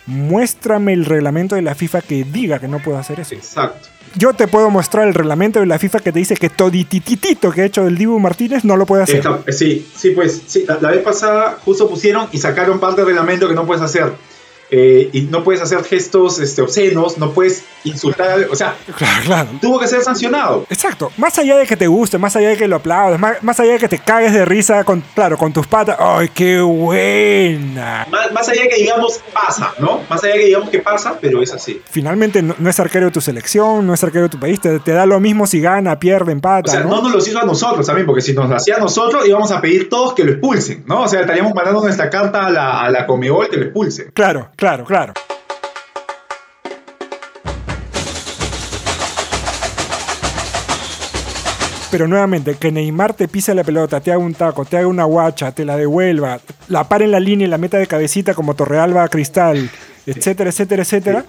Muéstrame 0.07 0.93
el 0.93 1.05
reglamento 1.05 1.55
de 1.55 1.63
la 1.63 1.75
FIFA 1.75 2.01
que 2.03 2.25
diga 2.25 2.59
que 2.59 2.69
no 2.69 2.79
puedo 2.81 2.99
hacer 2.99 3.21
eso. 3.21 3.35
Exacto. 3.35 3.89
Yo 4.15 4.35
te 4.35 4.47
puedo 4.47 4.69
mostrar 4.69 5.07
el 5.09 5.15
reglamento 5.15 5.61
de 5.61 5.67
la 5.67 5.79
FIFA 5.79 6.01
que 6.01 6.13
te 6.13 6.19
dice 6.19 6.37
que 6.37 6.51
todititito 6.51 7.51
que 7.51 7.63
ha 7.63 7.65
hecho 7.65 7.87
el 7.87 7.97
Dibu 7.97 8.19
Martínez 8.19 8.63
no 8.65 8.77
lo 8.77 8.85
puede 8.85 9.05
hacer. 9.05 9.17
Esta- 9.19 9.41
sí, 9.53 9.87
sí, 9.97 10.11
pues 10.11 10.43
sí, 10.47 10.65
la, 10.69 10.79
la 10.81 10.91
vez 10.91 11.01
pasada 11.03 11.57
justo 11.65 11.89
pusieron 11.89 12.27
y 12.31 12.39
sacaron 12.39 12.79
parte 12.79 13.01
del 13.01 13.07
reglamento 13.09 13.49
que 13.49 13.55
no 13.55 13.65
puedes 13.65 13.83
hacer. 13.83 14.13
Eh, 14.75 15.11
y 15.13 15.21
no 15.23 15.45
puedes 15.45 15.61
hacer 15.61 15.85
gestos 15.85 16.41
este, 16.41 16.63
obscenos, 16.63 17.19
no 17.19 17.33
puedes 17.33 17.63
insultar, 17.85 18.47
o 18.51 18.57
sea, 18.57 18.75
Claro, 18.97 19.23
claro. 19.27 19.49
tuvo 19.61 19.79
que 19.79 19.87
ser 19.87 20.01
sancionado. 20.03 20.65
Exacto. 20.71 21.13
Más 21.19 21.39
allá 21.39 21.59
de 21.59 21.67
que 21.67 21.77
te 21.77 21.87
guste, 21.87 22.17
más 22.17 22.35
allá 22.37 22.49
de 22.49 22.57
que 22.57 22.67
lo 22.67 22.77
aplaudes, 22.77 23.21
más, 23.21 23.43
más 23.43 23.61
allá 23.61 23.73
de 23.73 23.79
que 23.79 23.89
te 23.89 23.99
cagues 23.99 24.33
de 24.33 24.47
risa 24.47 24.83
con, 24.85 25.03
claro, 25.15 25.37
con 25.37 25.53
tus 25.53 25.67
patas. 25.67 25.97
¡Ay, 26.01 26.31
qué 26.35 26.61
buena! 26.61 28.07
Más, 28.11 28.33
más 28.33 28.49
allá 28.49 28.63
de 28.63 28.69
que 28.69 28.77
digamos 28.77 29.21
pasa, 29.33 29.75
¿no? 29.79 30.01
Más 30.09 30.23
allá 30.25 30.35
de 30.35 30.41
que 30.41 30.47
digamos 30.47 30.71
que 30.71 30.79
pasa, 30.79 31.19
pero 31.21 31.43
es 31.43 31.53
así. 31.53 31.83
Finalmente 31.91 32.43
no, 32.43 32.55
no 32.59 32.71
es 32.71 32.81
arquero 32.81 33.07
de 33.07 33.13
tu 33.13 33.21
selección, 33.21 33.87
no 33.87 33.95
es 33.95 34.03
arquero 34.03 34.25
de 34.25 34.29
tu 34.31 34.39
país, 34.41 34.61
te, 34.61 34.79
te 34.81 34.93
da 34.93 35.05
lo 35.07 35.21
mismo 35.21 35.47
si 35.47 35.61
gana, 35.61 35.99
pierde, 35.99 36.31
O 36.31 36.33
empata, 36.33 36.71
sea, 36.71 36.81
¿no? 36.81 36.89
no 36.97 37.03
nos 37.03 37.13
los 37.15 37.29
hizo 37.29 37.41
a 37.41 37.45
nosotros 37.45 37.87
también, 37.87 38.07
porque 38.07 38.23
si 38.23 38.33
nos 38.33 38.49
lo 38.49 38.57
hacía 38.57 38.77
a 38.77 38.81
nosotros 38.81 39.27
íbamos 39.27 39.51
a 39.53 39.61
pedir 39.61 39.89
todos 39.89 40.15
que 40.15 40.25
lo 40.25 40.33
expulsen, 40.33 40.85
¿no? 40.87 41.03
O 41.03 41.09
sea, 41.09 41.21
estaríamos 41.21 41.53
mandando 41.55 41.83
nuestra 41.83 42.09
carta 42.09 42.47
a 42.47 42.51
la, 42.51 42.81
a 42.83 42.91
la 42.91 43.07
Comebol 43.07 43.49
que 43.49 43.57
lo 43.57 43.65
expulsen. 43.65 44.11
Claro, 44.15 44.51
claro, 44.63 44.85
claro. 44.85 45.13
Pero 51.91 52.07
nuevamente, 52.07 52.55
que 52.55 52.71
Neymar 52.71 53.13
te 53.15 53.27
pise 53.27 53.57
la 53.57 53.65
pelota, 53.65 54.01
te 54.01 54.13
haga 54.13 54.19
un 54.19 54.35
taco, 54.35 54.65
te 54.65 54.77
haga 54.77 54.87
una 54.87 55.03
guacha, 55.03 55.51
te 55.51 55.65
la 55.65 55.77
devuelva, 55.77 56.41
la 56.69 56.89
pare 56.89 57.07
en 57.07 57.11
la 57.11 57.19
línea 57.19 57.49
y 57.49 57.51
la 57.51 57.59
meta 57.59 57.77
de 57.77 57.89
cabecita 57.89 58.35
como 58.35 58.55
Torrealba 58.55 59.03
a 59.03 59.09
Cristal, 59.09 59.69
etcétera, 60.07 60.51
etcétera, 60.51 60.83
etcétera. 60.85 61.25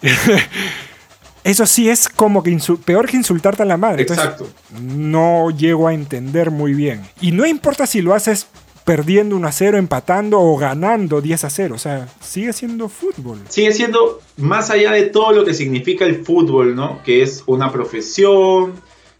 Eso 1.44 1.66
sí 1.66 1.90
es 1.90 2.08
como 2.08 2.42
que 2.42 2.58
peor 2.86 3.06
que 3.06 3.18
insultarte 3.18 3.64
a 3.64 3.66
la 3.66 3.76
madre. 3.76 4.02
Entonces, 4.02 4.24
Exacto. 4.24 4.50
no 4.80 5.50
llego 5.50 5.88
a 5.88 5.94
entender 5.94 6.50
muy 6.50 6.72
bien. 6.72 7.02
Y 7.20 7.32
no 7.32 7.46
importa 7.46 7.86
si 7.86 8.00
lo 8.00 8.14
haces 8.14 8.46
perdiendo 8.88 9.36
1 9.36 9.46
a 9.46 9.52
0, 9.52 9.76
empatando 9.76 10.40
o 10.40 10.56
ganando 10.56 11.20
10 11.20 11.44
a 11.44 11.50
0. 11.50 11.74
O 11.74 11.78
sea, 11.78 12.08
sigue 12.22 12.54
siendo 12.54 12.88
fútbol. 12.88 13.38
Sigue 13.46 13.74
siendo 13.74 14.22
más 14.38 14.70
allá 14.70 14.92
de 14.92 15.02
todo 15.02 15.32
lo 15.32 15.44
que 15.44 15.52
significa 15.52 16.06
el 16.06 16.24
fútbol, 16.24 16.74
¿no? 16.74 17.02
Que 17.04 17.20
es 17.20 17.42
una 17.44 17.70
profesión, 17.70 18.72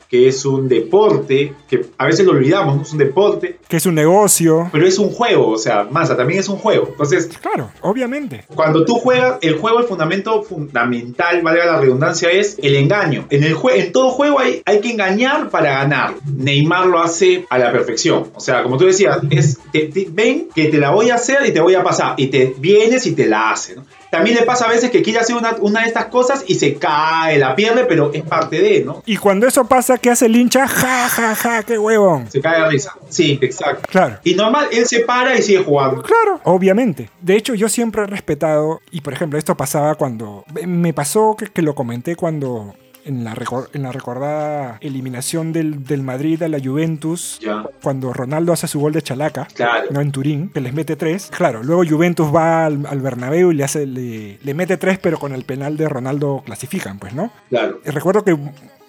que 0.09 0.26
es 0.28 0.44
un 0.46 0.68
deporte, 0.68 1.54
que 1.68 1.84
a 1.98 2.06
veces 2.06 2.24
lo 2.24 2.32
olvidamos, 2.32 2.76
¿no? 2.76 2.82
Es 2.82 2.92
un 2.92 2.98
deporte, 2.98 3.59
Que 3.68 3.76
es 3.76 3.86
un 3.86 3.94
negocio. 3.94 4.68
pero 4.72 4.86
es 4.86 4.98
un 4.98 5.11
juego, 5.11 5.48
o 5.50 5.59
sea, 5.59 5.84
Massa 5.90 6.16
también 6.16 6.40
es 6.40 6.48
un 6.48 6.56
juego. 6.56 6.88
Entonces, 6.88 7.28
Claro, 7.42 7.70
obviamente. 7.82 8.44
Cuando 8.54 8.84
tú 8.84 8.94
juegas, 8.94 9.38
el 9.42 9.56
juego, 9.59 9.80
el 9.80 9.84
fundamento 9.86 10.42
fundamental, 10.42 11.42
valga 11.42 11.66
la 11.66 11.80
redundancia, 11.80 12.30
es 12.30 12.56
el 12.62 12.76
engaño. 12.76 13.26
En, 13.30 13.44
el 13.44 13.54
jue- 13.54 13.74
en 13.76 13.92
todo 13.92 14.11
juego 14.11 14.38
hay, 14.40 14.62
hay 14.64 14.80
que 14.80 14.90
engañar 14.92 15.50
para 15.50 15.70
ganar. 15.72 16.14
Neymar 16.26 16.86
lo 16.86 17.00
hace 17.00 17.46
a 17.50 17.59
la 17.59 17.70
perfección. 17.72 18.28
O 18.34 18.40
sea, 18.40 18.62
como 18.62 18.76
tú 18.78 18.86
decías, 18.86 19.18
es, 19.30 19.59
te- 19.72 19.86
te- 19.88 20.09
ven 20.11 20.48
que 20.54 20.66
te 20.66 20.78
la 20.78 20.90
voy 20.90 21.11
a 21.11 21.16
hacer 21.16 21.38
y 21.46 21.52
te 21.52 21.61
voy 21.61 21.74
a 21.74 21.82
pasar. 21.82 22.14
Y 22.16 22.28
te 22.28 22.54
vienes 22.59 23.06
y 23.06 23.12
te 23.12 23.26
la 23.26 23.50
hace. 23.50 23.76
¿no? 23.76 23.84
También 24.11 24.36
le 24.36 24.42
pasa 24.42 24.66
a 24.66 24.68
veces 24.68 24.90
que 24.90 25.02
quiere 25.02 25.18
hacer 25.18 25.36
una, 25.36 25.56
una 25.61 25.82
de 25.82 25.88
estas 25.88 26.06
cosas 26.06 26.44
y 26.46 26.54
se 26.54 26.74
cae, 26.74 27.38
la 27.38 27.54
pierde, 27.54 27.84
pero 27.84 28.12
es 28.12 28.22
parte 28.22 28.61
de, 28.61 28.84
¿no? 28.84 29.02
Y 29.06 29.16
cuando 29.16 29.46
eso 29.46 29.66
pasa, 29.66 29.98
¿qué 29.98 30.11
hace 30.11 30.26
el 30.26 30.36
hincha? 30.36 30.66
Ja, 30.66 31.09
ja, 31.09 31.34
ja, 31.34 31.62
qué 31.62 31.78
huevón. 31.78 32.30
Se 32.30 32.40
cae 32.40 32.62
de 32.62 32.68
risa. 32.68 32.94
Sí, 33.09 33.38
exacto. 33.42 33.88
Claro. 33.90 34.18
Y 34.24 34.34
normal, 34.34 34.68
él 34.72 34.86
se 34.86 35.00
para 35.00 35.36
y 35.36 35.42
sigue 35.42 35.62
jugando. 35.62 36.02
Claro, 36.02 36.40
obviamente. 36.44 37.11
De 37.20 37.36
hecho, 37.36 37.54
yo 37.54 37.68
siempre 37.68 38.02
he 38.02 38.06
respetado, 38.06 38.80
y 38.90 39.00
por 39.00 39.12
ejemplo, 39.12 39.38
esto 39.38 39.56
pasaba 39.56 39.94
cuando, 39.94 40.44
me 40.66 40.92
pasó 40.92 41.36
que, 41.36 41.46
que 41.46 41.62
lo 41.62 41.74
comenté 41.74 42.16
cuando 42.16 42.74
en 43.09 43.24
la, 43.24 43.34
en 43.72 43.82
la 43.82 43.90
recordada 43.92 44.78
eliminación 44.80 45.52
del, 45.52 45.82
del 45.84 46.02
Madrid 46.02 46.42
a 46.42 46.48
la 46.48 46.59
Juventus, 46.62 47.40
Ya. 47.42 47.64
cuando 47.82 48.12
Ronaldo 48.12 48.52
hace 48.52 48.68
su 48.68 48.78
gol 48.80 48.92
de 48.92 49.02
chalaca, 49.02 49.48
Claro. 49.54 49.88
no 49.90 50.00
en 50.00 50.12
Turín, 50.12 50.50
que 50.50 50.61
les 50.61 50.72
mete 50.74 50.94
tres. 50.94 51.30
Claro, 51.36 51.62
luego 51.62 51.82
Juventus 51.88 52.32
va 52.34 52.66
al, 52.66 52.86
al 52.86 53.00
Bernabéu 53.00 53.50
y 53.50 53.54
le, 53.54 53.64
hace, 53.64 53.86
le, 53.86 54.38
le 54.42 54.54
mete 54.54 54.76
tres, 54.76 54.98
pero 54.98 55.18
con 55.18 55.32
el 55.32 55.44
penal 55.44 55.76
de 55.76 55.88
Ronaldo 55.88 56.42
clasifican, 56.44 56.98
pues, 56.98 57.14
¿no? 57.14 57.32
Claro. 57.48 57.80
Recuerdo 57.84 58.22
que 58.24 58.36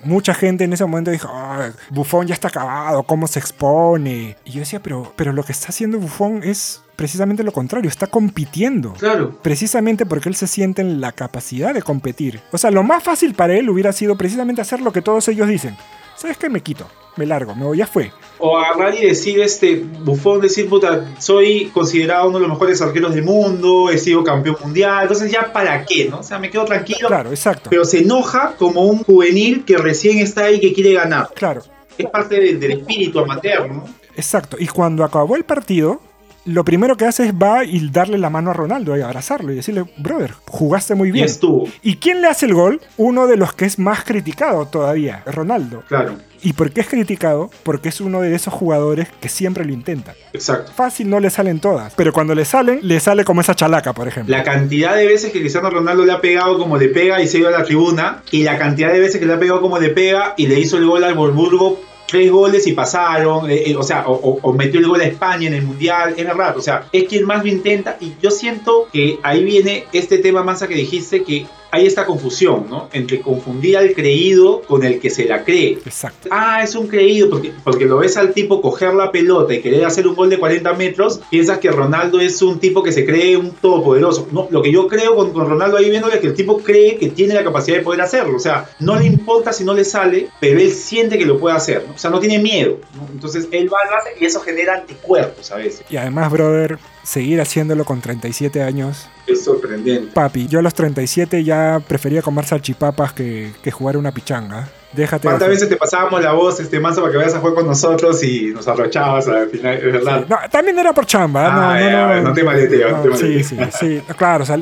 mucha 0.03 0.33
gente 0.33 0.63
en 0.63 0.73
ese 0.73 0.85
momento 0.85 1.11
dijo, 1.11 1.29
"Ay, 1.33 1.71
Buffon 1.89 2.27
ya 2.27 2.33
está 2.33 2.47
acabado, 2.49 3.03
¿cómo 3.03 3.27
se 3.27 3.39
expone? 3.39 4.35
Y 4.45 4.51
yo 4.51 4.59
decía, 4.59 4.81
pero, 4.81 5.11
pero 5.15 5.33
lo 5.33 5.43
que 5.43 5.51
está 5.51 5.69
haciendo 5.69 5.97
Buffon 5.99 6.41
es 6.43 6.81
precisamente 6.99 7.45
lo 7.45 7.53
contrario, 7.53 7.89
está 7.89 8.07
compitiendo. 8.07 8.91
Claro. 8.91 9.39
Precisamente 9.41 10.05
porque 10.05 10.27
él 10.27 10.35
se 10.35 10.47
siente 10.47 10.81
en 10.81 10.99
la 10.99 11.13
capacidad 11.13 11.73
de 11.73 11.81
competir. 11.81 12.41
O 12.51 12.57
sea, 12.57 12.71
lo 12.71 12.83
más 12.83 13.01
fácil 13.01 13.35
para 13.35 13.55
él 13.55 13.69
hubiera 13.69 13.93
sido 13.93 14.17
precisamente 14.17 14.59
hacer 14.59 14.81
lo 14.81 14.91
que 14.91 15.01
todos 15.01 15.25
ellos 15.29 15.47
dicen. 15.47 15.77
¿Sabes 16.17 16.35
qué? 16.35 16.49
Me 16.49 16.59
quito, 16.59 16.85
me 17.15 17.25
largo, 17.25 17.55
me 17.55 17.63
voy, 17.63 17.77
ya 17.77 17.87
fue. 17.87 18.11
O 18.37 18.57
agarrar 18.57 18.95
y 18.95 19.05
decir, 19.05 19.39
este, 19.39 19.77
bufón, 19.77 20.41
decir, 20.41 20.67
puta, 20.67 21.05
soy 21.19 21.71
considerado 21.73 22.27
uno 22.27 22.37
de 22.37 22.41
los 22.41 22.49
mejores 22.49 22.81
arqueros 22.81 23.15
del 23.15 23.23
mundo, 23.23 23.89
he 23.89 23.97
sido 23.97 24.21
campeón 24.21 24.57
mundial, 24.61 25.03
entonces 25.03 25.31
ya 25.31 25.53
para 25.53 25.85
qué, 25.85 26.09
¿no? 26.09 26.19
O 26.19 26.23
sea, 26.23 26.37
me 26.37 26.49
quedo 26.49 26.65
tranquilo. 26.65 27.07
Claro, 27.07 27.29
exacto. 27.29 27.69
Pero 27.69 27.85
se 27.85 27.99
enoja 27.99 28.55
como 28.57 28.81
un 28.81 29.05
juvenil 29.05 29.63
que 29.63 29.77
recién 29.77 30.17
está 30.17 30.43
ahí 30.43 30.55
y 30.55 30.59
que 30.59 30.73
quiere 30.73 30.95
ganar. 30.95 31.29
Claro, 31.33 31.63
Es 31.97 32.07
parte 32.07 32.41
del, 32.41 32.59
del 32.59 32.71
espíritu 32.71 33.19
amateur, 33.19 33.71
¿no? 33.71 33.85
exacto. 34.17 34.57
Y 34.59 34.67
cuando 34.67 35.05
acabó 35.05 35.37
el 35.37 35.45
partido, 35.45 36.01
lo 36.45 36.63
primero 36.63 36.97
que 36.97 37.05
hace 37.05 37.25
es 37.27 37.33
va 37.33 37.63
y 37.65 37.89
darle 37.89 38.17
la 38.17 38.29
mano 38.29 38.51
a 38.51 38.53
Ronaldo 38.53 38.97
y 38.97 39.01
abrazarlo 39.01 39.51
y 39.51 39.55
decirle, 39.55 39.85
brother, 39.97 40.33
jugaste 40.47 40.95
muy 40.95 41.09
Y 41.09 41.11
bien. 41.11 41.25
estuvo, 41.25 41.67
¿Y 41.83 41.97
quién 41.97 42.21
le 42.21 42.27
hace 42.27 42.45
el 42.47 42.53
gol? 42.53 42.81
Uno 42.97 43.27
de 43.27 43.37
los 43.37 43.53
que 43.53 43.65
es 43.65 43.77
más 43.77 44.03
criticado 44.03 44.65
todavía, 44.67 45.23
Ronaldo. 45.25 45.83
claro, 45.87 46.15
¿Y 46.41 46.53
por 46.53 46.71
qué 46.71 46.79
es 46.79 46.87
criticado? 46.87 47.51
Porque 47.63 47.89
es 47.89 47.99
uno 47.99 48.21
de 48.21 48.33
esos 48.33 48.53
jugadores 48.53 49.09
que 49.19 49.27
siempre 49.27 49.65
lo 49.65 49.73
intentan. 49.73 50.15
exacto. 50.31 50.71
Fácil 50.73 51.09
no 51.09 51.19
le 51.19 51.29
salen 51.29 51.59
todas, 51.59 51.93
pero 51.95 52.13
cuando 52.13 52.33
le 52.33 52.45
salen, 52.45 52.79
le 52.81 52.99
sale 53.01 53.25
como 53.25 53.41
esa 53.41 53.55
chalaca, 53.55 53.91
por 53.91 54.07
ejemplo. 54.07 54.35
La 54.35 54.43
cantidad 54.43 54.95
de 54.95 55.05
veces 55.05 55.33
que 55.33 55.41
Cristiano 55.41 55.69
Ronaldo 55.69 56.05
le 56.05 56.13
ha 56.13 56.21
pegado 56.21 56.57
como 56.57 56.77
le 56.77 56.87
pega 56.87 57.21
y 57.21 57.27
se 57.27 57.39
iba 57.39 57.49
a 57.49 57.51
la 57.51 57.63
tribuna, 57.65 58.23
y 58.31 58.43
la 58.43 58.57
cantidad 58.57 58.93
de 58.93 59.01
veces 59.01 59.19
que 59.19 59.25
le 59.25 59.33
ha 59.33 59.39
pegado 59.39 59.59
como 59.59 59.77
le 59.79 59.89
pega 59.89 60.33
y 60.37 60.47
le 60.47 60.57
hizo 60.57 60.77
el 60.77 60.85
gol 60.87 61.03
al 61.03 61.13
Wolfsburgo, 61.15 61.81
tres 62.09 62.31
goles 62.31 62.65
y 62.67 62.73
pasaron, 62.73 63.49
eh, 63.49 63.63
eh, 63.67 63.75
o 63.75 63.83
sea, 63.83 64.07
o, 64.07 64.13
o- 64.13 64.39
o 64.41 64.53
metió 64.53 64.79
el 64.79 64.87
gol 64.87 65.01
a 65.01 65.05
España 65.05 65.47
en 65.47 65.53
el 65.53 65.61
Mundial, 65.63 66.13
es 66.17 66.25
verdad, 66.25 66.57
o 66.57 66.61
sea, 66.61 66.85
es 66.91 67.03
quien 67.07 67.25
más 67.25 67.43
lo 67.43 67.49
intenta, 67.51 67.97
y 67.99 68.13
yo 68.21 68.31
siento 68.31 68.87
que 68.91 69.19
ahí 69.23 69.43
viene 69.43 69.85
este 69.93 70.17
tema, 70.17 70.43
Mansa, 70.43 70.67
que 70.67 70.75
dijiste 70.75 71.23
que 71.23 71.45
hay 71.71 71.85
esta 71.85 72.05
confusión, 72.05 72.65
¿no? 72.69 72.89
Entre 72.93 73.21
confundir 73.21 73.77
al 73.77 73.93
creído 73.93 74.61
con 74.61 74.83
el 74.83 74.99
que 74.99 75.09
se 75.09 75.25
la 75.25 75.43
cree. 75.43 75.79
Exacto. 75.85 76.29
Ah, 76.31 76.63
es 76.63 76.75
un 76.75 76.87
creído, 76.87 77.29
porque, 77.29 77.51
porque 77.63 77.85
lo 77.85 77.97
ves 77.97 78.17
al 78.17 78.33
tipo 78.33 78.61
coger 78.61 78.93
la 78.93 79.11
pelota 79.11 79.53
y 79.53 79.61
querer 79.61 79.85
hacer 79.85 80.07
un 80.07 80.15
gol 80.15 80.29
de 80.29 80.39
40 80.39 80.73
metros, 80.73 81.21
piensas 81.29 81.59
que 81.59 81.71
Ronaldo 81.71 82.19
es 82.19 82.41
un 82.41 82.59
tipo 82.59 82.81
que 82.81 82.91
se 82.91 83.05
cree 83.05 83.37
un 83.37 83.51
todopoderoso. 83.51 84.27
No, 84.31 84.47
lo 84.49 84.61
que 84.61 84.71
yo 84.71 84.87
creo 84.87 85.15
con, 85.15 85.31
con 85.31 85.47
Ronaldo 85.47 85.77
ahí 85.77 85.89
viendo 85.89 86.09
es 86.09 86.19
que 86.19 86.27
el 86.27 86.33
tipo 86.33 86.59
cree 86.59 86.97
que 86.97 87.09
tiene 87.09 87.33
la 87.33 87.43
capacidad 87.43 87.77
de 87.77 87.83
poder 87.83 88.01
hacerlo. 88.01 88.35
O 88.35 88.39
sea, 88.39 88.69
no 88.79 88.97
le 88.97 89.05
importa 89.05 89.53
si 89.53 89.63
no 89.63 89.73
le 89.73 89.85
sale, 89.85 90.29
pero 90.39 90.59
él 90.59 90.71
siente 90.71 91.17
que 91.17 91.25
lo 91.25 91.39
puede 91.39 91.55
hacer. 91.55 91.85
¿no? 91.87 91.93
O 91.93 91.97
sea, 91.97 92.09
no 92.09 92.19
tiene 92.19 92.39
miedo. 92.39 92.77
¿no? 92.95 93.07
Entonces 93.11 93.47
él 93.51 93.71
va, 93.71 93.77
hace 93.97 94.09
y 94.19 94.25
eso 94.25 94.39
genera 94.41 94.75
anticuerpos 94.75 95.51
a 95.51 95.57
veces. 95.57 95.83
Y 95.89 95.97
además, 95.97 96.31
brother, 96.31 96.79
seguir 97.09 97.41
haciéndolo 97.41 97.85
con 97.85 98.01
37 98.01 98.61
años. 98.61 99.09
Es 99.25 99.43
sorprendente. 99.43 100.11
Papi, 100.13 100.47
yo 100.47 100.59
a 100.59 100.61
los 100.61 100.73
37 100.75 101.43
ya 101.43 101.81
prefería 101.87 102.21
comer 102.21 102.45
salchipapas 102.45 103.13
que, 103.13 103.51
que 103.63 103.71
jugar 103.71 103.97
una 103.97 104.11
pichanga. 104.11 104.67
Déjate. 104.93 105.27
de- 105.27 105.31
¿Cuántas 105.31 105.49
veces 105.49 105.69
te 105.69 105.75
pasábamos 105.75 106.21
la 106.23 106.33
voz, 106.33 106.59
este 106.59 106.79
Manso, 106.79 107.01
para 107.01 107.11
que 107.11 107.17
vayas 107.17 107.33
a 107.33 107.39
jugar 107.39 107.55
con 107.55 107.65
nosotros 107.67 108.21
y 108.23 108.51
nos 108.53 108.67
arrochabas 108.67 109.27
al 109.27 109.49
final? 109.49 109.73
Es 109.75 109.83
verdad. 109.93 110.25
No, 110.29 110.37
también 110.51 110.77
era 110.77 110.93
por 110.93 111.05
chamba. 111.07 111.45
¿eh? 111.45 111.49
Ah, 111.51 111.79
ya, 111.91 112.07
bueno, 112.07 112.21
no 112.29 112.33
te 112.33 112.43
maleteo, 112.43 112.91
no 112.97 113.01
te 113.01 113.17
sí, 113.17 113.23
maleteo. 113.55 113.71
sí, 113.71 114.01
sí. 114.07 114.13
Claro, 114.15 114.43
o 114.43 114.45
sea, 114.47 114.59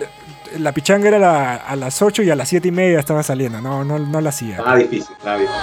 la 0.57 0.71
pichanga 0.71 1.07
era 1.09 1.19
la- 1.19 1.55
a 1.55 1.75
las 1.75 2.01
8 2.01 2.23
y 2.23 2.29
a 2.29 2.35
las 2.37 2.47
7 2.47 2.69
y 2.69 2.71
media 2.71 2.99
estaba 2.99 3.23
saliendo. 3.23 3.59
No, 3.61 3.83
no, 3.83 3.99
no 3.99 4.21
la 4.21 4.29
hacía. 4.29 4.61
Ah, 4.65 4.75
difícil, 4.77 5.13
está 5.17 5.33
difícil. 5.37 5.53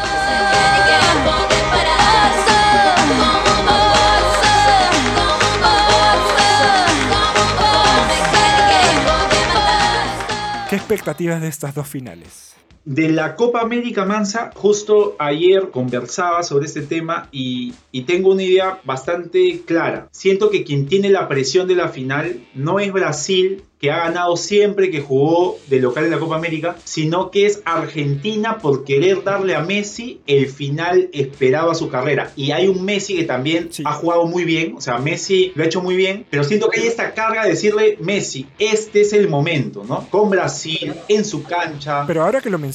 Expectativas 10.84 11.40
de 11.40 11.48
estas 11.48 11.74
dos 11.74 11.88
finales? 11.88 12.54
De 12.84 13.08
la 13.08 13.34
Copa 13.34 13.60
América 13.62 14.04
Mansa, 14.04 14.50
justo 14.54 15.16
ayer 15.18 15.70
conversaba 15.70 16.42
sobre 16.42 16.66
este 16.66 16.82
tema 16.82 17.28
y, 17.32 17.72
y 17.92 18.02
tengo 18.02 18.30
una 18.32 18.42
idea 18.42 18.80
bastante 18.84 19.62
clara. 19.66 20.08
Siento 20.12 20.50
que 20.50 20.64
quien 20.64 20.86
tiene 20.86 21.08
la 21.08 21.26
presión 21.28 21.66
de 21.66 21.76
la 21.76 21.88
final 21.88 22.40
no 22.54 22.80
es 22.80 22.92
Brasil, 22.92 23.62
que 23.80 23.90
ha 23.90 24.04
ganado 24.04 24.36
siempre 24.38 24.90
que 24.90 25.00
jugó 25.02 25.58
de 25.68 25.78
local 25.78 26.04
en 26.04 26.10
la 26.12 26.18
Copa 26.18 26.36
América, 26.36 26.76
sino 26.84 27.30
que 27.30 27.44
es 27.44 27.60
Argentina 27.66 28.56
por 28.58 28.84
querer 28.84 29.22
darle 29.24 29.54
a 29.54 29.60
Messi 29.60 30.20
el 30.26 30.46
final 30.48 31.10
esperado 31.12 31.70
a 31.70 31.74
su 31.74 31.90
carrera. 31.90 32.32
Y 32.34 32.52
hay 32.52 32.66
un 32.68 32.82
Messi 32.84 33.14
que 33.16 33.24
también 33.24 33.68
Sí. 33.70 33.82
ha 33.84 33.92
jugado 33.92 34.26
muy 34.26 34.44
bien, 34.44 34.74
o 34.76 34.80
sea, 34.80 34.98
Messi 34.98 35.52
lo 35.54 35.64
ha 35.64 35.66
hecho 35.66 35.82
muy 35.82 35.96
bien, 35.96 36.24
pero 36.30 36.44
siento 36.44 36.70
que 36.70 36.80
hay 36.80 36.86
esta 36.86 37.12
carga 37.12 37.44
de 37.44 37.50
decirle, 37.50 37.98
Messi, 38.00 38.46
este 38.58 39.02
es 39.02 39.12
el 39.12 39.28
momento, 39.28 39.84
¿no? 39.86 40.08
Con 40.08 40.30
Brasil, 40.30 40.94
en 41.08 41.24
su 41.24 41.42
cancha. 41.42 42.04
Pero 42.06 42.22
ahora 42.22 42.40
que 42.40 42.48
lo 42.48 42.58
mencionas, 42.58 42.73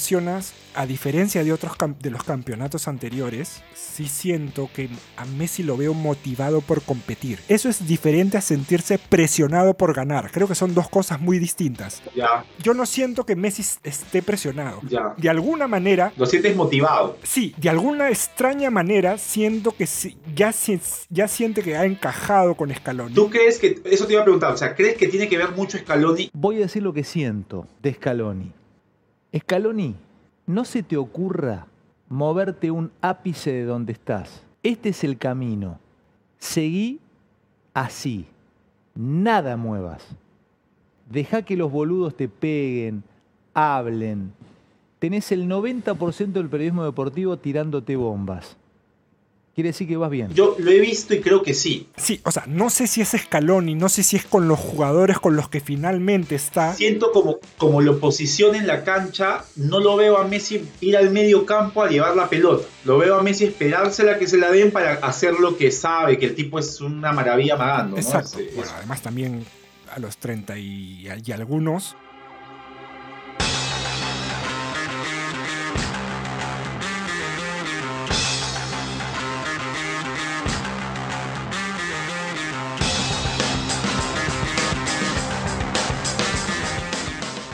a 0.76 0.86
diferencia 0.86 1.44
de 1.44 1.52
otros 1.52 1.74
de 2.00 2.10
los 2.10 2.24
campeonatos 2.24 2.88
anteriores, 2.88 3.62
sí 3.76 4.08
siento 4.08 4.70
que 4.74 4.90
a 5.18 5.26
Messi 5.26 5.62
lo 5.64 5.76
veo 5.76 5.94
motivado 5.94 6.62
por 6.62 6.82
competir. 6.82 7.40
Eso 7.50 7.68
es 7.70 7.86
diferente 7.86 8.38
a 8.38 8.42
sentirse 8.42 8.98
presionado 8.98 9.74
por 9.76 9.94
ganar. 9.94 10.32
Creo 10.32 10.48
que 10.48 10.56
son 10.56 10.74
dos 10.74 10.88
cosas 10.90 11.20
muy 11.20 11.38
distintas. 11.38 12.02
Ya, 12.16 12.46
Yo 12.64 12.74
no 12.74 12.86
siento 12.86 13.26
que 13.26 13.36
Messi 13.36 13.64
esté 13.84 14.22
presionado. 14.22 14.80
ya. 14.88 15.14
De 15.18 15.30
alguna 15.30 15.68
manera, 15.68 16.14
Lo 16.18 16.26
sientes 16.26 16.56
motivado. 16.56 17.18
sí, 17.24 17.54
de 17.58 17.70
alguna 17.70 18.10
extraña 18.10 18.70
manera 18.70 19.18
siento 19.18 19.72
que 19.76 19.86
sí- 19.86 20.18
ya, 20.36 20.54
ya 21.10 21.28
siente 21.28 21.62
que 21.62 21.76
ha 21.76 21.86
encajado 21.86 22.56
con 22.56 22.74
Scaloni. 22.74 23.14
¿Tú 23.14 23.30
crees 23.30 23.60
que, 23.60 23.82
eso 23.86 24.08
te 24.08 24.14
iba 24.14 24.22
a 24.22 24.26
preguntar, 24.26 24.54
o 24.54 24.58
sea, 24.58 24.76
¿crees 24.76 24.98
que 24.98 25.08
tiene 25.08 25.28
que 25.28 25.38
ver 25.38 25.52
mucho 25.52 25.78
Scaloni? 25.78 26.30
Voy 26.34 26.58
a 26.58 26.60
decir 26.60 26.84
lo 26.84 26.94
que 26.94 27.04
siento 27.04 27.68
de 27.82 27.94
Scaloni. 27.94 28.54
Scaloni, 29.38 29.96
no 30.48 30.66
se 30.66 30.84
te 30.84 30.98
ocurra 30.98 31.68
moverte 32.10 32.72
un 32.72 32.92
ápice 33.02 33.52
de 33.52 33.64
donde 33.66 33.94
estás. 33.94 34.44
Este 34.64 34.90
es 34.90 35.04
el 35.04 35.18
camino. 35.18 35.80
Seguí 36.40 37.00
así. 37.74 38.26
Nada 38.96 39.56
muevas. 39.56 40.04
Deja 41.10 41.44
que 41.44 41.56
los 41.56 41.72
boludos 41.72 42.16
te 42.16 42.28
peguen, 42.28 43.04
hablen. 43.54 44.34
Tenés 45.00 45.32
el 45.32 45.48
90% 45.48 46.34
del 46.34 46.50
periodismo 46.50 46.84
deportivo 46.84 47.38
tirándote 47.38 47.96
bombas. 47.96 48.58
Quiere 49.56 49.70
decir 49.72 49.88
que 49.90 49.98
vas 49.98 50.10
bien. 50.10 50.34
Yo 50.34 50.56
lo 50.58 50.72
he 50.72 50.80
visto 50.80 51.14
y 51.14 51.20
creo 51.20 51.42
que 51.44 51.54
sí. 51.54 51.90
Sí, 51.98 52.22
o 52.24 52.32
sea, 52.32 52.44
no 52.48 52.70
sé 52.70 52.88
si 52.88 53.02
es 53.02 53.10
Scaloni, 53.10 53.76
no 53.76 53.90
sé 53.90 54.04
si 54.04 54.16
es 54.16 54.24
con 54.26 54.48
los 54.48 54.58
jugadores 54.58 55.20
con 55.20 55.36
los 55.36 55.50
que 55.50 55.60
finalmente 55.60 56.36
está. 56.36 56.74
Siento 56.76 57.12
como, 57.12 57.40
como 57.58 57.82
lo 57.82 58.00
posiciona 58.00 58.58
en 58.58 58.68
la 58.68 58.86
cancha, 58.86 59.44
no 59.58 59.80
lo 59.82 59.98
veo 59.98 60.18
a 60.18 60.26
Messi 60.28 60.64
ir 60.80 60.96
al 60.96 61.10
medio 61.10 61.46
campo 61.46 61.84
a 61.84 61.90
llevar 61.90 62.16
la 62.16 62.30
pelota. 62.30 62.66
Lo 62.86 62.98
veo 63.00 63.16
a 63.20 63.24
Messi 63.24 63.46
esperársela 63.46 64.18
que 64.18 64.28
se 64.28 64.38
la 64.38 64.50
den 64.50 64.72
para 64.72 64.94
hacer 64.94 65.34
lo 65.40 65.58
que 65.58 65.72
sabe, 65.72 66.18
que 66.18 66.28
el 66.28 66.36
tipo 66.36 66.58
es 66.60 66.80
una 66.80 67.12
maravilla 67.12 67.58
magando. 67.58 67.98
¿no? 67.98 68.02
Exacto. 68.02 68.40
Es- 68.40 68.48
es- 68.48 68.56
Bueno, 68.56 68.72
además 68.78 69.02
también 69.02 69.46
a 69.94 70.00
los 70.00 70.18
30 70.18 70.58
y, 70.58 71.06
y 71.26 71.32
algunos. 71.34 71.98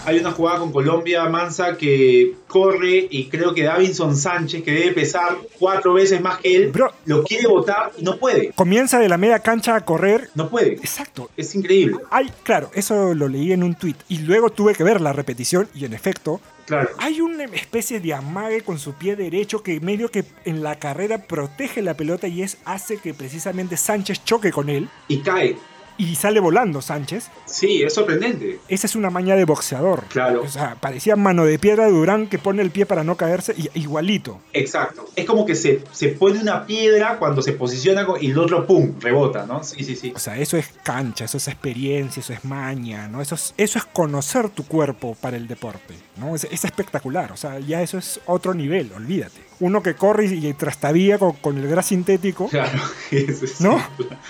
Hay 0.06 0.20
una 0.20 0.32
jugada 0.32 0.60
con 0.60 0.72
Colombia, 0.72 1.28
Mansa, 1.30 1.78
que 1.78 2.34
corre 2.48 3.08
y 3.10 3.28
creo 3.30 3.54
que 3.54 3.64
Davinson 3.64 4.16
Sánchez, 4.16 4.64
que 4.64 4.72
debe 4.72 4.92
pesar 4.94 5.38
cuatro 5.60 5.94
veces 5.94 6.22
más 6.22 6.40
que 6.40 6.56
él, 6.56 6.72
Bro. 6.72 6.92
lo 7.06 7.24
quiere 7.24 7.48
botar 7.48 7.92
y 7.98 8.04
no 8.04 8.18
puede. 8.18 8.52
Comienza 8.54 9.00
de 9.00 9.10
la 9.10 9.18
media 9.18 9.40
cancha 9.40 9.76
a 9.76 9.82
correr. 9.82 10.30
No 10.36 10.50
puede. 10.50 10.74
Exacto. 10.74 11.30
Es 11.36 11.54
increíble. 11.56 11.98
Hay, 12.12 12.30
claro, 12.44 12.70
eso 12.74 13.14
lo 13.14 13.28
leí 13.28 13.52
en 13.52 13.64
un 13.64 13.76
tweet 13.76 13.96
y 14.08 14.20
luego 14.20 14.50
tuve 14.52 14.74
que 14.76 14.84
ver 14.84 15.02
la 15.02 15.14
repetición 15.14 15.68
y 15.74 15.86
en 15.86 15.94
efecto 15.94 16.40
Claro. 16.66 16.90
hay 16.98 17.22
una 17.22 17.44
especie 17.44 18.00
de 18.00 18.14
amague 18.16 18.62
con 18.62 18.80
su 18.80 18.94
pie 18.94 19.16
derecho 19.16 19.62
que 19.62 19.80
medio 19.80 20.10
que 20.10 20.26
en 20.46 20.64
la 20.64 20.80
carrera 20.80 21.20
protege 21.20 21.84
la 21.84 21.94
pelota 21.96 22.28
y 22.28 22.42
es 22.42 22.58
hace 22.66 22.98
que 22.98 23.14
precisamente 23.14 23.78
Sánchez 23.78 24.24
choque 24.26 24.52
con 24.52 24.70
él 24.70 24.90
Y 25.08 25.20
cae. 25.20 25.58
Y 25.98 26.16
sale 26.16 26.40
volando 26.40 26.82
Sánchez. 26.82 27.30
Sí, 27.46 27.84
es 27.84 27.94
sorprendente. 27.94 28.60
Esa 28.68 28.88
es 28.88 28.96
una 28.96 29.10
maña 29.10 29.36
de 29.36 29.46
boxeador. 29.46 30.04
Claro. 30.06 30.42
O 30.44 30.50
sea, 30.50 30.76
parecía 30.76 31.16
mano 31.16 31.46
de 31.46 31.60
piedra 31.60 31.86
de 31.86 31.92
Durán 31.92 32.28
que 32.28 32.40
pone 32.40 32.62
el 32.62 32.72
pie 32.72 32.86
para 32.86 33.04
no 33.04 33.16
caerse 33.16 33.54
y 33.58 33.70
igualito. 33.80 34.40
Exacto. 34.54 35.10
Es 35.16 35.26
como 35.26 35.46
que 35.46 35.56
se, 35.56 35.84
se 35.92 36.10
pone 36.10 36.40
una 36.40 36.66
piedra 36.66 37.18
cuando 37.18 37.42
se 37.42 37.54
posiciona 37.54 38.06
y 38.20 38.32
el 38.32 38.38
otro, 38.38 38.66
¡pum!, 38.66 38.94
rebota, 39.00 39.46
¿no? 39.46 39.64
Sí, 39.64 39.84
sí, 39.84 39.96
sí. 39.96 40.14
O 40.16 40.20
sea, 40.20 40.38
eso 40.38 40.58
es 40.58 40.70
cancha, 40.84 41.26
eso 41.26 41.38
es 41.38 41.48
experiencia, 41.48 42.20
eso 42.20 42.34
es 42.34 42.44
maña, 42.46 43.08
¿no? 43.08 43.22
Eso 43.22 43.36
es, 43.36 43.54
eso 43.58 43.80
es 43.80 43.86
conocer 43.86 44.50
tu 44.50 44.66
cuerpo 44.66 45.16
para 45.20 45.38
el 45.38 45.48
deporte, 45.48 45.96
¿no? 46.18 46.36
Es, 46.36 46.46
es 46.46 46.66
espectacular, 46.66 47.32
o 47.32 47.38
sea, 47.38 47.60
ya 47.60 47.82
eso 47.82 47.98
es 47.98 48.20
otro 48.26 48.54
nivel, 48.54 48.92
olvídate. 48.94 49.45
Uno 49.62 49.82
que 49.82 49.94
corre 49.96 50.26
y, 50.26 50.48
y 50.48 50.54
trastabilla 50.54 51.18
con, 51.18 51.32
con 51.34 51.58
el 51.58 51.68
gras 51.68 51.86
sintético, 51.86 52.48
Claro. 52.50 52.78
Eso 53.12 53.46
es- 53.46 53.62
¿no? 53.62 53.82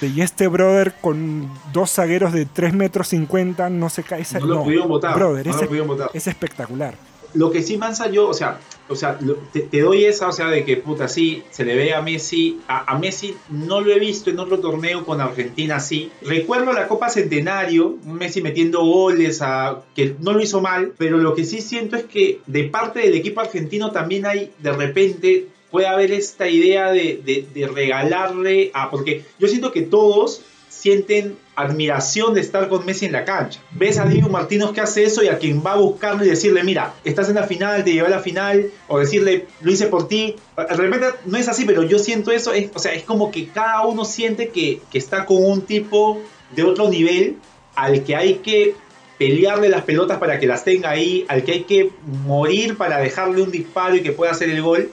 Y 0.02 0.22
este 0.22 0.48
brother 0.48 0.94
con 1.02 1.50
dos 1.74 1.92
zagueros 1.94 2.32
de 2.32 2.46
3 2.46 2.74
metros 2.74 3.08
50 3.08 3.70
no 3.70 3.90
se 3.90 4.04
cae. 4.04 4.22
esa- 4.22 4.40
No 4.40 4.46
lo 4.46 4.64
pudieron 4.64 4.88
botar, 4.88 5.16
Brother, 5.16 5.46
no 5.48 5.52
lo 5.54 5.58
ese- 5.58 5.68
pudieron 5.68 5.88
botar. 5.88 6.10
es 6.14 6.28
espectacular. 6.28 6.94
Lo 7.36 7.52
que 7.52 7.62
sí, 7.62 7.78
Mansa, 7.78 8.10
yo, 8.10 8.28
o 8.30 8.34
sea, 8.34 8.60
o 8.88 8.96
sea 8.96 9.18
te, 9.54 9.60
te 9.62 9.82
doy 9.82 10.06
esa, 10.06 10.28
o 10.28 10.32
sea, 10.32 10.48
de 10.48 10.64
que, 10.64 10.78
puta, 10.78 11.08
sí, 11.08 11.44
se 11.52 11.66
le 11.66 11.76
ve 11.76 11.94
a 11.94 12.02
Messi. 12.02 12.60
A, 12.68 12.94
a 12.94 12.98
Messi 12.98 13.36
no 13.50 13.82
lo 13.82 13.92
he 13.92 14.00
visto 14.00 14.30
en 14.30 14.40
otro 14.40 14.60
torneo 14.60 15.06
con 15.06 15.22
Argentina 15.22 15.76
así. 15.78 16.12
Recuerdo 16.22 16.72
la 16.74 16.88
Copa 16.88 17.10
Centenario, 17.10 17.98
Messi 18.06 18.42
metiendo 18.42 18.84
goles, 18.84 19.42
a, 19.42 19.82
que 19.96 20.16
no 20.20 20.34
lo 20.34 20.42
hizo 20.42 20.62
mal, 20.62 20.94
pero 20.98 21.18
lo 21.18 21.36
que 21.36 21.46
sí 21.46 21.62
siento 21.62 21.96
es 21.96 22.04
que 22.06 22.40
de 22.48 22.64
parte 22.66 23.00
del 23.00 23.16
equipo 23.16 23.42
argentino 23.42 23.92
también 23.92 24.26
hay, 24.26 24.52
de 24.60 24.72
repente, 24.72 25.48
puede 25.72 25.88
haber 25.88 26.12
esta 26.12 26.48
idea 26.48 26.92
de, 26.92 27.20
de- 27.26 27.46
de 27.54 27.68
regalarle 27.68 28.72
a... 28.74 28.90
Porque 28.90 29.24
yo 29.40 29.48
siento 29.48 29.72
que 29.74 29.82
todos 29.82 30.42
sienten 30.70 31.38
admiración 31.56 32.34
de 32.34 32.42
estar 32.42 32.68
con 32.70 32.86
Messi 32.86 33.06
en 33.06 33.12
la 33.12 33.26
cancha. 33.26 33.60
Ves 33.72 33.98
a 33.98 34.06
Diego 34.06 34.30
Martínez 34.30 34.72
que 34.72 34.82
hace 34.82 35.04
eso 35.04 35.24
y 35.24 35.28
a 35.28 35.38
quien 35.38 35.64
va 35.66 35.74
a 35.74 35.78
buscarlo 35.78 36.26
y 36.26 36.30
decirle, 36.30 36.64
mira, 36.64 36.94
estás 37.04 37.30
en 37.30 37.36
la 37.36 37.44
final, 37.44 37.84
te 37.84 37.94
llevé 37.94 38.08
a 38.08 38.12
la 38.12 38.20
final, 38.20 38.72
o 38.88 39.00
decirle, 39.00 39.48
lo 39.62 39.72
hice 39.72 39.88
por 39.88 40.08
ti. 40.08 40.36
De 40.58 40.76
repente 40.76 41.08
no 41.26 41.38
es 41.38 41.48
así, 41.48 41.66
pero 41.66 41.84
yo 41.84 42.00
siento 42.00 42.32
eso, 42.32 42.54
es, 42.54 42.70
o 42.74 42.80
sea, 42.80 42.94
es 42.94 43.04
como 43.04 43.32
que 43.32 43.48
cada 43.48 43.86
uno 43.86 44.06
siente 44.06 44.50
que, 44.50 44.82
que 44.92 44.98
está 44.98 45.26
con 45.26 45.44
un 45.44 45.62
tipo 45.62 46.22
de 46.56 46.64
otro 46.64 46.90
nivel 46.90 47.38
al 47.76 48.04
que 48.04 48.16
hay 48.16 48.36
que 48.36 48.76
pelearle 49.18 49.70
las 49.70 49.84
pelotas 49.84 50.18
para 50.18 50.40
que 50.40 50.48
las 50.48 50.64
tenga 50.64 50.90
ahí, 50.90 51.26
al 51.28 51.44
que 51.44 51.52
hay 51.54 51.64
que 51.64 51.92
morir 52.26 52.78
para 52.78 53.00
dejarle 53.00 53.42
un 53.42 53.52
disparo 53.52 53.96
y 53.96 54.02
que 54.02 54.12
pueda 54.12 54.32
hacer 54.32 54.50
el 54.50 54.62
gol. 54.62 54.92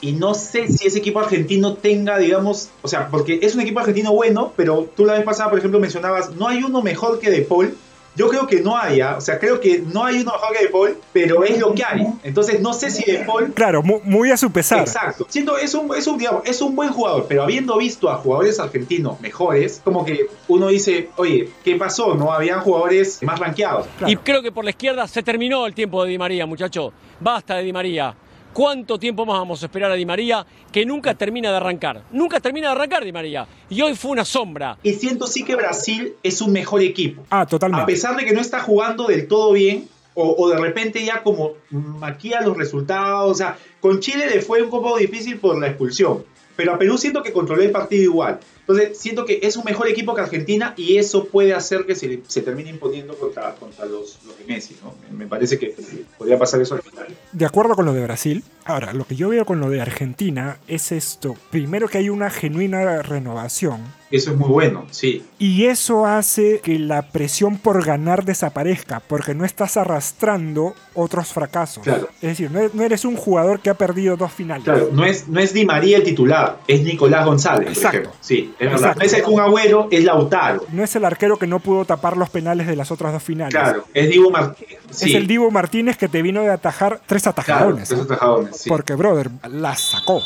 Y 0.00 0.12
no 0.12 0.34
sé 0.34 0.68
si 0.68 0.86
ese 0.86 0.98
equipo 0.98 1.18
argentino 1.20 1.74
tenga, 1.74 2.18
digamos, 2.18 2.68
o 2.82 2.88
sea, 2.88 3.08
porque 3.08 3.40
es 3.42 3.54
un 3.54 3.60
equipo 3.62 3.80
argentino 3.80 4.12
bueno, 4.12 4.52
pero 4.56 4.88
tú 4.96 5.04
la 5.04 5.14
vez 5.14 5.24
pasada, 5.24 5.50
por 5.50 5.58
ejemplo, 5.58 5.80
mencionabas, 5.80 6.30
no 6.36 6.46
hay 6.46 6.62
uno 6.62 6.82
mejor 6.82 7.18
que 7.18 7.30
De 7.30 7.42
Paul. 7.42 7.76
Yo 8.16 8.28
creo 8.28 8.48
que 8.48 8.60
no 8.60 8.76
haya, 8.76 9.16
o 9.16 9.20
sea, 9.20 9.38
creo 9.38 9.60
que 9.60 9.78
no 9.92 10.04
hay 10.04 10.16
uno 10.22 10.32
mejor 10.32 10.52
que 10.56 10.64
De 10.64 10.70
Paul, 10.70 10.96
pero 11.12 11.44
es 11.44 11.56
lo 11.58 11.72
que 11.72 11.84
hay. 11.84 12.04
Entonces, 12.24 12.60
no 12.60 12.72
sé 12.72 12.90
si 12.90 13.08
De 13.08 13.18
Paul 13.18 13.52
Claro, 13.54 13.80
mu- 13.82 14.00
muy 14.02 14.30
a 14.32 14.36
su 14.36 14.50
pesar. 14.50 14.80
Exacto. 14.80 15.24
Siendo, 15.28 15.56
es 15.56 15.72
un, 15.74 15.94
es 15.96 16.04
un, 16.08 16.18
digamos, 16.18 16.42
es 16.44 16.60
un 16.60 16.74
buen 16.74 16.90
jugador, 16.90 17.26
pero 17.28 17.44
habiendo 17.44 17.76
visto 17.78 18.10
a 18.10 18.16
jugadores 18.16 18.58
argentinos 18.58 19.20
mejores, 19.20 19.80
como 19.84 20.04
que 20.04 20.26
uno 20.48 20.66
dice, 20.68 21.10
oye, 21.16 21.48
¿qué 21.64 21.76
pasó? 21.76 22.14
No 22.16 22.32
habían 22.32 22.60
jugadores 22.60 23.20
más 23.22 23.38
rankeados. 23.38 23.86
Y 24.06 24.16
creo 24.16 24.42
que 24.42 24.50
por 24.50 24.64
la 24.64 24.70
izquierda 24.70 25.06
se 25.06 25.22
terminó 25.22 25.64
el 25.66 25.74
tiempo 25.74 26.02
de 26.02 26.10
Di 26.10 26.18
María, 26.18 26.44
muchacho. 26.44 26.92
Basta 27.20 27.56
de 27.56 27.62
Di 27.64 27.72
María. 27.72 28.14
¿Cuánto 28.58 28.98
tiempo 28.98 29.24
más 29.24 29.38
vamos 29.38 29.62
a 29.62 29.66
esperar 29.66 29.92
a 29.92 29.94
Di 29.94 30.04
María 30.04 30.44
que 30.72 30.84
nunca 30.84 31.14
termina 31.14 31.48
de 31.52 31.58
arrancar? 31.58 32.02
Nunca 32.10 32.40
termina 32.40 32.66
de 32.66 32.72
arrancar 32.72 33.04
Di 33.04 33.12
María. 33.12 33.46
Y 33.70 33.80
hoy 33.82 33.94
fue 33.94 34.10
una 34.10 34.24
sombra. 34.24 34.76
Y 34.82 34.94
siento 34.94 35.28
sí 35.28 35.44
que 35.44 35.54
Brasil 35.54 36.14
es 36.24 36.42
un 36.42 36.50
mejor 36.50 36.82
equipo. 36.82 37.22
Ah, 37.30 37.46
totalmente. 37.46 37.84
A 37.84 37.86
pesar 37.86 38.16
de 38.16 38.24
que 38.24 38.32
no 38.32 38.40
está 38.40 38.58
jugando 38.58 39.06
del 39.06 39.28
todo 39.28 39.52
bien, 39.52 39.88
o, 40.14 40.34
o 40.36 40.48
de 40.48 40.58
repente 40.58 41.04
ya 41.04 41.22
como 41.22 41.52
maquilla 41.70 42.40
los 42.40 42.56
resultados. 42.56 43.30
O 43.30 43.34
sea, 43.36 43.56
con 43.78 44.00
Chile 44.00 44.26
le 44.28 44.42
fue 44.42 44.60
un 44.60 44.70
poco 44.70 44.96
difícil 44.96 45.38
por 45.38 45.56
la 45.56 45.68
expulsión. 45.68 46.24
Pero 46.56 46.74
a 46.74 46.78
Perú 46.78 46.98
siento 46.98 47.22
que 47.22 47.32
controló 47.32 47.62
el 47.62 47.70
partido 47.70 48.02
igual. 48.02 48.40
Entonces 48.68 48.98
siento 48.98 49.24
que 49.24 49.40
es 49.42 49.56
un 49.56 49.64
mejor 49.64 49.88
equipo 49.88 50.14
que 50.14 50.20
Argentina 50.20 50.74
y 50.76 50.98
eso 50.98 51.24
puede 51.24 51.54
hacer 51.54 51.86
que 51.86 51.94
se, 51.94 52.18
termine 52.42 52.68
imponiendo 52.68 53.16
contra, 53.16 53.54
contra 53.54 53.86
los, 53.86 54.18
los 54.26 54.38
de 54.38 54.44
Messi. 54.46 54.76
¿no? 54.82 54.94
Me- 55.10 55.24
Me 55.24 55.26
parece 55.26 55.58
que 55.58 55.74
podría 56.18 56.38
pasar 56.38 56.60
eso 56.60 56.74
al 56.74 56.82
final. 56.82 57.06
De 57.32 57.46
acuerdo 57.46 57.74
con 57.74 57.86
lo 57.86 57.94
de 57.94 58.02
Brasil. 58.02 58.44
Ahora, 58.68 58.92
lo 58.92 59.06
que 59.06 59.16
yo 59.16 59.30
veo 59.30 59.46
con 59.46 59.60
lo 59.60 59.70
de 59.70 59.80
Argentina 59.80 60.58
es 60.68 60.92
esto. 60.92 61.34
Primero 61.50 61.88
que 61.88 61.96
hay 61.98 62.10
una 62.10 62.28
genuina 62.28 63.00
renovación. 63.02 63.80
Eso 64.10 64.30
es 64.32 64.38
muy 64.38 64.48
bueno, 64.48 64.86
sí. 64.90 65.22
Y 65.38 65.66
eso 65.66 66.06
hace 66.06 66.60
que 66.60 66.78
la 66.78 67.02
presión 67.10 67.58
por 67.58 67.84
ganar 67.84 68.24
desaparezca, 68.24 69.00
porque 69.00 69.34
no 69.34 69.44
estás 69.44 69.76
arrastrando 69.76 70.74
otros 70.94 71.32
fracasos. 71.34 71.82
Claro. 71.82 72.08
Es 72.22 72.28
decir, 72.38 72.50
no 72.50 72.82
eres, 72.82 73.04
un 73.04 73.16
jugador 73.16 73.60
que 73.60 73.68
ha 73.68 73.74
perdido 73.74 74.16
dos 74.16 74.32
finales. 74.32 74.64
Claro, 74.64 74.88
no 74.92 75.04
es, 75.04 75.28
no 75.28 75.40
es 75.40 75.52
Di 75.52 75.66
María 75.66 75.98
el 75.98 76.04
titular, 76.04 76.58
es 76.66 76.82
Nicolás 76.82 77.26
González, 77.26 77.68
Exacto. 77.68 78.12
Sí, 78.20 78.54
es 78.58 78.70
verdad. 78.70 78.96
Exacto. 78.96 78.98
No 79.00 79.04
es 79.04 79.12
el 79.12 79.22
Kun 79.22 79.40
Agüero, 79.40 79.88
es 79.90 80.04
Lautaro. 80.04 80.64
No 80.72 80.82
es 80.82 80.96
el 80.96 81.04
arquero 81.04 81.36
que 81.38 81.46
no 81.46 81.60
pudo 81.60 81.84
tapar 81.84 82.16
los 82.16 82.30
penales 82.30 82.66
de 82.66 82.76
las 82.76 82.90
otras 82.90 83.12
dos 83.12 83.22
finales. 83.22 83.54
Claro, 83.54 83.84
es 83.92 84.08
Diego 84.08 84.30
Martínez. 84.30 84.78
Es 84.90 85.02
el 85.14 85.26
Divo 85.26 85.50
Martínez 85.50 85.98
que 85.98 86.08
te 86.08 86.22
vino 86.22 86.40
de 86.42 86.50
atajar 86.50 87.00
tres 87.06 87.22
Claro, 87.24 87.40
atajadones. 87.40 87.88
tres 87.88 88.00
atajadones, 88.00 88.56
sí. 88.58 88.68
Porque, 88.68 88.94
brother, 88.94 89.30
las 89.50 89.80
sacó. 89.80 90.22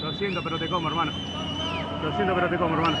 Lo 0.00 0.12
siento, 0.18 0.40
pero 0.42 0.58
te 0.58 0.68
como, 0.68 0.88
hermano. 0.88 1.12
Lo 2.02 2.14
siento, 2.16 2.34
pero 2.34 2.48
te 2.48 2.56
como, 2.56 2.74
hermano. 2.74 2.98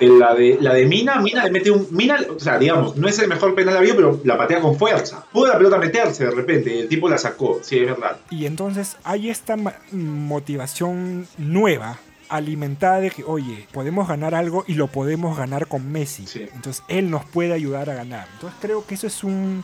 La 0.00 0.34
de, 0.34 0.58
la 0.60 0.74
de 0.74 0.86
Mina, 0.86 1.20
Mina 1.20 1.44
le 1.44 1.50
mete 1.50 1.70
un. 1.70 1.86
Mina, 1.90 2.18
o 2.34 2.40
sea, 2.40 2.58
digamos, 2.58 2.96
no 2.96 3.06
es 3.06 3.18
el 3.20 3.28
mejor 3.28 3.54
penal 3.54 3.76
habido, 3.76 3.94
pero 3.94 4.20
la 4.24 4.36
patea 4.36 4.60
con 4.60 4.76
fuerza. 4.76 5.24
Pudo 5.30 5.46
la 5.46 5.58
pelota 5.58 5.78
meterse 5.78 6.24
de 6.24 6.32
repente 6.32 6.80
el 6.80 6.88
tipo 6.88 7.08
la 7.08 7.18
sacó, 7.18 7.60
sí, 7.62 7.78
es 7.78 7.86
verdad. 7.86 8.16
Y 8.30 8.46
entonces 8.46 8.96
hay 9.04 9.30
esta 9.30 9.56
motivación 9.92 11.26
nueva 11.38 11.98
alimentada 12.28 13.00
de 13.00 13.10
que, 13.10 13.22
oye, 13.22 13.68
podemos 13.72 14.08
ganar 14.08 14.34
algo 14.34 14.64
y 14.66 14.74
lo 14.74 14.88
podemos 14.88 15.36
ganar 15.36 15.68
con 15.68 15.92
Messi. 15.92 16.24
Entonces 16.54 16.82
él 16.88 17.10
nos 17.10 17.24
puede 17.24 17.52
ayudar 17.52 17.90
a 17.90 17.94
ganar. 17.94 18.26
Entonces 18.34 18.58
creo 18.60 18.84
que 18.84 18.94
eso 18.94 19.06
es 19.06 19.22
un 19.22 19.62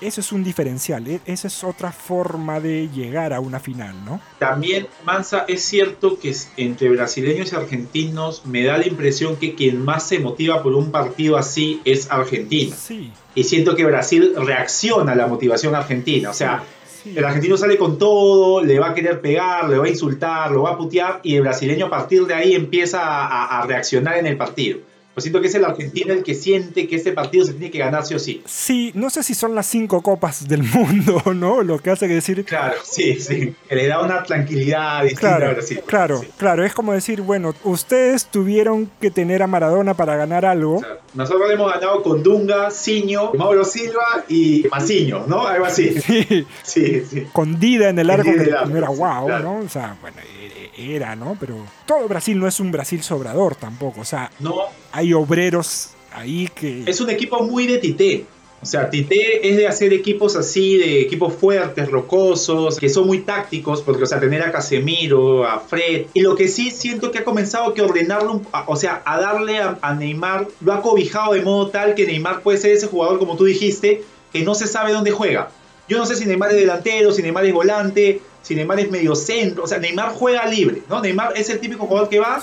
eso 0.00 0.20
es 0.20 0.32
un 0.32 0.44
diferencial, 0.44 1.06
e- 1.08 1.20
esa 1.26 1.48
es 1.48 1.64
otra 1.64 1.90
forma 1.92 2.60
de 2.60 2.88
llegar 2.88 3.32
a 3.32 3.40
una 3.40 3.58
final, 3.60 3.94
¿no? 4.04 4.20
También, 4.38 4.86
Mansa, 5.04 5.44
es 5.48 5.62
cierto 5.62 6.18
que 6.18 6.34
entre 6.56 6.88
brasileños 6.90 7.52
y 7.52 7.56
argentinos 7.56 8.44
me 8.44 8.62
da 8.64 8.76
la 8.78 8.86
impresión 8.86 9.36
que 9.36 9.54
quien 9.54 9.82
más 9.84 10.06
se 10.06 10.18
motiva 10.18 10.62
por 10.62 10.74
un 10.74 10.90
partido 10.90 11.36
así 11.36 11.80
es 11.84 12.10
Argentina. 12.10 12.74
Sí. 12.76 13.12
Y 13.34 13.44
siento 13.44 13.74
que 13.76 13.84
Brasil 13.84 14.32
reacciona 14.36 15.12
a 15.12 15.14
la 15.16 15.26
motivación 15.26 15.74
argentina. 15.74 16.30
O 16.30 16.34
sea, 16.34 16.62
el 17.04 17.24
argentino 17.24 17.56
sale 17.56 17.76
con 17.78 17.98
todo, 17.98 18.62
le 18.64 18.78
va 18.80 18.90
a 18.90 18.94
querer 18.94 19.20
pegar, 19.20 19.68
le 19.68 19.78
va 19.78 19.84
a 19.86 19.88
insultar, 19.88 20.50
lo 20.50 20.62
va 20.62 20.70
a 20.72 20.76
putear, 20.76 21.20
y 21.22 21.36
el 21.36 21.42
brasileño 21.42 21.86
a 21.86 21.90
partir 21.90 22.26
de 22.26 22.34
ahí 22.34 22.54
empieza 22.54 23.00
a- 23.02 23.60
a 23.60 23.66
reaccionar 23.66 24.16
en 24.18 24.26
el 24.26 24.36
partido. 24.36 24.78
Pues 25.16 25.24
siento 25.24 25.40
que 25.40 25.46
es 25.46 25.54
el 25.54 25.64
argentino 25.64 26.12
el 26.12 26.22
que 26.22 26.34
siente 26.34 26.86
que 26.86 26.94
este 26.96 27.10
partido 27.12 27.46
se 27.46 27.52
tiene 27.54 27.70
que 27.70 27.78
ganar 27.78 28.04
sí 28.04 28.14
o 28.14 28.18
sí. 28.18 28.42
Sí, 28.44 28.92
no 28.94 29.08
sé 29.08 29.22
si 29.22 29.32
son 29.34 29.54
las 29.54 29.64
cinco 29.66 30.02
copas 30.02 30.46
del 30.46 30.62
mundo, 30.62 31.22
¿no? 31.34 31.62
Lo 31.62 31.78
que 31.78 31.88
hace 31.90 32.06
que 32.06 32.12
decir... 32.12 32.44
Claro, 32.44 32.74
sí, 32.84 33.18
sí. 33.18 33.54
Que 33.66 33.76
le 33.76 33.86
da 33.86 34.02
una 34.02 34.22
tranquilidad 34.24 35.04
distinta 35.04 35.34
a 35.34 35.38
Claro, 35.38 35.54
Brasil. 35.54 35.80
claro, 35.86 36.24
claro, 36.36 36.64
es 36.66 36.74
como 36.74 36.92
decir, 36.92 37.22
bueno, 37.22 37.54
ustedes 37.64 38.26
tuvieron 38.26 38.90
que 39.00 39.10
tener 39.10 39.42
a 39.42 39.46
Maradona 39.46 39.94
para 39.94 40.16
ganar 40.16 40.44
algo. 40.44 40.82
Nosotros 41.14 41.48
le 41.48 41.54
hemos 41.54 41.72
ganado 41.72 42.02
con 42.02 42.22
Dunga, 42.22 42.70
Ciño, 42.70 43.32
Mauro 43.32 43.64
Silva 43.64 44.22
y 44.28 44.66
Maciño, 44.70 45.24
¿no? 45.26 45.46
Algo 45.46 45.64
así. 45.64 45.94
Sí. 46.06 46.46
Sí, 46.62 47.02
sí. 47.08 47.26
Con 47.32 47.58
Dida 47.58 47.88
en 47.88 47.98
el 47.98 48.10
arco, 48.10 48.24
Dida 48.24 48.32
en 48.34 48.38
que 48.44 48.50
el 48.50 48.56
arco, 48.56 48.68
no 48.68 48.76
era 48.76 48.88
wow, 48.88 49.26
claro. 49.28 49.44
¿no? 49.44 49.58
O 49.64 49.68
sea, 49.70 49.96
bueno, 50.02 50.18
e- 50.20 50.65
era, 50.76 51.16
¿no? 51.16 51.36
Pero 51.40 51.56
todo 51.86 52.06
Brasil 52.08 52.38
no 52.38 52.46
es 52.46 52.60
un 52.60 52.70
Brasil 52.70 53.02
sobrador 53.02 53.56
tampoco, 53.56 54.00
o 54.00 54.04
sea, 54.04 54.30
No. 54.40 54.56
hay 54.92 55.12
obreros 55.12 55.90
ahí 56.12 56.48
que... 56.54 56.84
Es 56.86 57.00
un 57.00 57.10
equipo 57.10 57.42
muy 57.42 57.66
de 57.66 57.78
Tite. 57.78 58.24
O 58.62 58.66
sea, 58.66 58.88
Tite 58.88 59.48
es 59.48 59.56
de 59.58 59.66
hacer 59.68 59.92
equipos 59.92 60.34
así, 60.34 60.78
de 60.78 61.02
equipos 61.02 61.34
fuertes, 61.34 61.90
rocosos, 61.90 62.78
que 62.78 62.88
son 62.88 63.06
muy 63.06 63.20
tácticos, 63.20 63.82
porque, 63.82 64.04
o 64.04 64.06
sea, 64.06 64.18
tener 64.18 64.42
a 64.42 64.50
Casemiro, 64.50 65.46
a 65.46 65.60
Fred. 65.60 66.06
Y 66.14 66.20
lo 66.20 66.34
que 66.34 66.48
sí 66.48 66.70
siento 66.70 67.10
que 67.10 67.18
ha 67.18 67.24
comenzado 67.24 67.74
que 67.74 67.82
ordenarlo, 67.82 68.40
o 68.66 68.76
sea, 68.76 69.02
a 69.04 69.20
darle 69.20 69.58
a, 69.58 69.78
a 69.82 69.94
Neymar, 69.94 70.48
lo 70.62 70.72
ha 70.72 70.80
cobijado 70.82 71.34
de 71.34 71.42
modo 71.42 71.68
tal 71.68 71.94
que 71.94 72.06
Neymar 72.06 72.40
puede 72.42 72.58
ser 72.58 72.72
ese 72.72 72.86
jugador, 72.86 73.18
como 73.18 73.36
tú 73.36 73.44
dijiste, 73.44 74.02
que 74.32 74.42
no 74.42 74.54
se 74.54 74.66
sabe 74.66 74.92
dónde 74.92 75.10
juega. 75.10 75.50
Yo 75.88 75.98
no 75.98 76.06
sé 76.06 76.16
si 76.16 76.24
Neymar 76.24 76.50
es 76.50 76.56
delantero, 76.56 77.12
si 77.12 77.22
Neymar 77.22 77.44
es 77.44 77.52
volante, 77.52 78.20
si 78.46 78.54
Neymar 78.54 78.78
es 78.78 78.90
medio 78.92 79.16
centro. 79.16 79.64
O 79.64 79.66
sea, 79.66 79.78
Neymar 79.78 80.10
juega 80.12 80.46
libre, 80.46 80.82
¿no? 80.88 81.00
Neymar 81.00 81.32
es 81.36 81.50
el 81.50 81.58
típico 81.58 81.86
jugador 81.86 82.08
que 82.08 82.20
va, 82.20 82.40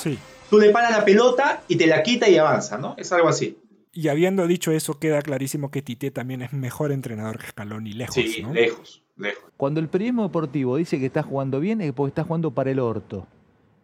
tú 0.50 0.60
le 0.60 0.70
paras 0.72 0.92
la 0.92 1.06
pelota 1.06 1.64
y 1.70 1.78
te 1.78 1.88
la 1.88 2.04
quita 2.04 2.28
y 2.28 2.38
avanza, 2.38 2.78
¿no? 2.78 2.94
Es 2.98 3.14
algo 3.14 3.30
así. 3.30 3.58
Y 3.94 4.10
habiendo 4.10 4.46
dicho 4.46 4.74
eso, 4.74 5.00
queda 5.00 5.22
clarísimo 5.22 5.72
que 5.72 5.82
Tite 5.82 6.12
también 6.12 6.42
es 6.42 6.52
mejor 6.52 6.92
entrenador 6.92 7.38
que 7.38 7.48
Scaloni, 7.48 7.94
lejos, 7.94 8.16
Sí, 8.16 8.42
¿no? 8.44 8.52
lejos, 8.54 9.02
lejos. 9.16 9.44
Cuando 9.56 9.80
el 9.80 9.88
periodismo 9.88 10.24
deportivo 10.24 10.76
dice 10.76 11.00
que 11.00 11.06
estás 11.06 11.26
jugando 11.26 11.62
bien 11.62 11.80
es 11.80 11.94
porque 11.94 12.10
estás 12.10 12.26
jugando 12.28 12.52
para 12.52 12.72
el 12.72 12.80
orto. 12.80 13.26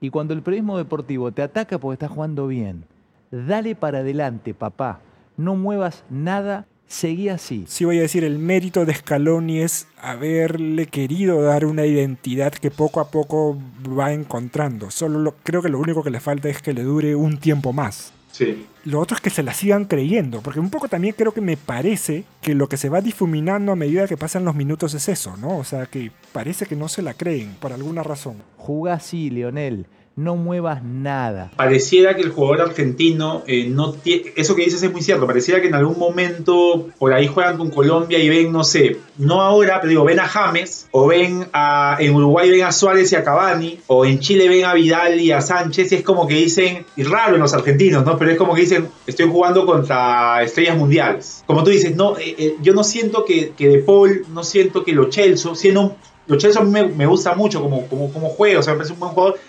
Y 0.02 0.10
cuando 0.10 0.34
el 0.34 0.42
periodismo 0.42 0.78
deportivo 0.78 1.32
te 1.32 1.42
ataca 1.42 1.78
porque 1.80 1.94
estás 1.94 2.12
jugando 2.12 2.48
bien. 2.48 2.84
Dale 3.32 3.76
para 3.76 4.00
adelante, 4.00 4.54
papá. 4.54 5.00
No 5.38 5.56
muevas 5.56 6.04
nada, 6.10 6.68
seguí 6.90 7.30
así. 7.30 7.64
Sí 7.68 7.86
voy 7.86 8.00
a 8.00 8.02
decir, 8.02 8.24
el 8.26 8.38
mérito 8.40 8.84
de 8.86 8.94
Scaloni 8.94 9.62
es 9.62 9.88
haberle 10.02 10.88
querido 10.88 11.42
dar 11.42 11.64
una 11.66 11.86
identidad 11.86 12.52
que 12.52 12.72
poco 12.72 13.00
a 13.00 13.10
poco 13.10 13.58
va 13.98 14.12
encontrando. 14.12 14.92
Solo 14.92 15.20
lo- 15.20 15.36
creo 15.44 15.62
que 15.62 15.70
lo 15.70 15.80
único 15.80 16.04
que 16.04 16.10
le 16.10 16.20
falta 16.20 16.50
es 16.50 16.62
que 16.62 16.74
le 16.74 16.84
dure 16.84 17.16
un 17.16 17.38
tiempo 17.38 17.72
más. 17.72 18.12
Sí. 18.32 18.66
Lo 18.86 19.00
otro 19.00 19.16
es 19.16 19.22
que 19.22 19.30
se 19.30 19.44
la 19.44 19.54
sigan 19.54 19.86
creyendo, 19.86 20.42
porque 20.42 20.60
un 20.60 20.70
poco 20.70 20.88
también 20.88 21.14
creo 21.18 21.34
que 21.34 21.42
me 21.42 21.58
parece 21.58 22.24
que 22.42 22.56
lo 22.56 22.70
que 22.70 22.78
se 22.78 22.88
va 22.90 23.02
difuminando 23.02 23.72
a 23.72 23.76
medida 23.76 24.08
que 24.08 24.18
pasan 24.18 24.46
los 24.46 24.56
minutos 24.56 24.94
es 24.94 25.10
eso, 25.10 25.36
¿no? 25.38 25.58
O 25.58 25.64
sea, 25.64 25.86
que 25.88 26.12
parece 26.32 26.66
que 26.66 26.76
no 26.76 26.88
se 26.88 27.02
la 27.02 27.14
creen 27.14 27.56
por 27.60 27.74
alguna 27.74 28.02
razón. 28.04 28.38
Jugá 28.58 28.94
así, 28.94 29.30
Leonel. 29.30 29.88
No 30.20 30.36
muevas 30.36 30.84
nada. 30.84 31.50
Pareciera 31.56 32.14
que 32.14 32.24
el 32.24 32.32
jugador 32.32 32.60
argentino 32.60 33.42
eh, 33.48 33.70
no 33.70 33.94
tiene. 33.94 34.34
Eso 34.36 34.54
que 34.54 34.66
dices 34.66 34.84
es 34.84 34.92
muy 34.92 35.02
cierto. 35.02 35.26
Pareciera 35.26 35.62
que 35.62 35.68
en 35.68 35.76
algún 35.76 35.98
momento 35.98 36.90
por 36.98 37.14
ahí 37.14 37.28
juegan 37.28 37.58
con 37.58 37.70
Colombia 37.70 38.20
y 38.20 38.28
ven, 38.28 38.52
no 38.52 38.66
sé, 38.66 38.98
no 39.18 39.42
ahora, 39.42 39.80
pero 39.80 39.92
digo, 39.92 40.04
ven 40.04 40.20
a 40.20 40.28
James, 40.28 40.90
o 40.92 41.08
ven 41.08 41.48
a. 41.54 41.96
En 42.02 42.14
Uruguay 42.14 42.50
ven 42.50 42.64
a 42.64 42.74
Suárez 42.74 43.14
y 43.14 43.16
a 43.16 43.24
Cavani, 43.24 43.80
o 43.88 44.06
en 44.06 44.20
Chile 44.20 44.50
ven 44.50 44.66
a 44.66 44.74
Vidal 44.74 45.22
y 45.22 45.32
a 45.32 45.40
Sánchez, 45.40 45.90
y 45.94 45.96
es 45.96 46.04
como 46.04 46.28
que 46.28 46.34
dicen. 46.34 46.86
Y 46.98 47.04
raro 47.04 47.36
en 47.36 47.42
los 47.42 47.54
argentinos, 47.54 48.04
¿no? 48.04 48.18
Pero 48.18 48.32
es 48.32 48.38
como 48.38 48.54
que 48.56 48.62
dicen, 48.62 48.90
estoy 49.08 49.30
jugando 49.30 49.66
contra 49.66 50.44
estrellas 50.44 50.78
mundiales. 50.78 51.46
Como 51.48 51.64
tú 51.64 51.70
dices, 51.70 51.96
no, 51.96 52.18
eh, 52.18 52.36
eh, 52.38 52.56
yo 52.62 52.74
no 52.74 52.84
siento 52.84 53.24
que, 53.24 53.52
que 53.52 53.70
De 53.70 53.78
Paul, 53.78 54.26
no 54.34 54.44
siento 54.44 54.84
que 54.84 54.92
Lo 54.92 55.10
Celso, 55.10 55.56
siendo. 55.56 55.96
Lo 56.28 56.38
Celso 56.40 56.60
a 56.60 56.64
mí 56.64 56.72
me, 56.72 56.88
me 56.90 57.06
gusta 57.06 57.34
mucho 57.36 57.62
como, 57.62 57.88
como, 57.88 58.12
como 58.12 58.30
juega, 58.30 58.60
o 58.60 58.64
sea, 58.64 58.74
me 58.74 58.80
parece 58.80 58.94
un 58.94 59.00
buen 59.00 59.14
jugador 59.14 59.40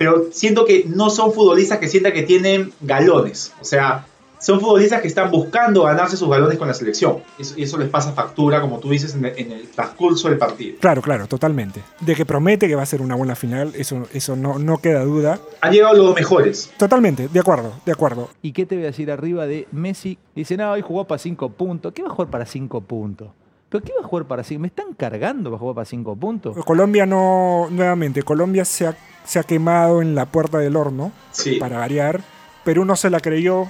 pero 0.00 0.28
siento 0.32 0.64
que 0.64 0.86
no 0.86 1.10
son 1.10 1.30
futbolistas 1.30 1.76
que 1.76 1.86
sientan 1.86 2.14
que 2.14 2.22
tienen 2.22 2.72
galones. 2.80 3.52
O 3.60 3.66
sea, 3.66 4.06
son 4.38 4.58
futbolistas 4.58 5.02
que 5.02 5.08
están 5.08 5.30
buscando 5.30 5.82
ganarse 5.82 6.16
sus 6.16 6.26
galones 6.26 6.56
con 6.56 6.66
la 6.68 6.72
selección. 6.72 7.18
Eso, 7.38 7.52
y 7.58 7.64
eso 7.64 7.76
les 7.76 7.90
pasa 7.90 8.12
factura, 8.12 8.62
como 8.62 8.78
tú 8.78 8.88
dices, 8.88 9.14
en 9.14 9.26
el, 9.26 9.34
en 9.36 9.52
el 9.52 9.68
transcurso 9.68 10.30
del 10.30 10.38
partido. 10.38 10.78
Claro, 10.80 11.02
claro, 11.02 11.26
totalmente. 11.26 11.82
De 12.00 12.14
que 12.14 12.24
promete 12.24 12.66
que 12.66 12.76
va 12.76 12.80
a 12.80 12.86
ser 12.86 13.02
una 13.02 13.14
buena 13.14 13.36
final, 13.36 13.74
eso, 13.76 14.08
eso 14.14 14.36
no, 14.36 14.58
no 14.58 14.78
queda 14.78 15.04
duda. 15.04 15.38
Han 15.60 15.70
llegado 15.70 15.92
los 15.92 16.14
mejores. 16.14 16.72
Totalmente, 16.78 17.28
de 17.28 17.38
acuerdo, 17.38 17.74
de 17.84 17.92
acuerdo. 17.92 18.30
¿Y 18.40 18.52
qué 18.52 18.64
te 18.64 18.76
voy 18.76 18.84
a 18.84 18.86
decir 18.86 19.10
arriba 19.10 19.46
de 19.46 19.68
Messi? 19.70 20.16
Dice, 20.34 20.56
no, 20.56 20.72
hoy 20.72 20.80
jugó 20.80 21.06
para 21.06 21.18
5 21.18 21.50
puntos. 21.50 21.92
¿Qué 21.92 22.00
va 22.00 22.08
a 22.08 22.12
jugar 22.12 22.30
para 22.30 22.46
5 22.46 22.80
puntos? 22.80 23.28
¿Pero 23.68 23.84
qué 23.84 23.92
va 23.92 24.04
a 24.04 24.08
jugar 24.08 24.26
para 24.26 24.42
5? 24.42 24.60
¿Me 24.60 24.68
están 24.68 24.94
cargando 24.94 25.50
para 25.50 25.60
jugar 25.60 25.74
para 25.76 25.84
5 25.84 26.16
puntos? 26.16 26.64
Colombia 26.64 27.06
no, 27.06 27.68
nuevamente, 27.70 28.22
Colombia 28.22 28.64
se 28.64 28.86
ha, 28.88 28.96
se 29.24 29.38
ha 29.38 29.42
quemado 29.44 30.02
en 30.02 30.14
la 30.14 30.26
puerta 30.26 30.58
del 30.58 30.76
horno, 30.76 31.12
Sí. 31.32 31.56
para 31.56 31.78
variar. 31.78 32.20
Perú 32.64 32.84
no 32.84 32.96
se 32.96 33.10
la 33.10 33.20
creyó, 33.20 33.68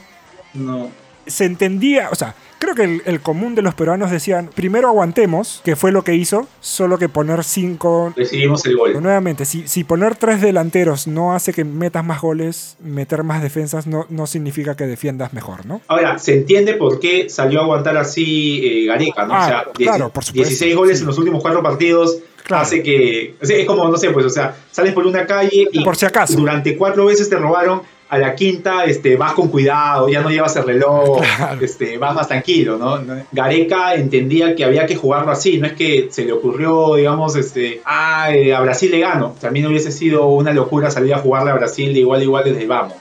No. 0.54 0.90
se 1.26 1.44
entendía, 1.44 2.08
o 2.10 2.14
sea, 2.14 2.34
creo 2.60 2.74
que 2.76 2.84
el, 2.84 3.02
el 3.06 3.20
común 3.20 3.56
de 3.56 3.62
los 3.62 3.74
peruanos 3.74 4.10
decían, 4.12 4.50
primero 4.54 4.86
aguantemos, 4.86 5.60
que 5.64 5.74
fue 5.74 5.90
lo 5.90 6.04
que 6.04 6.14
hizo, 6.14 6.46
solo 6.60 6.98
que 6.98 7.08
poner 7.08 7.42
cinco... 7.42 8.12
Recibimos 8.16 8.64
el 8.66 8.76
gol. 8.76 9.02
Nuevamente, 9.02 9.44
si, 9.44 9.66
si 9.66 9.82
poner 9.82 10.14
tres 10.14 10.40
delanteros 10.40 11.08
no 11.08 11.34
hace 11.34 11.52
que 11.52 11.64
metas 11.64 12.04
más 12.04 12.20
goles, 12.20 12.76
meter 12.78 13.24
más 13.24 13.42
defensas 13.42 13.86
no, 13.88 14.06
no 14.10 14.26
significa 14.26 14.76
que 14.76 14.86
defiendas 14.86 15.32
mejor, 15.32 15.66
¿no? 15.66 15.80
Ahora, 15.88 16.18
se 16.18 16.34
entiende 16.34 16.74
por 16.74 17.00
qué 17.00 17.28
salió 17.28 17.60
a 17.60 17.62
aguantar 17.64 17.96
así 17.96 18.60
eh, 18.62 18.86
Gareca, 18.86 19.26
¿no? 19.26 19.34
Ah, 19.34 19.42
o 19.42 19.46
sea, 19.48 19.64
claro, 19.72 20.10
por 20.10 20.24
supuesto, 20.24 20.48
16 20.50 20.76
goles 20.76 20.98
sí. 20.98 21.02
en 21.02 21.08
los 21.08 21.18
últimos 21.18 21.42
cuatro 21.42 21.62
partidos 21.62 22.18
Claro. 22.42 22.62
hace 22.62 22.82
que. 22.82 23.34
o 23.40 23.46
sea, 23.46 23.56
es 23.58 23.66
como, 23.66 23.88
no 23.88 23.96
sé, 23.96 24.10
pues, 24.10 24.26
o 24.26 24.30
sea, 24.30 24.56
sales 24.70 24.92
por 24.92 25.06
una 25.06 25.26
calle 25.26 25.68
y 25.70 25.84
Por 25.84 25.94
si 25.96 26.06
acaso. 26.06 26.34
durante 26.36 26.76
cuatro 26.76 27.06
veces 27.06 27.28
te 27.28 27.36
robaron. 27.36 27.82
A 28.10 28.18
la 28.18 28.34
quinta, 28.34 28.84
este, 28.84 29.16
vas 29.16 29.34
con 29.34 29.48
cuidado, 29.48 30.08
ya 30.08 30.20
no 30.20 30.30
llevas 30.30 30.54
el 30.56 30.64
reloj, 30.64 31.20
Claro. 31.36 31.60
este, 31.64 31.96
vas 31.96 32.14
más 32.14 32.26
tranquilo, 32.28 32.76
¿no? 32.76 32.98
Gareca 33.30 33.94
entendía 33.94 34.54
que 34.56 34.64
había 34.64 34.84
que 34.84 34.96
jugarlo 34.96 35.30
así, 35.30 35.58
no 35.58 35.66
es 35.68 35.74
que 35.74 36.08
se 36.10 36.24
le 36.24 36.32
ocurrió, 36.32 36.96
digamos, 36.96 37.36
este, 37.36 37.80
ah, 37.84 38.34
eh, 38.34 38.52
a 38.52 38.60
Brasil 38.60 38.90
le 38.90 38.98
gano. 39.00 39.34
También 39.40 39.66
hubiese 39.66 39.92
sido 39.92 40.26
una 40.26 40.52
locura 40.52 40.90
salir 40.90 41.14
a 41.14 41.18
jugarle 41.18 41.52
a 41.52 41.54
Brasil 41.54 41.94
de 41.94 42.00
igual 42.00 42.20
a 42.20 42.24
igual 42.24 42.44
desde 42.44 42.62
el 42.62 42.68
vamos. 42.68 42.94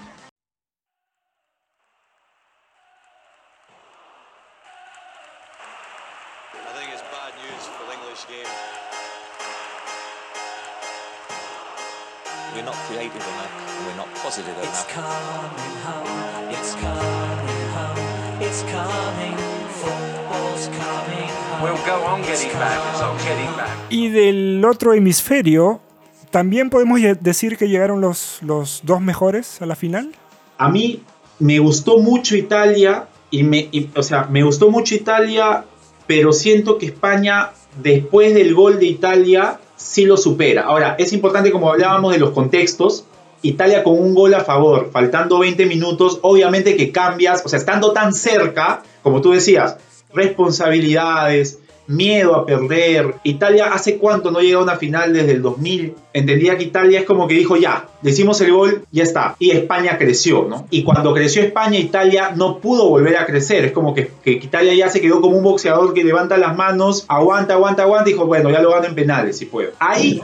Del 24.09 24.63
otro 24.65 24.93
hemisferio, 24.93 25.81
también 26.31 26.69
podemos 26.69 26.99
decir 27.21 27.57
que 27.57 27.67
llegaron 27.67 28.01
los, 28.01 28.39
los 28.41 28.81
dos 28.83 29.01
mejores 29.01 29.61
a 29.61 29.65
la 29.65 29.75
final. 29.75 30.11
A 30.57 30.69
mí 30.69 31.03
me 31.39 31.59
gustó 31.59 31.99
mucho 31.99 32.35
Italia 32.35 33.07
y 33.31 33.43
me, 33.43 33.69
o 33.95 34.03
sea, 34.03 34.25
me 34.25 34.43
gustó 34.43 34.69
mucho 34.69 34.95
Italia, 34.95 35.65
pero 36.07 36.33
siento 36.33 36.77
que 36.77 36.87
España 36.87 37.51
después 37.81 38.33
del 38.33 38.53
gol 38.53 38.79
de 38.79 38.85
Italia 38.85 39.59
sí 39.75 40.05
lo 40.05 40.17
supera. 40.17 40.63
Ahora, 40.63 40.95
es 40.99 41.13
importante 41.13 41.51
como 41.51 41.71
hablábamos 41.71 42.13
de 42.13 42.19
los 42.19 42.31
contextos, 42.31 43.05
Italia 43.41 43.83
con 43.83 43.97
un 43.97 44.13
gol 44.13 44.33
a 44.33 44.43
favor, 44.43 44.89
faltando 44.91 45.39
20 45.39 45.65
minutos, 45.65 46.19
obviamente 46.21 46.75
que 46.75 46.91
cambias, 46.91 47.41
o 47.45 47.49
sea, 47.49 47.59
estando 47.59 47.93
tan 47.93 48.13
cerca, 48.13 48.83
como 49.01 49.21
tú 49.21 49.31
decías, 49.31 49.77
responsabilidades, 50.13 51.59
miedo 51.89 52.35
a 52.35 52.45
perder. 52.45 53.15
Italia 53.23 53.73
hace 53.73 53.97
cuánto 53.97 54.31
no 54.31 54.39
llega 54.39 54.59
a 54.59 54.63
una 54.63 54.77
final 54.77 55.11
desde 55.11 55.31
el 55.31 55.41
2000. 55.41 55.95
Entendía 56.13 56.57
que 56.57 56.63
Italia 56.63 56.99
es 56.99 57.05
como 57.05 57.27
que 57.27 57.33
dijo 57.33 57.57
ya, 57.57 57.87
decimos 58.01 58.39
el 58.41 58.53
gol, 58.53 58.85
ya 58.91 59.03
está. 59.03 59.35
Y 59.39 59.51
España 59.51 59.97
creció, 59.97 60.45
¿no? 60.47 60.67
Y 60.69 60.83
cuando 60.83 61.13
creció 61.13 61.41
España, 61.41 61.79
Italia 61.79 62.31
no 62.35 62.59
pudo 62.59 62.87
volver 62.87 63.17
a 63.17 63.25
crecer. 63.25 63.65
Es 63.65 63.71
como 63.71 63.93
que, 63.93 64.11
que 64.23 64.31
Italia 64.31 64.73
ya 64.73 64.89
se 64.89 65.01
quedó 65.01 65.19
como 65.19 65.35
un 65.37 65.43
boxeador 65.43 65.93
que 65.93 66.03
levanta 66.03 66.37
las 66.37 66.55
manos, 66.55 67.05
aguanta, 67.07 67.55
aguanta, 67.55 67.83
aguanta 67.83 68.09
y 68.09 68.13
dijo, 68.13 68.25
bueno, 68.25 68.51
ya 68.51 68.61
lo 68.61 68.71
gano 68.71 68.85
en 68.85 68.95
penales 68.95 69.37
si 69.37 69.45
puedo. 69.45 69.71
Ahí 69.79 70.21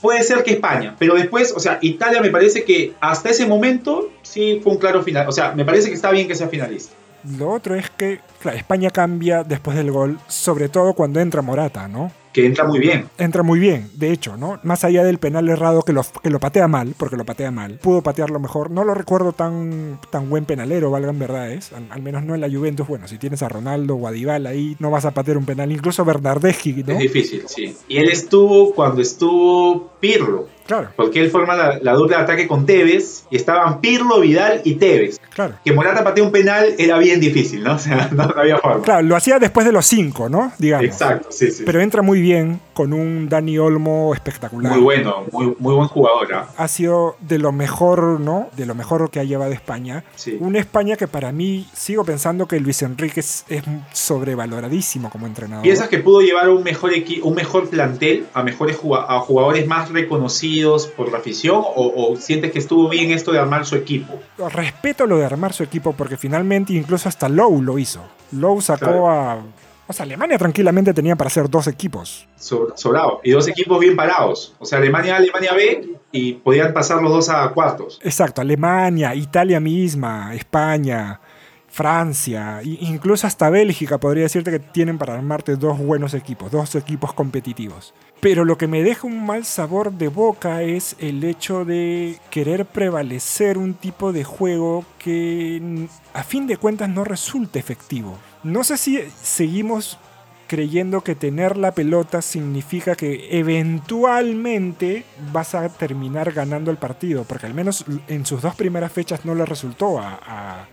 puede 0.00 0.22
ser 0.22 0.44
que 0.44 0.52
España, 0.52 0.94
pero 0.98 1.14
después, 1.14 1.54
o 1.56 1.60
sea, 1.60 1.78
Italia 1.80 2.20
me 2.20 2.28
parece 2.28 2.62
que 2.64 2.92
hasta 3.00 3.30
ese 3.30 3.46
momento 3.46 4.10
sí 4.22 4.60
fue 4.62 4.74
un 4.74 4.78
claro 4.78 5.02
final. 5.02 5.26
O 5.28 5.32
sea, 5.32 5.52
me 5.52 5.64
parece 5.64 5.88
que 5.88 5.94
está 5.94 6.10
bien 6.10 6.28
que 6.28 6.34
sea 6.34 6.48
finalista. 6.48 6.94
Lo 7.38 7.50
otro 7.50 7.74
es 7.74 7.90
que 7.90 8.20
claro, 8.40 8.56
España 8.56 8.90
cambia 8.90 9.44
después 9.44 9.76
del 9.76 9.90
gol, 9.90 10.18
sobre 10.28 10.68
todo 10.68 10.94
cuando 10.94 11.20
entra 11.20 11.42
Morata, 11.42 11.88
¿no? 11.88 12.12
Que 12.34 12.44
entra 12.44 12.64
muy 12.64 12.80
bien. 12.80 13.08
Entra 13.16 13.44
muy 13.44 13.60
bien, 13.60 13.88
de 13.94 14.10
hecho, 14.10 14.36
¿no? 14.36 14.58
Más 14.64 14.82
allá 14.82 15.04
del 15.04 15.18
penal 15.18 15.48
errado 15.48 15.82
que 15.82 15.92
lo, 15.92 16.02
que 16.20 16.30
lo 16.30 16.40
patea 16.40 16.66
mal, 16.66 16.96
porque 16.98 17.16
lo 17.16 17.24
patea 17.24 17.52
mal, 17.52 17.78
pudo 17.80 18.02
patearlo 18.02 18.40
mejor. 18.40 18.72
No 18.72 18.82
lo 18.82 18.92
recuerdo 18.92 19.32
tan, 19.32 20.00
tan 20.10 20.28
buen 20.28 20.44
penalero, 20.44 20.90
valgan 20.90 21.16
verdades. 21.16 21.72
Al, 21.72 21.86
al 21.90 22.02
menos 22.02 22.24
no 22.24 22.34
en 22.34 22.40
la 22.40 22.50
Juventus. 22.50 22.88
Bueno, 22.88 23.06
si 23.06 23.18
tienes 23.18 23.44
a 23.44 23.48
Ronaldo 23.48 23.94
o 23.94 24.08
a 24.08 24.10
Dybala 24.10 24.50
ahí, 24.50 24.74
no 24.80 24.90
vas 24.90 25.04
a 25.04 25.12
patear 25.12 25.38
un 25.38 25.46
penal. 25.46 25.70
Incluso 25.70 26.04
Bernardeschi, 26.04 26.82
¿no? 26.82 26.94
Es 26.94 26.98
difícil, 26.98 27.44
sí. 27.46 27.76
Y 27.86 27.98
él 27.98 28.08
estuvo 28.10 28.74
cuando 28.74 29.00
estuvo 29.00 29.92
Pirlo. 30.00 30.48
Claro, 30.66 30.88
Porque 30.96 31.20
él 31.20 31.30
forma 31.30 31.54
la, 31.54 31.78
la 31.82 31.92
dupla 31.92 32.16
de 32.18 32.22
ataque 32.22 32.46
con 32.48 32.64
Tevez 32.64 33.24
y 33.30 33.36
estaban 33.36 33.80
Pirlo, 33.80 34.20
Vidal 34.20 34.62
y 34.64 34.76
Tevez. 34.76 35.20
claro. 35.34 35.54
Que 35.64 35.72
Morata 35.72 36.02
patee 36.02 36.24
un 36.24 36.32
penal 36.32 36.74
era 36.78 36.96
bien 36.98 37.20
difícil, 37.20 37.62
¿no? 37.62 37.74
O 37.74 37.78
sea, 37.78 38.08
no, 38.12 38.26
no 38.26 38.40
había 38.40 38.58
forma. 38.58 38.82
Claro, 38.82 39.02
lo 39.02 39.14
hacía 39.16 39.38
después 39.38 39.66
de 39.66 39.72
los 39.72 39.84
cinco, 39.84 40.28
¿no? 40.28 40.52
Digamos. 40.58 40.86
Exacto, 40.86 41.28
sí, 41.30 41.50
sí. 41.50 41.64
Pero 41.66 41.80
entra 41.80 42.00
muy 42.02 42.20
bien 42.20 42.60
con 42.74 42.92
un 42.92 43.28
Dani 43.28 43.56
Olmo 43.58 44.12
espectacular. 44.12 44.72
Muy 44.72 44.82
bueno, 44.82 45.24
muy, 45.32 45.54
muy 45.58 45.74
buen 45.74 45.88
jugador. 45.88 46.34
¿ah? 46.34 46.48
ha 46.56 46.68
sido 46.68 47.16
de 47.20 47.38
lo 47.38 47.52
mejor, 47.52 48.20
¿no? 48.20 48.48
De 48.56 48.66
lo 48.66 48.74
mejor 48.74 49.10
que 49.10 49.20
ha 49.20 49.24
llevado 49.24 49.52
España. 49.52 50.04
Sí. 50.16 50.36
Una 50.40 50.58
España 50.58 50.96
que 50.96 51.08
para 51.08 51.32
mí 51.32 51.66
sigo 51.72 52.04
pensando 52.04 52.46
que 52.46 52.60
Luis 52.60 52.82
Enrique 52.82 53.20
es, 53.20 53.44
es 53.48 53.62
sobrevaloradísimo 53.92 55.10
como 55.10 55.26
entrenador. 55.26 55.62
¿Piensas 55.62 55.88
que 55.88 55.98
pudo 55.98 56.20
llevar 56.20 56.48
un 56.48 56.62
mejor, 56.62 56.92
un 57.22 57.34
mejor 57.34 57.68
plantel 57.68 58.26
a 58.34 58.42
mejores 58.42 58.78
a 59.08 59.20
jugadores 59.20 59.66
más 59.66 59.90
reconocidos 59.90 60.86
por 60.86 61.10
la 61.12 61.18
afición? 61.18 61.56
O, 61.64 62.12
o 62.12 62.16
sientes 62.16 62.52
que 62.52 62.58
estuvo 62.58 62.88
bien 62.88 63.10
esto 63.10 63.32
de 63.32 63.38
armar 63.38 63.66
su 63.66 63.76
equipo? 63.76 64.14
Respeto 64.52 65.06
lo 65.06 65.18
de 65.18 65.24
armar 65.24 65.52
su 65.52 65.62
equipo 65.62 65.92
porque 65.92 66.16
finalmente 66.16 66.72
incluso 66.72 67.08
hasta 67.08 67.28
Lowe 67.28 67.62
lo 67.62 67.78
hizo. 67.78 68.00
Lowe 68.32 68.60
sacó 68.60 68.84
Claro. 68.84 69.08
a... 69.10 69.38
O 69.86 69.92
sea, 69.92 70.04
Alemania 70.04 70.38
tranquilamente 70.38 70.94
tenía 70.94 71.14
para 71.16 71.28
hacer 71.28 71.48
dos 71.50 71.66
equipos. 71.66 72.26
So- 72.36 72.68
Sobrado. 72.76 73.20
Y 73.22 73.32
dos 73.32 73.46
equipos 73.48 73.78
bien 73.80 73.96
parados. 73.96 74.54
O 74.58 74.64
sea, 74.66 74.78
Alemania 74.78 75.14
A, 75.14 75.18
Alemania 75.18 75.52
B 75.54 75.90
y 76.12 76.34
podían 76.34 76.72
pasar 76.72 77.02
los 77.02 77.12
dos 77.12 77.28
a 77.28 77.48
cuartos. 77.50 78.00
Exacto, 78.02 78.40
Alemania, 78.40 79.14
Italia 79.14 79.60
misma, 79.60 80.34
España, 80.34 81.20
Francia, 81.68 82.60
e 82.62 82.78
incluso 82.82 83.26
hasta 83.26 83.50
Bélgica 83.50 83.98
podría 83.98 84.22
decirte 84.22 84.50
que 84.52 84.60
tienen 84.60 84.96
para 84.96 85.14
armarte 85.14 85.56
dos 85.56 85.76
buenos 85.78 86.14
equipos, 86.14 86.50
dos 86.52 86.74
equipos 86.76 87.12
competitivos. 87.12 87.92
Pero 88.24 88.46
lo 88.46 88.56
que 88.56 88.68
me 88.68 88.82
deja 88.82 89.06
un 89.06 89.26
mal 89.26 89.44
sabor 89.44 89.92
de 89.92 90.08
boca 90.08 90.62
es 90.62 90.96
el 90.98 91.22
hecho 91.24 91.66
de 91.66 92.18
querer 92.30 92.64
prevalecer 92.64 93.58
un 93.58 93.74
tipo 93.74 94.14
de 94.14 94.24
juego 94.24 94.86
que 94.98 95.86
a 96.14 96.22
fin 96.22 96.46
de 96.46 96.56
cuentas 96.56 96.88
no 96.88 97.04
resulta 97.04 97.58
efectivo. 97.58 98.16
No 98.42 98.64
sé 98.64 98.78
si 98.78 98.98
seguimos 99.22 99.98
creyendo 100.46 101.02
que 101.02 101.14
tener 101.14 101.58
la 101.58 101.72
pelota 101.72 102.22
significa 102.22 102.94
que 102.96 103.28
eventualmente 103.38 105.04
vas 105.30 105.54
a 105.54 105.68
terminar 105.68 106.32
ganando 106.32 106.70
el 106.70 106.78
partido, 106.78 107.24
porque 107.24 107.44
al 107.44 107.52
menos 107.52 107.84
en 108.08 108.24
sus 108.24 108.40
dos 108.40 108.54
primeras 108.54 108.90
fechas 108.90 109.26
no 109.26 109.34
le 109.34 109.44
resultó 109.44 109.98
a- 110.00 110.66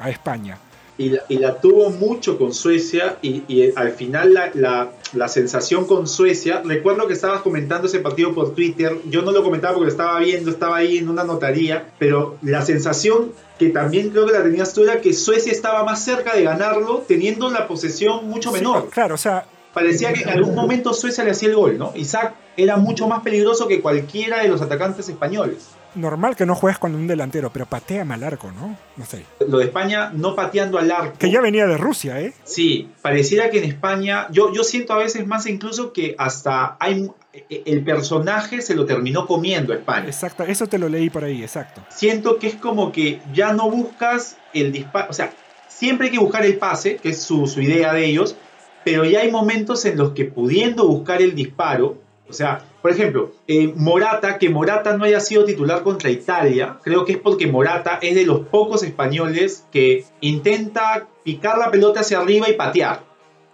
a 0.00 0.08
España. 0.10 0.56
Y 0.96 1.10
la, 1.10 1.22
y 1.28 1.38
la 1.38 1.60
tuvo 1.60 1.90
mucho 1.90 2.38
con 2.38 2.54
Suecia 2.54 3.16
y, 3.20 3.42
y 3.48 3.72
al 3.74 3.92
final 3.92 4.32
la, 4.32 4.50
la- 4.54 4.90
la 5.12 5.28
sensación 5.28 5.86
con 5.86 6.06
Suecia, 6.08 6.62
recuerdo 6.64 7.06
que 7.06 7.12
estabas 7.14 7.40
comentando 7.42 7.86
ese 7.86 8.00
partido 8.00 8.34
por 8.34 8.54
Twitter, 8.54 8.96
yo 9.08 9.22
no 9.22 9.30
lo 9.32 9.42
comentaba 9.44 9.74
porque 9.74 9.86
lo 9.86 9.90
estaba 9.92 10.18
viendo, 10.20 10.50
estaba 10.50 10.76
ahí 10.76 10.98
en 10.98 11.08
una 11.08 11.22
notaría, 11.24 11.86
pero 11.98 12.36
la 12.42 12.62
sensación 12.64 13.32
que 13.58 13.68
también 13.70 14.10
creo 14.10 14.26
que 14.26 14.32
la 14.32 14.42
tenías 14.42 14.72
tú 14.74 14.82
era 14.82 15.00
que 15.00 15.12
Suecia 15.12 15.52
estaba 15.52 15.84
más 15.84 16.04
cerca 16.04 16.34
de 16.34 16.42
ganarlo 16.44 17.04
teniendo 17.06 17.48
la 17.50 17.66
posesión 17.68 18.28
mucho 18.28 18.50
Sí, 18.50 18.56
menor. 18.58 18.88
claro, 18.90 19.14
o 19.14 19.18
sea, 19.18 19.46
Parecía 19.72 20.12
que 20.12 20.22
en 20.22 20.28
algún 20.30 20.54
momento 20.54 20.92
Suecia 20.94 21.24
le 21.24 21.32
hacía 21.32 21.48
el 21.48 21.56
gol, 21.56 21.76
¿no? 21.78 21.92
Isaac 21.96 22.34
era 22.56 22.76
mucho 22.76 23.08
más 23.08 23.22
peligroso 23.22 23.66
que 23.66 23.80
cualquiera 23.82 24.40
de 24.42 24.48
los 24.48 24.62
atacantes 24.62 25.08
españoles. 25.08 25.66
Normal 25.94 26.36
que 26.36 26.46
no 26.46 26.54
juegues 26.54 26.78
con 26.78 26.94
un 26.94 27.06
delantero, 27.06 27.50
pero 27.52 27.66
patea 27.66 28.04
mal 28.04 28.22
arco, 28.22 28.50
¿no? 28.52 28.76
No 28.96 29.04
sé. 29.04 29.24
Lo 29.46 29.58
de 29.58 29.64
España 29.64 30.10
no 30.12 30.34
pateando 30.34 30.78
al 30.78 30.90
arco. 30.90 31.18
Que 31.18 31.30
ya 31.30 31.40
venía 31.40 31.66
de 31.66 31.76
Rusia, 31.76 32.20
¿eh? 32.20 32.32
Sí, 32.44 32.90
pareciera 33.02 33.50
que 33.50 33.58
en 33.58 33.64
España, 33.64 34.28
yo, 34.30 34.52
yo 34.52 34.64
siento 34.64 34.92
a 34.92 34.98
veces 34.98 35.26
más 35.26 35.46
incluso 35.46 35.92
que 35.92 36.14
hasta 36.18 36.76
hay 36.80 37.10
el 37.48 37.82
personaje 37.82 38.62
se 38.62 38.74
lo 38.74 38.86
terminó 38.86 39.26
comiendo 39.26 39.72
a 39.72 39.76
España. 39.76 40.06
Exacto, 40.06 40.44
eso 40.44 40.66
te 40.66 40.78
lo 40.78 40.88
leí 40.88 41.10
por 41.10 41.24
ahí, 41.24 41.42
exacto. 41.42 41.82
Siento 41.88 42.38
que 42.38 42.46
es 42.46 42.54
como 42.54 42.92
que 42.92 43.20
ya 43.32 43.52
no 43.52 43.70
buscas 43.70 44.36
el 44.52 44.72
disparo, 44.72 45.10
o 45.10 45.12
sea, 45.12 45.32
siempre 45.68 46.06
hay 46.06 46.12
que 46.12 46.18
buscar 46.18 46.44
el 46.44 46.58
pase, 46.58 46.96
que 46.96 47.10
es 47.10 47.22
su, 47.22 47.46
su 47.46 47.60
idea 47.60 47.92
de 47.92 48.04
ellos, 48.06 48.36
pero 48.84 49.04
ya 49.04 49.20
hay 49.20 49.30
momentos 49.30 49.84
en 49.84 49.98
los 49.98 50.12
que 50.12 50.26
pudiendo 50.26 50.86
buscar 50.86 51.22
el 51.22 51.34
disparo, 51.34 51.98
o 52.34 52.36
sea, 52.36 52.64
por 52.82 52.90
ejemplo, 52.90 53.30
eh, 53.46 53.72
Morata, 53.76 54.38
que 54.38 54.48
Morata 54.48 54.96
no 54.96 55.04
haya 55.04 55.20
sido 55.20 55.44
titular 55.44 55.84
contra 55.84 56.10
Italia, 56.10 56.78
creo 56.82 57.04
que 57.04 57.12
es 57.12 57.18
porque 57.18 57.46
Morata 57.46 58.00
es 58.02 58.16
de 58.16 58.26
los 58.26 58.40
pocos 58.40 58.82
españoles 58.82 59.64
que 59.70 60.04
intenta 60.20 61.06
picar 61.22 61.58
la 61.58 61.70
pelota 61.70 62.00
hacia 62.00 62.18
arriba 62.18 62.48
y 62.50 62.54
patear. 62.54 63.02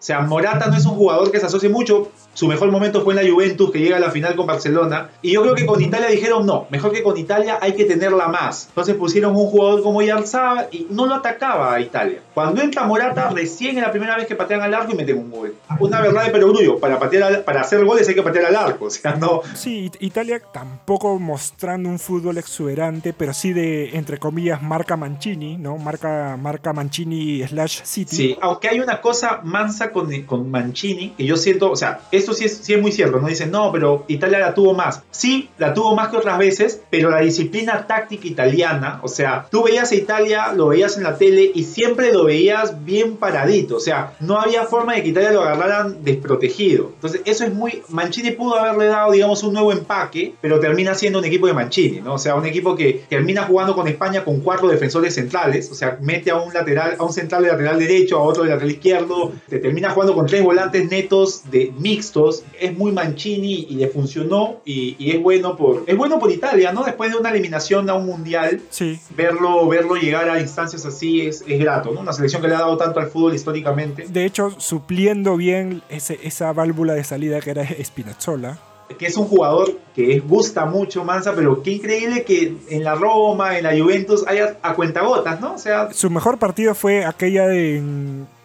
O 0.01 0.02
sea, 0.02 0.23
Morata 0.23 0.69
no 0.69 0.77
es 0.78 0.86
un 0.86 0.94
jugador 0.94 1.31
que 1.31 1.39
se 1.39 1.44
asocie 1.44 1.69
mucho. 1.69 2.11
Su 2.41 2.47
mejor 2.49 2.71
momento 2.71 3.03
fue 3.03 3.12
en 3.12 3.23
la 3.23 3.31
Juventus, 3.31 3.71
que 3.71 3.81
llega 3.81 3.99
a 3.99 4.01
la 4.01 4.11
final 4.11 4.35
con 4.35 4.47
Barcelona. 4.47 5.11
Y 5.21 5.33
yo 5.33 5.43
creo 5.43 5.55
que 5.55 5.67
con 5.67 5.79
Italia 5.83 6.09
dijeron, 6.09 6.47
no, 6.47 6.67
mejor 6.71 6.91
que 6.91 7.03
con 7.03 7.19
Italia 7.19 7.59
hay 7.61 7.75
que 7.75 7.85
tenerla 7.85 8.29
más. 8.29 8.69
Entonces 8.69 8.95
pusieron 8.95 9.37
un 9.37 9.45
jugador 9.49 9.83
como 9.83 10.01
Yarzaba 10.01 10.69
y 10.73 10.87
no 10.89 11.05
lo 11.05 11.17
atacaba 11.17 11.75
a 11.75 11.81
Italia. 11.83 12.21
Cuando 12.33 12.62
entra 12.62 12.85
Morata, 12.85 13.29
recién 13.29 13.77
es 13.77 13.83
la 13.83 13.91
primera 13.91 14.17
vez 14.17 14.27
que 14.27 14.37
patean 14.37 14.62
al 14.62 14.73
arco 14.73 14.93
y 14.93 14.95
meten 14.97 15.19
un 15.19 15.31
gol. 15.31 15.55
Una 15.81 16.01
verdad 16.01 16.25
de 16.25 16.31
perogrullo, 16.31 16.79
para, 16.79 16.99
patear 16.99 17.25
al- 17.25 17.45
para 17.45 17.61
hacer 17.61 17.85
goles 17.85 18.09
hay 18.09 18.15
que 18.15 18.23
patear 18.23 18.47
al 18.47 18.57
arco. 18.57 18.87
O 18.87 18.91
sea, 18.91 19.17
no... 19.17 19.43
Sí, 19.55 19.85
It- 19.85 19.97
Italia 20.01 20.41
tampoco 20.51 21.19
mostrando 21.19 21.91
un 21.91 21.99
fútbol 21.99 22.39
exuberante, 22.39 23.12
pero 23.12 23.35
sí 23.35 23.53
de, 23.53 23.91
entre 23.99 24.17
comillas, 24.19 24.62
marca 24.62 24.97
Mancini, 24.97 25.59
¿no? 25.59 25.77
Marca, 25.77 26.39
marca 26.41 26.73
Mancini 26.73 27.47
slash 27.47 27.83
City. 27.85 28.17
Sí, 28.17 28.37
aunque 28.41 28.71
hay 28.71 28.81
una 28.81 29.03
cosa 29.03 29.41
mansa 29.45 29.93
con, 29.93 30.11
con 30.23 30.51
Mancini, 30.51 31.11
que 31.11 31.27
yo 31.27 31.37
siento, 31.37 31.71
o 31.71 31.77
sea, 31.77 32.01
esto 32.11 32.30
sí 32.32 32.44
es, 32.44 32.59
sí 32.59 32.74
es 32.74 32.81
muy 32.81 32.93
cierto, 32.93 33.19
no 33.19 33.28
dicen, 33.28 33.51
no, 33.51 33.73
pero 33.73 34.05
Italia 34.09 34.39
la 34.39 34.55
tuvo 34.55 34.74
más. 34.74 35.02
Sí, 35.11 35.51
la 35.59 35.74
tuvo 35.74 35.94
más 35.94 36.09
que 36.09 36.16
otras 36.16 36.39
veces, 36.39 36.81
pero 36.90 37.11
la 37.11 37.20
disciplina 37.20 37.86
táctica 37.86 38.27
italiana, 38.27 39.01
o 39.02 39.09
sea, 39.09 39.47
tú 39.51 39.65
veías 39.65 39.93
a 39.93 39.94
Italia, 39.94 40.52
lo 40.52 40.69
veías 40.69 40.97
en 40.97 41.05
la 41.05 41.16
tele 41.16 41.51
y 41.55 41.65
siempre 41.65 42.12
lo 42.12 42.24
veías 42.24 42.85
bien 42.85 43.16
paradito, 43.16 43.77
o 43.77 43.81
sea, 43.81 44.15
no 44.20 44.40
había 44.40 44.65
forma 44.65 44.94
de 44.94 45.02
que 45.02 45.09
Italia 45.11 45.32
lo 45.32 45.43
agarraran 45.43 46.05
desprotegido. 46.05 46.90
Entonces, 46.94 47.23
eso 47.24 47.44
es 47.44 47.52
muy, 47.52 47.82
Mancini 47.89 48.32
pudo 48.32 48.57
haberle 48.57 48.86
dado, 48.86 49.12
digamos, 49.12 49.43
un 49.43 49.52
nuevo 49.52 49.73
empaque, 49.73 50.35
pero 50.40 50.61
termina 50.61 50.94
siendo 50.94 51.19
un 51.19 51.24
equipo 51.24 51.47
de 51.47 51.52
Mancini, 51.52 52.01
¿no? 52.01 52.15
O 52.15 52.19
sea, 52.19 52.35
un 52.35 52.47
equipo 52.47 52.74
que 52.74 53.05
termina 53.09 53.44
jugando 53.44 53.74
con 53.74 53.89
España 53.89 54.24
con 54.24 54.40
cuatro 54.40 54.69
defensores 54.69 55.15
centrales, 55.15 55.70
o 55.70 55.74
sea, 55.74 55.98
mete 56.01 56.31
a 56.31 56.36
un 56.36 56.52
lateral, 56.52 56.97
a 56.98 57.05
un 57.05 57.12
central 57.12 57.43
de 57.43 57.51
lateral 57.51 57.78
derecho, 57.78 58.19
a 58.19 58.23
otro 58.23 58.44
de 58.44 58.51
lateral 58.51 58.70
izquierdo, 58.70 59.32
te 59.48 59.59
termina 59.59 59.90
jugando 59.90 60.15
con 60.15 60.27
tres 60.27 60.43
volantes 60.43 60.90
netos 60.90 61.51
de 61.51 61.73
mixtos, 62.11 62.43
es 62.59 62.77
muy 62.77 62.93
Mancini 62.93 63.66
y 63.70 63.74
le 63.77 63.89
funcionó 63.89 64.57
y, 64.65 64.97
y 64.99 65.12
es 65.12 65.23
bueno 65.23 65.57
por 65.57 65.85
es 65.87 65.97
bueno 65.97 66.19
por 66.19 66.31
Italia, 66.31 66.73
¿no? 66.73 66.85
Después 66.85 67.11
de 67.12 67.16
una 67.19 67.31
eliminación 67.31 67.89
a 67.89 67.95
un 67.95 68.07
mundial, 68.07 68.61
Sí. 68.70 68.99
verlo 69.16 69.69
verlo 69.69 69.95
llegar 69.95 70.28
a 70.28 70.41
instancias 70.41 70.85
así 70.87 71.23
es, 71.27 71.45
es 71.47 71.59
grato, 71.61 71.93
¿no? 71.93 72.01
Una 72.01 72.12
selección 72.12 72.43
que 72.43 72.49
le 72.49 72.55
ha 72.55 72.59
dado 72.61 72.77
tanto 72.77 73.01
al 73.01 73.09
fútbol 73.09 73.35
históricamente. 73.35 74.07
De 74.09 74.24
hecho, 74.24 74.55
supliendo 74.59 75.37
bien 75.37 75.82
ese- 75.89 76.19
esa 76.23 76.53
válvula 76.53 76.95
de 76.95 77.05
salida 77.05 77.41
que 77.41 77.51
era 77.51 77.66
Spinazzola. 77.82 78.59
que 78.99 79.07
es 79.07 79.16
un 79.16 79.27
jugador 79.27 79.78
que 79.95 80.19
gusta 80.19 80.66
mucho 80.66 81.05
Mansa, 81.05 81.32
pero 81.37 81.62
qué 81.62 81.70
increíble 81.70 82.24
que 82.24 82.57
en 82.70 82.82
la 82.82 82.97
Roma, 82.97 83.57
en 83.57 83.62
la 83.62 83.70
Juventus 83.81 84.24
haya 84.27 84.57
a 84.62 84.74
cuentagotas, 84.74 85.41
¿no? 85.41 85.55
O 85.55 85.59
sea, 85.59 85.93
Su 85.93 86.11
mejor 86.11 86.39
partido 86.41 86.74
fue 86.74 87.05
aquella 87.05 87.47
de 87.47 87.81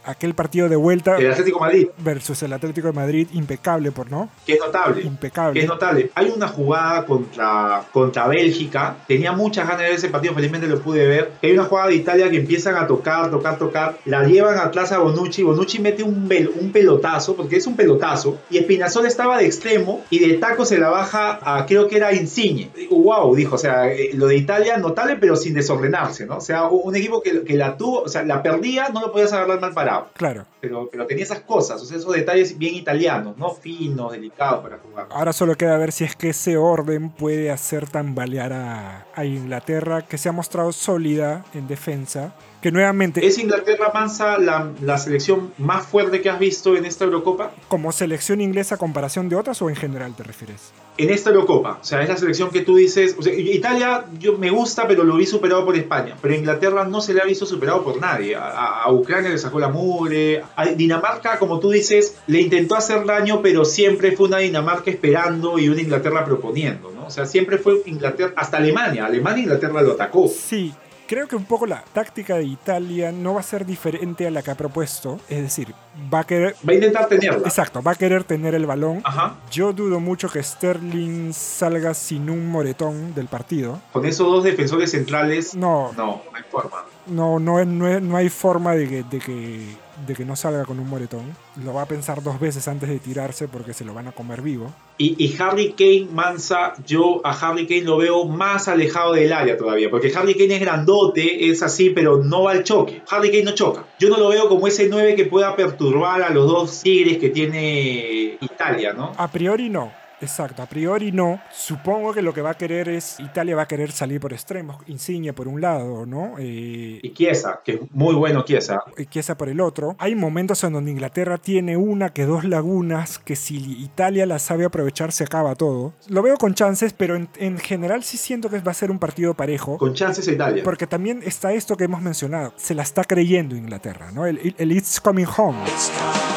aquel 0.06 0.34
partido 0.34 0.70
de 0.70 0.76
vuelta 0.76 1.18
el 1.18 1.32
Atlético 1.32 1.60
Madrid, 1.60 1.88
versus 1.98 2.42
el 2.44 2.54
Atlético 2.54 2.88
de 2.88 2.94
Madrid, 2.94 3.28
impecable 3.34 3.92
por 3.92 4.12
no. 4.12 4.30
que 4.46 4.54
es 4.54 4.60
notable. 4.60 5.02
Impecable. 5.02 5.54
que 5.54 5.66
es 5.66 5.68
notable. 5.68 6.12
Hay 6.16 6.32
una 6.36 6.48
jugada 6.48 7.06
contra, 7.06 7.84
contra 7.92 8.28
Bélgica. 8.28 8.98
Tenía 9.08 9.32
muchas 9.32 9.66
ganas 9.66 9.82
de 9.82 9.88
ver 9.88 9.94
ese 9.96 10.10
partido, 10.10 10.34
felizmente 10.34 10.68
lo 10.68 10.80
pude 10.80 11.08
ver. 11.08 11.32
Hay 11.42 11.52
una 11.52 11.66
jugada 11.66 11.90
de 11.90 11.96
Italia 11.96 12.30
que 12.30 12.38
empiezan 12.38 12.76
a 12.76 12.88
tocar, 12.88 13.30
tocar, 13.30 13.58
tocar. 13.58 13.98
La 14.06 14.24
llevan 14.24 14.58
atrás 14.58 14.92
a 14.92 15.00
Bonucci. 15.00 15.44
Bonucci 15.44 15.80
mete 15.80 16.04
un, 16.04 16.30
un 16.60 16.72
pelotazo, 16.72 17.36
porque 17.36 17.58
es 17.58 17.68
un 17.68 17.76
pelotazo. 17.76 18.40
Y 18.50 18.58
Espinazzola 18.58 19.08
estaba 19.08 19.38
de 19.38 19.46
extremo 19.46 20.04
y 20.10 20.20
de 20.20 20.38
taco 20.38 20.66
se 20.66 20.78
la 20.78 20.90
baja 20.90 21.40
a, 21.42 21.66
creo 21.66 21.88
que 21.88 21.98
era 21.98 22.14
Insigne. 22.14 22.70
Wow, 22.90 23.36
dijo. 23.36 23.56
O 23.56 23.58
sea, 23.58 23.92
eh, 23.92 24.12
lo 24.14 24.28
de 24.28 24.38
Italia 24.38 24.78
notable, 24.78 25.16
pero 25.16 25.36
sin 25.36 25.54
desordenarse, 25.54 26.26
¿no? 26.26 26.38
O 26.38 26.42
sea, 26.42 26.68
un 26.68 26.96
equipo 26.96 27.22
que, 27.22 27.44
que 27.44 27.56
la 27.56 27.78
tuvo, 27.78 28.02
o 28.02 28.10
sea, 28.10 28.24
la 28.24 28.44
perdía, 28.44 28.90
no 28.90 29.02
lo 29.02 29.12
podías 29.12 29.34
agarrar 29.34 29.62
mal 29.62 29.74
parado. 29.74 29.95
Claro. 30.14 30.46
Pero, 30.62 30.90
pero 30.92 31.06
tenía 31.06 31.24
esas 31.24 31.42
cosas, 31.42 31.82
o 31.82 31.86
sea, 31.86 31.98
esos 31.98 32.14
detalles 32.14 32.58
bien 32.58 32.76
italianos, 32.76 33.38
¿no? 33.38 33.52
Finos, 33.52 34.12
delicados 34.12 34.64
para 34.64 34.78
jugar. 34.80 35.08
Ahora 35.10 35.34
solo 35.34 35.56
queda 35.56 35.78
ver 35.78 35.92
si 35.92 36.04
es 36.04 36.16
que 36.16 36.30
ese 36.30 36.58
orden 36.58 37.10
puede 37.10 37.52
hacer 37.52 37.88
tambalear 37.88 38.54
a, 38.54 39.06
a 39.14 39.26
Inglaterra, 39.26 40.04
que 40.04 40.18
se 40.18 40.30
ha 40.30 40.32
mostrado 40.32 40.72
sólida 40.72 41.46
en 41.54 41.68
defensa. 41.68 42.34
Que 42.66 42.72
nuevamente, 42.72 43.24
¿Es 43.24 43.38
Inglaterra 43.38 43.92
Mansa 43.94 44.40
la, 44.40 44.72
la 44.82 44.98
selección 44.98 45.54
más 45.60 45.86
fuerte 45.86 46.20
que 46.22 46.32
has 46.32 46.40
visto 46.40 46.76
en 46.76 46.86
esta 46.86 47.06
Eurocopa? 47.06 47.52
como 47.68 47.92
selección 47.92 48.42
inglesa 48.42 48.74
a 48.74 48.78
comparación 48.80 49.30
de 49.30 49.36
otras 49.36 49.62
o 49.62 49.70
en 49.70 49.76
general 49.76 50.16
te 50.16 50.24
refieres? 50.24 50.74
En 50.98 51.12
esta 51.12 51.30
Eurocopa, 51.30 51.78
o 51.80 51.86
sea, 51.86 52.02
es 52.02 52.10
la 52.10 52.18
selección 52.18 52.50
que 52.50 52.62
tú 52.62 52.78
dices, 52.78 53.18
o 53.20 53.22
sea, 53.22 53.36
Italia 53.36 54.06
yo 54.18 54.40
me 54.40 54.50
gusta, 54.50 54.88
pero 54.88 55.04
lo 55.04 55.16
vi 55.16 55.28
superado 55.28 55.64
por 55.64 55.76
España, 55.76 56.18
pero 56.20 56.34
Inglaterra 56.34 56.86
no 56.86 57.02
se 57.02 57.14
le 57.14 57.22
ha 57.22 57.26
visto 57.26 57.46
superado 57.46 57.84
por 57.84 58.02
nadie. 58.02 58.36
A, 58.36 58.92
Ucrania 58.92 59.30
le 59.30 59.38
sacó 59.38 59.60
la 59.60 59.70
mugre, 59.70 60.42
a 60.56 60.66
Dinamarca, 60.66 61.38
como 61.38 61.60
tú 61.60 61.70
dices, 61.70 62.16
le 62.26 62.42
intentó 62.42 62.74
hacer 62.76 63.06
daño, 63.06 63.44
pero 63.44 63.64
siempre 63.64 64.14
fue 64.14 64.30
una 64.30 64.40
Dinamarca 64.40 64.90
esperando 64.90 65.60
y 65.60 65.70
una 65.70 65.82
Inglaterra 65.82 66.26
proponiendo, 66.26 66.92
¿no? 66.92 67.06
O 67.06 67.12
sea, 67.12 67.28
siempre 67.28 67.60
fue 67.60 67.84
Inglaterra, 67.86 68.34
hasta 68.36 68.58
Alemania, 68.58 69.06
Alemania 69.06 69.44
Inglaterra 69.44 69.84
lo 69.84 69.92
atacó. 69.92 70.28
Sí, 70.28 70.74
creo 71.08 71.28
que 71.28 71.36
un 71.36 71.46
poco 71.46 71.66
la 71.66 71.84
táctica 71.94 72.36
de 72.36 72.44
Italia 72.46 73.12
no 73.12 73.34
va 73.36 73.40
a 73.40 73.44
ser 73.44 73.66
diferente 73.66 74.26
a 74.28 74.32
la 74.32 74.42
que 74.42 74.52
ha 74.52 74.56
propuesto. 74.56 75.20
Es 75.30 75.42
decir, 75.42 75.74
va 76.14 76.20
a 76.20 76.24
querer... 76.24 76.56
Va 76.68 76.72
a 76.72 76.76
intentar 76.76 77.08
tenerla. 77.08 77.48
Exacto, 77.48 77.82
va 77.82 77.92
a 77.92 77.96
querer 77.96 78.24
tener 78.24 78.56
el 78.56 78.66
balón. 78.66 79.02
Ajá. 79.04 79.36
Yo 79.52 79.74
dudo 79.74 80.00
mucho 80.00 80.30
que 80.30 80.42
Sterling 80.42 81.34
salga 81.34 81.94
sin 81.94 82.30
un 82.30 82.50
moretón 82.50 83.14
del 83.16 83.28
partido. 83.28 83.80
Con 83.94 84.06
esos 84.06 84.28
dos 84.28 84.44
defensores 84.44 84.92
centrales, 84.92 85.56
No, 85.56 85.92
no, 85.94 86.22
no 86.32 86.36
hay 86.38 86.44
forma. 86.50 86.86
no, 87.08 87.40
no, 87.40 87.64
no, 87.66 88.00
no 88.00 88.18
hay 88.18 88.30
forma 88.30 88.74
de 88.76 88.88
que, 88.90 89.04
de, 89.04 89.20
que, 89.20 89.76
de 90.08 90.14
que 90.14 90.26
no 90.26 90.36
salga 90.36 90.66
con 90.66 90.80
un 90.80 90.90
moretón. 90.90 91.36
Lo 91.64 91.74
va 91.74 91.84
a 91.84 91.86
pensar 91.86 92.22
dos 92.22 92.40
veces 92.40 92.68
antes 92.68 92.90
de 92.90 93.00
tirarse 93.00 93.48
porque 93.48 93.74
se 93.74 93.86
lo 93.86 93.94
van 93.94 94.08
a 94.08 94.12
comer 94.12 94.42
vivo. 94.42 94.74
Y, 94.98 95.16
y 95.24 95.36
Harry 95.42 95.74
Kane, 95.74 96.08
Mansa, 96.12 96.74
yo 96.86 97.22
a 97.26 97.32
Harry 97.32 97.68
Kane 97.68 97.82
lo 97.82 97.98
veo 97.98 98.26
más 98.26 98.68
alejado 98.68 99.14
del 99.14 99.34
área 99.34 99.58
todavía, 99.58 99.90
porque 99.90 100.12
Harry 100.16 100.36
Kane 100.36 100.56
es 100.56 100.62
grandote, 100.62 101.50
es 101.50 101.62
así, 101.64 101.90
pero 101.90 102.24
no 102.24 102.44
va 102.44 102.52
al 102.52 102.64
choque. 102.64 103.02
Harry 103.10 103.30
Kane 103.30 103.44
no 103.44 103.52
choca. 103.54 103.86
Yo 104.00 104.10
no 104.10 104.18
lo 104.18 104.30
veo 104.30 104.48
como 104.48 104.68
ese 104.68 104.88
9 104.88 105.16
que 105.16 105.26
pueda 105.26 105.56
perturbar 105.56 106.22
a 106.22 106.30
los 106.30 106.48
dos 106.48 106.82
tigres 106.82 107.18
que 107.18 107.30
tiene 107.30 108.38
Italia, 108.40 108.94
¿no? 108.94 109.14
A 109.18 109.30
priori 109.30 109.70
no. 109.70 110.05
Exacto, 110.22 110.62
a 110.62 110.66
priori 110.66 111.12
no. 111.12 111.40
Supongo 111.52 112.14
que 112.14 112.22
lo 112.22 112.34
que 112.34 112.42
va 112.42 112.52
a 112.52 112.58
querer 112.58 112.90
es. 112.90 113.20
Italia 113.20 113.56
va 113.56 113.64
a 113.64 113.68
querer 113.68 113.92
salir 113.92 114.20
por 114.20 114.34
extremos. 114.34 114.78
Insigne 114.88 115.34
por 115.34 115.48
un 115.48 115.62
lado, 115.62 116.06
¿no? 116.06 116.36
Eh, 116.40 117.00
Y 117.04 117.14
Chiesa, 117.14 117.62
que 117.64 117.72
es 117.74 117.80
muy 117.92 118.16
bueno 118.16 118.44
Chiesa. 118.44 118.80
y 118.98 119.06
Chiesa 119.06 119.38
por 119.38 119.50
el 119.50 119.60
otro. 119.62 119.96
Hay 120.00 120.16
momentos 120.16 120.64
en 120.64 120.74
donde 120.74 120.92
Inglaterra 120.92 121.38
tiene 121.38 121.76
una 121.78 122.10
que 122.10 122.26
dos 122.26 122.44
lagunas 122.46 123.20
que 123.20 123.36
si 123.36 123.58
Italia 123.84 124.26
las 124.26 124.42
sabe 124.42 124.66
aprovechar 124.66 125.12
se 125.12 125.24
acaba 125.26 125.56
todo. 125.56 125.94
Lo 126.08 126.22
veo 126.22 126.38
con 126.38 126.54
chances, 126.54 126.94
pero 126.94 127.16
en, 127.16 127.28
en 127.38 127.58
general 127.58 128.04
sí 128.04 128.18
siento 128.18 128.50
que 128.50 128.60
va 128.60 128.72
a 128.72 128.76
ser 128.76 128.92
un 128.92 129.00
partido 129.00 129.34
parejo. 129.34 129.78
Con 129.78 129.94
chances 129.94 130.28
Italia. 130.28 130.64
Porque 130.64 130.88
también 130.88 131.22
está 131.26 131.54
esto 131.54 131.76
que 131.78 131.84
hemos 131.86 132.02
mencionado. 132.02 132.54
Se 132.56 132.74
la 132.74 132.84
está 132.84 133.04
creyendo 133.04 133.56
Inglaterra, 133.56 134.12
¿no? 134.14 134.26
El, 134.26 134.56
el 134.58 134.72
It's 134.72 135.00
Coming 135.02 135.28
Home. 135.38 135.58
It's 135.68 135.90
coming, 135.90 136.35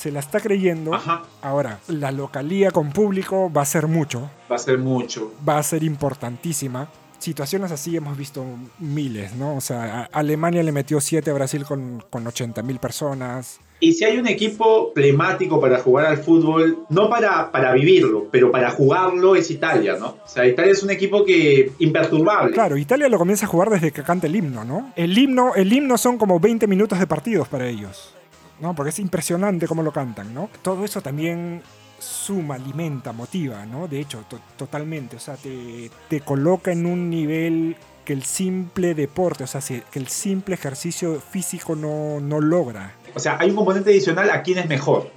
Se 0.00 0.10
la 0.10 0.20
está 0.20 0.40
creyendo. 0.40 0.94
Ajá. 0.94 1.24
Ahora, 1.42 1.78
la 1.86 2.10
localía 2.10 2.70
con 2.70 2.90
público 2.90 3.52
va 3.52 3.60
a 3.60 3.66
ser 3.66 3.86
mucho. 3.86 4.30
Va 4.50 4.56
a 4.56 4.58
ser 4.58 4.78
mucho. 4.78 5.34
va 5.46 5.58
a 5.58 5.62
ser 5.62 5.84
importantísima. 5.84 6.88
Situaciones 7.18 7.70
así 7.70 7.94
hemos 7.98 8.16
visto 8.16 8.42
miles, 8.78 9.34
¿no? 9.34 9.56
O 9.56 9.60
sea, 9.60 10.08
Alemania 10.10 10.62
le 10.62 10.72
metió 10.72 11.02
7 11.02 11.30
a 11.30 11.34
Brasil 11.34 11.66
con, 11.66 12.02
con 12.08 12.26
80 12.26 12.62
mil 12.62 12.78
personas. 12.78 13.60
Y 13.78 13.92
si 13.92 14.06
hay 14.06 14.16
un 14.16 14.26
equipo 14.26 14.94
emblemático 14.96 15.60
para 15.60 15.80
jugar 15.80 16.06
al 16.06 16.16
fútbol, 16.16 16.78
no 16.88 17.10
para, 17.10 17.52
para 17.52 17.74
vivirlo, 17.74 18.28
pero 18.30 18.50
para 18.50 18.70
jugarlo 18.70 19.36
es 19.36 19.50
Italia, 19.50 19.98
¿no? 20.00 20.16
O 20.24 20.28
sea, 20.28 20.46
Italia 20.46 20.72
es 20.72 20.82
un 20.82 20.88
equipo 20.88 21.26
que 21.26 21.72
imperturbable. 21.78 22.54
Claro, 22.54 22.78
Italia 22.78 23.10
lo 23.10 23.18
comienza 23.18 23.44
a 23.44 23.50
jugar 23.50 23.68
desde 23.68 23.92
que 23.92 24.02
canta 24.02 24.28
el 24.28 24.36
himno, 24.36 24.64
¿no? 24.64 24.94
El 24.96 25.16
himno, 25.18 25.54
el 25.56 25.70
himno 25.70 25.98
son 25.98 26.16
como 26.16 26.40
20 26.40 26.66
minutos 26.66 26.98
de 26.98 27.06
partidos 27.06 27.48
para 27.48 27.68
ellos. 27.68 28.14
¿No? 28.60 28.74
Porque 28.74 28.90
es 28.90 28.98
impresionante 28.98 29.66
cómo 29.66 29.82
lo 29.82 29.92
cantan, 29.92 30.32
¿no? 30.34 30.48
Todo 30.62 30.84
eso 30.84 31.00
también 31.00 31.62
suma, 31.98 32.54
alimenta, 32.54 33.12
motiva, 33.12 33.66
¿no? 33.66 33.86
De 33.88 34.00
hecho, 34.00 34.24
to- 34.28 34.40
totalmente, 34.56 35.16
o 35.16 35.20
sea, 35.20 35.34
te, 35.36 35.90
te 36.08 36.20
coloca 36.20 36.72
en 36.72 36.86
un 36.86 37.10
nivel 37.10 37.76
que 38.04 38.12
el 38.14 38.22
simple 38.24 38.94
deporte, 38.94 39.44
o 39.44 39.46
sea, 39.46 39.60
que 39.60 39.98
el 39.98 40.08
simple 40.08 40.54
ejercicio 40.54 41.20
físico 41.20 41.76
no, 41.76 42.18
no 42.20 42.40
logra. 42.40 42.94
O 43.14 43.18
sea, 43.20 43.36
hay 43.38 43.50
un 43.50 43.56
componente 43.56 43.90
adicional 43.90 44.30
a 44.30 44.42
quién 44.42 44.58
es 44.58 44.66
mejor. 44.68 45.10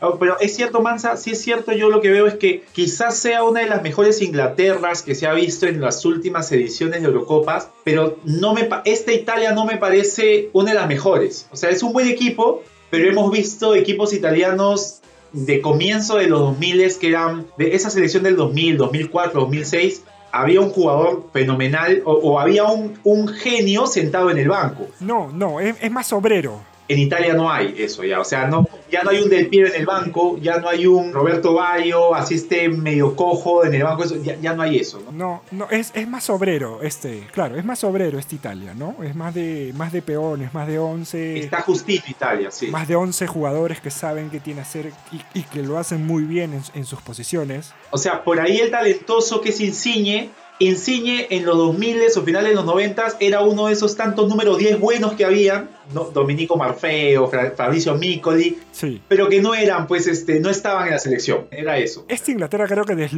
Oh, 0.00 0.16
Pero 0.16 0.38
es 0.38 0.54
cierto, 0.54 0.80
Mansa, 0.80 1.16
sí 1.16 1.32
es 1.32 1.40
cierto, 1.40 1.72
yo 1.72 1.90
lo 1.90 2.00
que 2.00 2.10
veo 2.10 2.28
es 2.28 2.34
que 2.34 2.62
quizás 2.72 3.16
sea 3.18 3.42
una 3.42 3.60
de 3.60 3.66
las 3.66 3.82
mejores 3.82 4.22
Inglaterras 4.22 5.02
que 5.02 5.16
se 5.16 5.26
ha 5.26 5.32
visto 5.32 5.66
en 5.66 5.80
las 5.80 6.04
últimas 6.04 6.52
ediciones 6.52 7.00
de 7.02 7.08
Eurocopas, 7.08 7.70
pero 7.82 8.16
no 8.24 8.54
me, 8.54 8.68
esta 8.84 9.12
Italia 9.12 9.50
no 9.50 9.64
me 9.66 9.76
parece 9.76 10.50
una 10.52 10.70
de 10.70 10.76
las 10.78 10.86
mejores. 10.86 11.48
O 11.50 11.56
sea, 11.56 11.70
es 11.70 11.82
un 11.82 11.92
buen 11.92 12.06
equipo, 12.06 12.62
pero 12.90 13.10
hemos 13.10 13.30
visto 13.30 13.74
equipos 13.74 14.12
italianos 14.12 15.00
de 15.32 15.60
comienzo 15.60 16.16
de 16.16 16.26
los 16.26 16.40
2000 16.40 16.98
que 16.98 17.08
eran 17.08 17.46
de 17.56 17.74
esa 17.74 17.90
selección 17.90 18.22
del 18.22 18.36
2000, 18.36 18.76
2004, 18.78 19.40
2006. 19.40 20.04
Había 20.30 20.60
un 20.60 20.70
jugador 20.70 21.26
fenomenal 21.32 22.02
o, 22.04 22.38
había 22.38 22.64
un, 22.64 22.98
un 23.04 23.28
genio 23.28 23.86
sentado 23.86 24.30
en 24.30 24.38
el 24.38 24.48
banco. 24.48 24.86
No, 25.00 25.30
no, 25.32 25.58
es, 25.60 25.76
es 25.80 25.90
más 25.90 26.12
obrero. 26.12 26.60
En 26.88 26.98
Italia 26.98 27.34
no 27.34 27.50
hay 27.50 27.74
eso 27.78 28.02
ya, 28.02 28.20
o 28.20 28.24
sea, 28.24 28.46
no, 28.46 28.66
ya 28.90 29.02
no 29.02 29.10
hay 29.10 29.20
un 29.20 29.28
Del 29.28 29.48
Piero 29.48 29.68
en 29.68 29.74
el 29.74 29.86
banco, 29.86 30.38
ya 30.38 30.58
no 30.58 30.68
hay 30.68 30.86
un 30.86 31.12
Roberto 31.12 31.54
Bayo, 31.54 32.14
así 32.14 32.34
esté 32.34 32.68
medio 32.68 33.14
cojo 33.14 33.64
en 33.64 33.74
el 33.74 33.82
banco, 33.84 34.04
eso, 34.04 34.16
ya, 34.22 34.36
ya 34.40 34.54
no 34.54 34.62
hay 34.62 34.78
eso, 34.78 35.00
¿no? 35.04 35.12
No, 35.12 35.42
no, 35.50 35.70
es, 35.70 35.92
es 35.94 36.08
más 36.08 36.30
obrero 36.30 36.80
este, 36.82 37.26
claro, 37.32 37.56
es 37.56 37.64
más 37.64 37.84
obrero 37.84 38.18
esta 38.18 38.34
Italia, 38.34 38.74
¿no? 38.74 38.96
Es 39.02 39.14
más 39.14 39.34
de, 39.34 39.72
más 39.76 39.92
de 39.92 40.02
peones, 40.02 40.54
más 40.54 40.66
de 40.66 40.78
11... 40.78 41.38
Está 41.38 41.60
justito 41.60 42.04
Italia, 42.08 42.50
sí. 42.50 42.68
Más 42.68 42.88
de 42.88 42.96
11 42.96 43.26
jugadores 43.26 43.80
que 43.80 43.90
saben 43.90 44.30
qué 44.30 44.40
tiene 44.40 44.60
que 44.60 44.62
hacer 44.62 44.92
y, 45.12 45.40
y 45.40 45.42
que 45.42 45.62
lo 45.62 45.78
hacen 45.78 46.06
muy 46.06 46.24
bien 46.24 46.54
en, 46.54 46.62
en 46.74 46.84
sus 46.84 47.00
posiciones. 47.02 47.72
O 47.90 47.98
sea, 47.98 48.24
por 48.24 48.40
ahí 48.40 48.58
el 48.58 48.70
talentoso 48.70 49.40
que 49.40 49.50
es 49.50 49.60
Insigne, 49.60 50.30
Insigne 50.60 51.26
en 51.30 51.44
los 51.46 51.56
2000 51.56 52.00
o 52.16 52.22
finales 52.22 52.48
de 52.50 52.54
los 52.56 52.64
90 52.64 53.16
era 53.20 53.42
uno 53.42 53.66
de 53.66 53.74
esos 53.74 53.94
tantos 53.96 54.28
número 54.28 54.56
10 54.56 54.80
buenos 54.80 55.12
que 55.12 55.24
había, 55.24 55.68
¿no? 55.94 56.04
Dominico 56.04 56.56
Marfeo, 56.56 57.30
Fabrizio 57.56 57.94
Micoli, 57.94 58.58
Sí. 58.72 59.00
pero 59.06 59.28
que 59.28 59.40
no 59.40 59.54
eran, 59.54 59.86
pues, 59.86 60.06
este, 60.08 60.40
no 60.40 60.50
estaban 60.50 60.86
en 60.88 60.92
la 60.94 60.98
selección, 60.98 61.46
era 61.52 61.78
eso. 61.78 62.04
Esta 62.08 62.30
Inglaterra 62.32 62.66
creo 62.66 62.84
que 62.84 63.08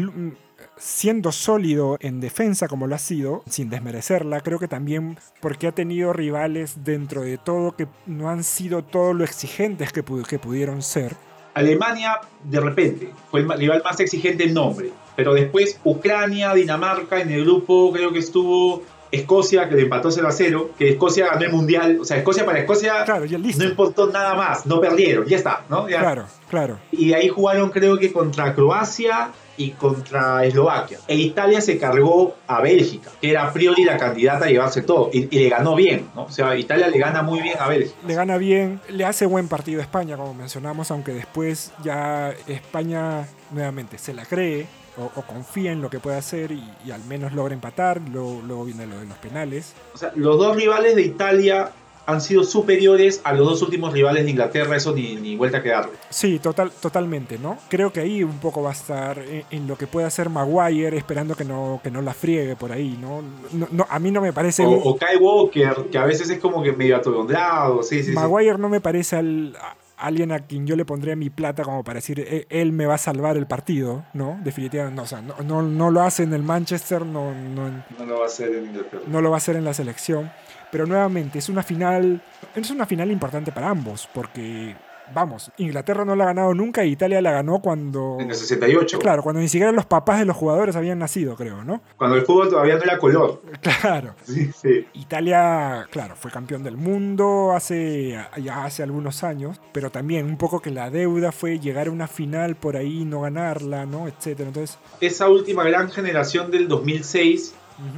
siendo 0.77 1.33
sólido 1.33 1.97
en 2.01 2.21
defensa 2.21 2.69
como 2.69 2.87
lo 2.87 2.95
ha 2.95 2.99
sido, 2.99 3.43
sin 3.49 3.71
desmerecerla, 3.71 4.41
creo 4.41 4.59
que 4.59 4.69
también 4.69 5.19
porque 5.41 5.67
ha 5.67 5.73
tenido 5.73 6.13
rivales 6.13 6.85
dentro 6.85 7.23
de 7.23 7.39
todo 7.39 7.75
que 7.77 7.87
no 8.07 8.29
han 8.31 8.45
sido 8.45 8.83
todo 8.85 9.13
lo 9.15 9.25
exigentes 9.25 9.93
que, 9.93 10.05
pu- 10.05 10.27
que 10.27 10.39
pudieron 10.39 10.83
ser. 10.83 11.15
Alemania, 11.53 12.21
de 12.45 12.61
repente, 12.61 13.11
fue 13.31 13.41
el 13.41 13.51
rival 13.51 13.83
más 13.85 13.99
exigente 14.01 14.45
en 14.45 14.55
nombre. 14.55 14.91
Pero 15.21 15.35
después 15.35 15.79
Ucrania, 15.85 16.55
Dinamarca, 16.55 17.21
en 17.21 17.31
el 17.31 17.45
grupo 17.45 17.93
creo 17.93 18.11
que 18.11 18.21
estuvo 18.21 18.83
Escocia, 19.13 19.69
que 19.69 19.75
le 19.75 19.83
empató 19.83 20.11
0 20.11 20.27
a 20.27 20.33
0, 20.33 20.71
que 20.79 20.89
Escocia 20.89 21.27
ganó 21.27 21.45
el 21.45 21.53
Mundial. 21.53 21.99
O 22.01 22.07
sea, 22.07 22.17
Escocia 22.17 22.47
para 22.47 22.61
Escocia 22.61 23.05
no 23.05 23.65
importó 23.65 24.07
nada 24.07 24.33
más, 24.33 24.65
no 24.65 24.81
perdieron, 24.81 25.27
ya 25.27 25.37
está, 25.37 25.67
¿no? 25.69 25.91
Ya. 25.91 26.01
Claro, 26.01 26.25
claro. 26.49 26.79
Y 26.91 27.13
ahí 27.13 27.29
jugaron 27.29 27.69
creo 27.69 27.99
que 27.99 28.11
contra 28.15 28.55
Croacia 28.55 29.31
y 29.59 29.73
contra 29.73 30.43
Eslovaquia. 30.47 31.01
E 31.07 31.17
Italia 31.17 31.61
se 31.61 31.77
cargó 31.77 32.37
a 32.47 32.63
Bélgica, 32.63 33.11
que 33.21 33.33
era 33.33 33.43
a 33.43 33.53
priori 33.53 33.85
la 33.85 33.99
candidata 33.99 34.47
a 34.47 34.49
llevarse 34.49 34.81
todo. 34.81 35.11
Y, 35.13 35.29
y 35.37 35.39
le 35.39 35.51
ganó 35.51 35.75
bien, 35.75 36.09
¿no? 36.15 36.23
O 36.23 36.31
sea, 36.31 36.57
Italia 36.57 36.89
le 36.89 36.99
gana 36.99 37.23
muy 37.23 37.43
bien 37.43 37.59
a 37.61 37.69
Bélgica. 37.69 37.95
Le 38.07 38.15
gana 38.15 38.39
bien, 38.39 38.81
le 38.89 39.05
hace 39.05 39.27
buen 39.27 39.49
partido 39.49 39.81
a 39.81 39.83
España, 39.83 40.17
como 40.17 40.33
mencionamos, 40.33 40.91
aunque 40.91 41.13
después 41.13 41.75
ya 41.85 42.33
España 42.47 43.29
nuevamente 43.51 43.99
se 43.99 44.15
la 44.15 44.25
cree 44.25 44.80
o, 45.01 45.11
o 45.17 45.23
confía 45.23 45.73
en 45.73 45.81
lo 45.83 45.91
que 45.91 45.99
puede 45.99 46.17
hacer 46.17 46.53
y, 46.53 46.63
y 46.85 46.91
al 46.91 47.03
menos 47.05 47.33
logra 47.33 47.55
empatar. 47.55 48.01
Luego, 48.13 48.43
luego 48.47 48.65
viene 48.65 48.87
lo 48.87 48.99
de 48.99 49.07
los 49.07 49.17
penales. 49.19 49.75
O 49.95 49.99
sea, 49.99 50.13
los 50.15 50.39
dos 50.39 50.57
rivales 50.57 50.95
de 50.97 51.03
Italia 51.03 51.71
han 52.07 52.21
sido 52.21 52.43
superiores 52.43 53.21
a 53.23 53.33
los 53.35 53.47
dos 53.47 53.63
últimos 53.63 53.93
rivales 53.93 54.25
de 54.25 54.31
Inglaterra, 54.31 54.75
eso 54.75 54.93
ni, 54.93 55.15
ni 55.15 55.37
vuelta 55.37 55.63
que 55.63 55.69
darle. 55.69 55.93
Sí, 56.09 56.41
total, 56.41 56.73
totalmente, 56.73 57.39
¿no? 57.39 57.57
Creo 57.69 57.93
que 57.93 58.01
ahí 58.01 58.25
un 58.25 58.39
poco 58.39 58.63
va 58.63 58.71
a 58.71 58.73
estar 58.73 59.19
en, 59.21 59.45
en 59.51 59.69
lo 59.69 59.77
que 59.79 59.87
puede 59.87 60.07
hacer 60.09 60.29
Maguire, 60.29 60.97
esperando 60.97 61.37
que 61.37 61.45
no, 61.45 61.79
que 61.85 61.91
no 61.91 62.03
la 62.03 62.13
friegue 62.13 62.57
por 62.57 62.73
ahí, 62.73 62.99
¿no? 63.01 63.23
No- 63.53 63.69
no, 63.71 63.87
a 63.89 63.99
mí 64.01 64.11
no 64.11 64.21
me 64.21 64.33
parece... 64.33 64.65
O, 64.67 64.73
o 64.73 64.97
Kai 64.97 65.19
Walker, 65.19 65.87
que 65.93 65.99
a 65.99 66.05
veces 66.05 66.29
es 66.31 66.41
como 66.41 66.65
que 66.65 66.73
medio 66.73 66.97
atolondrado, 66.97 67.83
sí, 67.85 67.99
sí, 68.03 68.07
sí. 68.07 68.13
Maguire 68.13 68.59
no 68.59 68.69
me 68.69 68.81
parece 68.81 69.15
al, 69.17 69.57
a- 69.61 69.77
alguien 70.01 70.33
a 70.33 70.41
quien 70.41 70.67
yo 70.67 70.77
le 70.77 70.85
pondría 70.85 71.15
mi 71.17 71.31
plata 71.31 71.63
como 71.63 71.85
para 71.85 71.97
decir, 71.99 72.21
"Eh, 72.21 72.47
él 72.51 72.73
me 72.73 72.87
va 72.87 72.95
a 72.95 72.99
salvar 72.99 73.37
el 73.37 73.47
partido, 73.47 74.05
¿no? 74.15 74.39
Definitivamente, 74.43 74.97
no, 74.97 75.03
o 75.03 75.07
sea, 75.07 75.21
no, 75.23 75.35
no, 75.45 75.63
no 75.63 75.91
lo 75.91 76.01
hace 76.03 76.23
en 76.25 76.33
el 76.33 76.43
Manchester, 76.43 77.05
no, 77.05 77.33
no, 77.35 77.69
No 77.99 78.05
lo 78.07 78.19
va 78.19 78.25
a 78.25 78.27
hacer 78.27 78.55
en 78.55 78.65
Inglaterra. 78.67 79.03
no 79.07 79.21
lo 79.21 79.31
va 79.31 79.37
a 79.37 79.39
hacer 79.39 79.57
en 79.57 79.65
la 79.65 79.75
selección. 79.75 80.31
Pero 80.73 80.87
nuevamente, 80.87 81.39
es 81.41 81.49
una 81.49 81.63
final, 81.65 82.21
es 82.55 82.71
una 82.71 82.87
final 82.87 83.11
importante 83.11 83.51
para 83.53 83.69
ambos, 83.71 84.09
porque, 84.15 84.77
vamos, 85.15 85.51
Inglaterra 85.59 86.05
no 86.05 86.17
la 86.17 86.25
ha 86.25 86.27
ganado 86.29 86.55
nunca 86.55 86.85
y 86.85 86.93
Italia 86.93 87.21
la 87.21 87.33
ganó 87.33 87.61
cuando... 87.61 88.17
En 88.21 88.31
el 88.31 88.37
68. 88.37 88.99
Claro, 88.99 89.23
cuando 89.23 89.41
ni 89.41 89.49
siquiera 89.49 89.73
los 89.73 89.87
papás 89.87 90.19
de 90.19 90.25
los 90.25 90.37
jugadores 90.37 90.77
habían 90.77 90.99
nacido, 90.99 91.37
creo, 91.37 91.65
¿no? 91.65 91.83
Cuando 91.97 92.17
el 92.17 92.23
fútbol 92.23 92.49
todavía 92.49 92.77
no 92.77 92.83
era 92.83 92.99
color. 92.99 93.43
Claro. 93.81 94.15
Sí, 94.25 94.51
sí. 94.53 94.87
Italia, 94.95 95.87
claro, 95.91 96.15
fue 96.17 96.31
campeón 96.31 96.63
del 96.63 96.77
mundo 96.77 97.53
hace, 97.55 98.19
ya 98.43 98.65
hace 98.65 98.83
algunos 98.83 99.23
años, 99.23 99.61
pero 99.73 99.91
también 99.91 100.27
un 100.27 100.37
poco 100.37 100.61
que 100.61 100.71
la 100.71 100.91
deuda 100.91 101.33
fue 101.33 101.59
llegar 101.59 101.89
a 101.89 101.91
una 101.91 102.07
final 102.07 102.57
por 102.57 102.77
ahí 102.77 103.03
y 103.03 103.05
no 103.05 103.23
ganarla, 103.23 103.87
¿no? 103.87 104.09
Etcétera. 104.09 104.49
Entonces, 104.49 104.79
Esa 105.01 105.29
última 105.29 105.65
gran 105.65 105.91
generación 105.91 106.51
del 106.51 106.69
2006, 106.69 107.55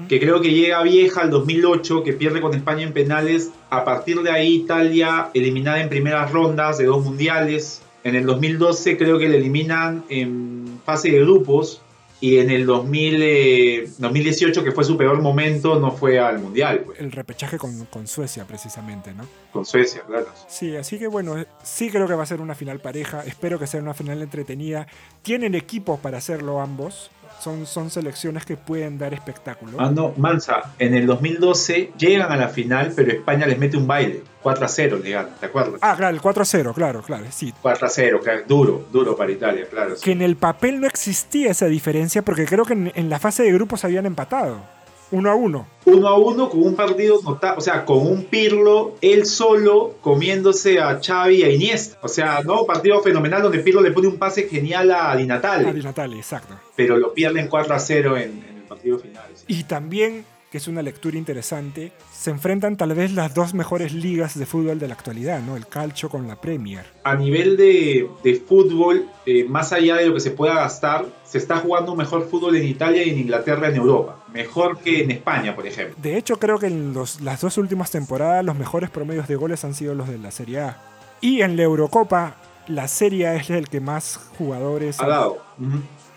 que 0.09 0.21
creo 0.21 0.41
que 0.41 0.53
llega 0.53 0.83
vieja 0.83 1.23
al 1.23 1.31
2008, 1.31 2.03
que 2.03 2.13
pierde 2.13 2.41
con 2.41 2.55
España 2.55 2.83
en 2.83 2.93
penales, 2.93 3.51
a 3.71 3.85
partir 3.85 4.23
de 4.23 4.31
ahí 4.31 4.55
Italia 4.55 5.31
eliminada 5.35 5.81
en 5.81 5.89
primeras 5.89 6.31
rondas 6.31 6.79
de 6.79 6.87
dos 6.87 7.05
mundiales. 7.05 7.83
En 8.05 8.15
el 8.15 8.27
2012 8.27 8.99
creo 8.99 9.19
que 9.19 9.29
le 9.29 9.39
eliminan 9.39 10.05
en 10.09 10.81
fase 10.85 11.11
de 11.11 11.21
grupos. 11.21 11.83
Y 12.21 12.39
en 12.39 12.51
el 12.51 12.67
2000, 12.67 13.21
eh, 13.21 13.91
2018, 13.99 14.63
que 14.63 14.71
fue 14.71 14.85
su 14.85 14.97
peor 14.97 15.21
momento, 15.21 15.81
no 15.81 15.91
fue 15.91 16.21
al 16.21 16.39
mundial, 16.39 16.83
pues, 16.87 17.01
el 17.01 17.11
repechaje 17.11 17.59
con, 17.59 17.85
con 17.87 18.07
Suecia, 18.07 18.45
precisamente, 18.47 19.13
¿no? 19.13 19.27
con 19.53 19.67
Suecia, 19.67 20.03
claro. 20.07 20.29
Sí, 20.47 20.77
así 20.77 21.01
que 21.01 21.09
bueno, 21.09 21.37
eh, 21.37 21.49
sí 21.65 21.91
creo 21.91 22.07
que 22.07 22.15
va 22.15 22.23
a 22.23 22.27
ser 22.27 22.41
una 22.41 22.55
final 22.55 22.79
pareja. 22.79 23.25
Espero 23.25 23.59
que 23.59 23.67
sea 23.67 23.81
una 23.81 23.93
final 23.93 24.23
entretenida. 24.23 24.87
Tienen 25.23 25.57
equipos 25.57 25.99
para 25.99 26.19
hacerlo 26.19 26.61
ambos. 26.61 27.11
Son, 27.41 27.67
son 27.67 27.91
selecciones 27.91 28.45
que 28.45 28.57
pueden 28.57 28.99
dar 28.99 29.13
espectáculo. 29.15 29.79
Ah, 29.81 29.91
no, 29.91 30.13
Mansa, 30.17 30.75
en 30.79 30.95
el 30.95 31.07
2012 31.07 31.93
llegan 31.99 32.31
a 32.31 32.37
la 32.37 32.49
final, 32.49 32.93
pero 32.95 33.11
España 33.11 33.47
les 33.47 33.59
mete 33.59 33.77
un 33.77 33.87
baile. 33.87 34.23
4 34.43 34.65
a 34.65 34.69
0 34.69 35.01
le 35.03 35.11
ganan, 35.11 35.33
¿te 35.39 35.47
acuerdas? 35.47 35.81
Ah, 35.83 35.95
claro, 35.97 36.17
el 36.17 36.21
4-0, 36.21 36.75
claro, 36.75 37.03
claro, 37.03 37.25
sí. 37.31 37.55
4 37.63 37.87
a 37.87 37.91
0, 37.91 38.21
claro, 38.23 38.43
duro, 38.47 38.87
duro 38.93 39.17
para 39.17 39.31
Italia, 39.31 39.67
claro. 39.71 39.95
sí. 39.97 40.03
Que 40.03 40.13
en 40.13 40.23
el 40.23 40.37
papel 40.37 40.81
no 40.81 40.87
existía 40.87 41.51
esa 41.51 41.67
diferencia 41.67 42.23
porque 42.23 42.45
creo 42.45 42.65
que 42.65 42.73
en, 42.73 42.93
en 42.95 43.09
la 43.09 43.19
fase 43.19 43.45
de 43.45 43.53
grupos 43.53 43.85
habían 43.85 44.07
empatado. 44.07 44.61
Uno 45.13 45.31
a 45.31 45.35
uno. 45.37 45.67
Uno 45.85 46.09
a 46.09 46.19
uno 46.19 46.49
con 46.49 46.63
un 46.63 46.75
partido 46.75 47.21
notable, 47.23 47.59
o 47.59 47.61
sea, 47.61 47.85
con 47.85 47.99
un 48.07 48.25
Pirlo, 48.25 48.97
él 49.01 49.25
solo 49.27 49.95
comiéndose 50.01 50.81
a 50.81 50.99
Xavi 51.01 51.37
y 51.37 51.43
a 51.45 51.51
Iniesta. 51.51 51.99
O 52.03 52.09
sea, 52.09 52.41
¿no? 52.45 52.65
Partido 52.67 53.01
fenomenal 53.03 53.43
donde 53.43 53.59
Pirlo 53.61 53.81
le 53.81 53.91
pone 53.93 54.09
un 54.09 54.17
pase 54.19 54.49
genial 54.49 54.91
a 54.91 55.15
Di 55.17 55.25
Natale, 55.27 55.69
Ah, 55.69 55.73
Di 55.73 55.83
Natale, 55.83 56.17
exacto. 56.17 56.55
pero 56.75 56.97
lo 56.97 57.13
pierden 57.15 57.47
4 57.49 57.75
a 57.75 57.79
0 57.79 58.17
en, 58.17 58.23
en 58.23 58.57
el 58.57 58.63
partido 58.63 58.99
final. 58.99 59.25
sí. 59.35 59.45
Y 59.49 59.65
también, 59.65 60.25
que 60.53 60.59
es 60.59 60.69
una 60.69 60.83
lectura 60.83 61.17
interesante, 61.17 61.93
se 62.13 62.29
enfrentan 62.31 62.77
tal 62.77 62.95
vez 62.95 63.13
las 63.15 63.33
dos 63.35 63.55
mejores 63.55 63.95
ligas 63.95 64.39
de 64.39 64.45
fútbol 64.45 64.79
de 64.79 64.87
la 64.87 64.93
actualidad, 64.93 65.41
¿no? 65.41 65.57
El 65.57 65.67
calcio 65.67 66.11
con 66.11 66.29
la 66.29 66.39
Premier. 66.39 66.85
A 67.05 67.15
nivel 67.17 67.57
de, 67.57 68.07
de 68.23 68.35
fútbol, 68.35 69.07
eh, 69.25 69.45
más 69.49 69.73
allá 69.73 69.97
de 69.97 70.07
lo 70.09 70.13
que 70.15 70.21
se 70.21 70.31
pueda 70.31 70.55
gastar, 70.57 71.07
se 71.25 71.39
está 71.39 71.57
jugando 71.57 71.97
mejor 71.97 72.29
fútbol 72.29 72.55
en 72.57 72.65
Italia 72.67 73.03
y 73.03 73.09
en 73.11 73.19
Inglaterra 73.21 73.69
en 73.71 73.77
Europa. 73.77 74.23
Mejor 74.31 74.77
que 74.79 75.03
en 75.03 75.11
España, 75.11 75.57
por 75.57 75.67
ejemplo. 75.67 75.97
De 76.03 76.19
hecho, 76.19 76.39
creo 76.39 76.59
que 76.59 76.67
en 76.67 76.93
los- 76.93 77.23
las 77.23 77.41
dos 77.41 77.57
últimas 77.57 77.91
temporadas 77.91 78.45
los 78.45 78.55
mejores 78.55 78.91
promedios 78.91 79.27
de 79.29 79.37
goles 79.37 79.65
han 79.65 79.73
sido 79.75 79.95
los 79.95 80.07
de 80.07 80.19
la 80.19 80.31
Serie 80.31 80.61
A. 80.61 80.77
Y 81.23 81.41
en 81.41 81.57
la 81.57 81.63
Eurocopa, 81.63 82.37
la 82.69 82.89
Serie 82.89 83.27
A 83.27 83.37
es 83.37 83.49
el 83.49 83.69
que 83.71 83.81
más 83.81 84.21
jugadores 84.37 85.01
Ha 85.01 85.07
dado. 85.07 85.39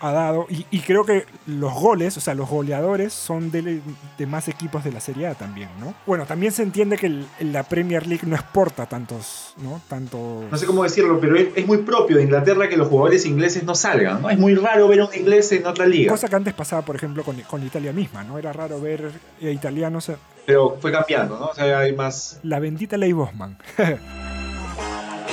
Ha 0.00 0.12
dado. 0.12 0.46
Y, 0.50 0.66
y 0.70 0.80
creo 0.80 1.04
que 1.04 1.24
los 1.46 1.72
goles, 1.74 2.16
o 2.16 2.20
sea, 2.20 2.34
los 2.34 2.48
goleadores 2.48 3.12
son 3.12 3.50
de, 3.50 3.80
de 4.18 4.26
más 4.26 4.48
equipos 4.48 4.84
de 4.84 4.92
la 4.92 5.00
Serie 5.00 5.26
A 5.28 5.34
también, 5.34 5.68
¿no? 5.80 5.94
Bueno, 6.06 6.26
también 6.26 6.52
se 6.52 6.62
entiende 6.62 6.96
que 6.96 7.06
el- 7.06 7.26
la 7.40 7.62
Premier 7.62 8.06
League 8.06 8.26
no 8.26 8.36
exporta 8.36 8.86
tantos, 8.86 9.54
¿no? 9.58 9.80
Tanto... 9.88 10.44
No 10.50 10.56
sé 10.56 10.66
cómo 10.66 10.82
decirlo, 10.84 11.18
pero 11.20 11.36
es, 11.36 11.48
es 11.54 11.66
muy 11.66 11.78
propio 11.78 12.16
de 12.16 12.24
Inglaterra 12.24 12.68
que 12.68 12.76
los 12.76 12.88
jugadores 12.88 13.24
ingleses 13.26 13.64
no 13.64 13.74
salgan, 13.74 14.22
¿no? 14.22 14.30
Es 14.30 14.38
muy 14.38 14.54
raro 14.54 14.88
ver 14.88 15.00
a 15.00 15.06
un 15.06 15.14
inglés 15.14 15.50
en 15.52 15.66
otra 15.66 15.86
liga. 15.86 16.10
Cosa 16.12 16.28
que 16.28 16.36
antes 16.36 16.54
pasaba, 16.54 16.82
por 16.82 16.96
ejemplo, 16.96 17.22
con, 17.24 17.40
con 17.42 17.62
Italia 17.64 17.92
misma, 17.92 18.24
¿no? 18.24 18.38
Era 18.38 18.52
raro 18.52 18.80
ver 18.80 19.10
eh, 19.40 19.52
italianos... 19.52 20.08
eh, 20.10 20.16
Pero 20.46 20.76
fue 20.80 20.92
cambiando, 20.92 21.38
¿no? 21.38 21.46
O 21.46 21.54
sea, 21.54 21.78
hay 21.80 21.94
más... 21.94 22.38
La 22.42 22.58
bendita 22.58 22.96
ley 22.96 23.12
Bosman. 23.12 23.56
It's 23.78 23.88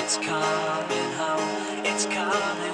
It's 0.04 0.18
coming 0.18 1.12
home. 1.18 1.86
It's 1.86 2.06
coming. 2.08 2.73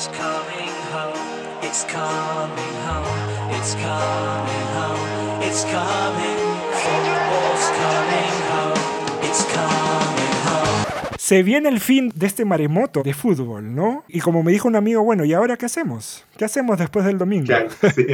Football's 0.00 0.08
coming 0.16 0.70
home. 0.92 1.62
It's 1.62 1.84
coming 1.84 2.74
home. 2.86 3.54
It's 3.58 3.74
coming 3.74 4.66
home. 4.74 5.42
It's 5.42 5.64
coming. 5.64 6.40
Football's 6.72 7.66
coming 7.76 8.36
home. 8.48 8.78
It's 9.28 9.44
coming 9.44 10.36
home. 10.46 11.18
Se 11.18 11.42
viene 11.42 11.68
el 11.68 11.80
fin 11.80 12.10
de 12.14 12.26
este 12.26 12.46
maremoto 12.46 13.02
de 13.02 13.12
fútbol, 13.12 13.74
¿no? 13.74 14.04
Y 14.08 14.20
como 14.20 14.42
me 14.42 14.52
dijo 14.52 14.68
un 14.68 14.76
amigo, 14.76 15.02
bueno, 15.02 15.24
¿y 15.26 15.34
ahora 15.34 15.58
qué 15.58 15.66
hacemos? 15.66 16.24
¿Qué 16.38 16.46
hacemos 16.46 16.78
después 16.78 17.04
del 17.04 17.18
domingo? 17.18 17.46
Claro, 17.46 17.68
sí. 17.94 18.06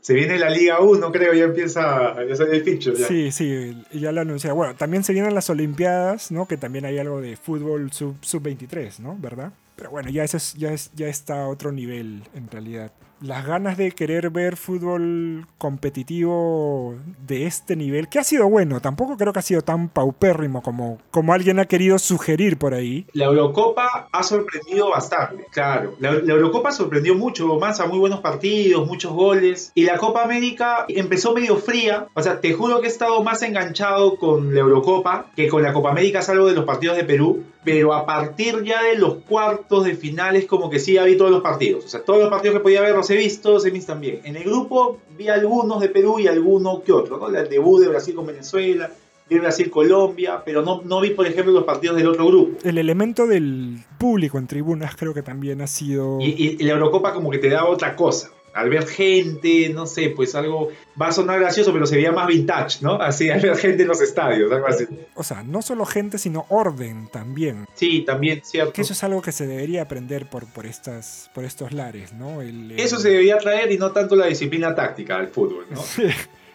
Se 0.00 0.14
viene 0.14 0.38
la 0.38 0.48
Liga 0.48 0.80
1, 0.80 1.12
creo, 1.12 1.34
ya 1.34 1.44
empieza, 1.44 2.16
ya 2.24 2.34
sale 2.34 2.56
el 2.56 2.64
ficho. 2.64 2.94
Ya. 2.94 3.06
Sí, 3.06 3.30
sí, 3.30 3.76
ya 3.92 4.10
lo 4.10 4.22
anuncié. 4.22 4.52
Bueno, 4.52 4.74
también 4.74 5.04
se 5.04 5.12
vienen 5.12 5.34
las 5.34 5.50
Olimpiadas, 5.50 6.32
¿no? 6.32 6.48
Que 6.48 6.56
también 6.56 6.86
hay 6.86 6.98
algo 6.98 7.20
de 7.20 7.36
fútbol 7.36 7.92
sub- 7.92 8.16
sub-23, 8.22 9.00
¿no? 9.00 9.16
¿Verdad? 9.20 9.52
Pero 9.80 9.92
bueno, 9.92 10.10
ya, 10.10 10.24
eso 10.24 10.36
es, 10.36 10.52
ya, 10.58 10.74
es, 10.74 10.90
ya 10.94 11.08
está 11.08 11.44
a 11.44 11.48
otro 11.48 11.72
nivel, 11.72 12.22
en 12.34 12.50
realidad. 12.50 12.92
Las 13.22 13.46
ganas 13.46 13.78
de 13.78 13.92
querer 13.92 14.28
ver 14.28 14.56
fútbol 14.56 15.46
competitivo 15.56 16.96
de 17.26 17.46
este 17.46 17.76
nivel, 17.76 18.08
que 18.08 18.18
ha 18.18 18.24
sido 18.24 18.48
bueno, 18.48 18.80
tampoco 18.80 19.16
creo 19.16 19.32
que 19.32 19.38
ha 19.38 19.42
sido 19.42 19.62
tan 19.62 19.88
paupérrimo 19.88 20.62
como, 20.62 20.98
como 21.10 21.32
alguien 21.32 21.58
ha 21.58 21.64
querido 21.64 21.98
sugerir 21.98 22.58
por 22.58 22.74
ahí. 22.74 23.06
La 23.14 23.26
Eurocopa 23.26 24.08
ha 24.12 24.22
sorprendido 24.22 24.90
bastante, 24.90 25.46
claro. 25.50 25.96
La, 25.98 26.12
la 26.12 26.32
Eurocopa 26.32 26.72
sorprendió 26.72 27.14
mucho, 27.14 27.58
más 27.58 27.80
a 27.80 27.86
muy 27.86 27.98
buenos 27.98 28.20
partidos, 28.20 28.86
muchos 28.86 29.12
goles. 29.12 29.72
Y 29.74 29.84
la 29.84 29.96
Copa 29.96 30.22
América 30.22 30.84
empezó 30.88 31.34
medio 31.34 31.56
fría. 31.56 32.06
O 32.14 32.22
sea, 32.22 32.40
te 32.40 32.52
juro 32.52 32.80
que 32.80 32.86
he 32.86 32.90
estado 32.90 33.22
más 33.22 33.42
enganchado 33.42 34.16
con 34.16 34.54
la 34.54 34.60
Eurocopa 34.60 35.30
que 35.36 35.48
con 35.48 35.62
la 35.62 35.72
Copa 35.72 35.90
América, 35.90 36.20
salvo 36.20 36.46
de 36.46 36.54
los 36.54 36.64
partidos 36.64 36.96
de 36.96 37.04
Perú. 37.04 37.44
Pero 37.62 37.92
a 37.92 38.06
partir 38.06 38.62
ya 38.64 38.82
de 38.84 38.96
los 38.96 39.16
cuartos 39.28 39.84
de 39.84 39.94
finales, 39.94 40.46
como 40.46 40.70
que 40.70 40.78
sí 40.78 40.94
ya 40.94 41.04
vi 41.04 41.16
todos 41.16 41.30
los 41.30 41.42
partidos. 41.42 41.84
O 41.84 41.88
sea, 41.88 42.02
todos 42.02 42.20
los 42.20 42.30
partidos 42.30 42.56
que 42.56 42.60
podía 42.62 42.80
ver 42.80 42.94
los 42.94 43.10
he 43.10 43.16
visto, 43.16 43.60
semis 43.60 43.84
también. 43.84 44.20
En 44.24 44.36
el 44.36 44.44
grupo 44.44 44.98
vi 45.18 45.28
algunos 45.28 45.80
de 45.80 45.88
Perú 45.90 46.18
y 46.18 46.26
alguno 46.26 46.82
que 46.82 46.92
otro, 46.92 47.18
¿no? 47.18 47.28
El 47.28 47.48
debut 47.50 47.82
de 47.82 47.88
Brasil 47.88 48.14
con 48.14 48.26
Venezuela, 48.26 48.90
vi 49.28 49.38
Brasil-Colombia, 49.38 50.42
pero 50.44 50.62
no, 50.62 50.80
no 50.84 51.00
vi, 51.00 51.10
por 51.10 51.26
ejemplo, 51.26 51.52
los 51.52 51.64
partidos 51.64 51.96
del 51.96 52.08
otro 52.08 52.26
grupo. 52.26 52.58
El 52.66 52.78
elemento 52.78 53.26
del 53.26 53.76
público 53.98 54.38
en 54.38 54.46
tribunas 54.46 54.96
creo 54.96 55.12
que 55.14 55.22
también 55.22 55.60
ha 55.60 55.66
sido... 55.66 56.18
Y, 56.20 56.30
y- 56.30 56.56
y 56.58 56.64
la 56.64 56.72
Eurocopa 56.72 57.12
como 57.12 57.30
que 57.30 57.38
te 57.38 57.50
da 57.50 57.66
otra 57.66 57.94
cosa. 57.94 58.30
Al 58.52 58.68
ver 58.68 58.86
gente, 58.86 59.68
no 59.70 59.86
sé, 59.86 60.10
pues 60.10 60.34
algo 60.34 60.70
va 61.00 61.08
a 61.08 61.12
sonar 61.12 61.38
gracioso, 61.40 61.72
pero 61.72 61.86
se 61.86 61.96
veía 61.96 62.12
más 62.12 62.26
vintage, 62.26 62.78
¿no? 62.82 62.94
Así, 62.94 63.30
al 63.30 63.40
ver 63.40 63.56
gente 63.56 63.82
en 63.82 63.88
los 63.88 64.00
estadios, 64.00 64.50
algo 64.52 64.66
así. 64.66 64.86
O 65.14 65.22
sea, 65.22 65.42
no 65.42 65.62
solo 65.62 65.84
gente, 65.86 66.18
sino 66.18 66.46
orden 66.48 67.08
también. 67.12 67.66
Sí, 67.74 68.02
también, 68.06 68.40
cierto. 68.44 68.72
Que 68.72 68.82
eso 68.82 68.92
es 68.92 69.04
algo 69.04 69.22
que 69.22 69.32
se 69.32 69.46
debería 69.46 69.82
aprender 69.82 70.28
por, 70.28 70.46
por, 70.46 70.66
estas, 70.66 71.30
por 71.34 71.44
estos 71.44 71.72
lares, 71.72 72.12
¿no? 72.12 72.42
El, 72.42 72.72
el- 72.72 72.80
Eso 72.80 72.98
se 72.98 73.10
debería 73.10 73.38
traer 73.38 73.70
y 73.70 73.78
no 73.78 73.92
tanto 73.92 74.16
la 74.16 74.26
disciplina 74.26 74.74
táctica 74.74 75.18
del 75.18 75.28
fútbol, 75.28 75.66
¿no? 75.70 75.80
Sí, 75.82 76.06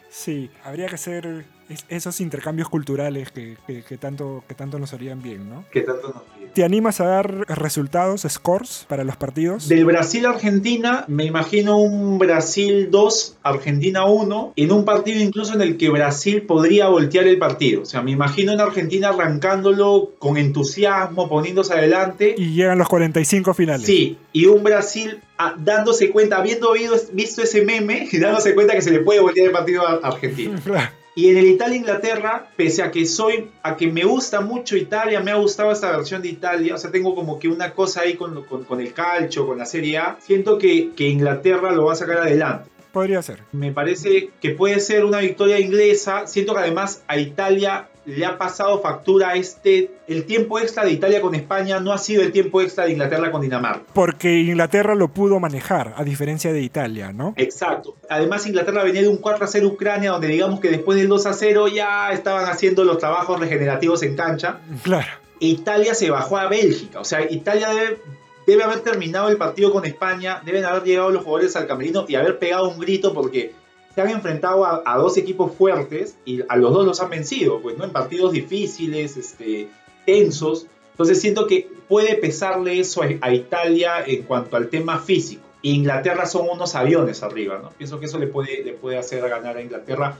sí, 0.09 0.49
habría 0.63 0.87
que 0.87 0.95
hacer 0.95 1.45
es- 1.69 1.85
esos 1.89 2.21
intercambios 2.21 2.69
culturales 2.69 3.31
que, 3.31 3.57
que- 3.67 3.83
que 3.83 3.97
tanto, 3.97 4.43
que 4.47 4.53
tanto 4.55 4.79
nos 4.79 4.93
harían 4.93 5.21
bien, 5.21 5.49
¿no? 5.49 5.65
Que 5.71 5.81
tanto 5.81 6.09
nos 6.09 6.23
pide. 6.37 6.45
¿Te 6.55 6.63
animas 6.63 7.01
a 7.01 7.05
dar 7.05 7.31
resultados, 7.57 8.25
scores 8.29 8.85
para 8.87 9.03
los 9.03 9.17
partidos? 9.17 9.67
Del 9.67 9.83
Brasil-Argentina, 9.85 11.03
me 11.07 11.25
imagino 11.25 11.77
un 11.77 12.17
Brasil 12.17 12.89
2, 12.91 13.37
Argentina 13.43 14.05
1, 14.05 14.53
en 14.55 14.71
un 14.71 14.85
partido 14.85 15.19
incluso 15.21 15.53
en 15.53 15.61
el 15.61 15.75
que 15.77 15.89
Brasil 15.89 16.43
podría 16.43 16.87
voltear 16.87 17.27
el 17.27 17.37
partido. 17.37 17.81
O 17.81 17.85
sea, 17.85 18.01
me 18.01 18.11
imagino 18.11 18.53
en 18.53 18.61
Argentina 18.61 19.09
arrancándolo 19.09 20.11
con 20.17 20.37
entusiasmo, 20.37 21.27
poniéndose 21.27 21.73
adelante. 21.73 22.35
Y 22.37 22.53
llegan 22.53 22.77
los 22.77 22.87
45 22.87 23.53
finales. 23.53 23.85
Sí, 23.85 24.17
y 24.31 24.45
un 24.45 24.63
Brasil 24.63 25.19
ah, 25.37 25.55
dándose 25.57 26.09
cuenta, 26.11 26.37
habiendo 26.37 26.69
oído- 26.69 26.95
visto 27.11 27.41
ese 27.43 27.63
meme, 27.65 28.07
y 28.11 28.17
dándose 28.19 28.55
cuenta 28.55 28.73
que 28.73 28.81
se 28.81 28.91
le 28.91 28.99
puede 29.01 29.19
voltear 29.19 29.47
el 29.47 29.53
partido 29.53 29.85
a 29.87 29.95
Argentina. 30.07 30.57
Y 31.17 31.29
en 31.29 31.37
el 31.37 31.45
Italia-Inglaterra, 31.47 32.47
pese 32.57 32.83
a 32.83 32.91
que 32.91 33.05
soy, 33.05 33.49
a 33.63 33.77
que 33.77 33.87
me 33.87 34.03
gusta 34.03 34.41
mucho 34.41 34.75
Italia, 34.75 35.21
me 35.21 35.31
ha 35.31 35.35
gustado 35.35 35.71
esta 35.71 35.95
versión 35.95 36.21
de 36.21 36.27
Italia, 36.27 36.75
o 36.75 36.77
sea, 36.77 36.91
tengo 36.91 37.15
como 37.15 37.39
que 37.39 37.47
una 37.47 37.71
cosa 37.71 38.01
ahí 38.01 38.15
con, 38.15 38.43
con- 38.43 38.65
con 38.65 38.81
el 38.81 38.91
calcio, 38.93 39.47
con 39.47 39.57
la 39.57 39.65
Serie 39.65 39.97
A, 39.97 40.17
siento 40.19 40.57
que, 40.57 40.91
que 40.93 41.07
Inglaterra 41.07 41.71
lo 41.71 41.85
va 41.85 41.93
a 41.93 41.95
sacar 41.95 42.17
adelante. 42.17 42.69
Podría 42.91 43.21
ser. 43.21 43.39
Me 43.53 43.71
parece 43.71 44.29
que 44.41 44.49
puede 44.51 44.79
ser 44.81 45.05
una 45.05 45.19
victoria 45.19 45.59
inglesa, 45.59 46.27
siento 46.27 46.53
que 46.53 46.59
además 46.61 47.03
a 47.07 47.17
Italia 47.17 47.87
le 48.05 48.25
ha 48.25 48.37
pasado 48.37 48.81
factura 48.81 49.35
este, 49.35 49.91
el 50.07 50.25
tiempo 50.25 50.59
extra 50.59 50.85
de 50.85 50.91
Italia 50.91 51.21
con 51.21 51.33
España 51.35 51.79
no 51.79 51.91
ha 51.91 51.97
sido 51.97 52.21
el 52.21 52.31
tiempo 52.31 52.61
extra 52.61 52.85
de 52.85 52.91
Inglaterra 52.91 53.31
con 53.31 53.41
Dinamarca. 53.41 53.83
Porque 53.93 54.41
Inglaterra 54.41 54.95
lo 54.95 55.09
pudo 55.09 55.39
manejar, 55.39 55.93
a 55.97 56.03
diferencia 56.03 56.53
de 56.53 56.61
Italia, 56.61 57.11
¿no? 57.11 57.33
Exacto. 57.37 57.95
Además, 58.09 58.45
Inglaterra 58.45 58.83
venía 58.83 59.01
de 59.01 59.07
un 59.07 59.17
4 59.17 59.45
a 59.45 59.47
0 59.47 59.67
Ucrania, 59.67 60.11
donde 60.11 60.27
digamos 60.27 60.59
que 60.59 60.69
después 60.69 60.97
del 60.97 61.07
2 61.07 61.25
a 61.25 61.33
0 61.33 61.67
ya 61.67 62.11
estaban 62.11 62.45
haciendo 62.45 62.83
los 62.83 62.97
trabajos 62.97 63.39
regenerativos 63.39 64.03
en 64.03 64.15
cancha. 64.15 64.59
Claro. 64.83 65.07
Italia 65.39 65.93
se 65.95 66.09
bajó 66.09 66.37
a 66.37 66.47
Bélgica. 66.47 66.99
O 66.99 67.05
sea, 67.05 67.21
Italia 67.29 67.69
debe, 67.69 67.99
debe 68.47 68.63
haber 68.63 68.79
terminado 68.81 69.29
el 69.29 69.37
partido 69.37 69.71
con 69.71 69.85
España, 69.85 70.41
deben 70.45 70.65
haber 70.65 70.83
llegado 70.83 71.09
los 71.09 71.23
jugadores 71.23 71.55
al 71.55 71.67
camerino 71.67 72.05
y 72.07 72.15
haber 72.15 72.39
pegado 72.39 72.69
un 72.69 72.79
grito 72.79 73.13
porque 73.13 73.53
se 73.95 74.01
han 74.01 74.09
enfrentado 74.09 74.65
a, 74.65 74.97
dos 74.97 75.15
equipos 75.15 75.53
fuertes 75.53 76.17
y 76.25 76.41
a 76.49 76.57
los 76.57 76.73
dos 76.73 76.85
los 76.85 76.99
han 76.99 77.09
vencido, 77.09 77.61
pues, 77.61 77.77
¿no? 77.77 77.85
En 77.85 77.91
partidos 77.91 78.33
difíciles, 78.33 79.15
este, 79.15 79.69
tensos. 80.05 80.67
Entonces 80.91 81.21
siento 81.21 81.47
que 81.47 81.69
puede 81.87 82.15
pesarle 82.15 82.77
eso 82.77 83.01
a, 83.21 83.33
Italia 83.33 84.03
en 84.05 84.23
cuanto 84.23 84.57
al 84.57 84.67
tema 84.67 84.99
físico. 84.99 85.43
Inglaterra 85.61 86.25
son 86.25 86.49
unos 86.49 86.75
aviones 86.75 87.23
arriba, 87.23 87.59
¿no? 87.63 87.69
Pienso 87.69 87.97
que 87.99 88.07
eso 88.07 88.19
le 88.19 88.27
puede, 88.27 88.97
hacer 88.99 89.27
ganar 89.29 89.55
a 89.55 89.61
Inglaterra 89.61 90.17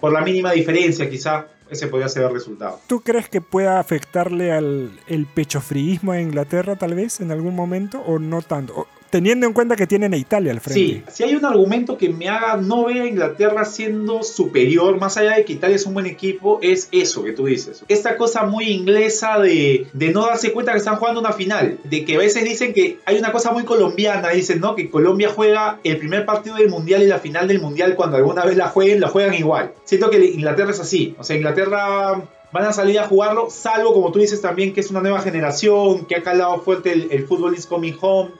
por 0.00 0.12
la 0.12 0.20
mínima 0.20 0.52
diferencia, 0.52 1.10
quizá 1.10 1.48
ese 1.68 1.88
podría 1.88 2.08
ser 2.08 2.22
el 2.22 2.32
resultado. 2.32 2.78
¿Tú 2.86 3.00
crees 3.00 3.28
que 3.28 3.40
pueda 3.40 3.80
afectarle 3.80 4.52
al 4.52 4.92
el 5.08 5.26
pechofriismo 5.26 6.12
a 6.12 6.20
Inglaterra 6.20 6.76
tal 6.76 6.94
vez 6.94 7.20
en 7.20 7.32
algún 7.32 7.56
momento 7.56 8.00
o 8.06 8.20
no 8.20 8.40
tanto? 8.40 8.86
Teniendo 9.10 9.46
en 9.46 9.52
cuenta 9.52 9.76
que 9.76 9.86
tienen 9.86 10.14
a 10.14 10.16
Italia 10.16 10.52
al 10.52 10.60
frente. 10.60 10.80
Sí, 10.80 11.02
si 11.10 11.24
hay 11.24 11.34
un 11.34 11.44
argumento 11.44 11.96
que 11.96 12.08
me 12.08 12.28
haga 12.28 12.56
no 12.56 12.86
ver 12.86 13.02
a 13.02 13.06
Inglaterra 13.06 13.64
siendo 13.64 14.22
superior, 14.22 14.98
más 14.98 15.16
allá 15.16 15.36
de 15.36 15.44
que 15.44 15.54
Italia 15.54 15.76
es 15.76 15.86
un 15.86 15.94
buen 15.94 16.06
equipo, 16.06 16.58
es 16.62 16.88
eso 16.92 17.22
que 17.22 17.32
tú 17.32 17.46
dices. 17.46 17.84
Esta 17.88 18.16
cosa 18.16 18.44
muy 18.44 18.68
inglesa 18.68 19.38
de, 19.38 19.86
de 19.92 20.10
no 20.10 20.26
darse 20.26 20.52
cuenta 20.52 20.72
que 20.72 20.78
están 20.78 20.96
jugando 20.96 21.20
una 21.20 21.32
final. 21.32 21.78
De 21.84 22.04
que 22.04 22.16
a 22.16 22.18
veces 22.18 22.44
dicen 22.44 22.72
que 22.72 22.98
hay 23.04 23.18
una 23.18 23.32
cosa 23.32 23.52
muy 23.52 23.64
colombiana, 23.64 24.30
dicen, 24.30 24.60
¿no? 24.60 24.74
Que 24.74 24.90
Colombia 24.90 25.30
juega 25.34 25.78
el 25.84 25.98
primer 25.98 26.26
partido 26.26 26.56
del 26.56 26.68
Mundial 26.68 27.02
y 27.02 27.06
la 27.06 27.18
final 27.18 27.48
del 27.48 27.60
Mundial 27.60 27.94
cuando 27.94 28.16
alguna 28.16 28.44
vez 28.44 28.56
la 28.56 28.68
jueguen, 28.68 29.00
la 29.00 29.08
juegan 29.08 29.34
igual. 29.34 29.72
Siento 29.84 30.10
que 30.10 30.24
Inglaterra 30.24 30.70
es 30.70 30.80
así. 30.80 31.14
O 31.18 31.24
sea, 31.24 31.36
Inglaterra 31.36 32.22
van 32.52 32.64
a 32.64 32.72
salir 32.72 32.98
a 32.98 33.06
jugarlo, 33.06 33.50
salvo 33.50 33.92
como 33.92 34.12
tú 34.12 34.18
dices 34.18 34.40
también 34.40 34.72
que 34.72 34.80
es 34.80 34.90
una 34.90 35.00
nueva 35.00 35.20
generación, 35.20 36.06
que 36.06 36.16
ha 36.16 36.22
calado 36.22 36.60
fuerte 36.60 36.92
el, 36.92 37.08
el 37.10 37.26
fútbol 37.26 37.54
is 37.54 37.66
coming 37.66 37.94
home 38.00 38.30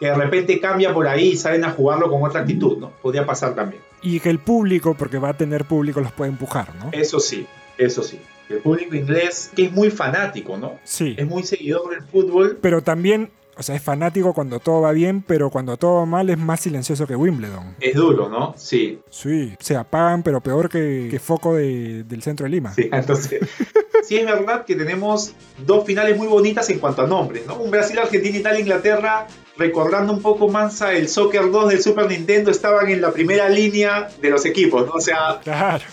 que 0.00 0.06
de 0.06 0.14
repente 0.14 0.60
cambia 0.60 0.92
por 0.92 1.06
ahí 1.08 1.28
y 1.30 1.36
salen 1.36 1.64
a 1.64 1.70
jugarlo 1.70 2.10
con 2.10 2.22
otra 2.22 2.40
actitud, 2.40 2.78
¿no? 2.78 2.90
Podría 3.02 3.24
pasar 3.24 3.54
también. 3.54 3.82
Y 4.02 4.20
que 4.20 4.28
el 4.30 4.38
público, 4.38 4.94
porque 4.94 5.18
va 5.18 5.30
a 5.30 5.36
tener 5.36 5.64
público, 5.64 6.00
los 6.00 6.12
puede 6.12 6.30
empujar, 6.30 6.74
¿no? 6.76 6.90
Eso 6.92 7.20
sí, 7.20 7.46
eso 7.78 8.02
sí. 8.02 8.20
El 8.50 8.58
público 8.58 8.94
inglés, 8.94 9.50
que 9.56 9.64
es 9.66 9.72
muy 9.72 9.90
fanático, 9.90 10.56
¿no? 10.58 10.78
Sí. 10.84 11.14
Es 11.16 11.26
muy 11.26 11.42
seguidor 11.44 11.88
del 11.90 12.02
fútbol. 12.02 12.58
Pero 12.60 12.82
también, 12.82 13.30
o 13.56 13.62
sea, 13.62 13.74
es 13.74 13.80
fanático 13.82 14.34
cuando 14.34 14.60
todo 14.60 14.82
va 14.82 14.92
bien, 14.92 15.22
pero 15.22 15.48
cuando 15.48 15.78
todo 15.78 16.00
va 16.00 16.06
mal 16.06 16.28
es 16.28 16.36
más 16.36 16.60
silencioso 16.60 17.06
que 17.06 17.16
Wimbledon. 17.16 17.76
Es 17.80 17.94
duro, 17.94 18.28
¿no? 18.28 18.52
Sí. 18.58 18.98
Sí, 19.08 19.54
se 19.60 19.76
apagan, 19.76 20.22
pero 20.22 20.42
peor 20.42 20.68
que, 20.68 21.08
que 21.10 21.18
foco 21.18 21.54
de- 21.54 22.04
del 22.04 22.20
centro 22.22 22.44
de 22.44 22.50
Lima. 22.50 22.74
Sí, 22.74 22.90
entonces. 22.92 23.40
sí, 24.02 24.16
es 24.18 24.26
verdad 24.26 24.66
que 24.66 24.74
tenemos 24.76 25.32
dos 25.64 25.86
finales 25.86 26.18
muy 26.18 26.26
bonitas 26.26 26.68
en 26.68 26.78
cuanto 26.80 27.00
a 27.00 27.06
nombres, 27.06 27.46
¿no? 27.46 27.56
Un 27.56 27.70
Brasil, 27.70 27.98
Argentina, 27.98 28.36
Italia, 28.36 28.60
Inglaterra. 28.60 29.26
Recordando 29.56 30.12
un 30.12 30.20
poco 30.20 30.48
Mansa, 30.48 30.92
el 30.94 31.08
Soccer 31.08 31.50
2 31.50 31.68
del 31.68 31.82
Super 31.82 32.08
Nintendo 32.08 32.50
estaban 32.50 32.88
en 32.90 33.00
la 33.00 33.12
primera 33.12 33.48
línea 33.48 34.08
de 34.20 34.30
los 34.30 34.44
equipos, 34.44 34.86
¿no? 34.86 34.94
O 34.94 35.00
sea, 35.00 35.40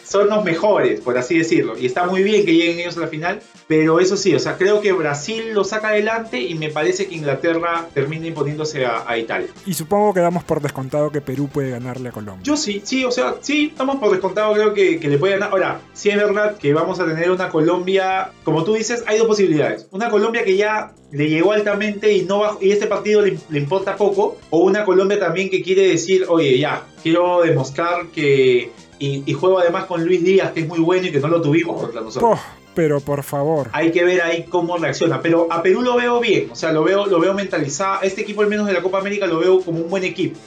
son 0.03 0.29
los 0.29 0.43
mejores, 0.43 1.01
por 1.01 1.17
así 1.17 1.37
decirlo. 1.37 1.77
Y 1.77 1.85
está 1.85 2.05
muy 2.05 2.23
bien 2.23 2.45
que 2.45 2.53
lleguen 2.53 2.79
ellos 2.79 2.97
a 2.97 3.01
la 3.01 3.07
final. 3.07 3.41
Pero 3.67 3.99
eso 3.99 4.17
sí, 4.17 4.35
o 4.35 4.39
sea, 4.39 4.57
creo 4.57 4.81
que 4.81 4.91
Brasil 4.91 5.53
lo 5.53 5.63
saca 5.63 5.89
adelante 5.89 6.41
y 6.41 6.55
me 6.55 6.69
parece 6.69 7.07
que 7.07 7.15
Inglaterra 7.15 7.87
termina 7.93 8.27
imponiéndose 8.27 8.85
a, 8.85 9.05
a 9.07 9.17
Italia. 9.17 9.47
Y 9.65 9.73
supongo 9.75 10.13
que 10.13 10.19
damos 10.19 10.43
por 10.43 10.61
descontado 10.61 11.09
que 11.09 11.21
Perú 11.21 11.47
puede 11.47 11.71
ganarle 11.71 12.09
a 12.09 12.11
Colombia. 12.11 12.43
Yo 12.43 12.57
sí, 12.57 12.81
sí, 12.83 13.05
o 13.05 13.11
sea, 13.11 13.35
sí, 13.39 13.67
estamos 13.71 13.97
por 13.97 14.11
descontado, 14.11 14.53
creo 14.53 14.73
que, 14.73 14.99
que 14.99 15.07
le 15.07 15.17
puede 15.17 15.33
ganar. 15.33 15.51
Ahora, 15.51 15.81
sí 15.93 16.09
es 16.09 16.17
verdad 16.17 16.57
que 16.57 16.73
vamos 16.73 16.99
a 16.99 17.05
tener 17.05 17.31
una 17.31 17.49
Colombia, 17.49 18.31
como 18.43 18.63
tú 18.63 18.73
dices, 18.73 19.03
hay 19.07 19.17
dos 19.17 19.27
posibilidades. 19.27 19.87
Una 19.91 20.09
Colombia 20.09 20.43
que 20.43 20.57
ya 20.57 20.93
le 21.11 21.29
llegó 21.29 21.51
altamente 21.51 22.13
y 22.13 22.23
no 22.23 22.39
va, 22.39 22.57
y 22.61 22.71
este 22.71 22.87
partido 22.87 23.21
le, 23.21 23.37
le 23.49 23.59
importa 23.59 23.95
poco, 23.95 24.37
o 24.49 24.59
una 24.59 24.85
Colombia 24.85 25.19
también 25.19 25.49
que 25.49 25.61
quiere 25.61 25.87
decir, 25.87 26.25
oye, 26.29 26.57
ya, 26.57 26.85
quiero 27.03 27.41
demostrar 27.41 28.07
que, 28.07 28.71
y, 28.99 29.23
y 29.25 29.33
juego 29.33 29.59
además 29.59 29.85
con 29.85 30.05
Luis 30.05 30.23
Díaz, 30.23 30.51
que 30.51 30.61
es 30.61 30.67
muy 30.67 30.79
bueno 30.79 31.07
y 31.07 31.11
que 31.11 31.19
no 31.19 31.27
lo 31.27 31.41
tuvimos 31.41 31.79
contra 31.79 32.01
nosotros. 32.01 32.39
Oh, 32.39 32.41
pero 32.73 32.99
por 33.01 33.23
favor. 33.23 33.69
Hay 33.73 33.91
que 33.91 34.03
ver 34.03 34.21
ahí 34.21 34.45
cómo 34.47 34.77
reacciona. 34.77 35.21
Pero 35.21 35.47
a 35.51 35.61
Perú 35.61 35.81
lo 35.81 35.97
veo 35.97 36.19
bien, 36.19 36.49
o 36.51 36.55
sea, 36.55 36.71
lo 36.71 36.83
veo, 36.83 37.05
lo 37.05 37.19
veo 37.19 37.33
mentalizado. 37.33 38.01
Este 38.01 38.21
equipo, 38.21 38.41
al 38.41 38.47
menos 38.47 38.67
de 38.67 38.73
la 38.73 38.81
Copa 38.81 38.99
América, 38.99 39.27
lo 39.27 39.39
veo 39.39 39.61
como 39.61 39.79
un 39.81 39.89
buen 39.89 40.03
equipo. 40.03 40.39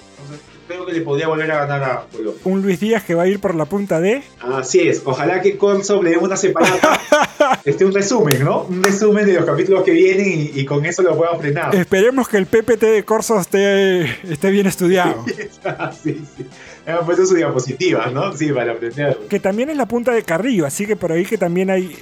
Creo 0.67 0.87
que 0.87 0.93
le 0.93 1.01
podría 1.03 1.29
volver 1.29 1.51
a 1.53 1.67
ganar 1.67 1.83
a 1.85 2.07
Colombia. 2.11 2.41
Un 2.45 2.63
Luis 2.63 2.81
Díaz 2.81 3.05
que 3.05 3.15
va 3.15 3.25
a 3.25 3.27
ir 3.27 3.41
por 3.41 3.55
la 3.55 3.67
punta 3.67 4.01
de. 4.01 4.23
Así 4.41 4.81
es, 4.81 5.03
ojalá 5.05 5.43
que 5.43 5.59
Corso 5.59 6.03
le 6.03 6.11
dé 6.11 6.17
una 6.19 6.37
separada. 6.37 7.01
este, 7.65 7.85
un 7.85 7.93
resumen, 7.93 8.43
¿no? 8.43 8.63
Un 8.65 8.83
resumen 8.83 9.27
de 9.27 9.35
los 9.35 9.45
capítulos 9.45 9.85
que 9.85 9.91
vienen 9.91 10.27
y, 10.27 10.61
y 10.61 10.65
con 10.65 10.85
eso 10.87 11.03
lo 11.03 11.17
pueda 11.17 11.37
frenar. 11.37 11.75
Esperemos 11.75 12.29
que 12.29 12.39
el 12.39 12.47
PPT 12.47 12.81
de 12.81 13.05
Corso 13.05 13.39
esté, 13.39 14.05
esté 14.05 14.51
bien 14.51 14.67
estudiado. 14.67 15.25
sí, 16.03 16.25
sí. 16.37 16.47
Hemos 16.87 17.05
puesto 17.05 17.27
sus 17.27 17.37
diapositivas, 17.37 18.13
¿no? 18.13 18.37
Sí, 18.37 18.53
para 18.53 18.73
aprender. 18.73 19.19
Que 19.29 19.41
también 19.41 19.71
es 19.71 19.77
la 19.77 19.87
punta 19.87 20.13
de 20.13 20.23
Carrillo, 20.23 20.67
así 20.67 20.87
que 20.87 20.97
por 20.97 21.13
ahí 21.13 21.25
que 21.25 21.39
también 21.39 21.71
hay. 21.71 21.97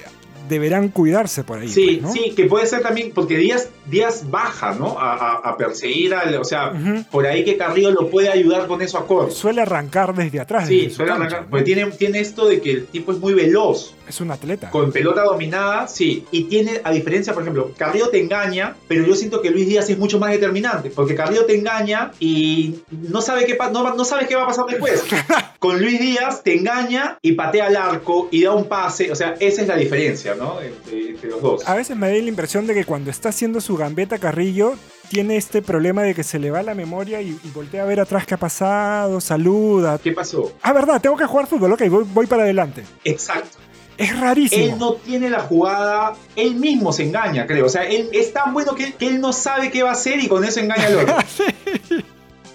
Deberán 0.52 0.88
cuidarse 0.88 1.44
por 1.44 1.58
ahí. 1.58 1.68
Sí, 1.68 1.98
pues, 2.00 2.02
¿no? 2.02 2.12
sí, 2.12 2.32
que 2.36 2.44
puede 2.44 2.66
ser 2.66 2.82
también, 2.82 3.10
porque 3.14 3.36
Díaz, 3.38 3.70
Díaz 3.86 4.30
baja, 4.30 4.74
¿no? 4.74 4.98
A, 4.98 5.14
a- 5.14 5.36
a 5.50 5.56
perseguir 5.56 6.14
al. 6.14 6.34
O 6.36 6.44
sea, 6.44 6.72
por 7.10 7.26
ahí 7.26 7.44
que 7.44 7.56
Carrillo 7.56 7.90
lo 7.90 8.10
puede 8.10 8.28
ayudar 8.28 8.66
con 8.66 8.82
eso 8.82 8.98
a 8.98 9.06
Corso. 9.06 9.34
Suele 9.36 9.62
arrancar 9.62 10.14
desde 10.14 10.40
atrás. 10.40 10.68
Sí, 10.68 10.82
desde 10.82 10.90
suele 10.96 11.10
cancha, 11.12 11.24
arrancar. 11.24 11.42
¿no? 11.44 11.50
Porque 11.50 11.64
tiene, 11.64 11.86
tiene 11.92 12.20
esto 12.20 12.46
de 12.46 12.60
que 12.60 12.70
el 12.72 12.86
tipo 12.86 13.12
es 13.12 13.18
muy 13.18 13.32
veloz. 13.34 13.94
Es 14.12 14.20
un 14.20 14.30
atleta. 14.30 14.68
Con 14.68 14.92
pelota 14.92 15.22
dominada, 15.22 15.88
sí. 15.88 16.26
Y 16.30 16.44
tiene, 16.44 16.82
a 16.84 16.90
diferencia, 16.92 17.32
por 17.32 17.42
ejemplo, 17.42 17.72
Carrillo 17.78 18.10
te 18.10 18.20
engaña, 18.20 18.76
pero 18.86 19.06
yo 19.06 19.14
siento 19.14 19.40
que 19.40 19.50
Luis 19.50 19.66
Díaz 19.66 19.88
es 19.88 19.96
mucho 19.98 20.18
más 20.18 20.30
determinante. 20.32 20.90
Porque 20.90 21.14
Carrillo 21.14 21.46
te 21.46 21.56
engaña 21.56 22.10
y 22.20 22.74
no 22.90 23.22
sabe 23.22 23.46
qué, 23.46 23.56
no, 23.72 23.82
va- 23.82 23.94
no 23.94 24.04
sabes 24.04 24.28
qué 24.28 24.36
va 24.36 24.42
a 24.44 24.46
pasar 24.48 24.66
después. 24.66 25.02
Con 25.58 25.80
Luis 25.80 25.98
Díaz 25.98 26.42
te 26.42 26.54
engaña 26.54 27.16
y 27.22 27.32
patea 27.32 27.66
al 27.68 27.76
arco 27.76 28.28
y 28.30 28.42
da 28.44 28.52
un 28.52 28.66
pase. 28.68 29.10
O 29.10 29.14
sea, 29.16 29.34
esa 29.40 29.62
es 29.62 29.68
la 29.68 29.76
diferencia, 29.76 30.34
¿no? 30.34 30.60
Entre, 30.60 31.08
entre 31.10 31.30
los 31.30 31.40
dos. 31.40 31.66
A 31.66 31.74
veces 31.74 31.96
me 31.96 32.08
da 32.08 32.12
la 32.12 32.28
impresión 32.28 32.66
de 32.66 32.74
que 32.74 32.84
cuando 32.84 33.10
está 33.10 33.30
haciendo 33.30 33.60
su 33.62 33.76
gambeta 33.78 34.18
Carrillo, 34.18 34.74
tiene 35.08 35.36
este 35.36 35.60
problema 35.62 36.02
de 36.02 36.14
que 36.14 36.22
se 36.24 36.38
le 36.38 36.50
va 36.50 36.62
la 36.62 36.74
memoria 36.74 37.20
y, 37.20 37.28
y 37.44 37.50
voltea 37.54 37.82
a 37.82 37.86
ver 37.86 38.00
atrás 38.00 38.26
qué 38.26 38.34
ha 38.34 38.38
pasado, 38.38 39.20
saluda. 39.20 39.98
¿Qué 40.02 40.12
pasó? 40.12 40.52
Ah, 40.62 40.72
verdad, 40.72 41.00
tengo 41.02 41.16
que 41.16 41.26
jugar 41.26 41.46
fútbol, 41.46 41.72
ok, 41.72 41.82
voy, 41.90 42.04
voy 42.12 42.26
para 42.26 42.44
adelante. 42.44 42.82
Exacto. 43.04 43.58
Es 43.98 44.18
rarísimo. 44.18 44.64
Él 44.64 44.78
no 44.78 44.94
tiene 44.94 45.30
la 45.30 45.40
jugada, 45.40 46.14
él 46.36 46.54
mismo 46.54 46.92
se 46.92 47.04
engaña, 47.04 47.46
creo. 47.46 47.66
O 47.66 47.68
sea, 47.68 47.84
él 47.84 48.08
es 48.12 48.32
tan 48.32 48.52
bueno 48.52 48.74
que, 48.74 48.94
que 48.94 49.06
él 49.06 49.20
no 49.20 49.32
sabe 49.32 49.70
qué 49.70 49.82
va 49.82 49.90
a 49.90 49.92
hacer 49.92 50.20
y 50.20 50.28
con 50.28 50.44
eso 50.44 50.60
engaña 50.60 50.86
al 50.86 50.98
otro. 50.98 51.16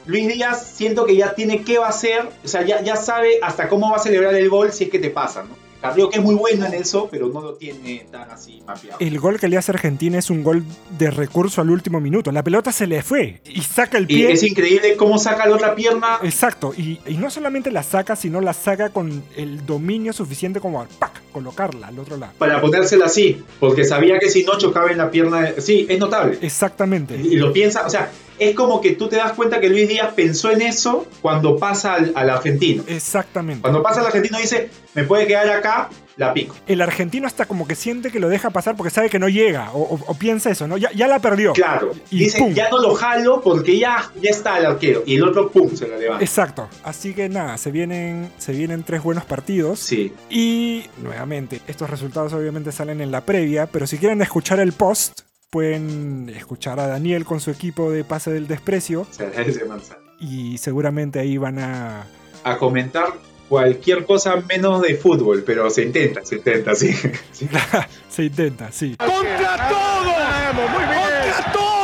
Luis 0.08 0.28
Díaz 0.28 0.72
siento 0.76 1.06
que 1.06 1.16
ya 1.16 1.36
tiene 1.36 1.64
qué 1.64 1.78
va 1.80 1.88
a 1.88 1.90
hacer, 1.90 2.30
o 2.44 2.48
sea, 2.48 2.66
ya, 2.66 2.82
ya 2.82 2.96
sabe 2.96 3.40
hasta 3.42 3.68
cómo 3.68 3.92
va 3.92 3.98
a 3.98 4.00
celebrar 4.00 4.34
el 4.36 4.50
gol 4.50 4.72
si 4.72 4.86
es 4.86 4.90
que 4.90 5.00
te 5.00 5.10
pasa, 5.10 5.44
¿no? 5.44 5.67
Carrillo 5.82 6.10
que 6.10 6.18
es 6.18 6.24
muy 6.24 6.36
bueno 6.36 6.66
en 6.66 6.74
eso, 6.74 7.08
pero 7.12 7.28
no 7.30 7.42
lo 7.42 7.54
tiene 7.56 8.06
tan 8.12 8.30
así 8.32 8.62
mapeado. 8.66 8.98
El 9.00 9.20
gol 9.20 9.40
que 9.40 9.48
le 9.48 9.58
hace 9.58 9.72
Argentina 9.72 10.18
es 10.18 10.30
un 10.30 10.44
gol 10.44 10.64
de 10.98 11.12
recurso 11.12 11.62
al 11.62 11.70
último 11.70 12.00
minuto. 12.00 12.32
La 12.32 12.44
pelota 12.44 12.72
se 12.72 12.88
le 12.88 13.04
fue 13.04 13.42
y 13.46 13.62
saca 13.62 13.98
el 13.98 14.06
Y 14.06 14.08
pie. 14.08 14.32
es 14.32 14.44
increíble 14.44 14.96
cómo 14.96 15.18
saca 15.18 15.46
la 15.46 15.56
otra 15.56 15.76
pierna. 15.76 16.20
Exacto, 16.24 16.74
y, 16.76 17.00
y 17.06 17.18
no 17.18 17.30
solamente 17.30 17.72
la 17.72 17.84
saca, 17.84 18.16
sino 18.16 18.42
la 18.42 18.54
saca 18.54 18.90
con 18.90 19.24
el 19.36 19.66
dominio 19.66 20.14
suficiente 20.14 20.60
como 20.60 20.86
¡pac! 21.00 21.22
colocarla 21.32 21.88
al 21.88 22.00
otro 22.00 22.18
lado. 22.18 22.34
Para 22.40 22.60
ponérsela 22.60 23.06
así, 23.06 23.44
porque 23.60 23.84
sabía 23.86 24.18
que 24.18 24.30
si 24.30 24.44
no 24.44 24.58
chocaba 24.58 24.92
en 24.92 24.98
la 24.98 25.12
pierna. 25.12 25.42
de- 25.42 25.62
Sí, 25.62 25.86
es 25.88 26.00
notable. 26.00 26.40
Exactamente. 26.42 27.16
Y 27.16 27.36
lo 27.36 27.54
piensa, 27.54 27.86
o 27.86 27.90
sea, 27.90 28.10
es 28.40 28.56
como 28.56 28.82
que 28.82 28.92
tú 28.92 29.08
te 29.08 29.16
das 29.18 29.34
cuenta 29.34 29.60
que 29.60 29.70
Luis 29.70 29.88
Díaz 29.88 30.14
pensó 30.16 30.52
en 30.52 30.62
eso 30.62 31.06
cuando 31.22 31.58
pasa 31.58 31.94
al, 31.96 32.12
al 32.16 32.30
argentino. 32.32 32.84
Exactamente. 32.88 33.62
Cuando 33.62 33.82
pasa 33.84 34.00
al 34.02 34.08
argentino 34.08 34.38
dice, 34.40 34.70
me 34.96 35.04
puede 35.04 35.28
quedar 35.28 35.50
acá, 35.50 35.67
la 36.18 36.34
pico. 36.34 36.56
El 36.66 36.82
argentino 36.82 37.28
hasta 37.28 37.46
como 37.46 37.68
que 37.68 37.76
siente 37.76 38.12
que 38.12 38.20
lo 38.20 38.28
deja 38.30 38.50
pasar 38.50 38.76
porque 38.76 38.90
sabe 38.90 39.10
que 39.10 39.20
no 39.20 39.30
llega, 39.30 39.72
o, 39.72 39.82
o- 39.96 40.00
o 40.08 40.14
piensa 40.16 40.50
eso, 40.50 40.68
¿no? 40.68 40.78
Ya, 40.78 40.92
ya 40.94 41.08
la 41.08 41.20
perdió. 41.20 41.54
Claro. 41.54 41.92
Y 42.10 42.20
dice, 42.20 42.40
pum. 42.40 42.54
ya 42.54 42.70
no 42.70 42.80
lo 42.80 42.96
jalo 42.96 43.42
porque 43.42 43.78
ya, 43.78 44.12
ya 44.22 44.30
está 44.32 44.58
el 44.58 44.66
arquero. 44.66 45.04
Y 45.06 45.16
el 45.16 45.24
otro, 45.24 45.50
pum, 45.52 45.76
se 45.76 45.88
la 45.88 45.98
levanta. 45.98 46.24
Exacto. 46.24 46.68
Así 46.84 47.14
que 47.14 47.30
nada, 47.30 47.58
se 47.58 47.72
vienen, 47.72 48.32
se 48.38 48.52
vienen 48.54 48.84
tres 48.84 49.04
buenos 49.04 49.26
partidos. 49.26 49.80
Sí. 49.80 50.14
Y 50.30 50.86
nuevamente, 51.04 51.62
estos 51.68 51.90
resultados 51.90 52.34
obviamente 52.34 52.72
salen 52.72 53.02
en 53.02 53.12
la 53.12 53.22
previa, 53.22 53.68
pero 53.68 53.86
si 53.88 53.98
quieren 53.98 54.22
escuchar 54.22 54.60
el 54.60 54.74
post, 54.74 55.22
pueden 55.50 56.30
escuchar 56.36 56.80
a 56.80 56.88
Daniel 56.88 57.26
con 57.26 57.40
su 57.40 57.52
equipo 57.52 57.90
de 57.92 58.04
pase 58.04 58.32
del 58.32 58.48
desprecio 58.48 59.08
Se 59.12 59.30
y 60.20 60.58
seguramente 60.58 61.20
ahí 61.20 61.38
van 61.38 61.60
a... 61.60 62.06
A 62.44 62.58
comentar 62.58 63.14
cualquier 63.48 64.06
cosa 64.06 64.38
menos 64.48 64.82
de 64.82 64.96
fútbol, 64.96 65.44
pero 65.46 65.70
se 65.70 65.84
intenta, 65.84 66.26
se 66.26 66.36
intenta, 66.36 66.76
sí. 66.76 66.94
Se 68.10 68.24
intenta, 68.24 68.72
sí. 68.72 68.96
¡Contra 68.98 69.70
todo! 69.70 70.68
¡Muy 70.70 70.86
bien! 70.86 71.34
¡Contra 71.34 71.52
todos! 71.54 71.77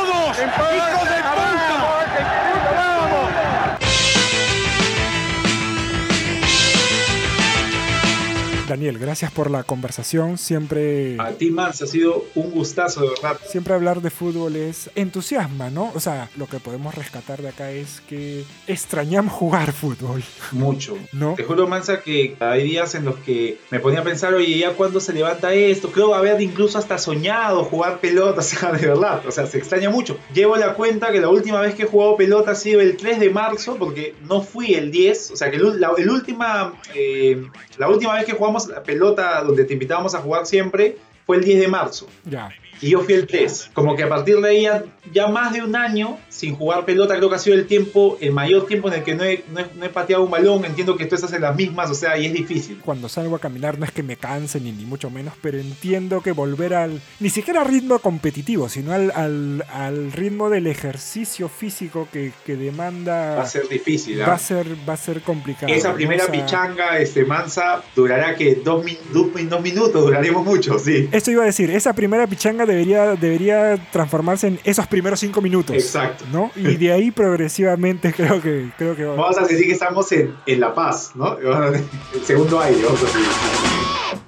Daniel, 8.74 8.98
gracias 8.98 9.30
por 9.30 9.52
la 9.52 9.62
conversación. 9.62 10.36
Siempre... 10.36 11.16
A 11.20 11.30
ti, 11.30 11.48
Mans, 11.48 11.80
ha 11.82 11.86
sido 11.86 12.24
un 12.34 12.50
gustazo, 12.50 13.02
de 13.02 13.10
verdad. 13.10 13.38
Siempre 13.46 13.72
hablar 13.72 14.02
de 14.02 14.10
fútbol 14.10 14.56
es 14.56 14.90
entusiasma, 14.96 15.70
¿no? 15.70 15.92
O 15.94 16.00
sea, 16.00 16.28
lo 16.36 16.48
que 16.48 16.58
podemos 16.58 16.92
rescatar 16.92 17.40
de 17.40 17.50
acá 17.50 17.70
es 17.70 18.00
que 18.08 18.44
extrañamos 18.66 19.32
jugar 19.40 19.70
fútbol. 19.70 20.24
Mucho. 20.50 20.98
¿No? 21.12 21.34
Te 21.36 21.44
juro, 21.44 21.68
Mansa, 21.68 22.00
que 22.00 22.34
hay 22.40 22.64
días 22.64 22.96
en 22.96 23.04
los 23.04 23.14
que 23.20 23.58
me 23.70 23.78
ponía 23.78 24.00
a 24.00 24.02
pensar, 24.02 24.34
oye, 24.34 24.58
¿ya 24.58 24.72
cuándo 24.72 24.98
se 24.98 25.12
levanta 25.12 25.54
esto? 25.54 25.92
Creo 25.92 26.12
haber 26.12 26.42
incluso 26.42 26.76
hasta 26.76 26.98
soñado 26.98 27.62
jugar 27.62 28.00
pelota, 28.00 28.40
o 28.40 28.42
sea, 28.42 28.72
de 28.72 28.88
verdad, 28.88 29.24
o 29.24 29.30
sea, 29.30 29.46
se 29.46 29.58
extraña 29.58 29.88
mucho. 29.88 30.18
Llevo 30.34 30.56
la 30.56 30.74
cuenta 30.74 31.12
que 31.12 31.20
la 31.20 31.28
última 31.28 31.60
vez 31.60 31.76
que 31.76 31.84
he 31.84 31.86
jugado 31.86 32.16
pelota 32.16 32.50
ha 32.50 32.56
sido 32.56 32.80
el 32.80 32.96
3 32.96 33.20
de 33.20 33.30
marzo, 33.30 33.76
porque 33.76 34.16
no 34.28 34.42
fui 34.42 34.74
el 34.74 34.90
10, 34.90 35.30
o 35.30 35.36
sea, 35.36 35.48
que 35.52 35.58
el, 35.58 35.80
la, 35.80 35.92
el 35.96 36.10
última, 36.10 36.74
eh, 36.92 37.40
la 37.78 37.88
última 37.88 38.14
vez 38.14 38.24
que 38.24 38.32
jugamos 38.32 38.63
la 38.68 38.82
pelota 38.82 39.42
donde 39.42 39.64
te 39.64 39.72
invitábamos 39.72 40.14
a 40.14 40.18
jugar 40.18 40.46
siempre 40.46 40.96
fue 41.26 41.36
el 41.36 41.44
10 41.44 41.60
de 41.60 41.68
marzo. 41.68 42.06
Ya. 42.24 42.50
Y 42.80 42.90
yo 42.90 43.00
fui 43.00 43.14
el 43.14 43.26
3. 43.26 43.70
Como 43.74 43.96
que 43.96 44.02
a 44.02 44.08
partir 44.08 44.36
de 44.40 44.48
ahí 44.48 44.62
ya, 44.62 44.84
ya 45.12 45.28
más 45.28 45.52
de 45.52 45.62
un 45.62 45.74
año 45.76 46.18
sin 46.28 46.54
jugar 46.54 46.84
pelota, 46.84 47.16
creo 47.16 47.28
que 47.28 47.36
ha 47.36 47.38
sido 47.38 47.56
el 47.56 47.66
tiempo, 47.66 48.18
el 48.20 48.32
mayor 48.32 48.66
tiempo 48.66 48.88
en 48.88 48.94
el 48.94 49.02
que 49.04 49.14
no 49.14 49.24
he, 49.24 49.44
no 49.52 49.60
he- 49.60 49.66
no 49.74 49.84
he 49.84 49.88
pateado 49.88 50.22
un 50.24 50.30
balón. 50.30 50.64
Entiendo 50.64 50.96
que 50.96 51.06
tú 51.06 51.14
estás 51.14 51.32
en 51.32 51.42
las 51.42 51.54
mismas, 51.56 51.90
o 51.90 51.94
sea, 51.94 52.16
y 52.18 52.26
es 52.26 52.32
difícil. 52.32 52.80
Cuando 52.84 53.08
salgo 53.08 53.36
a 53.36 53.38
caminar 53.38 53.78
no 53.78 53.84
es 53.84 53.92
que 53.92 54.02
me 54.02 54.16
canse 54.16 54.60
ni, 54.60 54.72
ni 54.72 54.84
mucho 54.84 55.10
menos, 55.10 55.34
pero 55.40 55.58
entiendo 55.58 56.20
que 56.20 56.32
volver 56.32 56.74
al... 56.74 57.00
Ni 57.20 57.30
siquiera 57.30 57.62
al 57.62 57.68
ritmo 57.68 57.98
competitivo, 57.98 58.68
sino 58.68 58.92
al, 58.92 59.10
al, 59.14 59.64
al 59.72 60.12
ritmo 60.12 60.50
del 60.50 60.66
ejercicio 60.66 61.48
físico 61.48 62.08
que, 62.12 62.32
que 62.44 62.56
demanda... 62.56 63.36
Va 63.36 63.42
a 63.42 63.46
ser 63.46 63.68
difícil. 63.68 64.20
¿ah? 64.22 64.26
Va 64.28 64.34
a 64.34 64.38
ser, 64.38 64.66
va 64.88 64.94
a 64.94 64.96
ser 64.96 65.20
complicado. 65.22 65.72
Esa 65.72 65.94
primera 65.94 66.26
pichanga, 66.26 66.98
este, 66.98 67.24
Mansa, 67.24 67.82
durará 67.94 68.34
que 68.36 68.56
dos, 68.56 68.84
min- 68.84 68.98
dos 69.12 69.24
dos 69.48 69.62
minutos, 69.62 70.02
duraremos 70.04 70.44
mucho, 70.44 70.78
sí. 70.78 71.08
Eso 71.12 71.30
iba 71.30 71.42
a 71.42 71.46
decir, 71.46 71.70
esa 71.70 71.92
primera 71.92 72.26
pichanga 72.26 72.63
debería, 72.66 73.14
debería 73.16 73.76
transformarse 73.92 74.48
en 74.48 74.60
esos 74.64 74.86
primeros 74.86 75.20
cinco 75.20 75.40
minutos. 75.40 75.74
Exacto. 75.76 76.24
¿no? 76.32 76.50
Y 76.56 76.76
de 76.76 76.92
ahí 76.92 77.10
progresivamente 77.10 78.12
creo 78.16 78.40
que, 78.40 78.70
creo 78.78 78.96
que 78.96 79.04
va- 79.04 79.14
Vamos 79.16 79.38
a 79.38 79.42
decir 79.42 79.66
que 79.66 79.72
estamos 79.72 80.10
en, 80.12 80.34
en 80.46 80.60
La 80.60 80.74
Paz, 80.74 81.12
¿no? 81.14 81.36
El 82.14 82.24
segundo 82.24 82.60
aire, 82.60 82.82
vamos 82.84 83.02
a 83.02 83.06
decir. 83.06 84.23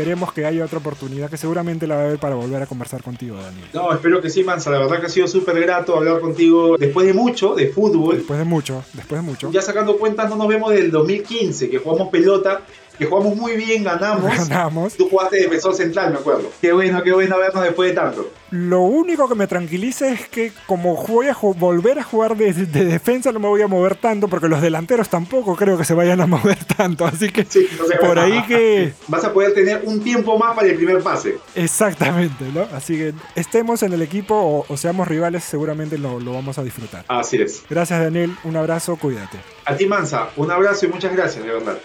Esperemos 0.00 0.32
que 0.32 0.46
haya 0.46 0.64
otra 0.64 0.78
oportunidad 0.78 1.28
que 1.28 1.36
seguramente 1.36 1.86
la 1.86 1.96
va 1.96 2.00
a 2.00 2.04
haber 2.06 2.18
para 2.18 2.34
volver 2.34 2.62
a 2.62 2.66
conversar 2.66 3.02
contigo, 3.02 3.36
Daniel. 3.36 3.68
No, 3.74 3.92
espero 3.92 4.22
que 4.22 4.30
sí, 4.30 4.42
Mansa. 4.42 4.70
La 4.70 4.78
verdad 4.78 4.98
que 4.98 5.06
ha 5.06 5.10
sido 5.10 5.28
súper 5.28 5.60
grato 5.60 5.94
hablar 5.94 6.20
contigo 6.20 6.78
después 6.78 7.06
de 7.06 7.12
mucho, 7.12 7.54
de 7.54 7.68
fútbol. 7.68 8.16
Después 8.16 8.38
de 8.38 8.46
mucho, 8.46 8.82
después 8.94 9.20
de 9.20 9.26
mucho. 9.26 9.50
Ya 9.52 9.60
sacando 9.60 9.98
cuentas, 9.98 10.30
no 10.30 10.36
nos 10.36 10.48
vemos 10.48 10.72
del 10.72 10.90
2015, 10.90 11.68
que 11.68 11.78
jugamos 11.80 12.08
pelota, 12.08 12.62
que 13.00 13.06
jugamos 13.06 13.34
muy 13.34 13.56
bien, 13.56 13.82
ganamos. 13.82 14.30
Ganamos. 14.48 14.94
Tú 14.94 15.08
jugaste 15.08 15.36
de 15.36 15.42
defensor 15.44 15.74
central, 15.74 16.12
me 16.12 16.18
acuerdo. 16.18 16.50
Qué 16.60 16.70
bueno, 16.70 17.02
qué 17.02 17.12
bueno 17.12 17.38
vernos 17.38 17.64
después 17.64 17.88
de 17.88 17.96
tanto. 17.96 18.30
Lo 18.50 18.82
único 18.82 19.26
que 19.26 19.34
me 19.34 19.46
tranquiliza 19.46 20.08
es 20.08 20.28
que 20.28 20.52
como 20.66 20.96
voy 21.06 21.28
a 21.28 21.36
volver 21.56 21.98
a 21.98 22.02
jugar 22.02 22.36
de, 22.36 22.52
de 22.52 22.84
defensa 22.84 23.32
no 23.32 23.38
me 23.40 23.48
voy 23.48 23.62
a 23.62 23.68
mover 23.68 23.94
tanto 23.94 24.28
porque 24.28 24.48
los 24.48 24.60
delanteros 24.60 25.08
tampoco 25.08 25.56
creo 25.56 25.78
que 25.78 25.84
se 25.84 25.94
vayan 25.94 26.20
a 26.20 26.26
mover 26.36 26.62
tanto. 26.76 27.06
Así 27.06 27.30
que 27.30 27.46
No 27.78 28.06
por 28.06 28.18
ahí 28.18 28.42
que... 28.46 28.92
Vas 29.08 29.24
a 29.24 29.32
poder 29.32 29.54
tener 29.54 29.80
un 29.86 30.02
tiempo 30.02 30.36
más 30.36 30.54
para 30.54 30.68
el 30.68 30.76
primer 30.76 31.02
pase. 31.02 31.38
Exactamente, 31.54 32.44
¿no? 32.52 32.66
Así 32.74 32.96
que 32.96 33.14
estemos 33.34 33.82
en 33.82 33.94
el 33.94 34.02
equipo 34.02 34.34
o, 34.34 34.66
o 34.68 34.76
seamos 34.76 35.08
rivales, 35.08 35.42
seguramente 35.42 35.96
lo, 35.96 36.20
lo 36.20 36.34
vamos 36.34 36.58
a 36.58 36.62
disfrutar. 36.62 37.06
Así 37.08 37.40
es. 37.40 37.62
Gracias 37.70 37.98
Daniel, 37.98 38.36
un 38.44 38.56
abrazo, 38.56 38.96
cuídate. 38.96 39.38
A 39.70 39.76
ti, 39.76 39.86
Mansa, 39.86 40.30
un 40.34 40.50
abrazo 40.50 40.86
y 40.86 40.88
muchas 40.88 41.12
gracias, 41.14 41.44
de 41.44 41.52
verdad. 41.52 41.78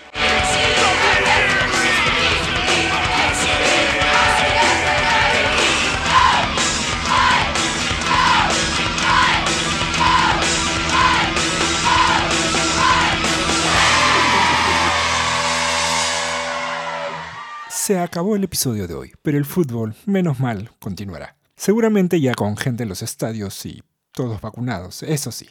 Se 17.69 17.99
acabó 17.99 18.35
el 18.35 18.43
episodio 18.45 18.87
de 18.87 18.95
hoy, 18.95 19.13
pero 19.21 19.37
el 19.37 19.45
fútbol, 19.45 19.93
menos 20.07 20.39
mal, 20.39 20.71
continuará. 20.79 21.37
Seguramente 21.55 22.19
ya 22.19 22.33
con 22.33 22.57
gente 22.57 22.81
en 22.81 22.89
los 22.89 23.03
estadios 23.03 23.63
y 23.67 23.83
todos 24.11 24.41
vacunados, 24.41 25.03
eso 25.03 25.31
sí. 25.31 25.49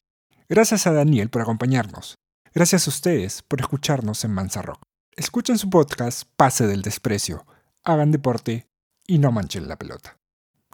Gracias 0.49 0.89
a 0.89 0.93
Daniel 0.93 1.31
por 1.31 1.43
acompañarnos. 1.43 2.17
Gracias 2.57 2.87
a 2.87 2.91
ustedes 2.91 3.43
por 3.43 3.61
escucharnos 3.61 4.23
en 4.23 4.31
Mansa 4.31 4.63
Rock. 4.63 4.81
Escuchen 5.17 5.59
su 5.59 5.69
podcast 5.71 6.23
Pase 6.37 6.69
del 6.69 6.83
Desprecio, 6.83 7.47
hagan 7.83 8.13
deporte 8.13 8.69
y 9.09 9.19
no 9.19 9.33
manchen 9.33 9.67
la 9.67 9.77
pelota. 9.77 10.19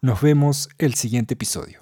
Nos 0.03 0.21
vemos 0.21 0.69
el 0.77 0.93
siguiente 0.93 1.33
episodio. 1.33 1.80